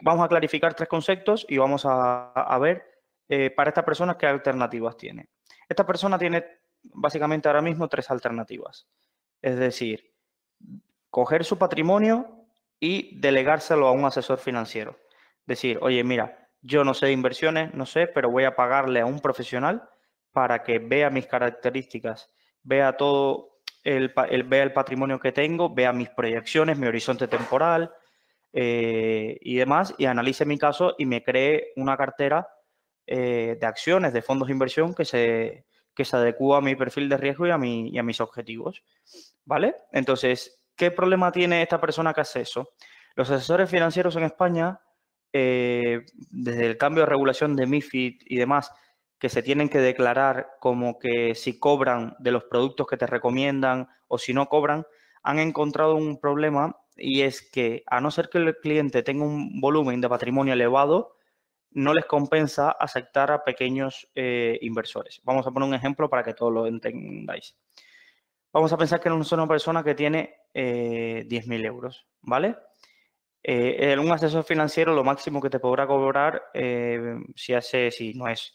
vamos 0.02 0.26
a 0.26 0.28
clarificar 0.28 0.74
tres 0.74 0.90
conceptos 0.90 1.46
y 1.48 1.58
vamos 1.58 1.84
a, 1.86 2.58
ver 2.60 2.84
eh, 3.30 3.50
para 3.52 3.70
esta 3.70 3.86
persona 3.86 4.18
qué 4.18 4.26
alternativas 4.26 4.98
tiene. 4.98 5.30
Esta 5.68 5.86
persona 5.86 6.18
tiene 6.18 6.44
básicamente 6.84 7.48
ahora 7.48 7.62
mismo 7.62 7.88
tres 7.88 8.10
alternativas. 8.12 8.88
Es 9.42 9.58
decir, 9.58 10.14
coger 11.10 11.44
su 11.46 11.58
patrimonio 11.58 12.48
y 12.80 13.20
delegárselo 13.20 13.88
a 13.88 13.92
un 13.92 14.06
asesor 14.06 14.40
financiero. 14.40 14.98
Decir, 15.46 15.80
oye, 15.82 16.04
mira, 16.04 16.50
yo 16.62 16.84
no 16.84 16.94
sé 16.94 17.08
de 17.08 17.12
inversiones, 17.14 17.74
no 17.74 17.86
sé, 17.86 18.08
pero 18.08 18.30
voy 18.30 18.44
a 18.44 18.56
pagarle 18.56 19.02
a 19.02 19.06
un 19.06 19.20
profesional 19.20 19.90
para 20.32 20.64
que 20.64 20.80
vea 20.80 21.10
mis 21.10 21.26
características, 21.26 22.30
vea 22.64 22.96
todo, 22.98 23.62
el, 23.84 24.14
vea 24.46 24.64
el 24.64 24.74
patrimonio 24.74 25.20
que 25.20 25.32
tengo, 25.32 25.74
vea 25.74 25.92
mis 25.94 26.10
proyecciones, 26.10 26.78
mi 26.78 26.88
horizonte 26.88 27.28
temporal 27.28 27.92
eh, 28.54 29.38
y 29.42 29.56
demás, 29.56 29.96
y 29.98 30.06
analice 30.06 30.46
mi 30.46 30.58
caso 30.58 30.96
y 30.98 31.06
me 31.06 31.24
cree 31.24 31.72
una 31.76 31.98
cartera 31.98 32.48
eh, 33.08 33.58
de 33.60 33.66
acciones, 33.66 34.14
de 34.14 34.22
fondos 34.22 34.48
de 34.48 34.54
inversión 34.54 34.94
que 34.94 35.06
se, 35.06 35.66
que 36.00 36.06
se 36.06 36.16
adecua 36.16 36.60
a 36.60 36.62
mi 36.62 36.78
perfil 36.78 37.10
de 37.10 37.18
riesgo 37.18 37.46
y 37.46 37.50
a, 37.50 37.60
y 37.62 37.98
a 37.98 38.04
mis 38.04 38.22
objetivos. 38.22 38.86
¿Vale? 39.44 39.76
Entonces, 39.92 40.64
¿qué 40.78 40.92
problema 40.92 41.30
tiene 41.30 41.62
esta 41.62 41.82
persona 41.82 42.14
que 42.14 42.22
hace 42.22 42.40
eso? 42.40 42.70
Los 43.16 43.30
asesores 43.30 43.70
financieros 43.70 44.16
en 44.16 44.24
España 44.24 44.80
eh, 45.34 46.06
desde 46.16 46.68
el 46.68 46.78
cambio 46.78 47.04
de 47.04 47.10
regulación 47.10 47.58
de 47.58 47.68
MIFID 47.68 48.22
y 48.28 48.38
demás, 48.38 48.72
que 49.20 49.28
se 49.28 49.44
tienen 49.44 49.68
que 49.68 49.80
declarar 49.80 50.52
como 50.62 51.00
que 51.00 51.36
si 51.36 51.60
cobran 51.60 52.16
de 52.20 52.32
los 52.32 52.46
productos 52.46 52.88
que 52.88 52.96
te 52.96 53.06
recomiendan 53.06 53.90
o 54.08 54.18
si 54.18 54.34
no 54.34 54.48
cobran, 54.48 54.86
han 55.22 55.40
encontrado 55.40 55.96
un 55.96 56.22
problema 56.22 56.78
y 56.96 57.24
es 57.24 57.42
que 57.42 57.84
a 57.88 58.00
no 58.00 58.10
ser 58.10 58.30
que 58.30 58.38
el 58.38 58.56
cliente 58.56 59.04
tenga 59.04 59.26
un 59.26 59.60
volumen 59.60 60.00
de 60.00 60.08
patrimonio 60.08 60.54
elevado, 60.54 61.18
no 61.72 61.94
les 61.94 62.06
compensa 62.06 62.72
aceptar 62.72 63.32
a 63.32 63.44
pequeños 63.44 64.10
eh, 64.16 64.58
inversores. 64.62 65.22
Vamos 65.24 65.46
a 65.46 65.52
poner 65.52 65.68
un 65.68 65.76
ejemplo 65.76 66.10
para 66.10 66.24
que 66.24 66.34
todos 66.34 66.52
lo 66.52 66.68
entendáis. 66.68 67.56
Vamos 68.52 68.74
a 68.74 68.78
pensar 68.78 69.00
que 69.00 69.10
no 69.10 69.22
es 69.22 69.32
una 69.32 69.48
persona 69.48 69.84
que 69.84 69.94
tiene 69.94 70.38
eh, 70.54 71.26
10.000 71.28 71.66
euros, 71.66 72.08
¿vale? 72.22 72.56
Eh, 73.44 73.96
un 74.00 74.12
asesor 74.12 74.44
financiero 74.44 74.94
lo 74.94 75.04
máximo 75.04 75.40
que 75.40 75.50
te 75.50 75.60
podrá 75.60 75.86
cobrar 75.86 76.50
eh, 76.54 77.16
si 77.36 77.54
hace, 77.54 77.92
si 77.92 78.14
no 78.14 78.28
es 78.28 78.54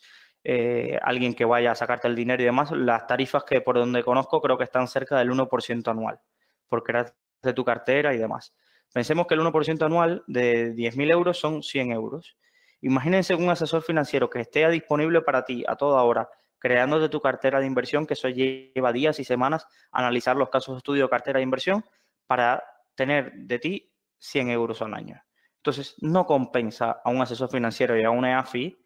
alguien 1.01 1.33
que 1.33 1.47
vaya 1.47 1.71
a 1.71 1.75
sacarte 1.75 2.07
el 2.07 2.15
dinero 2.15 2.43
y 2.43 2.45
demás, 2.45 2.71
las 2.71 3.07
tarifas 3.07 3.45
que 3.45 3.63
por 3.63 3.79
donde 3.79 4.05
conozco 4.05 4.43
creo 4.43 4.59
que 4.59 4.65
están 4.65 4.89
cerca 4.89 5.17
del 5.17 5.31
1% 5.31 5.91
anual, 5.91 6.21
por 6.69 6.83
crear 6.83 7.15
de 7.43 7.55
tu 7.55 7.65
cartera 7.65 8.13
y 8.13 8.19
demás. 8.19 8.55
Pensemos 8.93 9.27
que 9.27 9.35
el 9.35 9.41
1% 9.41 9.87
anual 9.87 10.23
de 10.27 10.75
10.000 10.75 11.11
euros 11.13 11.39
son 11.39 11.63
100 11.63 11.93
euros. 11.93 12.37
Imagínense 12.85 13.35
un 13.35 13.49
asesor 13.49 13.83
financiero 13.83 14.29
que 14.29 14.41
esté 14.41 14.69
disponible 14.69 15.23
para 15.23 15.47
ti 15.47 15.65
a 15.67 15.75
toda 15.75 16.03
hora, 16.03 16.29
creando 16.59 17.01
de 17.01 17.09
tu 17.09 17.19
cartera 17.19 17.59
de 17.59 17.67
inversión, 17.67 18.07
que 18.07 18.13
eso 18.13 18.29
lleva 18.29 18.93
días 18.93 19.19
y 19.19 19.25
semanas 19.25 19.67
analizar 19.91 20.37
los 20.37 20.51
casos 20.51 20.75
de 20.75 20.79
estudio 20.79 21.05
de 21.05 21.09
cartera 21.09 21.39
de 21.39 21.45
inversión 21.45 21.83
para 22.27 22.63
tener 22.95 23.33
de 23.37 23.59
ti 23.59 23.93
100 24.19 24.51
euros 24.51 24.83
al 24.83 24.93
año. 24.93 25.19
Entonces, 25.57 25.97
no 26.03 26.27
compensa 26.27 27.01
a 27.03 27.09
un 27.09 27.23
asesor 27.23 27.51
financiero 27.51 27.99
y 27.99 28.05
a 28.05 28.11
una 28.11 28.33
EAFI 28.33 28.77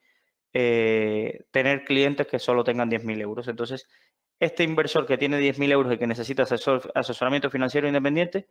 eh, 0.53 1.47
tener 1.51 1.85
clientes 1.85 2.29
que 2.29 2.39
solo 2.39 2.62
tengan 2.62 2.89
10.000 2.89 3.20
euros. 3.20 3.49
Entonces, 3.49 3.89
este 4.39 4.62
inversor 4.62 5.07
que 5.07 5.19
tiene 5.19 5.41
10.000 5.41 5.73
euros 5.73 5.93
y 5.93 5.99
que 5.99 6.07
necesita 6.07 6.45
asesoramiento 6.45 7.51
financiero 7.51 7.89
independiente, 7.89 8.47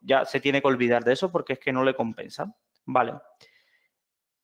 ya 0.00 0.24
se 0.24 0.40
tiene 0.40 0.62
que 0.62 0.68
olvidar 0.68 1.04
de 1.04 1.12
eso 1.12 1.30
porque 1.30 1.52
es 1.52 1.58
que 1.58 1.74
no 1.74 1.84
le 1.84 1.94
compensa. 1.94 2.56
Vale. 2.86 3.12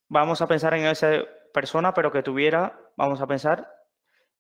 Vamos 0.09 0.41
a 0.43 0.47
pensar 0.47 0.75
en 0.75 0.87
esa 0.87 1.25
persona, 1.53 1.95
pero 1.95 2.13
que 2.13 2.23
tuviera, 2.23 2.79
vamos 2.97 3.21
a 3.21 3.27
pensar, 3.27 3.69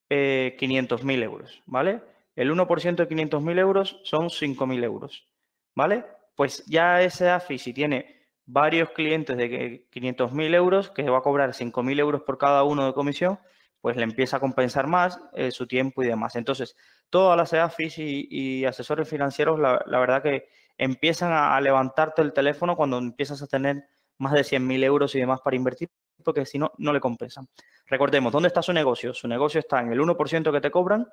eh, 0.08 0.56
500.000 0.58 1.22
euros, 1.22 1.62
¿vale? 1.66 2.02
El 2.34 2.50
1% 2.50 2.96
de 2.96 3.08
500.000 3.08 3.58
euros 3.58 4.00
son 4.04 4.28
5.000 4.28 4.84
euros, 4.84 5.26
¿vale? 5.74 6.04
pues 6.36 6.64
ya 6.66 7.02
ese 7.02 7.30
AFI, 7.30 7.58
si 7.58 7.72
tiene 7.72 8.14
varios 8.44 8.90
clientes 8.90 9.36
de 9.36 9.88
500.000 9.90 10.54
euros, 10.54 10.90
que 10.90 11.02
va 11.10 11.18
a 11.18 11.22
cobrar 11.22 11.50
5.000 11.50 11.98
euros 11.98 12.22
por 12.22 12.38
cada 12.38 12.62
uno 12.62 12.86
de 12.86 12.92
comisión, 12.92 13.40
pues 13.80 13.96
le 13.96 14.04
empieza 14.04 14.36
a 14.36 14.40
compensar 14.40 14.86
más 14.86 15.18
eh, 15.32 15.50
su 15.50 15.66
tiempo 15.66 16.02
y 16.02 16.06
demás. 16.06 16.36
Entonces, 16.36 16.76
todas 17.10 17.36
las 17.36 17.52
EAFIS 17.52 17.98
y, 17.98 18.64
asesores 18.64 19.08
financieros, 19.08 19.58
la, 19.58 19.98
verdad 19.98 20.22
que 20.22 20.48
empiezan 20.76 21.32
a, 21.32 21.60
levantarte 21.60 22.22
el 22.22 22.32
teléfono 22.32 22.76
cuando 22.76 22.98
empiezas 22.98 23.42
a 23.42 23.46
tener 23.46 23.84
más 24.18 24.32
de 24.32 24.40
100.000 24.40 24.84
euros 24.84 25.14
y 25.14 25.20
demás 25.20 25.40
para 25.42 25.56
invertir, 25.56 25.90
porque 26.24 26.46
si 26.46 26.58
no, 26.58 26.72
no 26.78 26.92
le 26.92 27.00
compensan. 27.00 27.48
Recordemos, 27.86 28.32
¿dónde 28.32 28.48
está 28.48 28.62
su 28.62 28.72
negocio? 28.72 29.14
Su 29.14 29.28
negocio 29.28 29.60
está 29.60 29.80
en 29.80 29.92
el 29.92 30.00
1% 30.00 30.52
que 30.52 30.60
te 30.60 30.70
cobran, 30.70 31.06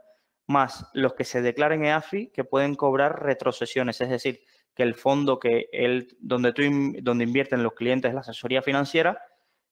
más 0.47 0.89
los 0.93 1.13
que 1.13 1.23
se 1.23 1.41
declaren 1.41 1.85
EAFI 1.85 2.31
que 2.31 2.43
pueden 2.43 2.75
cobrar 2.75 3.23
retrocesiones, 3.23 4.01
es 4.01 4.09
decir, 4.09 4.41
que 4.73 4.83
el 4.83 4.95
fondo 4.95 5.39
que 5.39 5.67
él, 5.71 6.17
donde, 6.19 6.51
tú, 6.53 6.63
donde 7.01 7.23
invierten 7.23 7.63
los 7.63 7.73
clientes 7.73 8.13
la 8.13 8.21
asesoría 8.21 8.61
financiera, 8.61 9.21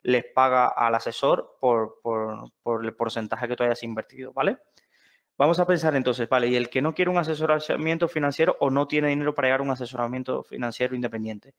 les 0.04 0.26
paga 0.34 0.68
al 0.68 0.96
asesor 0.96 1.58
por, 1.60 2.00
por, 2.02 2.86
el 2.86 2.96
porcentaje 2.96 3.48
que 3.48 3.56
tú 3.56 3.64
hayas 3.64 3.84
invertido, 3.84 4.34
¿vale? 4.34 4.58
Vamos 5.38 5.60
a 5.60 5.66
pensar 5.66 5.96
entonces, 5.96 6.30
vale, 6.30 6.48
y 6.48 6.56
el 6.56 6.70
que 6.70 6.82
no 6.82 6.94
quiere 6.94 7.10
un 7.10 7.18
asesoramiento 7.18 8.08
financiero 8.08 8.58
o 8.60 8.70
no 8.70 8.88
tiene 8.88 9.10
dinero 9.10 9.34
para 9.34 9.48
llegar 9.48 9.62
a 9.62 9.64
un 9.64 9.72
asesoramiento 9.72 10.44
financiero 10.44 10.96
independiente, 10.96 11.56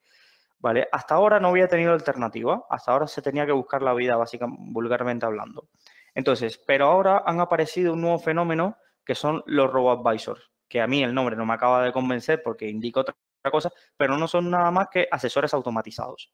Hasta 0.91 1.15
ahora 1.15 1.39
no 1.39 1.49
había 1.49 1.67
tenido 1.67 1.93
alternativa, 1.93 2.65
hasta 2.69 2.91
ahora 2.91 3.07
se 3.07 3.21
tenía 3.21 3.45
que 3.45 3.51
buscar 3.51 3.81
la 3.81 3.93
vida, 3.93 4.15
básicamente, 4.15 4.63
vulgarmente 4.71 5.25
hablando. 5.25 5.67
Entonces, 6.15 6.57
pero 6.65 6.85
ahora 6.85 7.23
han 7.25 7.39
aparecido 7.39 7.93
un 7.93 8.01
nuevo 8.01 8.19
fenómeno 8.19 8.77
que 9.05 9.15
son 9.15 9.43
los 9.45 9.71
robo-advisors, 9.71 10.51
que 10.69 10.79
a 10.79 10.87
mí 10.87 11.03
el 11.03 11.13
nombre 11.13 11.35
no 11.35 11.45
me 11.45 11.53
acaba 11.53 11.83
de 11.83 11.91
convencer 11.91 12.41
porque 12.43 12.69
indica 12.69 13.01
otra 13.01 13.15
cosa, 13.51 13.71
pero 13.97 14.17
no 14.17 14.27
son 14.27 14.49
nada 14.49 14.71
más 14.71 14.87
que 14.89 15.07
asesores 15.11 15.53
automatizados. 15.53 16.31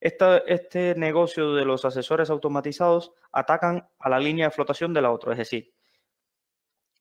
este 0.00 0.94
negocio 0.94 1.54
de 1.54 1.64
los 1.64 1.84
asesores 1.84 2.30
automatizados 2.30 3.12
atacan 3.32 3.88
a 3.98 4.08
la 4.08 4.20
línea 4.20 4.46
de 4.46 4.54
flotación 4.54 4.94
de 4.94 5.02
la 5.02 5.10
otra, 5.10 5.32
es 5.32 5.38
decir, 5.38 5.74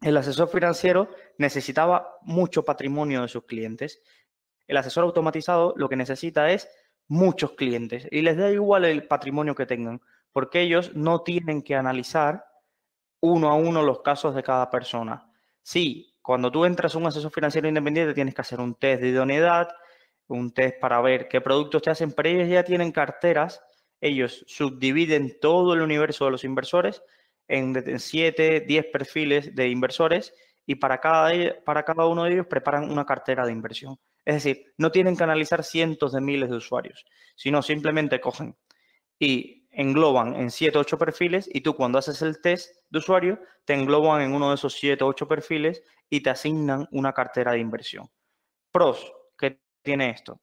el 0.04 0.18
asesor 0.18 0.50
financiero 0.50 1.10
necesitaba 1.38 2.18
mucho 2.24 2.64
patrimonio 2.64 3.22
de 3.22 3.30
sus 3.30 3.46
clientes. 3.46 4.02
El 4.68 4.78
asesor 4.78 5.04
automatizado 5.04 5.74
lo 5.78 5.90
que 5.90 5.96
necesita 5.96 6.52
es 6.52 6.70
muchos 7.08 7.52
clientes 7.52 8.08
y 8.12 8.22
les 8.22 8.38
da 8.38 8.50
igual 8.50 8.86
el 8.86 9.08
patrimonio 9.08 9.56
que 9.56 9.66
tengan, 9.66 10.02
porque 10.32 10.62
ellos 10.62 10.96
no 10.96 11.22
tienen 11.22 11.62
que 11.62 11.76
analizar 11.76 12.46
uno 13.20 13.50
a 13.50 13.56
uno 13.56 13.84
los 13.84 14.02
casos 14.02 14.36
de 14.36 14.44
cada 14.44 14.70
persona. 14.70 15.30
Sí, 15.62 16.16
cuando 16.22 16.52
tú 16.52 16.66
entras 16.66 16.96
a 16.96 16.98
un 16.98 17.08
asesor 17.08 17.32
financiero 17.32 17.68
independiente 17.68 18.14
tienes 18.14 18.34
que 18.34 18.42
hacer 18.42 18.60
un 18.60 18.76
test 18.76 19.02
de 19.02 19.10
idoneidad, 19.10 19.70
un 20.28 20.54
test 20.54 20.80
para 20.80 21.02
ver 21.02 21.28
qué 21.28 21.42
productos 21.42 21.82
te 21.82 21.90
hacen, 21.90 22.12
pero 22.12 22.30
ellos 22.30 22.50
ya 22.50 22.64
tienen 22.64 22.92
carteras, 22.92 23.62
ellos 24.02 24.44
subdividen 24.48 25.40
todo 25.40 25.74
el 25.74 25.82
universo 25.82 26.26
de 26.26 26.32
los 26.32 26.44
inversores 26.44 27.04
en 27.48 28.00
7, 28.00 28.62
10 28.62 28.86
perfiles 28.88 29.56
de 29.56 29.70
inversores 29.70 30.34
y 30.66 30.76
para 30.76 31.00
cada, 31.00 31.32
para 31.64 31.84
cada 31.84 32.06
uno 32.08 32.24
de 32.24 32.34
ellos 32.34 32.48
preparan 32.48 32.90
una 32.90 33.06
cartera 33.06 33.46
de 33.46 33.52
inversión. 33.52 33.98
Es 34.26 34.36
decir, 34.36 34.74
no 34.78 34.92
tienen 34.92 35.18
que 35.18 35.24
analizar 35.24 35.64
cientos 35.64 36.14
de 36.14 36.22
miles 36.22 36.50
de 36.50 36.58
usuarios, 36.58 37.06
sino 37.36 37.62
simplemente 37.62 38.22
cogen 38.22 38.56
y 39.20 39.68
engloban 39.72 40.36
en 40.36 40.52
7 40.52 40.78
o 40.78 40.82
8 40.82 40.98
perfiles 40.98 41.50
y 41.52 41.62
tú 41.62 41.76
cuando 41.76 41.98
haces 41.98 42.22
el 42.22 42.42
test 42.42 42.76
de 42.90 43.00
usuario 43.00 43.40
te 43.66 43.74
engloban 43.74 44.22
en 44.22 44.34
uno 44.34 44.50
de 44.50 44.56
esos 44.56 44.74
7 44.74 45.04
o 45.04 45.08
8 45.08 45.28
perfiles 45.28 45.84
y 46.10 46.22
te 46.22 46.30
asignan 46.30 46.88
una 46.92 47.14
cartera 47.14 47.54
de 47.54 47.60
inversión. 47.60 48.10
Pros, 48.72 49.12
¿qué 49.38 49.60
tiene 49.82 50.12
esto? 50.12 50.42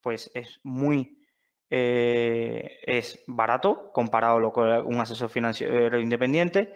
Pues 0.00 0.30
es 0.34 0.60
muy 0.62 1.16
eh, 1.70 2.78
es 2.82 3.24
barato 3.26 3.90
comparado 3.92 4.52
con 4.52 4.68
un 4.86 5.00
asesor 5.00 5.30
financiero 5.30 5.98
independiente. 5.98 6.74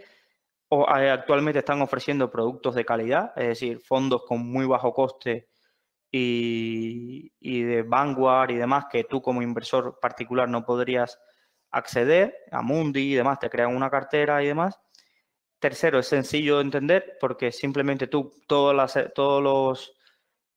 O, 0.68 0.86
eh, 0.96 1.10
actualmente 1.10 1.60
están 1.60 1.82
ofreciendo 1.82 2.30
productos 2.30 2.74
de 2.74 2.84
calidad, 2.84 3.32
es 3.36 3.48
decir, 3.48 3.80
fondos 3.80 4.24
con 4.26 4.46
muy 4.46 4.66
bajo 4.66 4.92
coste 4.92 5.49
y, 6.12 7.62
de 7.62 7.82
vanguard 7.82 8.50
y 8.50 8.56
demás 8.56 8.86
que 8.90 9.04
tú 9.04 9.22
como 9.22 9.42
inversor 9.42 9.98
particular 10.00 10.48
no 10.48 10.64
podrías 10.64 11.20
acceder 11.70 12.34
a 12.50 12.62
Mundi 12.62 13.12
y 13.12 13.14
demás, 13.14 13.38
te 13.38 13.50
crean 13.50 13.74
una 13.74 13.90
cartera 13.90 14.42
y 14.42 14.46
demás. 14.46 14.80
Tercero, 15.58 15.98
es 15.98 16.06
sencillo 16.08 16.56
de 16.56 16.62
entender 16.62 17.16
porque 17.20 17.52
simplemente 17.52 18.06
tú 18.06 18.32
las, 18.74 18.98
todos 19.14 19.42
los 19.42 19.94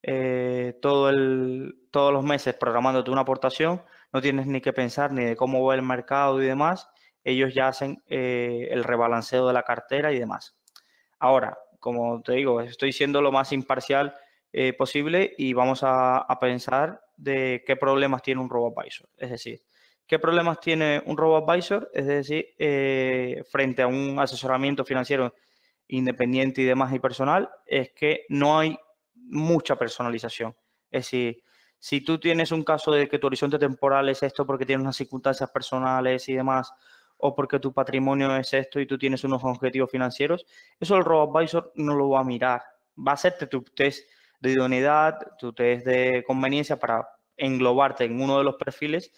eh, 0.02 0.78
todo 0.82 1.10
el, 1.10 1.88
todos 1.92 2.12
los 2.12 2.26
meses 2.26 2.56
programándote 2.56 3.10
una 3.10 3.22
aportación, 3.22 3.82
no 4.12 4.22
tienes 4.22 4.48
ni 4.48 4.60
que 4.60 4.74
pensar 4.74 5.14
ni 5.14 5.24
de 5.24 5.36
cómo 5.38 5.64
va 5.66 5.76
el 5.76 5.82
mercado 5.82 6.42
y 6.42 6.46
demás. 6.46 6.90
Ellos 7.24 7.54
ya 7.54 7.70
hacen 7.70 8.04
eh, 8.08 8.68
el 8.72 8.84
rebalanceo 8.84 9.48
de 9.48 9.54
la 9.54 9.64
cartera 9.64 10.12
y 10.12 10.20
demás. 10.20 10.58
Ahora, 11.20 11.58
como 11.80 12.22
te 12.22 12.34
digo, 12.34 12.62
estoy 12.62 12.92
siendo 12.92 13.22
lo 13.22 13.32
más 13.32 13.54
imparcial 13.54 14.14
eh, 14.54 14.74
posible 14.74 15.34
y 15.38 15.54
vamos 15.54 15.84
a, 15.84 16.20
a, 16.20 16.40
pensar 16.40 17.02
de 17.18 17.64
qué 17.68 17.76
problemas 17.76 18.22
tiene 18.22 18.40
un 18.40 18.50
robo-advisor. 18.50 19.10
Es 19.18 19.32
decir, 19.32 19.62
¿Qué 20.08 20.20
problemas 20.20 20.60
tiene 20.60 21.02
un 21.06 21.18
robo-advisor? 21.18 21.90
Es 21.94 22.06
decir, 22.06 22.54
eh, 22.60 23.44
frente 23.50 23.82
a 23.82 23.88
un 23.88 24.20
asesoramiento 24.20 24.84
financiero 24.84 25.34
independiente 25.88 26.62
y 26.62 26.66
demás 26.66 26.94
y 26.94 27.00
personal, 27.00 27.50
es 27.66 27.92
que 27.94 28.26
no 28.30 28.60
hay 28.60 28.78
mucha 29.16 29.78
personalización. 29.78 30.56
Es 30.92 31.06
decir, 31.06 31.42
si 31.80 32.02
tú 32.02 32.20
tienes 32.20 32.52
un 32.52 32.64
caso 32.64 32.92
de 32.92 33.08
que 33.08 33.18
tu 33.18 33.28
horizonte 33.28 33.58
temporal 33.58 34.10
es 34.10 34.24
esto 34.24 34.46
porque 34.46 34.66
tienes 34.66 34.84
unas 34.84 34.98
circunstancias 34.98 35.50
personales 35.50 36.28
y 36.30 36.34
demás, 36.34 36.72
o 37.18 37.34
porque 37.34 37.60
tu 37.60 37.74
patrimonio 37.74 38.36
es 38.36 38.54
esto 38.54 38.82
y 38.82 38.86
tú 38.86 38.98
tienes 38.98 39.24
unos 39.24 39.44
objetivos 39.44 39.90
financieros, 39.90 40.46
eso 40.80 40.98
el 40.98 41.06
robo-advisor 41.06 41.72
no 41.76 41.96
lo 41.96 42.10
va 42.10 42.20
a 42.20 42.24
mirar. 42.26 42.62
Va 42.98 43.12
a 43.12 43.16
hacerte 43.16 43.48
tu 43.48 43.64
test 43.64 44.08
de 44.44 44.52
idoneidad, 44.52 45.20
tu 45.40 45.54
test 45.54 45.86
de 45.86 46.24
conveniencia 46.28 46.78
para 46.78 47.08
englobarte 47.38 48.04
en 48.04 48.22
uno 48.22 48.38
de 48.38 48.44
los 48.44 48.56
perfiles 48.56 49.12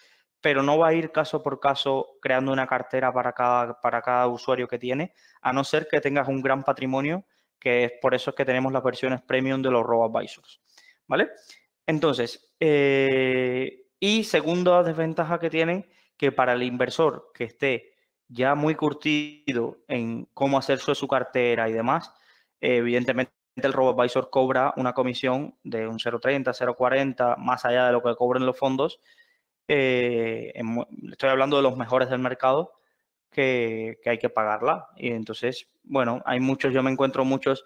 pero 0.45 0.61
no 0.61 0.77
va 0.77 0.89
a 0.89 0.93
ir 0.93 1.11
caso 1.11 1.41
por 1.41 1.59
caso 1.59 2.19
creando 2.21 2.51
una 2.51 2.67
cartera 2.67 3.11
para 3.11 3.33
cada, 3.33 3.81
para 3.81 3.99
cada 4.03 4.27
usuario 4.27 4.67
que 4.67 4.77
tiene, 4.77 5.11
a 5.41 5.51
no 5.51 5.63
ser 5.63 5.87
que 5.89 5.99
tengas 5.99 6.27
un 6.27 6.39
gran 6.39 6.63
patrimonio, 6.63 7.25
que 7.59 7.85
es 7.85 7.93
por 7.99 8.13
eso 8.13 8.35
que 8.35 8.45
tenemos 8.45 8.71
las 8.71 8.83
versiones 8.83 9.23
premium 9.23 9.63
de 9.63 9.71
los 9.71 9.83
robo-advisors. 9.83 10.61
¿Vale? 11.07 11.29
Entonces, 11.87 12.53
eh, 12.59 13.87
y 13.99 14.23
segunda 14.23 14.83
desventaja 14.83 15.39
que 15.39 15.49
tienen, 15.49 15.89
que 16.15 16.31
para 16.31 16.53
el 16.53 16.61
inversor 16.61 17.31
que 17.33 17.45
esté 17.45 17.95
ya 18.27 18.53
muy 18.53 18.75
curtido 18.75 19.79
en 19.87 20.25
cómo 20.35 20.59
hacer 20.59 20.77
su, 20.77 20.93
su 20.93 21.07
cartera 21.07 21.67
y 21.69 21.73
demás, 21.73 22.13
evidentemente 22.61 23.33
el 23.55 23.73
robo-advisor 23.73 24.29
cobra 24.29 24.73
una 24.77 24.93
comisión 24.93 25.55
de 25.63 25.87
un 25.87 25.97
0,30, 25.97 26.53
0,40, 26.53 27.37
más 27.37 27.65
allá 27.65 27.87
de 27.87 27.93
lo 27.93 28.01
que 28.01 28.15
cobren 28.15 28.45
los 28.45 28.57
fondos, 28.57 28.99
eh, 29.67 30.53
estoy 31.11 31.29
hablando 31.29 31.57
de 31.57 31.63
los 31.63 31.77
mejores 31.77 32.09
del 32.09 32.19
mercado, 32.19 32.73
que, 33.31 33.99
hay 34.05 34.17
que 34.17 34.29
pagarla. 34.29 34.87
Y 34.95 35.11
entonces, 35.11 35.67
bueno, 35.83 36.21
hay 36.25 36.39
muchos, 36.39 36.73
yo 36.73 36.83
me 36.83 36.91
encuentro 36.91 37.25
muchas 37.25 37.63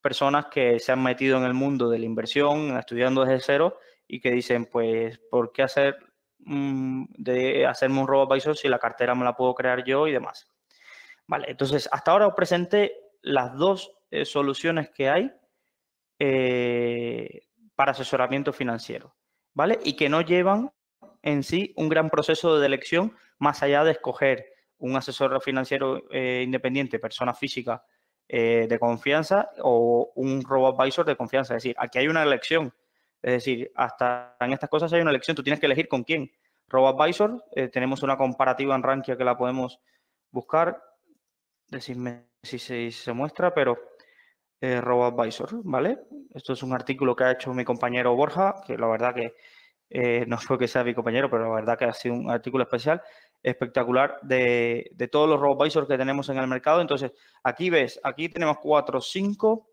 personas 0.00 0.46
que 0.46 0.78
se 0.80 0.92
han 0.92 1.02
metido 1.02 1.38
en 1.38 1.44
el 1.44 1.54
mundo 1.54 1.88
de 1.88 1.98
la 1.98 2.06
inversión, 2.06 2.76
estudiando 2.76 3.24
desde 3.24 3.40
cero, 3.40 3.78
y 4.08 4.20
que 4.20 4.30
dicen, 4.30 4.66
pues, 4.66 5.18
¿por 5.30 5.52
qué 5.52 5.62
hacer 5.62 5.96
mm, 6.38 7.04
de 7.18 7.66
hacerme 7.66 8.00
un 8.00 8.08
robo 8.08 8.30
advisor 8.30 8.56
si 8.56 8.68
la 8.68 8.78
cartera 8.78 9.14
me 9.14 9.24
la 9.24 9.36
puedo 9.36 9.54
crear 9.54 9.84
yo 9.84 10.06
y 10.08 10.12
demás? 10.12 10.48
Vale, 11.26 11.46
entonces, 11.50 11.88
hasta 11.92 12.10
ahora 12.10 12.26
os 12.26 12.34
presenté 12.34 12.94
las 13.22 13.56
dos 13.56 13.92
eh, 14.12 14.24
soluciones 14.24 14.90
que 14.90 15.08
hay 15.08 15.32
eh, 16.18 17.48
para 17.74 17.92
asesoramiento 17.92 18.52
financiero, 18.52 19.16
¿vale? 19.54 19.80
Y 19.84 19.96
que 19.96 20.08
no 20.08 20.20
llevan 20.20 20.70
en 21.22 21.42
sí 21.42 21.72
un 21.76 21.88
gran 21.88 22.10
proceso 22.10 22.58
de 22.60 22.66
elección 22.66 23.16
más 23.38 23.62
allá 23.62 23.82
de 23.82 23.92
escoger 23.92 24.46
un 24.78 24.96
asesor 24.96 25.40
financiero 25.42 26.04
eh, 26.10 26.42
independiente, 26.44 26.98
persona 26.98 27.34
física 27.34 27.84
de 28.28 28.78
confianza 28.80 29.50
o 29.58 30.10
un 30.14 30.42
robo-advisor 30.42 31.04
de 31.04 31.16
confianza. 31.16 31.54
Es 31.54 31.62
decir, 31.62 31.76
aquí 31.78 31.98
hay 31.98 32.08
una 32.08 32.22
elección. 32.22 32.72
Es 33.20 33.32
decir, 33.32 33.70
hasta 33.74 34.36
en 34.40 34.54
estas 34.54 34.70
cosas 34.70 34.90
hay 34.94 35.02
una 35.02 35.10
elección. 35.10 35.34
Tú 35.34 35.42
tienes 35.42 35.60
que 35.60 35.66
elegir 35.66 35.86
con 35.86 36.02
quién. 36.02 36.32
Robo-advisor, 36.66 37.44
eh, 37.54 37.68
tenemos 37.68 38.02
una 38.02 38.16
comparativa 38.16 38.74
en 38.74 38.82
Rankia 38.82 39.18
que 39.18 39.24
la 39.24 39.36
podemos 39.36 39.80
buscar. 40.30 40.82
Decidme 41.68 42.28
si 42.42 42.58
se 42.58 43.12
muestra, 43.12 43.52
pero 43.52 43.78
robo-advisor, 44.80 45.60
¿vale? 45.64 45.98
Esto 46.32 46.52
es 46.52 46.62
un 46.62 46.72
artículo 46.72 47.16
que 47.16 47.24
ha 47.24 47.32
hecho 47.32 47.52
mi 47.52 47.64
compañero 47.64 48.14
Borja, 48.14 48.54
que 48.66 48.78
la 48.78 48.86
verdad 48.86 49.14
que 49.14 49.34
eh, 49.90 50.24
no 50.26 50.38
fue 50.38 50.58
que 50.58 50.68
sea 50.68 50.84
mi 50.84 50.94
compañero, 50.94 51.28
pero 51.28 51.44
la 51.44 51.54
verdad 51.54 51.78
que 51.78 51.84
ha 51.84 51.92
sido 51.92 52.14
un 52.14 52.30
artículo 52.30 52.64
especial, 52.64 53.02
espectacular, 53.42 54.18
de, 54.22 54.90
todos 55.10 55.28
los 55.28 55.40
robo 55.40 55.64
que 55.86 55.98
tenemos 55.98 56.28
en 56.28 56.38
el 56.38 56.46
mercado. 56.46 56.80
Entonces, 56.80 57.12
aquí 57.42 57.70
ves, 57.70 58.00
aquí 58.02 58.28
tenemos 58.28 58.58
4, 58.62 59.00
5, 59.00 59.68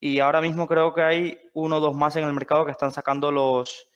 y 0.00 0.20
ahora 0.20 0.40
mismo 0.40 0.66
creo 0.66 0.92
que 0.92 1.02
hay 1.02 1.38
uno 1.54 1.76
o 1.76 1.80
dos 1.80 1.94
más 1.94 2.16
en 2.16 2.24
el 2.24 2.32
mercado 2.32 2.64
que 2.64 2.72
están 2.72 2.90
sacando 2.90 3.30
los, 3.30 3.88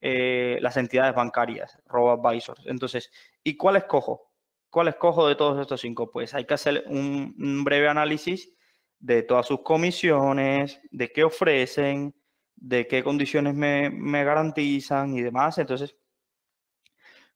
eh, 0.00 0.58
las 0.60 0.76
entidades 0.78 1.14
bancarias, 1.14 1.78
robo-advisors. 1.86 2.66
Entonces, 2.66 3.10
¿y 3.44 3.56
cuál 3.56 3.76
escojo? 3.76 4.32
¿Cuál 4.70 4.88
escojo 4.88 5.28
de 5.28 5.34
todos 5.34 5.60
estos 5.60 5.80
cinco? 5.80 6.10
Pues 6.10 6.34
hay 6.34 6.46
que 6.46 6.54
hacer 6.54 6.84
un, 6.86 7.64
breve 7.64 7.88
análisis 7.88 8.54
de 9.00 9.22
todas 9.22 9.46
sus 9.46 9.62
comisiones, 9.62 10.80
de 10.90 11.10
qué 11.12 11.24
ofrecen, 11.24 12.14
de 12.54 12.86
qué 12.86 13.02
condiciones 13.02 13.54
me, 13.54 14.24
garantizan 14.24 15.14
y 15.14 15.22
demás. 15.22 15.58
Entonces, 15.58 15.96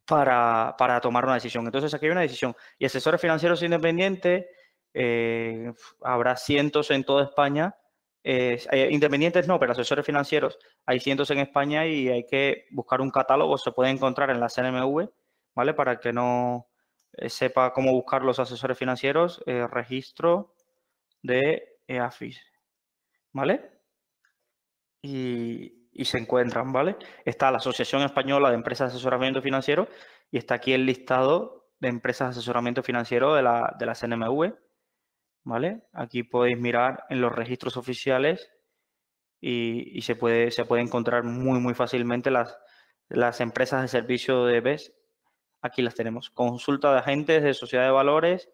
para, 0.06 1.00
tomar 1.02 1.24
una 1.24 1.34
decisión. 1.34 1.66
Entonces, 1.66 1.92
aquí 1.94 2.06
hay 2.06 2.12
una 2.12 2.20
decisión. 2.20 2.54
Y 2.78 2.84
asesores 2.84 3.20
financieros 3.20 3.62
independientes, 3.62 4.46
eh, 4.92 5.72
habrá 6.02 6.36
cientos 6.36 6.90
en 6.92 7.04
toda 7.04 7.24
España 7.24 7.74
eh, 8.26 8.88
independientes 8.90 9.46
no, 9.46 9.58
pero 9.60 9.72
asesores 9.72 10.06
financieros 10.06 10.58
hay 10.86 10.98
cientos 10.98 11.30
en 11.30 11.40
España 11.40 11.86
y 11.86 12.08
hay 12.08 12.24
que 12.24 12.64
buscar 12.70 13.02
un 13.02 13.10
catálogo, 13.10 13.58
se 13.58 13.70
puede 13.70 13.90
encontrar 13.90 14.30
en 14.30 14.40
la 14.40 14.48
CNMV, 14.48 15.10
¿vale? 15.54 15.74
Para 15.74 16.00
que 16.00 16.10
no 16.10 16.68
eh, 17.12 17.28
sepa 17.28 17.74
cómo 17.74 17.92
buscar 17.92 18.22
los 18.22 18.38
asesores 18.38 18.78
financieros, 18.78 19.42
eh, 19.46 19.66
registro 19.70 20.54
de 21.24 21.78
EAFIS, 21.88 22.40
¿vale? 23.32 23.72
Y, 25.02 25.80
se 26.04 26.18
encuentran, 26.18 26.72
¿vale? 26.72 26.96
Está 27.24 27.50
la 27.50 27.58
Asociación 27.58 28.02
Española 28.02 28.50
de 28.50 28.56
Empresas 28.56 28.92
de 28.92 28.96
Asesoramiento 28.96 29.40
Financiero 29.40 29.88
y 30.30 30.38
está 30.38 30.56
aquí 30.56 30.72
el 30.72 30.86
listado 30.86 31.70
de 31.80 31.88
empresas 31.88 32.28
de 32.28 32.40
asesoramiento 32.40 32.82
financiero 32.82 33.34
de 33.34 33.42
la, 33.42 33.74
de 33.78 33.86
la 33.86 33.94
CNMV. 33.94 34.54
¿vale? 35.44 35.82
Aquí 35.92 36.22
podéis 36.24 36.58
mirar 36.58 37.04
en 37.10 37.20
los 37.20 37.32
registros 37.32 37.76
oficiales 37.76 38.50
y, 39.40 40.00
se, 40.02 40.16
puede, 40.16 40.50
se 40.50 40.64
puede 40.64 40.82
encontrar 40.82 41.22
muy, 41.22 41.60
muy 41.60 41.74
fácilmente 41.74 42.30
las, 42.30 42.58
las 43.08 43.40
empresas 43.40 43.82
de 43.82 43.88
servicio 43.88 44.46
de 44.46 44.60
BES. 44.60 44.94
Aquí 45.60 45.82
las 45.82 45.94
tenemos. 45.94 46.30
Consulta 46.30 46.92
de 46.92 46.98
agentes 46.98 47.42
de 47.42 47.54
sociedad 47.54 47.84
de 47.84 47.90
valores, 47.90 48.50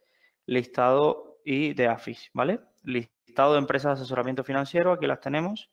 listado 0.46 1.29
y 1.44 1.74
de 1.74 1.88
AFIS, 1.88 2.30
¿vale? 2.34 2.60
Listado 2.82 3.52
de 3.52 3.58
empresas 3.58 3.98
de 3.98 4.02
asesoramiento 4.02 4.44
financiero, 4.44 4.92
aquí 4.92 5.06
las 5.06 5.20
tenemos. 5.20 5.70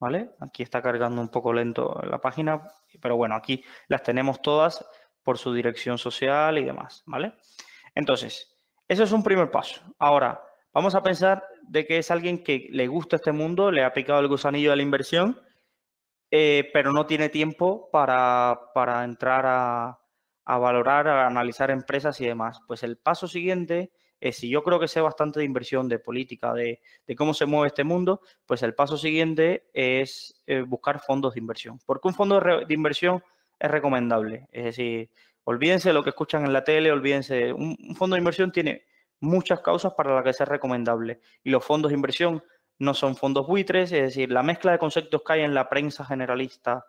¿Vale? 0.00 0.30
Aquí 0.38 0.62
está 0.62 0.80
cargando 0.80 1.20
un 1.20 1.28
poco 1.28 1.52
lento 1.52 2.00
la 2.08 2.20
página, 2.20 2.62
pero 3.02 3.16
bueno, 3.16 3.34
aquí 3.34 3.64
las 3.88 4.04
tenemos 4.04 4.40
todas 4.40 4.86
por 5.24 5.38
su 5.38 5.52
dirección 5.52 5.98
social 5.98 6.56
y 6.56 6.64
demás, 6.64 7.02
¿vale? 7.04 7.34
Entonces, 7.96 8.56
eso 8.86 9.02
es 9.02 9.12
un 9.12 9.22
primer 9.22 9.50
paso. 9.50 9.82
Ahora, 9.98 10.40
vamos 10.72 10.94
a 10.94 11.02
pensar 11.02 11.44
de 11.62 11.84
que 11.84 11.98
es 11.98 12.10
alguien 12.10 12.42
que 12.42 12.68
le 12.70 12.86
gusta 12.86 13.16
este 13.16 13.32
mundo, 13.32 13.70
le 13.70 13.84
ha 13.84 13.92
picado 13.92 14.20
el 14.20 14.28
gusanillo 14.28 14.70
de 14.70 14.76
la 14.76 14.82
inversión, 14.82 15.40
eh, 16.30 16.70
pero 16.72 16.92
no 16.92 17.06
tiene 17.06 17.28
tiempo 17.28 17.90
para, 17.90 18.58
entrar 19.04 19.44
a, 19.46 19.98
valorar, 20.46 21.08
a 21.08 21.26
analizar 21.26 21.70
empresas 21.70 22.20
y 22.20 22.26
demás. 22.26 22.60
Pues 22.66 22.82
el 22.82 22.96
paso 22.96 23.28
siguiente 23.28 23.92
es, 24.20 24.36
si 24.36 24.48
yo 24.48 24.62
creo 24.62 24.80
que 24.80 24.88
sé 24.88 25.00
bastante 25.00 25.40
de 25.40 25.46
inversión, 25.46 25.88
de 25.88 25.98
política, 25.98 26.52
de, 26.54 26.80
cómo 27.16 27.34
se 27.34 27.46
mueve 27.46 27.68
este 27.68 27.84
mundo, 27.84 28.20
pues 28.46 28.62
el 28.62 28.74
paso 28.74 28.96
siguiente 28.96 29.68
es 29.72 30.42
eh, 30.46 30.62
buscar 30.62 31.00
fondos 31.00 31.34
de 31.34 31.40
inversión. 31.40 31.78
Porque 31.86 32.08
un 32.08 32.14
fondo 32.14 32.40
de 32.40 32.74
inversión 32.74 33.22
es 33.58 33.70
recomendable. 33.70 34.48
Es 34.52 34.64
decir, 34.64 35.10
Olvídense 35.50 35.88
de 35.88 35.94
lo 35.94 36.02
que 36.02 36.10
escuchan 36.10 36.44
en 36.44 36.52
la 36.52 36.62
tele, 36.62 36.92
olvídense. 36.92 37.54
Un, 37.54 37.74
fondo 37.96 38.16
de 38.16 38.20
inversión 38.20 38.52
tiene 38.52 38.84
muchas 39.18 39.60
causas 39.60 39.94
para 39.94 40.14
las 40.14 40.22
que 40.22 40.34
sea 40.34 40.44
recomendable. 40.44 41.20
Y 41.42 41.48
los 41.48 41.64
fondos 41.64 41.90
de 41.90 41.94
inversión 41.94 42.44
no 42.78 42.92
son 42.92 43.16
fondos 43.16 43.46
buitres, 43.46 43.90
es 43.92 44.02
decir, 44.02 44.30
la 44.30 44.42
mezcla 44.42 44.72
de 44.72 44.78
conceptos 44.78 45.22
que 45.24 45.32
hay 45.32 45.40
en 45.40 45.54
la 45.54 45.70
prensa 45.70 46.04
generalista 46.04 46.84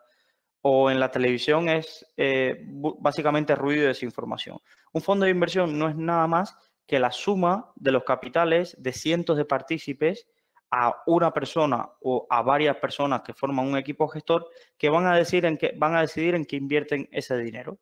o 0.60 0.90
en 0.90 1.00
la 1.00 1.10
televisión 1.10 1.70
es 1.70 2.04
eh, 2.18 2.62
básicamente 2.98 3.54
ruido 3.54 3.84
y 3.84 3.86
desinformación. 3.86 4.58
Un 4.92 5.00
fondo 5.00 5.24
de 5.24 5.30
inversión 5.30 5.78
no 5.78 5.88
es 5.88 5.96
nada 5.96 6.26
más 6.26 6.54
que 6.90 6.98
la 6.98 7.12
suma 7.12 7.70
de 7.76 7.92
los 7.92 8.02
capitales 8.02 8.74
de 8.76 8.92
cientos 8.92 9.36
de 9.36 9.44
partícipes 9.44 10.26
a 10.72 11.04
una 11.06 11.32
persona 11.32 11.88
o 12.00 12.26
a 12.28 12.42
varias 12.42 12.78
personas 12.78 13.22
que 13.22 13.32
forman 13.32 13.68
un 13.68 13.78
equipo 13.78 14.08
gestor 14.08 14.48
que 14.76 14.88
van 14.88 15.06
a, 15.06 15.14
decir 15.14 15.46
en 15.46 15.56
van 15.76 15.94
a 15.94 16.00
decidir 16.00 16.34
en 16.34 16.44
qué 16.44 16.56
invierten 16.56 17.08
ese 17.12 17.38
dinero. 17.38 17.78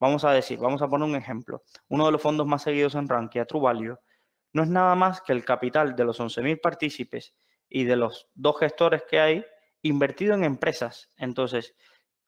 Vamos 0.00 0.24
a 0.24 0.32
decir, 0.32 0.58
vamos 0.58 0.82
a 0.82 0.88
poner 0.88 1.08
un 1.08 1.14
ejemplo. 1.14 1.62
Uno 1.86 2.06
de 2.06 2.10
los 2.10 2.20
fondos 2.20 2.48
más 2.48 2.64
seguidos 2.64 2.96
en 2.96 3.08
Rankia, 3.08 3.44
True 3.44 3.62
Value, 3.62 3.96
no 4.52 4.64
es 4.64 4.68
nada 4.68 4.96
más 4.96 5.20
que 5.20 5.32
el 5.32 5.44
capital 5.44 5.94
de 5.94 6.04
los 6.04 6.18
11.000 6.18 6.60
partícipes 6.60 7.36
y 7.68 7.84
de 7.84 7.94
los 7.94 8.28
dos 8.34 8.58
gestores 8.58 9.04
que 9.08 9.20
hay 9.20 9.44
invertido 9.82 10.34
en 10.34 10.42
empresas. 10.42 11.10
Entonces, 11.16 11.76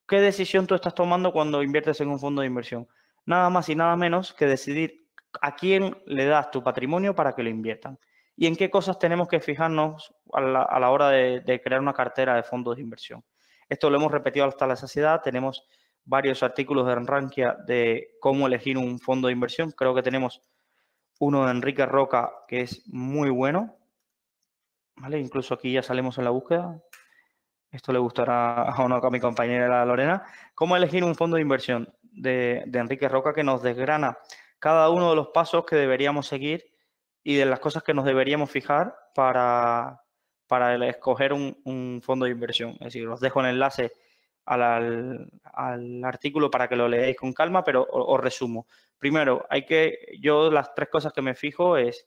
¿qué 0.07 0.21
decisión 0.21 0.69
tú 0.69 0.77
estás 0.77 0.95
tomando 0.95 1.33
cuando 1.33 1.61
inviertes 1.61 2.01
en 2.01 2.09
un 2.09 2.21
fondo 2.21 2.43
de 2.43 2.47
inversión? 2.47 2.87
Nada 3.27 3.51
más 3.51 3.69
y 3.69 3.75
nada 3.75 3.97
menos 3.97 4.33
que 4.33 4.47
decidir 4.47 5.10
a 5.41 5.55
quién 5.55 5.97
le 6.07 6.25
das 6.27 6.51
tu 6.51 6.63
patrimonio 6.63 7.15
para 7.15 7.35
que 7.35 7.43
lo 7.43 7.49
inviertan. 7.49 7.99
Y 8.37 8.47
en 8.47 8.57
qué 8.57 8.71
cosas 8.71 8.99
tenemos 8.99 9.29
que 9.29 9.41
fijarnos 9.41 10.15
a 10.33 10.41
la, 10.41 10.91
hora 10.91 11.11
de, 11.11 11.41
de 11.41 11.61
crear 11.61 11.81
una 11.81 11.93
cartera 11.93 12.35
de 12.37 12.43
fondos 12.43 12.77
de 12.77 12.83
inversión. 12.83 13.23
Esto 13.69 13.91
lo 13.91 13.97
hemos 13.99 14.11
repetido 14.11 14.47
hasta 14.47 14.67
la 14.67 14.77
saciedad. 14.77 15.21
Tenemos 15.23 15.67
varios 16.05 16.43
artículos 16.43 16.87
de 16.87 16.95
Rankia 16.95 17.57
de 17.67 18.17
cómo 18.21 18.47
elegir 18.47 18.79
un 18.79 18.99
fondo 18.99 19.29
de 19.29 19.35
inversión. 19.35 19.73
Creo 19.73 19.95
que 19.95 20.03
tenemos 20.03 20.43
uno 21.21 21.45
de 21.45 21.53
Enrique 21.53 21.87
Roca 21.87 22.33
que 22.49 22.63
es 22.63 22.83
muy 22.89 23.31
bueno. 23.31 23.77
¿Vale? 24.97 25.19
Incluso 25.19 25.55
aquí 25.55 25.73
ya 25.73 25.83
salimos 25.83 26.19
en 26.19 26.25
la 26.25 26.31
búsqueda. 26.31 26.83
Esto 27.71 27.93
le 27.93 27.99
gustará 28.01 28.65
a, 28.65 28.89
no, 28.89 28.97
a 28.97 29.11
mi 29.11 29.21
compañera 29.21 29.85
Lorena. 29.85 30.25
¿Cómo 30.55 30.77
elegir 30.77 31.05
un 31.05 31.15
fondo 31.15 31.37
de 31.37 31.43
inversión 31.43 31.89
de, 32.03 32.65
Enrique 32.73 33.09
Roca 33.09 33.33
que 33.33 33.45
nos 33.45 33.63
desgrana 33.63 34.19
cada 34.61 34.91
uno 34.91 35.11
de 35.11 35.17
los 35.17 35.29
pasos 35.29 35.65
que 35.65 35.75
deberíamos 35.75 36.29
seguir 36.29 36.71
y 37.25 37.35
de 37.35 37.47
las 37.47 37.59
cosas 37.59 37.83
que 37.83 37.95
nos 37.95 38.05
deberíamos 38.05 38.51
fijar 38.51 38.95
para, 39.15 40.03
para 40.47 40.87
escoger 40.87 41.33
un, 41.33 42.01
fondo 42.05 42.27
de 42.27 42.33
inversión? 42.33 42.73
Es 42.73 42.93
decir, 42.93 43.09
os 43.09 43.21
dejo 43.21 43.41
el 43.41 43.47
enlace 43.47 43.93
al, 44.45 45.31
artículo 46.05 46.51
para 46.51 46.69
que 46.69 46.77
lo 46.77 46.89
leáis 46.89 47.17
con 47.17 47.33
calma, 47.33 47.65
pero 47.65 47.87
os, 47.91 48.21
resumo. 48.21 48.67
Primero, 48.99 49.47
hay 49.49 49.65
que, 49.65 50.17
yo 50.21 50.51
las 50.51 50.75
tres 50.75 50.91
cosas 50.91 51.13
que 51.13 51.23
me 51.23 51.35
fijo 51.35 51.77
es 51.77 52.07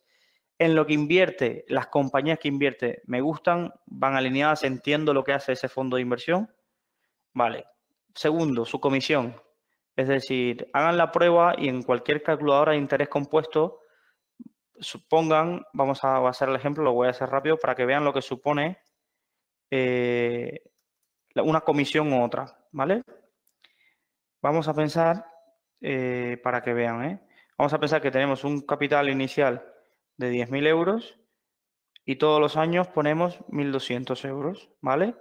en 0.59 0.75
lo 0.75 0.85
que 0.85 0.93
invierte, 0.93 1.65
las 1.67 1.87
compañías 1.87 2.37
que 2.37 2.47
invierte 2.47 3.01
me 3.05 3.21
gustan, 3.21 3.73
van 3.87 4.15
alineadas, 4.15 4.63
entiendo 4.63 5.13
lo 5.13 5.23
que 5.23 5.33
hace 5.33 5.53
ese 5.53 5.67
fondo 5.67 5.95
de 5.95 6.03
inversión. 6.03 6.53
Vale. 7.33 7.65
Segundo, 8.13 8.63
su 8.63 8.79
comisión. 8.79 9.35
Es 9.95 10.07
decir, 10.07 10.69
hagan 10.73 10.97
la 10.97 11.11
prueba 11.11 11.55
y 11.57 11.69
en 11.69 11.83
cualquier 11.83 12.23
calculadora 12.23 12.71
de 12.71 12.79
interés 12.79 13.09
compuesto, 13.09 13.79
supongan, 14.79 15.65
vamos 15.73 16.03
a 16.03 16.27
hacer 16.27 16.49
el 16.49 16.55
ejemplo, 16.55 16.83
lo 16.83 16.93
voy 16.93 17.07
a 17.07 17.11
hacer 17.11 17.29
rápido 17.29 17.57
para 17.57 17.75
que 17.75 17.85
vean 17.85 18.03
lo 18.03 18.13
que 18.13 18.21
supone 18.21 18.79
eh, 19.69 20.61
una 21.35 21.61
comisión 21.61 22.11
u 22.13 22.23
otra, 22.23 22.45
¿vale? 22.71 23.03
Vamos 24.41 24.67
a 24.67 24.73
pensar, 24.73 25.25
eh, 25.81 26.39
para 26.43 26.61
que 26.61 26.73
vean, 26.73 27.03
¿eh? 27.05 27.19
Vamos 27.57 27.73
a 27.73 27.79
pensar 27.79 28.01
que 28.01 28.11
tenemos 28.11 28.43
un 28.43 28.61
capital 28.61 29.09
inicial 29.09 29.65
de 30.17 30.31
10.000 30.31 30.67
euros 30.67 31.19
y 32.05 32.17
todos 32.17 32.39
los 32.39 32.57
años 32.57 32.87
ponemos 32.87 33.39
1.200 33.47 34.27
euros, 34.27 34.69
¿vale? 34.81 35.15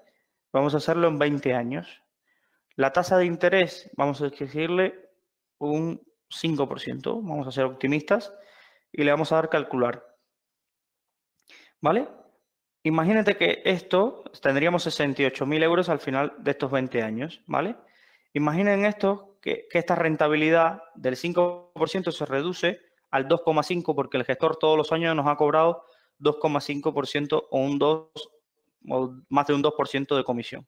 Vamos 0.53 0.75
a 0.75 0.79
hacerlo 0.79 1.09
en 1.09 1.19
20 1.19 1.55
años. 1.55 2.02
La 2.77 2.93
tasa 2.93 3.19
de 3.19 3.27
interés, 3.27 3.91
vamos 3.97 4.23
a 4.23 4.27
exigirle 4.27 5.11
un 5.59 6.01
5%, 6.31 7.23
vamos 7.23 7.47
a 7.47 7.53
ser 7.53 7.65
optimistas 7.65 8.33
y 8.91 9.05
le 9.05 9.11
vamos 9.11 9.33
a 9.33 9.37
dar 9.37 9.49
calcular. 9.49 10.05
¿Vale? 11.81 12.09
Imagínate 12.85 13.37
que 13.37 13.63
esto, 13.65 14.25
tendríamos 14.41 14.87
68.000 14.87 15.63
euros 15.63 15.89
al 15.89 16.01
final 16.01 16.35
de 16.39 16.51
estos 16.51 16.71
20 16.71 17.03
años, 17.03 17.43
¿vale? 17.47 17.77
Imaginen 18.33 18.85
esto, 18.85 19.39
que, 19.41 19.69
esta 19.71 19.95
rentabilidad 19.95 20.83
del 20.95 21.17
5% 21.17 22.11
se 22.11 22.27
reduce 22.27 22.81
al 23.11 23.29
2,5% 23.29 23.95
porque 23.95 24.17
el 24.17 24.25
gestor 24.25 24.57
todos 24.57 24.77
los 24.77 24.91
años 24.93 25.15
nos 25.15 25.27
ha 25.27 25.37
cobrado 25.37 25.85
2,5% 26.19 27.47
o 27.51 27.59
un 27.59 27.79
2 27.79 28.11
o 28.89 29.15
más 29.29 29.47
de 29.47 29.55
un 29.55 29.63
2% 29.63 30.17
de 30.17 30.25
comisión. 30.25 30.67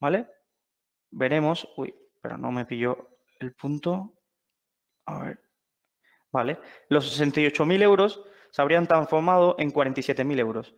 ¿Vale? 0.00 0.28
Veremos, 1.12 1.68
uy, 1.76 1.94
pero 2.20 2.36
no 2.38 2.50
me 2.50 2.64
pilló 2.64 3.10
el 3.38 3.54
punto. 3.54 4.14
A 5.06 5.22
ver. 5.22 5.40
Vale, 6.32 6.58
los 6.88 7.20
68.000 7.20 7.82
euros 7.82 8.24
se 8.50 8.62
habrían 8.62 8.86
transformado 8.86 9.54
en 9.58 9.70
47.000 9.70 10.38
euros. 10.38 10.74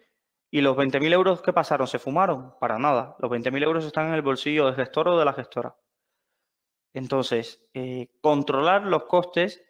¿Y 0.51 0.61
los 0.61 0.77
20.000 0.77 1.13
euros 1.13 1.43
que 1.43 1.53
pasaron 1.53 1.87
se 1.87 1.99
fumaron? 1.99 2.55
Para 2.59 2.79
nada. 2.79 3.17
Los 3.21 3.31
20.000 3.31 3.63
euros 3.63 3.85
están 3.85 4.09
en 4.09 4.15
el 4.15 4.23
bolsillo 4.23 4.67
del 4.67 4.75
gestor 4.75 5.09
o 5.09 5.19
de 5.19 5.25
la 5.25 5.33
gestora. 5.33 5.77
Entonces, 6.93 7.65
eh, 7.75 8.09
controlar 8.21 8.83
los 8.83 9.05
costes 9.05 9.63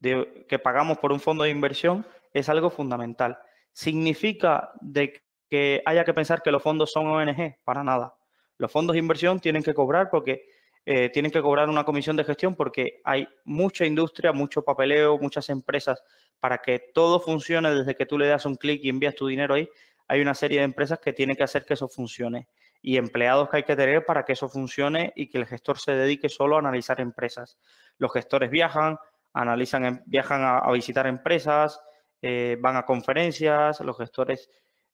de, 0.00 0.46
que 0.48 0.58
pagamos 0.58 0.98
por 0.98 1.12
un 1.12 1.20
fondo 1.20 1.44
de 1.44 1.50
inversión 1.50 2.06
es 2.32 2.48
algo 2.48 2.70
fundamental. 2.70 3.38
¿Significa 3.72 4.72
de 4.80 5.22
que 5.48 5.82
haya 5.86 6.04
que 6.04 6.14
pensar 6.14 6.42
que 6.42 6.50
los 6.50 6.62
fondos 6.62 6.90
son 6.90 7.06
ONG? 7.06 7.56
Para 7.64 7.84
nada. 7.84 8.14
Los 8.62 8.70
fondos 8.70 8.94
de 8.94 9.00
inversión 9.00 9.40
tienen 9.40 9.64
que 9.64 9.74
cobrar 9.74 10.08
porque 10.08 10.48
eh, 10.86 11.10
tienen 11.10 11.32
que 11.32 11.42
cobrar 11.42 11.68
una 11.68 11.82
comisión 11.82 12.14
de 12.14 12.22
gestión 12.22 12.54
porque 12.54 13.00
hay 13.02 13.26
mucha 13.44 13.84
industria, 13.84 14.30
mucho 14.30 14.62
papeleo, 14.62 15.18
muchas 15.18 15.48
empresas. 15.48 16.00
Para 16.38 16.58
que 16.58 16.78
todo 16.94 17.18
funcione 17.18 17.74
desde 17.74 17.96
que 17.96 18.06
tú 18.06 18.16
le 18.16 18.28
das 18.28 18.46
un 18.46 18.54
clic 18.54 18.80
y 18.84 18.88
envías 18.88 19.16
tu 19.16 19.26
dinero 19.26 19.54
ahí, 19.54 19.68
hay 20.06 20.20
una 20.20 20.32
serie 20.32 20.58
de 20.58 20.64
empresas 20.64 21.00
que 21.00 21.12
tienen 21.12 21.34
que 21.34 21.42
hacer 21.42 21.64
que 21.64 21.74
eso 21.74 21.88
funcione 21.88 22.46
y 22.80 22.98
empleados 22.98 23.48
que 23.48 23.56
hay 23.56 23.62
que 23.64 23.74
tener 23.74 24.06
para 24.06 24.24
que 24.24 24.34
eso 24.34 24.48
funcione 24.48 25.12
y 25.16 25.28
que 25.28 25.38
el 25.38 25.46
gestor 25.46 25.80
se 25.80 25.96
dedique 25.96 26.28
solo 26.28 26.54
a 26.54 26.60
analizar 26.60 27.00
empresas. 27.00 27.58
Los 27.98 28.12
gestores 28.12 28.48
viajan, 28.48 28.96
analizan, 29.32 30.04
viajan 30.06 30.42
a, 30.44 30.70
visitar 30.70 31.08
empresas, 31.08 31.80
eh, 32.20 32.56
van 32.60 32.76
a 32.76 32.84
conferencias, 32.84 33.80
los 33.80 33.98
gestores 33.98 34.48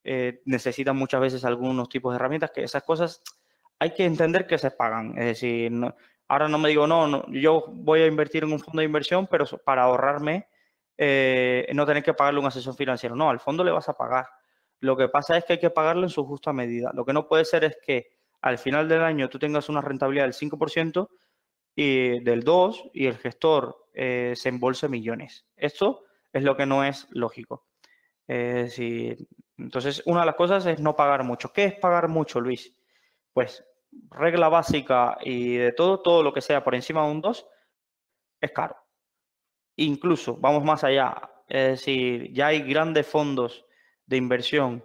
eh, 0.05 0.41
necesitan 0.47 0.97
muchas 0.97 1.21
veces 1.21 1.45
algunos 1.45 1.91
tipos 1.91 2.15
de 2.15 2.17
herramientas, 2.17 2.51
que 2.51 2.63
esas 2.63 2.83
cosas 2.83 3.21
hay 3.79 3.95
que 3.95 4.05
entender 4.05 4.47
que 4.47 4.59
se 4.59 4.71
pagan. 4.71 5.17
Es 5.19 5.25
decir, 5.25 5.73
ahora 6.29 6.49
no 6.49 6.59
me 6.59 6.69
digo, 6.69 6.87
no, 6.87 7.27
yo 7.31 7.65
voy 7.69 8.01
a 8.01 8.07
invertir 8.07 8.45
en 8.45 8.53
un 8.53 8.61
fondo 8.61 8.81
de 8.81 8.87
inversión, 8.87 9.27
pero 9.27 9.45
para 9.65 9.83
ahorrarme 9.83 10.49
eh, 10.97 11.69
no 11.75 11.87
tener 11.87 12.03
que 12.03 12.15
pagarle 12.15 12.41
un 12.41 12.47
asesor 12.47 12.75
financiero. 12.75 13.15
No, 13.15 13.31
al 13.31 13.41
fondo 13.41 13.63
le 13.65 13.71
vas 13.71 13.89
a 13.89 13.95
pagar. 13.95 14.27
Lo 14.81 14.97
que 14.97 15.09
pasa 15.09 15.37
es 15.37 15.45
que 15.45 15.55
hay 15.55 15.59
que 15.61 15.71
pagarlo 15.71 16.03
en 16.03 16.11
su 16.11 16.25
justa 16.25 16.53
medida. 16.53 16.91
Lo 16.93 17.05
que 17.05 17.13
no 17.13 17.29
puede 17.29 17.45
ser 17.45 17.65
es 17.65 17.79
que 17.85 18.09
al 18.43 18.59
final 18.59 18.89
del 18.89 19.03
año 19.03 19.29
tú 19.29 19.39
tengas 19.39 19.69
una 19.69 19.81
rentabilidad 19.81 20.25
del 20.25 20.35
5% 20.35 21.09
y 21.75 22.21
del 22.21 22.45
2% 22.45 22.91
y 22.95 23.07
el 23.07 23.17
gestor 23.17 23.87
eh, 23.95 24.35
se 24.37 24.49
embolse 24.49 24.89
millones. 24.89 25.47
Esto 25.57 26.05
es 26.33 26.43
lo 26.43 26.57
que 26.57 26.67
no 26.67 26.85
es 26.85 27.07
lógico. 27.11 27.67
entonces, 28.27 30.03
una 30.07 30.21
de 30.21 30.27
las 30.27 30.35
cosas 30.35 30.67
es 30.67 30.81
no 30.81 30.95
pagar 30.97 31.25
mucho. 31.25 31.53
¿Qué 31.53 31.65
es 31.65 31.75
pagar 31.75 32.09
mucho, 32.09 32.41
Luis? 32.41 32.77
Pues 33.33 33.65
regla 34.11 34.49
básica 34.49 35.19
y 35.23 35.57
de 35.57 35.73
todo, 35.73 36.01
todo 36.01 36.23
lo 36.23 36.33
que 36.33 36.41
sea 36.41 36.65
por 36.65 36.75
encima 36.75 37.05
de 37.05 37.11
un 37.11 37.21
2 37.21 37.47
es 38.41 38.53
caro. 38.53 38.77
Incluso, 39.77 40.37
vamos 40.37 40.65
más 40.65 40.85
allá, 40.85 41.31
es 41.49 41.71
decir, 41.71 42.33
ya 42.33 42.49
hay 42.49 42.63
grandes 42.63 43.07
fondos 43.07 43.65
de 44.07 44.17
inversión 44.17 44.85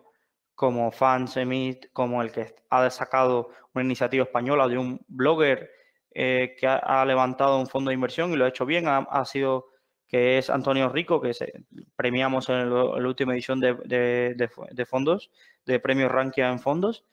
como 0.56 0.92
Emit, 1.36 1.92
como 1.92 2.22
el 2.22 2.32
que 2.32 2.56
ha 2.70 2.90
sacado 2.90 3.50
una 3.74 3.84
iniciativa 3.84 4.24
española 4.24 4.68
de 4.68 4.78
un 4.78 5.00
blogger 5.08 5.72
eh, 6.12 6.56
que 6.60 6.68
ha, 6.68 7.04
levantado 7.06 7.60
un 7.60 7.68
fondo 7.68 7.90
de 7.90 7.96
inversión 7.96 8.32
y 8.32 8.36
lo 8.36 8.46
ha 8.46 8.50
hecho 8.50 8.66
bien, 8.66 8.86
ha, 8.88 9.26
sido 9.26 9.72
que 10.08 10.38
es 10.38 10.50
Antonio 10.50 10.90
Rico, 10.90 11.20
que 11.20 11.32
premiamos 11.96 12.50
en, 12.50 12.70
la 12.70 13.08
última 13.08 13.34
edición 13.34 13.60
de, 13.60 14.86
fondos, 14.88 15.32
de 15.66 15.80
premios 15.80 16.12
Rankia 16.12 16.50
en 16.50 16.60
fondos, 16.60 17.04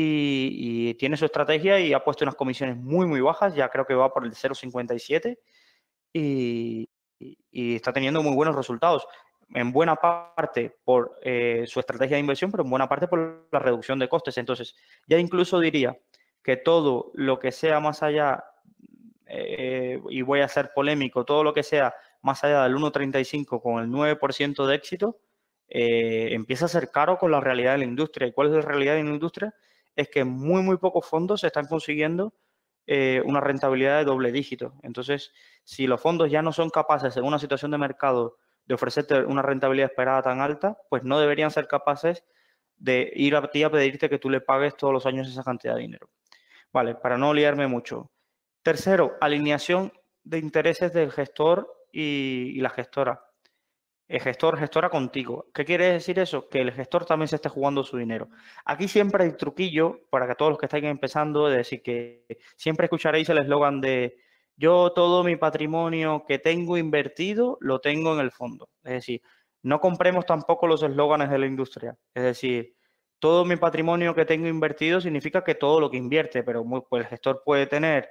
y, 0.00 0.94
tiene 0.94 1.16
su 1.16 1.24
estrategia 1.24 1.80
y 1.80 1.92
ha 1.92 2.04
puesto 2.04 2.24
unas 2.24 2.34
comisiones 2.34 2.76
muy, 2.76 3.06
muy 3.06 3.20
bajas, 3.20 3.54
ya 3.54 3.68
creo 3.68 3.86
que 3.86 3.94
va 3.94 4.12
por 4.12 4.24
el 4.24 4.32
0,57 4.32 5.38
y, 6.12 6.88
y, 7.18 7.74
está 7.76 7.92
teniendo 7.92 8.22
muy 8.22 8.34
buenos 8.34 8.54
resultados, 8.54 9.06
en 9.54 9.72
buena 9.72 9.96
parte 9.96 10.76
por 10.84 11.18
eh, 11.22 11.64
su 11.66 11.80
estrategia 11.80 12.16
de 12.16 12.20
inversión, 12.20 12.50
pero 12.50 12.64
en 12.64 12.70
buena 12.70 12.88
parte 12.88 13.08
por 13.08 13.48
la 13.50 13.58
reducción 13.58 13.98
de 13.98 14.08
costes. 14.08 14.36
Entonces, 14.38 14.74
ya 15.06 15.18
incluso 15.18 15.58
diría 15.60 15.96
que 16.42 16.56
todo 16.56 17.10
lo 17.14 17.38
que 17.38 17.52
sea 17.52 17.80
más 17.80 18.02
allá, 18.02 18.44
eh, 19.26 20.00
y 20.10 20.22
voy 20.22 20.40
a 20.40 20.48
ser 20.48 20.72
polémico, 20.74 21.24
todo 21.24 21.42
lo 21.44 21.54
que 21.54 21.62
sea 21.62 21.94
más 22.22 22.44
allá 22.44 22.64
del 22.64 22.74
1,35 22.74 23.62
con 23.62 23.82
el 23.82 23.88
9% 23.88 24.66
de 24.66 24.74
éxito, 24.74 25.18
eh, 25.68 26.28
empieza 26.32 26.64
a 26.64 26.68
ser 26.68 26.90
caro 26.90 27.18
con 27.18 27.30
la 27.30 27.40
realidad 27.40 27.72
de 27.72 27.78
la 27.78 27.84
industria. 27.84 28.26
¿Y 28.28 28.32
cuál 28.32 28.48
es 28.48 28.54
la 28.54 28.60
realidad 28.62 28.94
de 28.94 29.04
la 29.04 29.10
industria? 29.10 29.54
Es 29.98 30.08
que 30.08 30.22
muy, 30.22 30.62
muy 30.62 30.76
pocos 30.76 31.04
fondos 31.04 31.42
están 31.42 31.66
consiguiendo 31.66 32.32
eh, 32.86 33.20
una 33.24 33.40
rentabilidad 33.40 33.98
de 33.98 34.04
doble 34.04 34.30
dígito. 34.30 34.74
Entonces, 34.84 35.32
si 35.64 35.88
los 35.88 36.00
fondos 36.00 36.30
ya 36.30 36.40
no 36.40 36.52
son 36.52 36.70
capaces 36.70 37.16
en 37.16 37.24
una 37.24 37.40
situación 37.40 37.72
de 37.72 37.78
mercado 37.78 38.36
de 38.64 38.76
ofrecerte 38.76 39.24
una 39.24 39.42
rentabilidad 39.42 39.90
esperada 39.90 40.22
tan 40.22 40.40
alta, 40.40 40.78
pues 40.88 41.02
no 41.02 41.18
deberían 41.18 41.50
ser 41.50 41.66
capaces 41.66 42.24
de 42.76 43.10
ir 43.16 43.34
a 43.34 43.50
ti 43.50 43.64
a 43.64 43.70
pedirte 43.70 44.08
que 44.08 44.20
tú 44.20 44.30
le 44.30 44.40
pagues 44.40 44.76
todos 44.76 44.94
los 44.94 45.04
años 45.04 45.26
esa 45.26 45.42
cantidad 45.42 45.74
de 45.74 45.80
dinero. 45.80 46.08
Vale, 46.72 46.94
para 46.94 47.18
no 47.18 47.34
liarme 47.34 47.66
mucho. 47.66 48.12
Tercero, 48.62 49.16
alineación 49.20 49.92
de 50.22 50.38
intereses 50.38 50.92
del 50.92 51.10
gestor 51.10 51.68
y 51.90 52.60
la 52.60 52.70
gestora 52.70 53.27
el 54.08 54.20
gestor, 54.20 54.58
gestora 54.58 54.88
contigo. 54.88 55.46
¿Qué 55.52 55.64
quiere 55.64 55.92
decir 55.92 56.18
eso? 56.18 56.48
Que 56.48 56.62
el 56.62 56.72
gestor 56.72 57.04
también 57.04 57.28
se 57.28 57.36
esté 57.36 57.50
jugando 57.50 57.84
su 57.84 57.98
dinero. 57.98 58.30
Aquí 58.64 58.88
siempre 58.88 59.24
hay 59.24 59.32
truquillo 59.36 60.00
para 60.10 60.26
que 60.26 60.34
todos 60.34 60.50
los 60.50 60.58
que 60.58 60.66
estén 60.66 60.86
empezando, 60.86 61.48
es 61.50 61.56
decir, 61.56 61.82
que 61.82 62.24
siempre 62.56 62.86
escucharéis 62.86 63.28
el 63.28 63.38
eslogan 63.38 63.80
de 63.80 64.16
yo 64.56 64.92
todo 64.92 65.22
mi 65.22 65.36
patrimonio 65.36 66.24
que 66.26 66.38
tengo 66.38 66.76
invertido 66.78 67.58
lo 67.60 67.80
tengo 67.80 68.14
en 68.14 68.20
el 68.20 68.32
fondo. 68.32 68.70
Es 68.82 68.92
decir, 68.92 69.22
no 69.62 69.80
compremos 69.80 70.26
tampoco 70.26 70.66
los 70.66 70.82
eslóganes 70.82 71.30
de 71.30 71.38
la 71.38 71.46
industria. 71.46 71.96
Es 72.14 72.22
decir, 72.22 72.76
todo 73.18 73.44
mi 73.44 73.56
patrimonio 73.56 74.14
que 74.14 74.24
tengo 74.24 74.48
invertido 74.48 75.00
significa 75.00 75.44
que 75.44 75.54
todo 75.54 75.80
lo 75.80 75.90
que 75.90 75.96
invierte, 75.96 76.42
pero 76.42 76.64
pues 76.88 77.04
el 77.04 77.08
gestor 77.08 77.42
puede 77.44 77.66
tener 77.66 78.08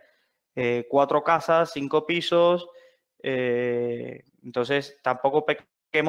eh, 0.56 0.86
cuatro 0.90 1.24
casas, 1.24 1.72
cinco 1.74 2.06
pisos, 2.06 2.68
eh, 3.24 4.24
entonces 4.44 5.00
tampoco 5.04 5.46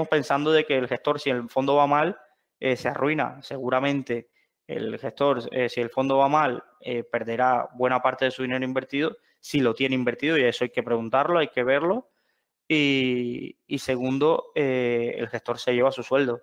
pensando 0.09 0.53
de 0.53 0.65
que 0.65 0.77
el 0.77 0.89
gestor, 0.89 1.21
si 1.21 1.31
el 1.31 1.49
fondo 1.49 1.77
va 1.77 1.87
mal, 1.87 2.19
eh, 2.61 2.77
se 2.77 2.89
arruina. 2.89 3.41
Seguramente 3.43 4.31
el 4.67 4.99
gestor, 4.99 5.49
eh, 5.53 5.69
si 5.69 5.81
el 5.81 5.91
fondo 5.91 6.19
va 6.19 6.29
mal, 6.29 6.63
eh, 6.81 7.05
perderá 7.05 7.69
buena 7.75 8.01
parte 8.03 8.27
de 8.27 8.31
su 8.31 8.43
dinero 8.43 8.65
invertido, 8.65 9.17
si 9.41 9.61
lo 9.61 9.75
tiene 9.75 9.95
invertido, 9.95 10.37
y 10.37 10.45
eso 10.45 10.65
hay 10.65 10.71
que 10.71 10.83
preguntarlo, 10.83 11.39
hay 11.39 11.49
que 11.49 11.65
verlo. 11.65 12.11
Y, 12.71 13.57
segundo, 13.79 14.53
el 14.55 15.27
gestor 15.29 15.59
se 15.59 15.73
lleva 15.73 15.91
su 15.91 16.03
sueldo. 16.03 16.43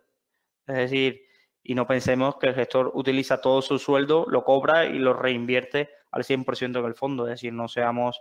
Es 0.65 0.75
decir, 0.75 1.21
y 1.61 1.75
no 1.75 1.85
pensemos 1.85 2.37
que 2.37 2.47
el 2.47 2.55
gestor 2.55 2.91
utiliza 2.95 3.41
todo 3.41 3.61
su 3.61 3.77
sueldo, 3.77 4.25
lo 4.27 4.43
cobra 4.43 4.85
y 4.85 4.97
lo 4.97 5.13
reinvierte 5.13 5.89
al 6.11 6.23
100% 6.23 6.79
en 6.79 6.85
el 6.85 6.95
fondo. 6.95 7.25
Es 7.25 7.33
decir, 7.33 7.53
no 7.53 7.67
seamos 7.67 8.19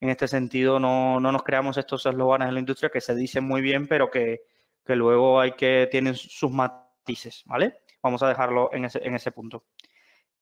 en 0.00 0.08
este 0.08 0.26
sentido 0.28 0.80
no, 0.80 1.20
nos 1.20 1.42
creamos 1.42 1.76
estos 1.76 2.06
eslóganes 2.06 2.48
en 2.48 2.54
la 2.54 2.60
industria 2.60 2.90
que 2.90 3.00
se 3.00 3.14
dicen 3.14 3.44
muy 3.44 3.60
bien, 3.60 3.86
pero 3.86 4.10
que, 4.10 4.42
luego 4.86 5.40
hay 5.40 5.52
que 5.52 5.88
tienen 5.88 6.16
sus 6.16 6.50
matices, 6.50 7.44
¿vale? 7.46 7.82
Vamos 8.02 8.22
a 8.22 8.28
dejarlo 8.28 8.70
en 8.72 8.84
ese, 8.86 9.30
punto. 9.30 9.66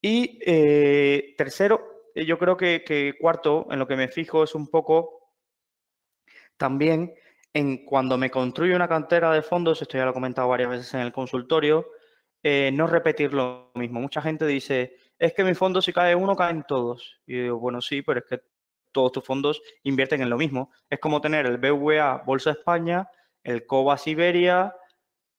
Y 0.00 0.38
eh, 0.46 1.34
tercero, 1.36 2.04
eh, 2.14 2.24
yo 2.24 2.38
creo 2.38 2.56
que, 2.56 3.14
cuarto, 3.20 3.66
en 3.70 3.78
lo 3.78 3.86
que 3.86 3.96
me 3.96 4.08
fijo 4.08 4.44
es 4.44 4.54
un 4.54 4.68
poco 4.68 5.34
también 6.56 7.12
en 7.52 7.84
cuando 7.84 8.16
me 8.16 8.30
construyo 8.30 8.74
una 8.74 8.88
cantera 8.88 9.32
de 9.32 9.42
fondos, 9.42 9.82
esto 9.82 9.98
ya 9.98 10.04
lo 10.04 10.12
he 10.12 10.14
comentado 10.14 10.48
varias 10.48 10.70
veces 10.70 10.94
en 10.94 11.00
el 11.00 11.12
consultorio, 11.12 11.86
eh, 12.42 12.70
no 12.72 12.86
repetir 12.86 13.34
lo 13.34 13.70
mismo. 13.74 14.00
Mucha 14.00 14.22
gente 14.22 14.46
dice, 14.46 14.96
es 15.18 15.34
que 15.34 15.44
mi 15.44 15.54
fondo 15.54 15.82
si 15.82 15.92
cae 15.92 16.14
uno, 16.14 16.36
caen 16.36 16.64
todos. 16.66 17.20
Y 17.26 17.36
yo 17.36 17.42
digo, 17.42 17.58
bueno, 17.58 17.80
sí, 17.82 18.02
pero 18.02 18.20
es 18.20 18.26
que 18.26 18.40
todos 18.92 19.12
tus 19.12 19.24
fondos 19.24 19.62
invierten 19.82 20.22
en 20.22 20.30
lo 20.30 20.36
mismo. 20.36 20.70
Es 20.88 20.98
como 20.98 21.20
tener 21.20 21.46
el 21.46 21.58
BVA 21.58 22.22
Bolsa 22.24 22.50
España, 22.50 23.08
el 23.42 23.66
COBA 23.66 23.96
Siberia, 23.98 24.74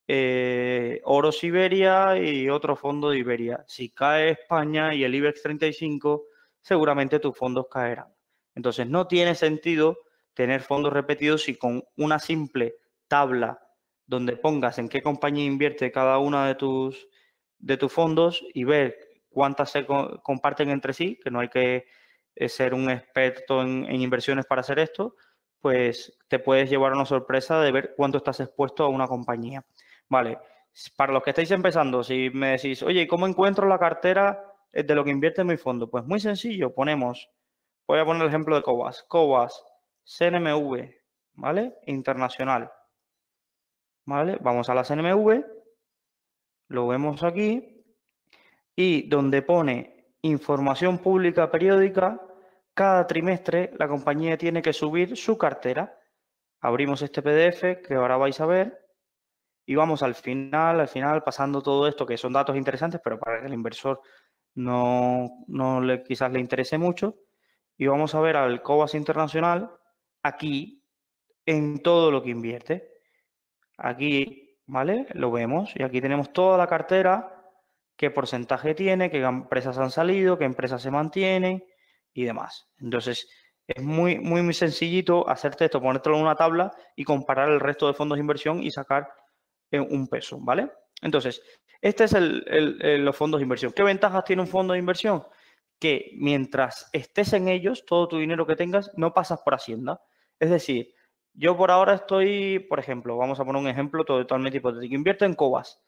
eh, 0.08 1.02
Oro 1.04 1.32
Siberia 1.32 2.18
y 2.18 2.50
otro 2.50 2.76
fondo 2.76 3.12
de 3.12 3.20
Iberia. 3.20 3.64
Si 3.68 3.90
cae 3.90 4.32
España 4.32 4.94
y 4.94 5.04
el 5.04 5.14
IBEX 5.14 5.44
35, 5.44 6.26
seguramente 6.62 7.20
tus 7.20 7.38
fondos 7.38 7.68
caerán. 7.70 8.08
Entonces, 8.56 8.88
no 8.88 9.08
tiene 9.08 9.36
sentido 9.36 10.00
tener 10.34 10.62
fondos 10.62 10.94
repetidos 10.94 11.44
si 11.44 11.56
con 11.56 11.84
una 11.98 12.18
simple 12.18 12.76
tabla 13.08 13.62
donde 14.08 14.36
pongas 14.36 14.80
en 14.80 14.90
qué 14.90 15.04
compañía 15.04 15.46
invierte 15.46 15.92
cada 15.92 16.18
uno 16.18 16.44
de 16.44 16.56
tus, 16.56 17.08
de 17.60 17.78
tus 17.78 17.94
fondos 17.94 18.44
y 18.54 18.64
ver 18.64 18.98
cuántas 19.30 19.72
se 19.72 19.86
comparten 19.86 20.72
entre 20.72 20.94
sí, 20.94 21.20
que 21.24 21.30
no 21.30 21.40
hay 21.40 21.50
que 21.50 21.86
ser 22.48 22.74
un 22.74 22.90
experto 22.90 23.62
en, 23.62 23.94
inversiones 23.94 24.46
para 24.46 24.62
hacer 24.62 24.80
esto, 24.80 25.16
pues 25.60 26.18
te 26.30 26.40
puedes 26.40 26.70
llevar 26.70 26.94
una 26.94 27.06
sorpresa 27.06 27.60
de 27.60 27.72
ver 27.72 27.94
cuánto 27.98 28.20
estás 28.20 28.40
expuesto 28.40 28.86
a 28.86 28.88
una 28.88 29.08
compañía. 29.08 29.66
Vale, 30.08 30.40
para 30.96 31.12
los 31.12 31.24
que 31.24 31.32
estáis 31.32 31.52
empezando, 31.52 32.04
si 32.04 32.30
me 32.30 32.52
decís, 32.52 32.82
oye, 32.84 33.08
¿cómo 33.08 33.28
encuentro 33.28 33.68
la 33.68 33.78
cartera 33.78 34.54
de 34.72 34.96
lo 34.96 35.04
que 35.04 35.12
invierte 35.12 35.42
en 35.42 35.48
mi 35.48 35.58
fondo? 35.58 35.90
Pues 35.90 36.06
muy 36.06 36.20
sencillo, 36.20 36.74
ponemos, 36.74 37.30
voy 37.88 38.00
a 38.00 38.06
poner 38.06 38.22
el 38.22 38.30
ejemplo 38.30 38.56
de 38.56 38.62
Cobas, 38.62 39.04
Cobas, 39.04 39.62
CNMV, 40.06 40.90
¿vale? 41.34 41.76
Internacional. 41.88 42.72
¿Vale? 44.06 44.38
Vamos 44.42 44.70
a 44.70 44.74
la 44.74 44.84
CNMV, 44.84 45.44
lo 46.70 46.88
vemos 46.88 47.22
aquí, 47.24 47.84
y 48.76 49.10
donde 49.10 49.42
pone 49.42 50.14
información 50.22 51.00
pública 51.00 51.52
periódica, 51.52 52.20
cada 52.80 53.06
trimestre 53.06 53.74
la 53.78 53.90
compañía 53.90 54.38
tiene 54.38 54.62
que 54.62 54.72
subir 54.72 55.18
su 55.18 55.38
cartera. 55.38 56.00
Abrimos 56.62 57.02
este 57.02 57.22
PDF 57.22 57.86
que 57.86 57.96
ahora 57.96 58.16
vais 58.16 58.40
a 58.40 58.46
ver 58.46 58.80
y 59.66 59.76
vamos 59.76 60.02
al 60.02 60.16
final, 60.16 60.80
al 60.80 60.88
final, 60.88 61.22
pasando 61.22 61.62
todo 61.62 61.90
esto, 61.90 62.06
que 62.06 62.16
son 62.16 62.32
datos 62.32 62.56
interesantes, 62.56 63.02
pero 63.04 63.20
para 63.20 63.46
el 63.46 63.54
inversor 63.54 64.00
no, 64.56 65.44
no 65.48 65.82
le, 65.82 66.04
quizás 66.04 66.32
le 66.32 66.40
interese 66.40 66.78
mucho, 66.78 67.18
y 67.76 67.86
vamos 67.86 68.16
a 68.16 68.22
ver 68.22 68.38
al 68.38 68.62
COBAS 68.62 68.96
Internacional 68.96 69.70
aquí 70.24 70.82
en 71.46 71.84
todo 71.84 72.12
lo 72.12 72.24
que 72.24 72.30
invierte. 72.30 72.94
Aquí, 73.78 74.58
¿vale? 74.68 75.06
Lo 75.16 75.32
vemos 75.32 75.74
y 75.76 75.84
aquí 75.84 76.00
tenemos 76.00 76.32
toda 76.32 76.58
la 76.58 76.68
cartera, 76.68 77.44
qué 77.98 78.10
porcentaje 78.10 78.74
tiene, 78.74 79.12
qué 79.12 79.22
empresas 79.22 79.78
han 79.78 79.92
salido, 79.92 80.38
qué 80.38 80.46
empresas 80.46 80.82
se 80.82 80.92
mantienen 80.92 81.62
y 82.14 82.24
demás. 82.24 82.70
Entonces, 82.78 83.30
es 83.68 83.84
muy, 83.84 84.20
muy, 84.20 84.42
muy 84.42 84.54
sencillito 84.54 85.30
hacerte 85.30 85.66
esto, 85.66 85.82
ponértelo 85.82 86.16
en 86.16 86.24
una 86.24 86.36
tabla 86.36 86.72
y 86.96 87.04
comparar 87.04 87.50
el 87.50 87.60
resto 87.60 87.88
de 87.88 87.94
fondos 87.94 88.18
de 88.18 88.22
inversión 88.22 88.64
y 88.64 88.72
sacar 88.72 89.10
eh, 89.72 89.80
un 89.80 90.08
peso, 90.08 90.40
¿vale? 90.42 90.72
Entonces, 91.02 91.42
este 91.82 92.06
es 92.06 92.14
el, 92.14 93.06
los 93.06 93.16
fondos 93.16 93.40
de 93.40 93.44
inversión. 93.44 93.72
¿Qué 93.74 93.84
ventajas 93.84 94.26
tiene 94.26 94.42
un 94.42 94.48
fondo 94.48 94.74
de 94.74 94.80
inversión? 94.80 95.24
que 95.80 96.12
mientras 96.16 96.90
estés 96.94 97.34
en 97.34 97.48
ellos, 97.48 97.86
todo 97.86 98.08
tu 98.08 98.18
dinero 98.20 98.46
que 98.46 98.56
tengas, 98.56 98.92
no 98.98 99.14
pasas 99.14 99.40
por 99.42 99.56
Hacienda. 99.56 100.02
Es 100.40 100.50
decir, 100.50 100.94
yo 101.34 101.56
por 101.58 101.72
ahora 101.72 101.96
estoy, 101.96 102.60
por 102.60 102.80
ejemplo, 102.80 103.18
vamos 103.18 103.40
a 103.40 103.46
poner 103.46 103.62
un 103.62 103.70
ejemplo 103.70 104.04
totalmente 104.04 104.58
hipotético, 104.58 104.94
invierto 104.94 105.26
en 105.26 105.36
Cobas, 105.36 105.82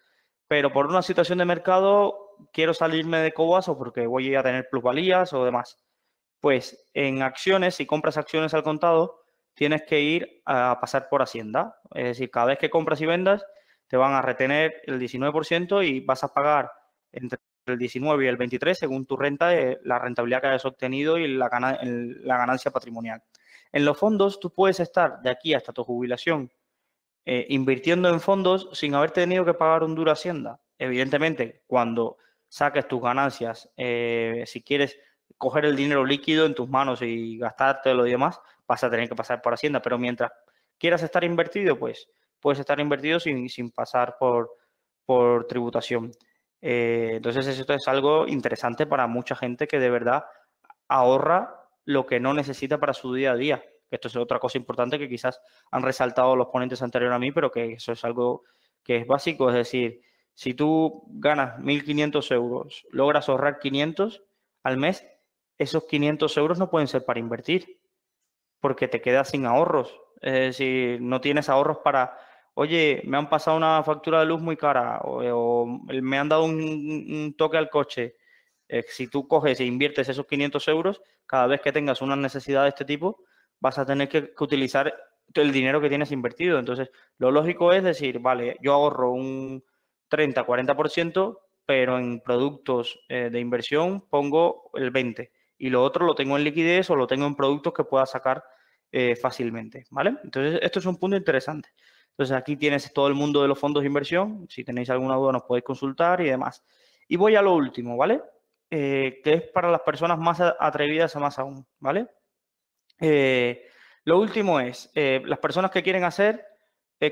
pero 0.47 0.71
por 0.71 0.87
una 0.87 1.01
situación 1.01 1.39
de 1.39 1.45
mercado 1.45 2.37
quiero 2.53 2.73
salirme 2.73 3.19
de 3.19 3.33
Cobas 3.33 3.67
o 3.67 3.77
porque 3.77 4.07
voy 4.07 4.33
a 4.35 4.43
tener 4.43 4.69
plusvalías 4.69 5.33
o 5.33 5.43
demás. 5.43 5.77
Pues 6.41 6.89
en 6.93 7.21
acciones, 7.21 7.75
si 7.75 7.85
compras 7.85 8.17
acciones 8.17 8.53
al 8.53 8.63
contado, 8.63 9.21
tienes 9.53 9.83
que 9.83 10.01
ir 10.01 10.41
a 10.45 10.79
pasar 10.81 11.07
por 11.07 11.21
Hacienda. 11.21 11.79
Es 11.93 12.05
decir, 12.05 12.31
cada 12.31 12.47
vez 12.47 12.57
que 12.57 12.69
compras 12.69 12.99
y 12.99 13.05
vendas, 13.05 13.45
te 13.87 13.95
van 13.95 14.13
a 14.13 14.21
retener 14.21 14.81
el 14.85 14.99
19% 14.99 15.87
y 15.87 15.99
vas 15.99 16.23
a 16.23 16.33
pagar 16.33 16.71
entre 17.11 17.39
el 17.67 17.77
19 17.77 18.25
y 18.25 18.27
el 18.27 18.37
23 18.37 18.77
según 18.77 19.05
tu 19.05 19.17
renta, 19.17 19.51
la 19.83 19.99
rentabilidad 19.99 20.41
que 20.41 20.47
hayas 20.47 20.65
obtenido 20.65 21.17
y 21.19 21.27
la, 21.27 21.47
ganancia 21.49 22.71
patrimonial. 22.71 23.21
En 23.71 23.85
los 23.85 23.97
fondos 23.97 24.39
tú 24.39 24.51
puedes 24.51 24.79
estar 24.79 25.21
de 25.21 25.29
aquí 25.29 25.53
hasta 25.53 25.73
tu 25.73 25.83
jubilación 25.83 26.51
eh, 27.25 27.45
invirtiendo 27.49 28.09
en 28.09 28.19
fondos 28.19 28.69
sin 28.73 28.95
haber 28.95 29.11
tenido 29.11 29.45
que 29.45 29.53
pagar 29.53 29.83
un 29.83 29.93
duro 29.93 30.11
Hacienda. 30.11 30.59
Evidentemente, 30.79 31.63
cuando 31.67 32.17
saques 32.47 32.87
tus 32.87 33.01
ganancias, 33.01 33.69
eh, 33.77 34.43
si 34.47 34.63
quieres 34.63 34.97
coger 35.37 35.65
el 35.65 35.75
dinero 35.75 36.05
líquido 36.05 36.45
en 36.45 36.55
tus 36.55 36.69
manos 36.69 37.01
y 37.01 37.37
gastártelo 37.37 38.05
y 38.07 38.11
demás, 38.11 38.39
vas 38.67 38.83
a 38.83 38.89
tener 38.89 39.09
que 39.09 39.15
pasar 39.15 39.41
por 39.41 39.53
Hacienda. 39.53 39.81
Pero 39.81 39.97
mientras 39.97 40.31
quieras 40.77 41.03
estar 41.03 41.23
invertido, 41.23 41.77
pues 41.77 42.07
puedes 42.39 42.59
estar 42.59 42.79
invertido 42.79 43.19
sin, 43.19 43.49
sin 43.49 43.71
pasar 43.71 44.17
por, 44.19 44.51
por 45.05 45.45
tributación. 45.47 46.11
Eh, 46.61 47.13
entonces, 47.15 47.47
esto 47.47 47.73
es 47.73 47.87
algo 47.87 48.27
interesante 48.27 48.85
para 48.85 49.07
mucha 49.07 49.35
gente 49.35 49.67
que 49.67 49.79
de 49.79 49.89
verdad 49.89 50.25
ahorra 50.87 51.55
lo 51.85 52.05
que 52.05 52.19
no 52.19 52.33
necesita 52.33 52.79
para 52.79 52.93
su 52.93 53.13
día 53.13 53.31
a 53.31 53.35
día. 53.35 53.63
Esto 53.89 54.07
es 54.07 54.15
otra 54.15 54.39
cosa 54.39 54.57
importante 54.57 54.97
que 54.97 55.09
quizás 55.09 55.41
han 55.71 55.83
resaltado 55.83 56.35
los 56.35 56.47
ponentes 56.47 56.81
anteriores 56.81 57.15
a 57.15 57.19
mí, 57.19 57.31
pero 57.31 57.51
que 57.51 57.73
eso 57.73 57.91
es 57.91 58.03
algo 58.05 58.43
que 58.83 58.97
es 58.97 59.07
básico. 59.07 59.49
Es 59.49 59.55
decir, 59.55 60.01
si 60.33 60.53
tú 60.53 61.03
ganas 61.07 61.59
1.500 61.59 62.31
euros, 62.33 62.85
logras 62.91 63.27
ahorrar 63.27 63.59
500 63.59 64.23
al 64.63 64.77
mes, 64.77 65.05
esos 65.61 65.85
500 65.85 66.37
euros 66.37 66.59
no 66.59 66.69
pueden 66.69 66.87
ser 66.87 67.05
para 67.05 67.19
invertir, 67.19 67.79
porque 68.59 68.87
te 68.87 69.01
quedas 69.01 69.29
sin 69.29 69.45
ahorros. 69.45 69.99
Decir, 70.21 71.01
no 71.01 71.19
tienes 71.19 71.49
ahorros 71.49 71.79
para 71.79 72.15
oye, 72.53 73.01
me 73.05 73.17
han 73.17 73.29
pasado 73.29 73.57
una 73.57 73.83
factura 73.83 74.19
de 74.19 74.25
luz 74.25 74.41
muy 74.41 74.57
cara 74.57 74.99
o, 75.03 75.65
me 75.87 76.17
han 76.17 76.29
dado 76.29 76.43
un, 76.45 77.33
toque 77.37 77.57
al 77.57 77.69
coche. 77.69 78.17
Eh, 78.67 78.83
si 78.87 79.07
tú 79.07 79.27
coges 79.27 79.59
e 79.59 79.65
inviertes 79.65 80.09
esos 80.09 80.25
500 80.27 80.67
euros, 80.69 81.01
cada 81.25 81.47
vez 81.47 81.61
que 81.61 81.71
tengas 81.71 82.01
una 82.01 82.15
necesidad 82.15 82.63
de 82.63 82.69
este 82.69 82.85
tipo, 82.85 83.23
vas 83.59 83.77
a 83.77 83.85
tener 83.85 84.07
que, 84.09 84.33
utilizar 84.39 84.93
el 85.33 85.51
dinero 85.51 85.81
que 85.81 85.89
tienes 85.89 86.11
invertido. 86.11 86.59
Entonces, 86.59 86.91
lo 87.17 87.31
lógico 87.31 87.73
es 87.73 87.83
decir, 87.83 88.19
vale, 88.19 88.57
yo 88.61 88.73
ahorro 88.73 89.11
un 89.11 89.63
30, 90.09 90.45
40%, 90.45 91.39
pero 91.65 91.97
en 91.97 92.21
productos 92.21 92.99
eh, 93.09 93.29
de 93.31 93.39
inversión 93.39 94.01
pongo 94.09 94.71
el 94.75 94.91
20% 94.91 95.29
y 95.61 95.69
lo 95.69 95.83
otro 95.83 96.07
lo 96.07 96.15
tengo 96.15 96.35
en 96.37 96.43
liquidez 96.43 96.89
o 96.89 96.95
lo 96.95 97.05
tengo 97.05 97.27
en 97.27 97.35
productos 97.35 97.71
que 97.71 97.83
pueda 97.83 98.07
sacar 98.07 98.43
eh, 98.91 99.15
fácilmente, 99.15 99.85
¿vale? 99.91 100.15
Entonces, 100.23 100.59
esto 100.63 100.79
es 100.79 100.87
un 100.87 100.97
punto 100.97 101.15
interesante. 101.15 101.69
Entonces 102.09 102.35
aquí 102.35 102.57
tienes 102.57 102.91
todo 102.91 103.07
el 103.07 103.13
mundo 103.13 103.43
de 103.43 103.47
los 103.47 103.59
fondos 103.59 103.83
de 103.83 103.87
inversión. 103.87 104.47
Si 104.49 104.63
tenéis 104.63 104.89
alguna 104.89 105.15
duda 105.15 105.33
nos 105.33 105.43
podéis 105.43 105.63
consultar 105.63 106.19
y 106.21 106.25
demás. 106.25 106.63
Y 107.07 107.15
voy 107.15 107.35
a 107.35 107.43
lo 107.43 107.53
último, 107.53 107.95
¿vale? 107.95 108.23
Eh, 108.71 109.21
que 109.23 109.33
es 109.33 109.41
para 109.51 109.69
las 109.69 109.81
personas 109.81 110.17
más 110.17 110.41
atrevidas 110.41 111.15
más 111.17 111.37
aún, 111.37 111.63
¿vale? 111.79 112.07
Eh, 112.99 113.63
lo 114.03 114.19
último 114.19 114.59
es, 114.59 114.89
las 114.95 115.37
personas 115.37 115.69
que 115.69 115.83
quieren 115.83 116.05
hacer 116.05 116.43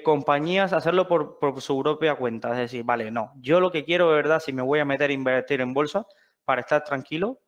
compañías, 0.04 0.74
hacerlo 0.74 1.08
por, 1.08 1.38
por, 1.38 1.62
su 1.62 1.80
propia 1.84 2.16
cuenta. 2.16 2.50
Es 2.54 2.58
decir, 2.58 2.84
vale, 2.84 3.12
no, 3.12 3.32
yo 3.36 3.60
lo 3.60 3.72
que 3.72 3.86
quiero 3.86 4.10
de 4.10 4.16
verdad, 4.16 4.40
si 4.40 4.54
me 4.54 4.64
voy 4.64 4.80
a 4.80 4.86
meter 4.86 5.12
a 5.12 5.14
invertir 5.14 5.62
en 5.62 5.76
bolsa 5.76 6.08
para 6.46 6.62
estar 6.62 6.84
tranquilo, 6.84 7.42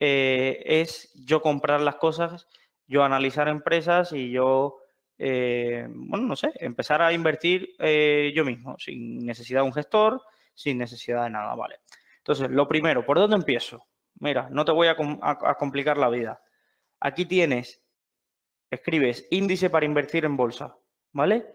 es 0.00 1.12
yo 1.26 1.42
comprar 1.42 1.80
las 1.80 1.96
cosas, 1.96 2.48
yo 2.86 3.04
analizar 3.04 3.48
empresas 3.48 4.12
y 4.12 4.30
yo 4.30 4.80
eh, 5.22 5.86
bueno, 5.86 6.26
no 6.26 6.34
sé, 6.34 6.50
empezar 6.54 7.02
a 7.02 7.12
invertir 7.12 7.74
eh, 7.78 8.32
yo 8.34 8.42
mismo, 8.42 8.78
sin 8.78 9.26
necesidad 9.26 9.60
de 9.60 9.66
un 9.66 9.74
gestor, 9.74 10.22
sin 10.54 10.78
necesidad 10.78 11.24
de 11.24 11.30
nada, 11.30 11.54
¿vale? 11.54 11.80
Entonces, 12.16 12.48
lo 12.50 12.66
primero, 12.66 13.04
¿por 13.04 13.18
dónde 13.18 13.36
empiezo? 13.36 13.86
Mira, 14.18 14.48
no 14.50 14.64
te 14.64 14.72
voy 14.72 14.88
a, 14.88 14.96
complicar 15.58 15.98
la 15.98 16.08
vida. 16.08 16.40
Aquí 17.00 17.26
tienes, 17.26 17.82
escribes 18.70 19.26
índice 19.30 19.68
para 19.68 19.84
invertir 19.84 20.24
en 20.24 20.38
bolsa, 20.38 20.74
¿vale? 21.12 21.54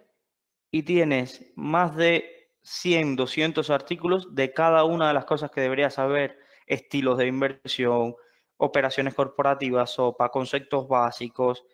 Y 0.69 0.83
tienes 0.83 1.51
más 1.55 1.95
de 1.95 2.51
100, 2.61 3.15
200 3.15 3.71
artículos 3.71 4.35
de 4.35 4.53
cada 4.53 4.83
una 4.83 5.07
de 5.07 5.15
las 5.15 5.25
cosas 5.25 5.49
que 5.49 5.61
deberías 5.61 5.95
saber, 5.95 6.37
estilos 6.67 7.17
de 7.17 7.25
inversión, 7.25 8.15
operaciones 8.57 9.13
corporativas, 9.13 9.99
OPA, 9.99 10.29
conceptos 10.29 10.87
básicos, 10.87 11.65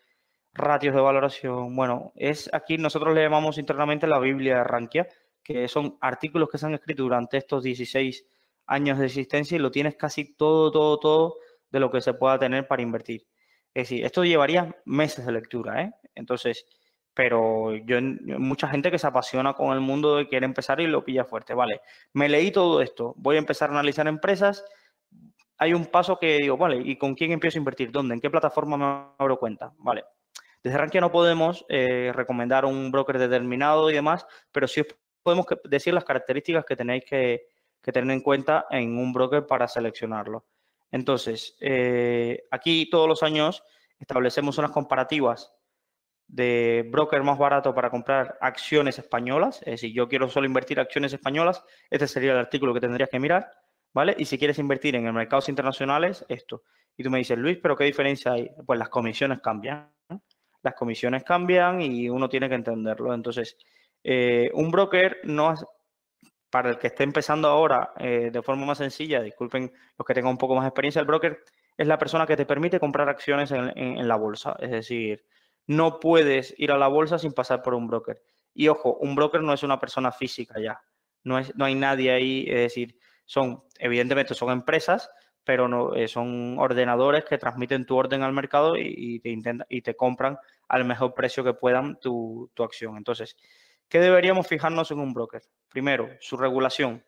ratios 0.53 0.95
de 0.95 1.01
valoración. 1.01 1.75
Bueno, 1.75 2.11
es 2.15 2.49
aquí 2.53 2.77
nosotros 2.77 3.13
le 3.13 3.23
llamamos 3.23 3.57
internamente 3.57 4.07
la 4.07 4.19
Biblia 4.19 4.57
de 4.57 4.63
Rankia, 4.63 5.07
que 5.43 5.67
son 5.67 5.97
artículos 6.01 6.49
que 6.49 6.57
se 6.57 6.65
han 6.65 6.73
escrito 6.73 7.03
durante 7.03 7.37
estos 7.37 7.63
16 7.63 8.25
años 8.67 8.99
de 8.99 9.05
existencia 9.07 9.55
y 9.55 9.59
lo 9.59 9.71
tienes 9.71 9.95
casi 9.95 10.35
todo, 10.35 10.71
todo, 10.71 10.99
todo 10.99 11.37
de 11.69 11.79
lo 11.79 11.89
que 11.91 12.01
se 12.01 12.13
pueda 12.13 12.37
tener 12.39 12.67
para 12.67 12.81
invertir. 12.81 13.27
Es 13.73 13.89
decir, 13.89 14.05
esto 14.05 14.23
llevaría 14.23 14.75
meses 14.85 15.25
de 15.25 15.31
lectura, 15.31 15.81
¿eh? 15.81 15.91
Entonces, 16.15 16.65
pero 17.13 17.75
yo, 17.75 17.99
mucha 18.01 18.67
gente 18.67 18.91
que 18.91 18.99
se 18.99 19.07
apasiona 19.07 19.53
con 19.53 19.73
el 19.73 19.79
mundo 19.79 20.19
y 20.19 20.27
quiere 20.27 20.45
empezar 20.45 20.79
y 20.81 20.87
lo 20.87 21.03
pilla 21.03 21.25
fuerte. 21.25 21.53
Vale, 21.53 21.81
me 22.13 22.29
leí 22.29 22.51
todo 22.51 22.81
esto, 22.81 23.13
voy 23.17 23.37
a 23.37 23.39
empezar 23.39 23.69
a 23.69 23.73
analizar 23.73 24.07
empresas. 24.07 24.65
Hay 25.61 25.75
un 25.75 25.85
paso 25.85 26.17
que 26.17 26.37
digo, 26.37 26.57
vale, 26.57 26.81
¿y 26.83 26.95
con 26.95 27.13
quién 27.13 27.31
empiezo 27.31 27.59
a 27.59 27.61
invertir? 27.61 27.91
¿Dónde? 27.91 28.15
¿En 28.15 28.19
qué 28.19 28.31
plataforma 28.31 28.77
me 28.77 29.13
abro 29.19 29.37
cuenta? 29.37 29.71
Vale, 29.77 30.03
desde 30.63 30.75
Rankia 30.75 31.01
no 31.01 31.11
podemos 31.11 31.63
eh, 31.69 32.11
recomendar 32.15 32.65
un 32.65 32.91
broker 32.91 33.19
determinado 33.19 33.91
y 33.91 33.93
demás, 33.93 34.25
pero 34.51 34.67
sí 34.67 34.81
podemos 35.21 35.45
decir 35.65 35.93
las 35.93 36.03
características 36.03 36.65
que 36.65 36.75
tenéis 36.75 37.05
que, 37.05 37.45
tener 37.83 38.09
en 38.09 38.21
cuenta 38.21 38.65
en 38.71 38.97
un 38.97 39.13
broker 39.13 39.45
para 39.45 39.67
seleccionarlo. 39.67 40.47
Entonces, 40.89 41.55
eh, 41.59 42.41
aquí 42.49 42.89
todos 42.89 43.07
los 43.07 43.21
años 43.21 43.63
establecemos 43.99 44.57
unas 44.57 44.71
comparativas 44.71 45.53
de 46.25 46.89
broker 46.89 47.21
más 47.21 47.37
barato 47.37 47.75
para 47.75 47.91
comprar 47.91 48.35
acciones 48.41 48.97
españolas. 48.97 49.59
Es 49.59 49.73
decir, 49.73 49.93
yo 49.93 50.09
quiero 50.09 50.27
solo 50.27 50.47
invertir 50.47 50.79
acciones 50.79 51.13
españolas, 51.13 51.63
este 51.91 52.07
sería 52.07 52.31
el 52.31 52.39
artículo 52.39 52.73
que 52.73 52.79
tendrías 52.79 53.11
que 53.11 53.19
mirar, 53.19 53.51
¿vale? 53.93 54.15
Y 54.17 54.25
si 54.25 54.37
quieres 54.37 54.59
invertir 54.59 54.95
en 54.95 55.13
mercados 55.13 55.49
internacionales, 55.49 56.25
esto. 56.29 56.63
Y 56.97 57.03
tú 57.03 57.09
me 57.09 57.19
dices, 57.19 57.37
Luis, 57.37 57.57
¿pero 57.61 57.75
qué 57.75 57.85
diferencia 57.85 58.33
hay? 58.33 58.49
Pues 58.65 58.77
las 58.77 58.89
comisiones 58.89 59.39
cambian 59.41 59.91
las 60.63 60.75
comisiones 60.75 61.23
cambian 61.23 61.81
y 61.81 62.09
uno 62.09 62.29
tiene 62.29 62.49
que 62.49 62.55
entenderlo. 62.55 63.13
Entonces, 63.13 63.57
eh, 64.03 64.49
un 64.53 64.71
broker 64.71 65.21
no 65.23 65.53
para 66.49 66.69
el 66.69 66.77
que 66.77 66.87
esté 66.87 67.03
empezando 67.03 67.47
ahora 67.47 67.93
eh, 67.97 68.29
de 68.31 68.41
forma 68.41 68.65
más 68.65 68.77
sencilla, 68.77 69.21
disculpen 69.21 69.71
los 69.97 70.05
que 70.05 70.13
tengan 70.13 70.31
un 70.31 70.37
poco 70.37 70.55
más 70.55 70.65
de 70.65 70.69
experiencia, 70.69 70.99
el 70.99 71.05
broker 71.05 71.39
es 71.77 71.87
la 71.87 71.97
persona 71.97 72.27
que 72.27 72.35
te 72.35 72.45
permite 72.45 72.79
comprar 72.79 73.07
acciones 73.07 73.51
en, 73.51 74.07
la 74.07 74.17
bolsa. 74.17 74.55
Es 74.59 74.69
decir, 74.69 75.25
no 75.67 75.99
puedes 75.99 76.53
ir 76.57 76.71
a 76.71 76.77
la 76.77 76.89
bolsa 76.89 77.17
sin 77.17 77.31
pasar 77.31 77.61
por 77.61 77.73
un 77.73 77.87
broker. 77.87 78.21
Y 78.53 78.67
ojo, 78.67 78.97
un 78.97 79.15
broker 79.15 79.41
no 79.41 79.53
es 79.53 79.63
una 79.63 79.79
persona 79.79 80.11
física 80.11 80.59
ya. 80.59 80.81
No, 81.23 81.39
es, 81.39 81.55
no 81.55 81.65
hay 81.65 81.75
nadie 81.75 82.11
ahí, 82.11 82.45
es 82.47 82.59
decir, 82.59 82.99
son, 83.25 83.63
evidentemente 83.79 84.33
son 84.33 84.51
empresas, 84.51 85.09
pero 85.43 85.67
no, 85.67 85.95
eh, 85.95 86.07
son 86.07 86.57
ordenadores 86.59 87.25
que 87.25 87.37
transmiten 87.37 87.85
tu 87.85 87.97
orden 87.97 88.21
al 88.23 88.33
mercado 88.33 88.77
y, 88.77 89.19
te, 89.19 89.35
y 89.69 89.81
te 89.81 89.95
compran 89.95 90.37
al 90.67 90.85
mejor 90.85 91.13
precio 91.13 91.43
que 91.43 91.53
puedan 91.53 91.99
tu, 91.99 92.51
acción. 92.59 92.97
Entonces, 92.97 93.35
¿qué 93.89 93.99
deberíamos 93.99 94.47
fijarnos 94.47 94.91
en 94.91 94.99
un 94.99 95.13
broker? 95.13 95.41
Primero, 95.69 96.09
su 96.19 96.37
regulación. 96.37 97.03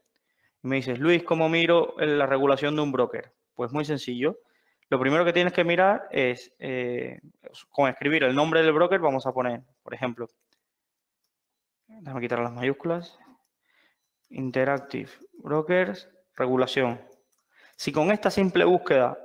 me 0.61 0.77
dices, 0.77 0.99
Luis, 0.99 1.23
¿cómo 1.23 1.49
miro 1.49 1.95
la 1.97 2.25
regulación 2.25 2.75
de 2.75 2.81
un 2.81 2.91
broker? 2.91 3.33
Pues 3.53 3.71
muy 3.71 3.85
sencillo. 3.85 4.39
Lo 4.89 4.99
primero 4.99 5.25
que 5.25 5.33
tienes 5.33 5.53
que 5.53 5.63
mirar 5.63 6.07
es, 6.11 6.53
eh, 6.59 7.19
con 7.69 7.89
escribir 7.89 8.23
el 8.23 8.35
nombre 8.35 8.61
del 8.61 8.73
broker, 8.73 8.99
vamos 8.99 9.25
a 9.25 9.31
poner, 9.31 9.61
por 9.81 9.93
ejemplo, 9.93 10.27
déjame 11.87 12.21
quitar 12.21 12.39
las 12.39 12.51
mayúsculas, 12.51 13.17
Interactive 14.33 15.09
Brokers, 15.33 16.09
regulación. 16.35 17.01
Si 17.75 17.91
con 17.91 18.11
esta 18.11 18.29
simple 18.29 18.65
búsqueda 18.65 19.17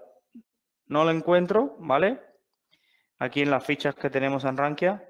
no 0.86 1.04
lo 1.04 1.10
encuentro, 1.10 1.76
¿vale? 1.78 2.20
Aquí 3.18 3.42
en 3.42 3.50
las 3.50 3.64
fichas 3.64 3.94
que 3.94 4.10
tenemos 4.10 4.44
en 4.44 4.56
Rankia, 4.56 5.08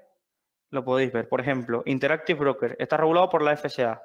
lo 0.69 0.83
podéis 0.83 1.11
ver. 1.11 1.27
Por 1.27 1.41
ejemplo, 1.41 1.83
Interactive 1.85 2.39
Broker 2.39 2.75
está 2.79 2.97
regulado 2.97 3.29
por 3.29 3.41
la 3.41 3.55
FSA. 3.55 4.01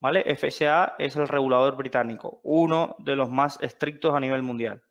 ¿Vale? 0.00 0.34
FSA 0.34 0.96
es 0.98 1.14
el 1.14 1.28
regulador 1.28 1.76
británico, 1.76 2.40
uno 2.42 2.96
de 2.98 3.14
los 3.14 3.30
más 3.30 3.58
estrictos 3.60 4.14
a 4.14 4.20
nivel 4.20 4.42
mundial. 4.42 4.82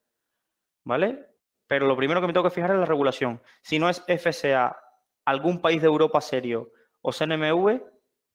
¿Vale? 0.85 1.27
Pero 1.67 1.85
lo 1.85 1.97
primero 1.97 2.21
que 2.21 2.27
me 2.27 2.33
tengo 2.33 2.45
que 2.45 2.55
fijar 2.55 2.71
es 2.71 2.77
la 2.77 2.85
regulación. 2.85 3.41
Si 3.61 3.77
no 3.77 3.89
es 3.89 4.03
FSA, 4.07 4.77
algún 5.25 5.61
país 5.61 5.81
de 5.81 5.87
Europa 5.87 6.21
serio 6.21 6.71
o 7.01 7.11
CNMV, 7.11 7.81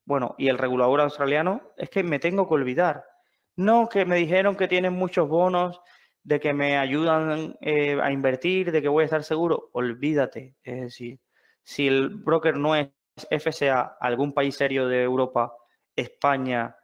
bueno, 0.07 0.35
y 0.39 0.49
el 0.49 0.57
regulador 0.57 1.03
australiano, 1.03 1.73
es 1.77 1.91
que 1.91 2.03
me 2.03 2.19
tengo 2.19 2.49
que 2.49 2.55
olvidar. 2.55 3.05
No, 3.57 3.89
que 3.89 4.05
me 4.07 4.17
dijeron 4.17 4.57
que 4.57 4.69
tienen 4.69 4.95
muchos 4.95 5.29
bonos, 5.29 5.81
de 6.23 6.41
que 6.41 6.53
me 6.53 6.79
ayudan 6.79 7.57
eh, 7.61 7.99
a 8.03 8.11
invertir, 8.11 8.73
de 8.73 8.83
que 8.83 8.89
voy 8.89 9.03
a 9.03 9.05
estar 9.05 9.23
seguro. 9.23 9.71
Olvídate. 9.73 10.57
Es 10.63 10.81
decir, 10.81 11.21
si 11.63 11.87
el 11.89 12.09
broker 12.09 12.57
no 12.57 12.75
es 12.75 12.89
FSA, 13.31 13.97
algún 14.01 14.33
país 14.33 14.57
serio 14.57 14.89
de 14.89 15.03
Europa, 15.03 15.55
España 15.95 16.77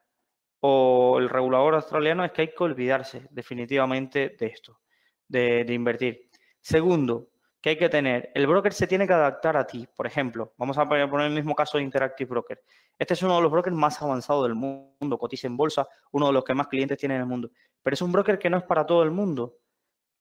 o 0.61 1.19
el 1.19 1.28
regulador 1.28 1.74
australiano, 1.74 2.24
es 2.24 2.32
que 2.32 2.43
hay 2.43 2.49
que 2.49 2.65
olvidarse 2.65 3.27
definitivamente 3.31 4.36
de 4.39 4.47
esto, 4.47 4.78
de, 5.27 5.66
invertir. 5.69 6.31
Segundo, 6.61 7.31
que 7.62 7.70
hay 7.70 7.78
que 7.78 7.89
tener, 7.89 8.32
el 8.34 8.48
broker 8.48 8.72
se 8.72 8.89
tiene 8.89 9.06
que 9.06 9.12
adaptar 9.12 9.56
a 9.56 9.64
ti. 9.64 9.89
Por 9.97 10.05
ejemplo, 10.05 10.52
vamos 10.59 10.76
a 10.78 10.89
poner 10.89 11.09
el 11.09 11.32
mismo 11.32 11.55
caso 11.55 11.78
de 11.78 11.84
Interactive 11.84 12.28
Broker. 12.28 12.60
Este 12.98 13.14
es 13.14 13.22
uno 13.22 13.36
de 13.36 13.43
los 13.43 13.52
brokers 13.52 13.76
más 13.76 14.02
avanzados 14.02 14.43
del 14.43 14.56
mundo, 14.56 15.16
cotiza 15.16 15.47
en 15.47 15.56
bolsa, 15.56 15.86
uno 16.10 16.26
de 16.26 16.32
los 16.32 16.44
que 16.44 16.55
más 16.55 16.66
clientes 16.66 16.98
tiene 16.98 17.14
en 17.14 17.20
el 17.20 17.26
mundo. 17.28 17.51
Pero 17.80 17.94
es 17.94 18.02
un 18.02 18.10
broker 18.10 18.40
que 18.40 18.51
no 18.51 18.59
es 18.59 18.64
para 18.64 18.84
todo 18.84 19.05
el 19.05 19.12
mundo. 19.12 19.59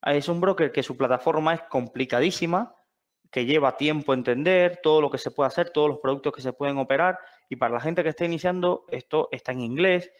Es 0.02 0.28
un 0.28 0.40
broker 0.40 0.70
que 0.70 0.84
su 0.84 0.96
plataforma 0.96 1.52
es 1.54 1.62
complicadísima, 1.62 2.76
que 3.28 3.44
lleva 3.44 3.76
tiempo 3.76 4.14
entender 4.14 4.78
todo 4.80 5.00
lo 5.00 5.10
que 5.10 5.18
se 5.18 5.32
puede 5.32 5.48
hacer, 5.48 5.70
todos 5.70 5.88
los 5.88 5.98
productos 5.98 6.32
que 6.32 6.42
se 6.42 6.52
pueden 6.52 6.78
operar. 6.78 7.18
Y 7.48 7.56
para 7.56 7.74
la 7.74 7.80
gente 7.80 8.04
que 8.04 8.10
está 8.10 8.24
iniciando, 8.24 8.84
esto 8.88 9.28
está 9.32 9.50
en 9.50 9.62
inglés, 9.62 10.12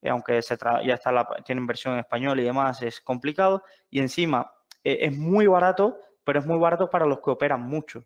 eh, 0.00 0.08
aunque 0.08 0.40
se 0.40 0.56
ya 0.86 0.94
está 0.94 1.12
la, 1.12 1.26
tienen 1.44 1.66
versión 1.66 1.94
en 1.94 2.00
español 2.00 2.40
y 2.40 2.44
demás, 2.44 2.80
es 2.80 3.02
complicado. 3.02 3.62
Y 3.90 4.00
encima 4.00 4.50
eh, 4.82 5.00
es 5.02 5.16
muy 5.16 5.46
barato, 5.46 5.98
pero 6.24 6.40
es 6.40 6.46
muy 6.46 6.58
barato 6.58 6.90
para 6.90 7.06
los 7.06 7.20
que 7.20 7.30
operan 7.30 7.62
mucho. 7.62 8.04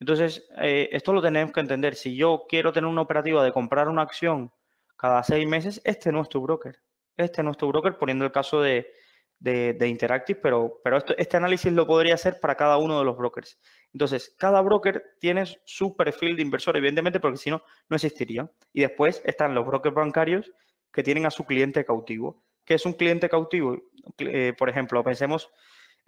Entonces, 0.00 0.48
eh, 0.60 0.88
esto 0.92 1.12
lo 1.12 1.22
tenemos 1.22 1.52
que 1.52 1.60
entender. 1.60 1.94
Si 1.94 2.16
yo 2.16 2.46
quiero 2.48 2.72
tener 2.72 2.88
una 2.88 3.02
operativa 3.02 3.42
de 3.42 3.52
comprar 3.52 3.88
una 3.88 4.02
acción 4.02 4.52
cada 4.96 5.22
seis 5.22 5.46
meses, 5.48 5.80
este 5.84 6.12
no 6.12 6.22
es 6.22 6.28
tu 6.28 6.40
broker. 6.40 6.78
Este 7.16 7.42
no 7.42 7.50
es 7.50 7.56
tu 7.56 7.66
broker, 7.68 7.98
poniendo 7.98 8.24
el 8.24 8.32
caso 8.32 8.60
de, 8.60 8.92
de, 9.40 9.88
Interactive, 9.88 10.40
pero, 10.40 10.80
pero 10.82 10.98
este 11.16 11.36
análisis 11.36 11.72
lo 11.72 11.86
podría 11.86 12.14
hacer 12.14 12.40
para 12.40 12.56
cada 12.56 12.78
uno 12.78 12.98
de 12.98 13.04
los 13.04 13.16
brokers. 13.16 13.58
Entonces, 13.92 14.34
cada 14.38 14.60
broker 14.60 15.02
tiene 15.20 15.44
su 15.64 15.96
perfil 15.96 16.36
de 16.36 16.42
inversor, 16.42 16.76
evidentemente, 16.76 17.20
porque 17.20 17.38
si 17.38 17.50
no, 17.50 17.62
no 17.88 17.96
existiría. 17.96 18.50
Y 18.72 18.82
después 18.82 19.22
están 19.24 19.54
los 19.54 19.66
brokers 19.66 19.94
bancarios 19.94 20.52
que 20.92 21.02
tienen 21.02 21.26
a 21.26 21.30
su 21.30 21.44
cliente 21.44 21.84
cautivo. 21.84 22.44
¿Qué 22.64 22.74
es 22.74 22.86
un 22.86 22.92
cliente 22.92 23.28
cautivo? 23.28 23.76
Eh, 24.18 24.54
por 24.56 24.68
ejemplo, 24.68 25.02
pensemos 25.02 25.50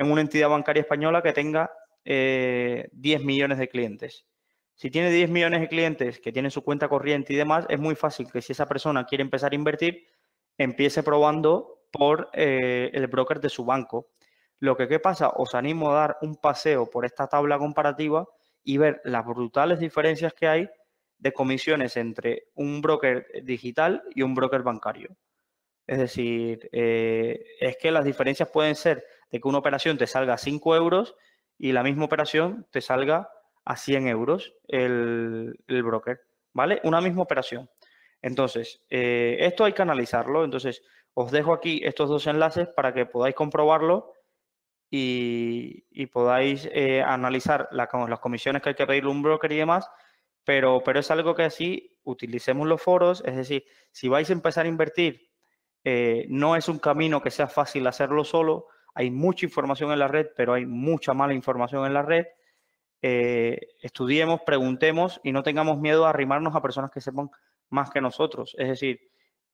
en 0.01 0.11
una 0.11 0.23
entidad 0.23 0.49
bancaria 0.49 0.81
española 0.81 1.21
que 1.23 1.35
tenga 1.35 1.71
10 2.05 2.07
eh, 2.07 3.19
millones 3.23 3.59
de 3.59 3.69
clientes. 3.69 4.25
Si 4.75 4.91
tiene 4.91 5.11
10 5.11 5.29
millones 5.29 5.61
de 5.61 5.69
clientes 5.69 6.21
que 6.21 6.33
tienen 6.33 6.51
su 6.51 6.65
cuenta 6.65 6.89
corriente 6.89 7.35
y 7.35 7.37
demás, 7.37 7.67
es 7.69 7.79
muy 7.79 7.95
fácil 7.95 8.33
que 8.33 8.41
si 8.41 8.53
esa 8.53 8.65
persona 8.65 9.05
quiere 9.05 9.21
empezar 9.21 9.53
a 9.53 9.55
invertir, 9.55 10.07
empiece 10.57 11.03
probando 11.03 11.83
por 11.93 12.31
eh, 12.33 12.91
el 12.95 13.09
broker 13.09 13.41
de 13.41 13.51
su 13.51 13.67
banco. 13.67 14.09
Lo 14.59 14.75
que, 14.75 14.89
¿qué 14.89 15.01
pasa? 15.01 15.29
Os 15.37 15.55
animo 15.55 15.91
a 15.91 15.95
dar 15.95 16.17
un 16.23 16.37
paseo 16.37 16.89
por 16.89 17.05
esta 17.05 17.27
tabla 17.27 17.59
comparativa 17.59 18.27
y 18.65 18.79
ver 18.79 19.03
las 19.05 19.27
brutales 19.27 19.81
diferencias 19.81 20.33
que 20.33 20.49
hay 20.49 20.71
de 21.19 21.33
comisiones 21.35 21.99
entre 21.99 22.45
un 22.55 22.81
broker 22.81 23.27
digital 23.45 24.03
y 24.15 24.23
un 24.23 24.35
broker 24.35 24.63
bancario. 24.63 25.15
Es 25.87 25.99
decir, 25.99 26.71
eh, 26.73 27.45
es 27.61 27.77
que 27.77 27.91
las 27.91 28.05
diferencias 28.05 28.49
pueden 28.49 28.77
ser 28.77 29.05
de 29.31 29.41
que 29.41 29.49
una 29.49 29.59
operación 29.59 29.99
te 29.99 30.07
salga 30.07 30.35
a 30.35 30.39
5 30.39 30.77
euros 30.77 31.15
y 31.59 31.73
la 31.73 31.83
misma 31.83 32.05
operación 32.05 32.67
te 32.71 32.81
salga 32.81 33.31
a 33.65 33.77
100 33.77 34.09
euros 34.09 34.55
el, 34.69 35.59
broker, 35.69 36.21
¿vale? 36.53 36.81
Una 36.85 37.01
misma 37.01 37.23
operación. 37.23 37.71
Entonces, 38.23 38.83
eh, 38.91 39.37
esto 39.41 39.65
hay 39.65 39.73
que 39.73 39.83
analizarlo. 39.83 40.45
Entonces, 40.45 40.83
os 41.15 41.31
dejo 41.31 41.53
aquí 41.53 41.81
estos 41.85 42.09
dos 42.09 42.27
enlaces 42.27 42.69
para 42.69 42.93
que 42.93 43.07
podáis 43.07 43.35
comprobarlo 43.35 44.13
y, 44.91 46.07
podáis 46.07 46.69
eh, 46.73 47.03
analizar 47.03 47.69
las 47.71 47.89
comisiones 48.21 48.63
que 48.63 48.71
hay 48.71 48.75
que 48.75 48.87
pedirle 48.87 49.11
un 49.11 49.23
broker 49.23 49.53
y 49.53 49.59
demás, 49.59 49.89
pero, 50.45 50.83
pero 50.85 51.01
es 51.01 51.11
algo 51.11 51.35
que 51.35 51.45
así 51.45 51.97
utilicemos 52.03 52.67
los 52.67 52.83
foros, 52.83 53.23
es 53.25 53.37
decir, 53.37 53.65
si 53.93 54.09
vais 54.09 54.29
a 54.31 54.33
empezar 54.33 54.67
a 54.67 54.69
invertir, 54.69 55.31
eh, 55.85 56.27
no 56.29 56.57
es 56.57 56.69
un 56.69 56.79
camino 56.79 57.23
que 57.23 57.31
sea 57.31 57.47
fácil 57.47 57.87
hacerlo 57.87 58.25
solo, 58.25 58.67
hay 58.95 59.11
mucha 59.11 59.47
información 59.47 59.93
en 59.93 59.99
la 59.99 60.09
red, 60.09 60.29
pero 60.37 60.55
hay 60.55 60.67
mucha 60.67 61.15
mala 61.15 61.35
información 61.35 61.87
en 61.87 61.95
la 61.95 62.03
red. 62.03 62.27
Eh, 63.03 63.59
estudiemos, 63.81 64.41
preguntemos 64.45 65.21
y 65.25 65.33
no 65.33 65.43
tengamos 65.43 65.79
miedo 65.79 66.07
a 66.07 66.11
arrimarnos 66.11 66.55
a 66.55 66.63
personas 66.63 66.91
que 66.91 67.01
sepan 67.01 67.31
más 67.71 67.91
que 67.91 68.01
nosotros. 68.01 68.55
Es 68.59 68.69
decir, 68.69 69.01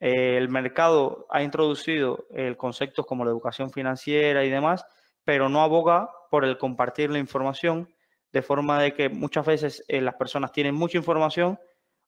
eh, 0.00 0.36
el 0.36 0.48
mercado 0.48 1.26
ha 1.30 1.42
introducido 1.42 2.26
el 2.30 2.56
conceptos 2.56 3.06
como 3.06 3.24
la 3.24 3.30
educación 3.30 3.70
financiera 3.70 4.44
y 4.44 4.50
demás, 4.50 4.84
pero 5.24 5.48
no 5.48 5.62
aboga 5.62 6.10
por 6.30 6.44
el 6.44 6.58
compartir 6.58 7.10
la 7.10 7.18
información, 7.18 7.88
de 8.32 8.42
forma 8.42 8.82
de 8.82 8.92
que 8.92 9.08
muchas 9.08 9.46
veces 9.46 9.84
eh, 9.88 10.00
las 10.00 10.14
personas 10.14 10.52
tienen 10.52 10.74
mucha 10.74 10.98
información 10.98 11.58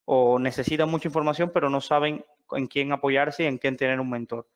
o 0.05 0.39
necesitan 0.39 0.91
mucha 0.91 1.09
información, 1.09 1.51
pero 1.53 1.71
no 1.71 1.81
saben 1.81 2.25
en 2.53 2.67
quién 2.67 2.93
apoyarse 2.93 3.45
y 3.45 3.47
en 3.47 3.59
quién 3.59 3.77
tener 3.77 4.01
un 4.01 4.11
mentor. 4.11 4.47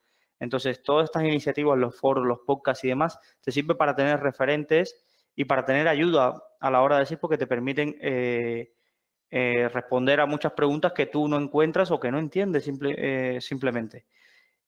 Entonces, 0.43 0.83
todas 0.83 1.05
estas 1.05 1.23
iniciativas, 1.23 1.79
los 1.79 1.97
foros, 1.97 2.25
los 2.25 2.39
podcasts 2.39 2.83
y 2.83 2.89
demás, 2.89 3.17
te 3.41 3.49
sirven 3.49 3.77
para 3.77 3.95
tener 3.95 4.19
referentes 4.19 5.01
y 5.37 5.45
para 5.45 5.63
tener 5.63 5.87
ayuda 5.87 6.43
a 6.59 6.69
la 6.69 6.81
hora 6.81 6.97
de 6.97 7.03
decir, 7.03 7.17
porque 7.17 7.37
te 7.37 7.47
permiten 7.47 7.95
eh, 8.01 8.73
eh, 9.29 9.69
responder 9.69 10.19
a 10.19 10.25
muchas 10.25 10.51
preguntas 10.51 10.91
que 10.91 11.05
tú 11.05 11.29
no 11.29 11.37
encuentras 11.37 11.91
o 11.91 11.99
que 11.99 12.11
no 12.11 12.19
entiendes 12.19 12.69
eh, 12.81 13.37
simplemente. 13.39 14.05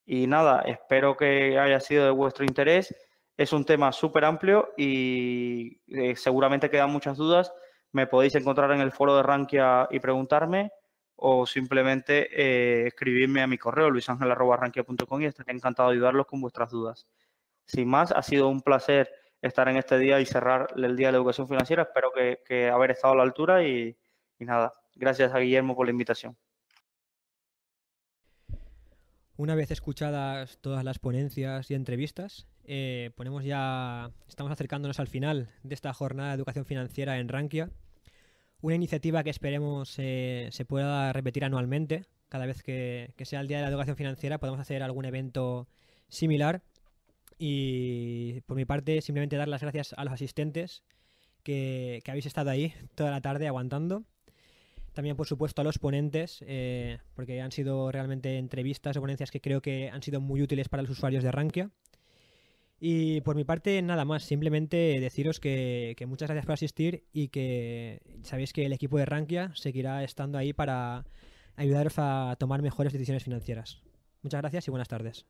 Y 0.06 0.26
nada, 0.26 0.62
espero 0.62 1.14
que 1.14 1.58
haya 1.58 1.78
sido 1.80 2.06
de 2.06 2.10
vuestro 2.10 2.46
interés. 2.46 2.96
Es 3.36 3.52
un 3.52 3.66
tema 3.66 3.92
súper 3.92 4.24
amplio 4.24 4.72
y 4.78 5.78
seguramente 6.14 6.70
quedan 6.70 6.90
muchas 6.90 7.18
dudas. 7.18 7.52
Me 7.92 8.06
podéis 8.06 8.34
encontrar 8.34 8.72
en 8.72 8.80
el 8.80 8.92
foro 8.92 9.14
de 9.14 9.22
Rankia 9.22 9.88
y 9.90 10.00
preguntarme 10.00 10.70
o 11.16 11.46
simplemente 11.46 12.86
escribirme 12.86 13.42
a 13.42 13.46
mi 13.46 13.58
correo 13.58 13.90
luisangel.rankia.com 13.90 15.22
y 15.22 15.26
estaré 15.26 15.52
encantado 15.52 15.88
de 15.88 15.96
ayudarlos 15.96 16.26
con 16.26 16.40
vuestras 16.40 16.70
dudas. 16.70 17.06
Sin 17.64 17.88
más, 17.88 18.12
ha 18.12 18.22
sido 18.22 18.48
un 18.48 18.60
placer 18.60 19.10
estar 19.42 19.68
en 19.68 19.76
este 19.76 19.98
día 19.98 20.20
y 20.20 20.26
cerrar 20.26 20.68
el 20.76 20.96
Día 20.96 21.08
de 21.08 21.12
la 21.12 21.18
Educación 21.18 21.48
Financiera. 21.48 21.82
Espero 21.82 22.10
que, 22.12 22.68
haber 22.68 22.92
estado 22.92 23.14
a 23.14 23.16
la 23.16 23.22
altura 23.22 23.66
y, 23.66 23.96
y 24.38 24.44
nada, 24.44 24.72
gracias 24.94 25.34
a 25.34 25.38
Guillermo 25.38 25.74
por 25.74 25.86
la 25.86 25.92
invitación. 25.92 26.36
Una 29.38 29.54
vez 29.54 29.70
escuchadas 29.70 30.58
todas 30.62 30.82
las 30.82 30.98
ponencias 30.98 31.70
y 31.70 31.74
entrevistas, 31.74 32.46
eh, 32.64 33.10
ponemos 33.16 33.44
ya, 33.44 34.10
estamos 34.28 34.50
acercándonos 34.50 34.98
al 34.98 35.08
final 35.08 35.50
de 35.62 35.74
esta 35.74 35.92
jornada 35.92 36.30
de 36.30 36.36
educación 36.36 36.64
financiera 36.64 37.18
en 37.18 37.28
Rankia. 37.28 37.70
Una 38.66 38.74
iniciativa 38.74 39.22
que 39.22 39.30
esperemos 39.30 39.94
eh, 39.98 40.48
se 40.50 40.64
pueda 40.64 41.12
repetir 41.12 41.44
anualmente. 41.44 42.04
Cada 42.28 42.46
vez 42.46 42.64
que, 42.64 43.14
sea 43.22 43.38
el 43.38 43.46
Día 43.46 43.58
de 43.58 43.62
la 43.62 43.68
Educación 43.68 43.96
Financiera 43.96 44.38
podemos 44.38 44.58
hacer 44.58 44.82
algún 44.82 45.04
evento 45.04 45.68
similar. 46.08 46.64
Y 47.38 48.40
por 48.40 48.56
mi 48.56 48.64
parte, 48.64 49.00
simplemente 49.02 49.36
dar 49.36 49.46
las 49.46 49.62
gracias 49.62 49.94
a 49.96 50.02
los 50.02 50.12
asistentes 50.12 50.82
que 51.44 52.02
habéis 52.08 52.26
estado 52.26 52.50
ahí 52.50 52.74
toda 52.96 53.12
la 53.12 53.20
tarde 53.20 53.46
aguantando 53.46 54.02
también, 54.96 55.14
por 55.14 55.26
supuesto, 55.26 55.60
a 55.60 55.64
los 55.64 55.78
ponentes, 55.78 56.42
eh, 56.46 57.00
porque 57.14 57.42
han 57.42 57.52
sido 57.52 57.92
realmente 57.92 58.38
entrevistas 58.38 58.96
o 58.96 59.02
ponencias 59.02 59.30
que 59.30 59.42
creo 59.42 59.60
que 59.60 59.90
han 59.90 60.02
sido 60.02 60.22
muy 60.22 60.40
útiles 60.40 60.70
para 60.70 60.82
los 60.82 60.90
usuarios 60.90 61.22
de 61.22 61.30
Rankia. 61.30 61.70
Y 62.78 63.22
por 63.22 63.36
mi 63.36 63.44
parte, 63.44 63.80
nada 63.82 64.04
más. 64.04 64.24
Simplemente 64.24 64.98
deciros 65.00 65.40
que, 65.40 65.94
que, 65.96 66.06
muchas 66.06 66.28
gracias 66.28 66.46
por 66.46 66.54
asistir 66.54 67.04
y 67.12 67.28
que 67.28 68.00
sabéis 68.22 68.52
que 68.52 68.66
el 68.66 68.72
equipo 68.72 68.98
de 68.98 69.06
Rankia 69.06 69.52
seguirá 69.54 70.04
estando 70.04 70.38
ahí 70.38 70.52
para 70.52 71.06
ayudaros 71.56 71.94
a 71.98 72.36
tomar 72.38 72.62
mejores 72.62 72.92
decisiones 72.92 73.24
financieras. 73.24 73.82
Muchas 74.22 74.40
gracias 74.40 74.68
y 74.68 74.70
buenas 74.70 74.88
tardes. 74.88 75.26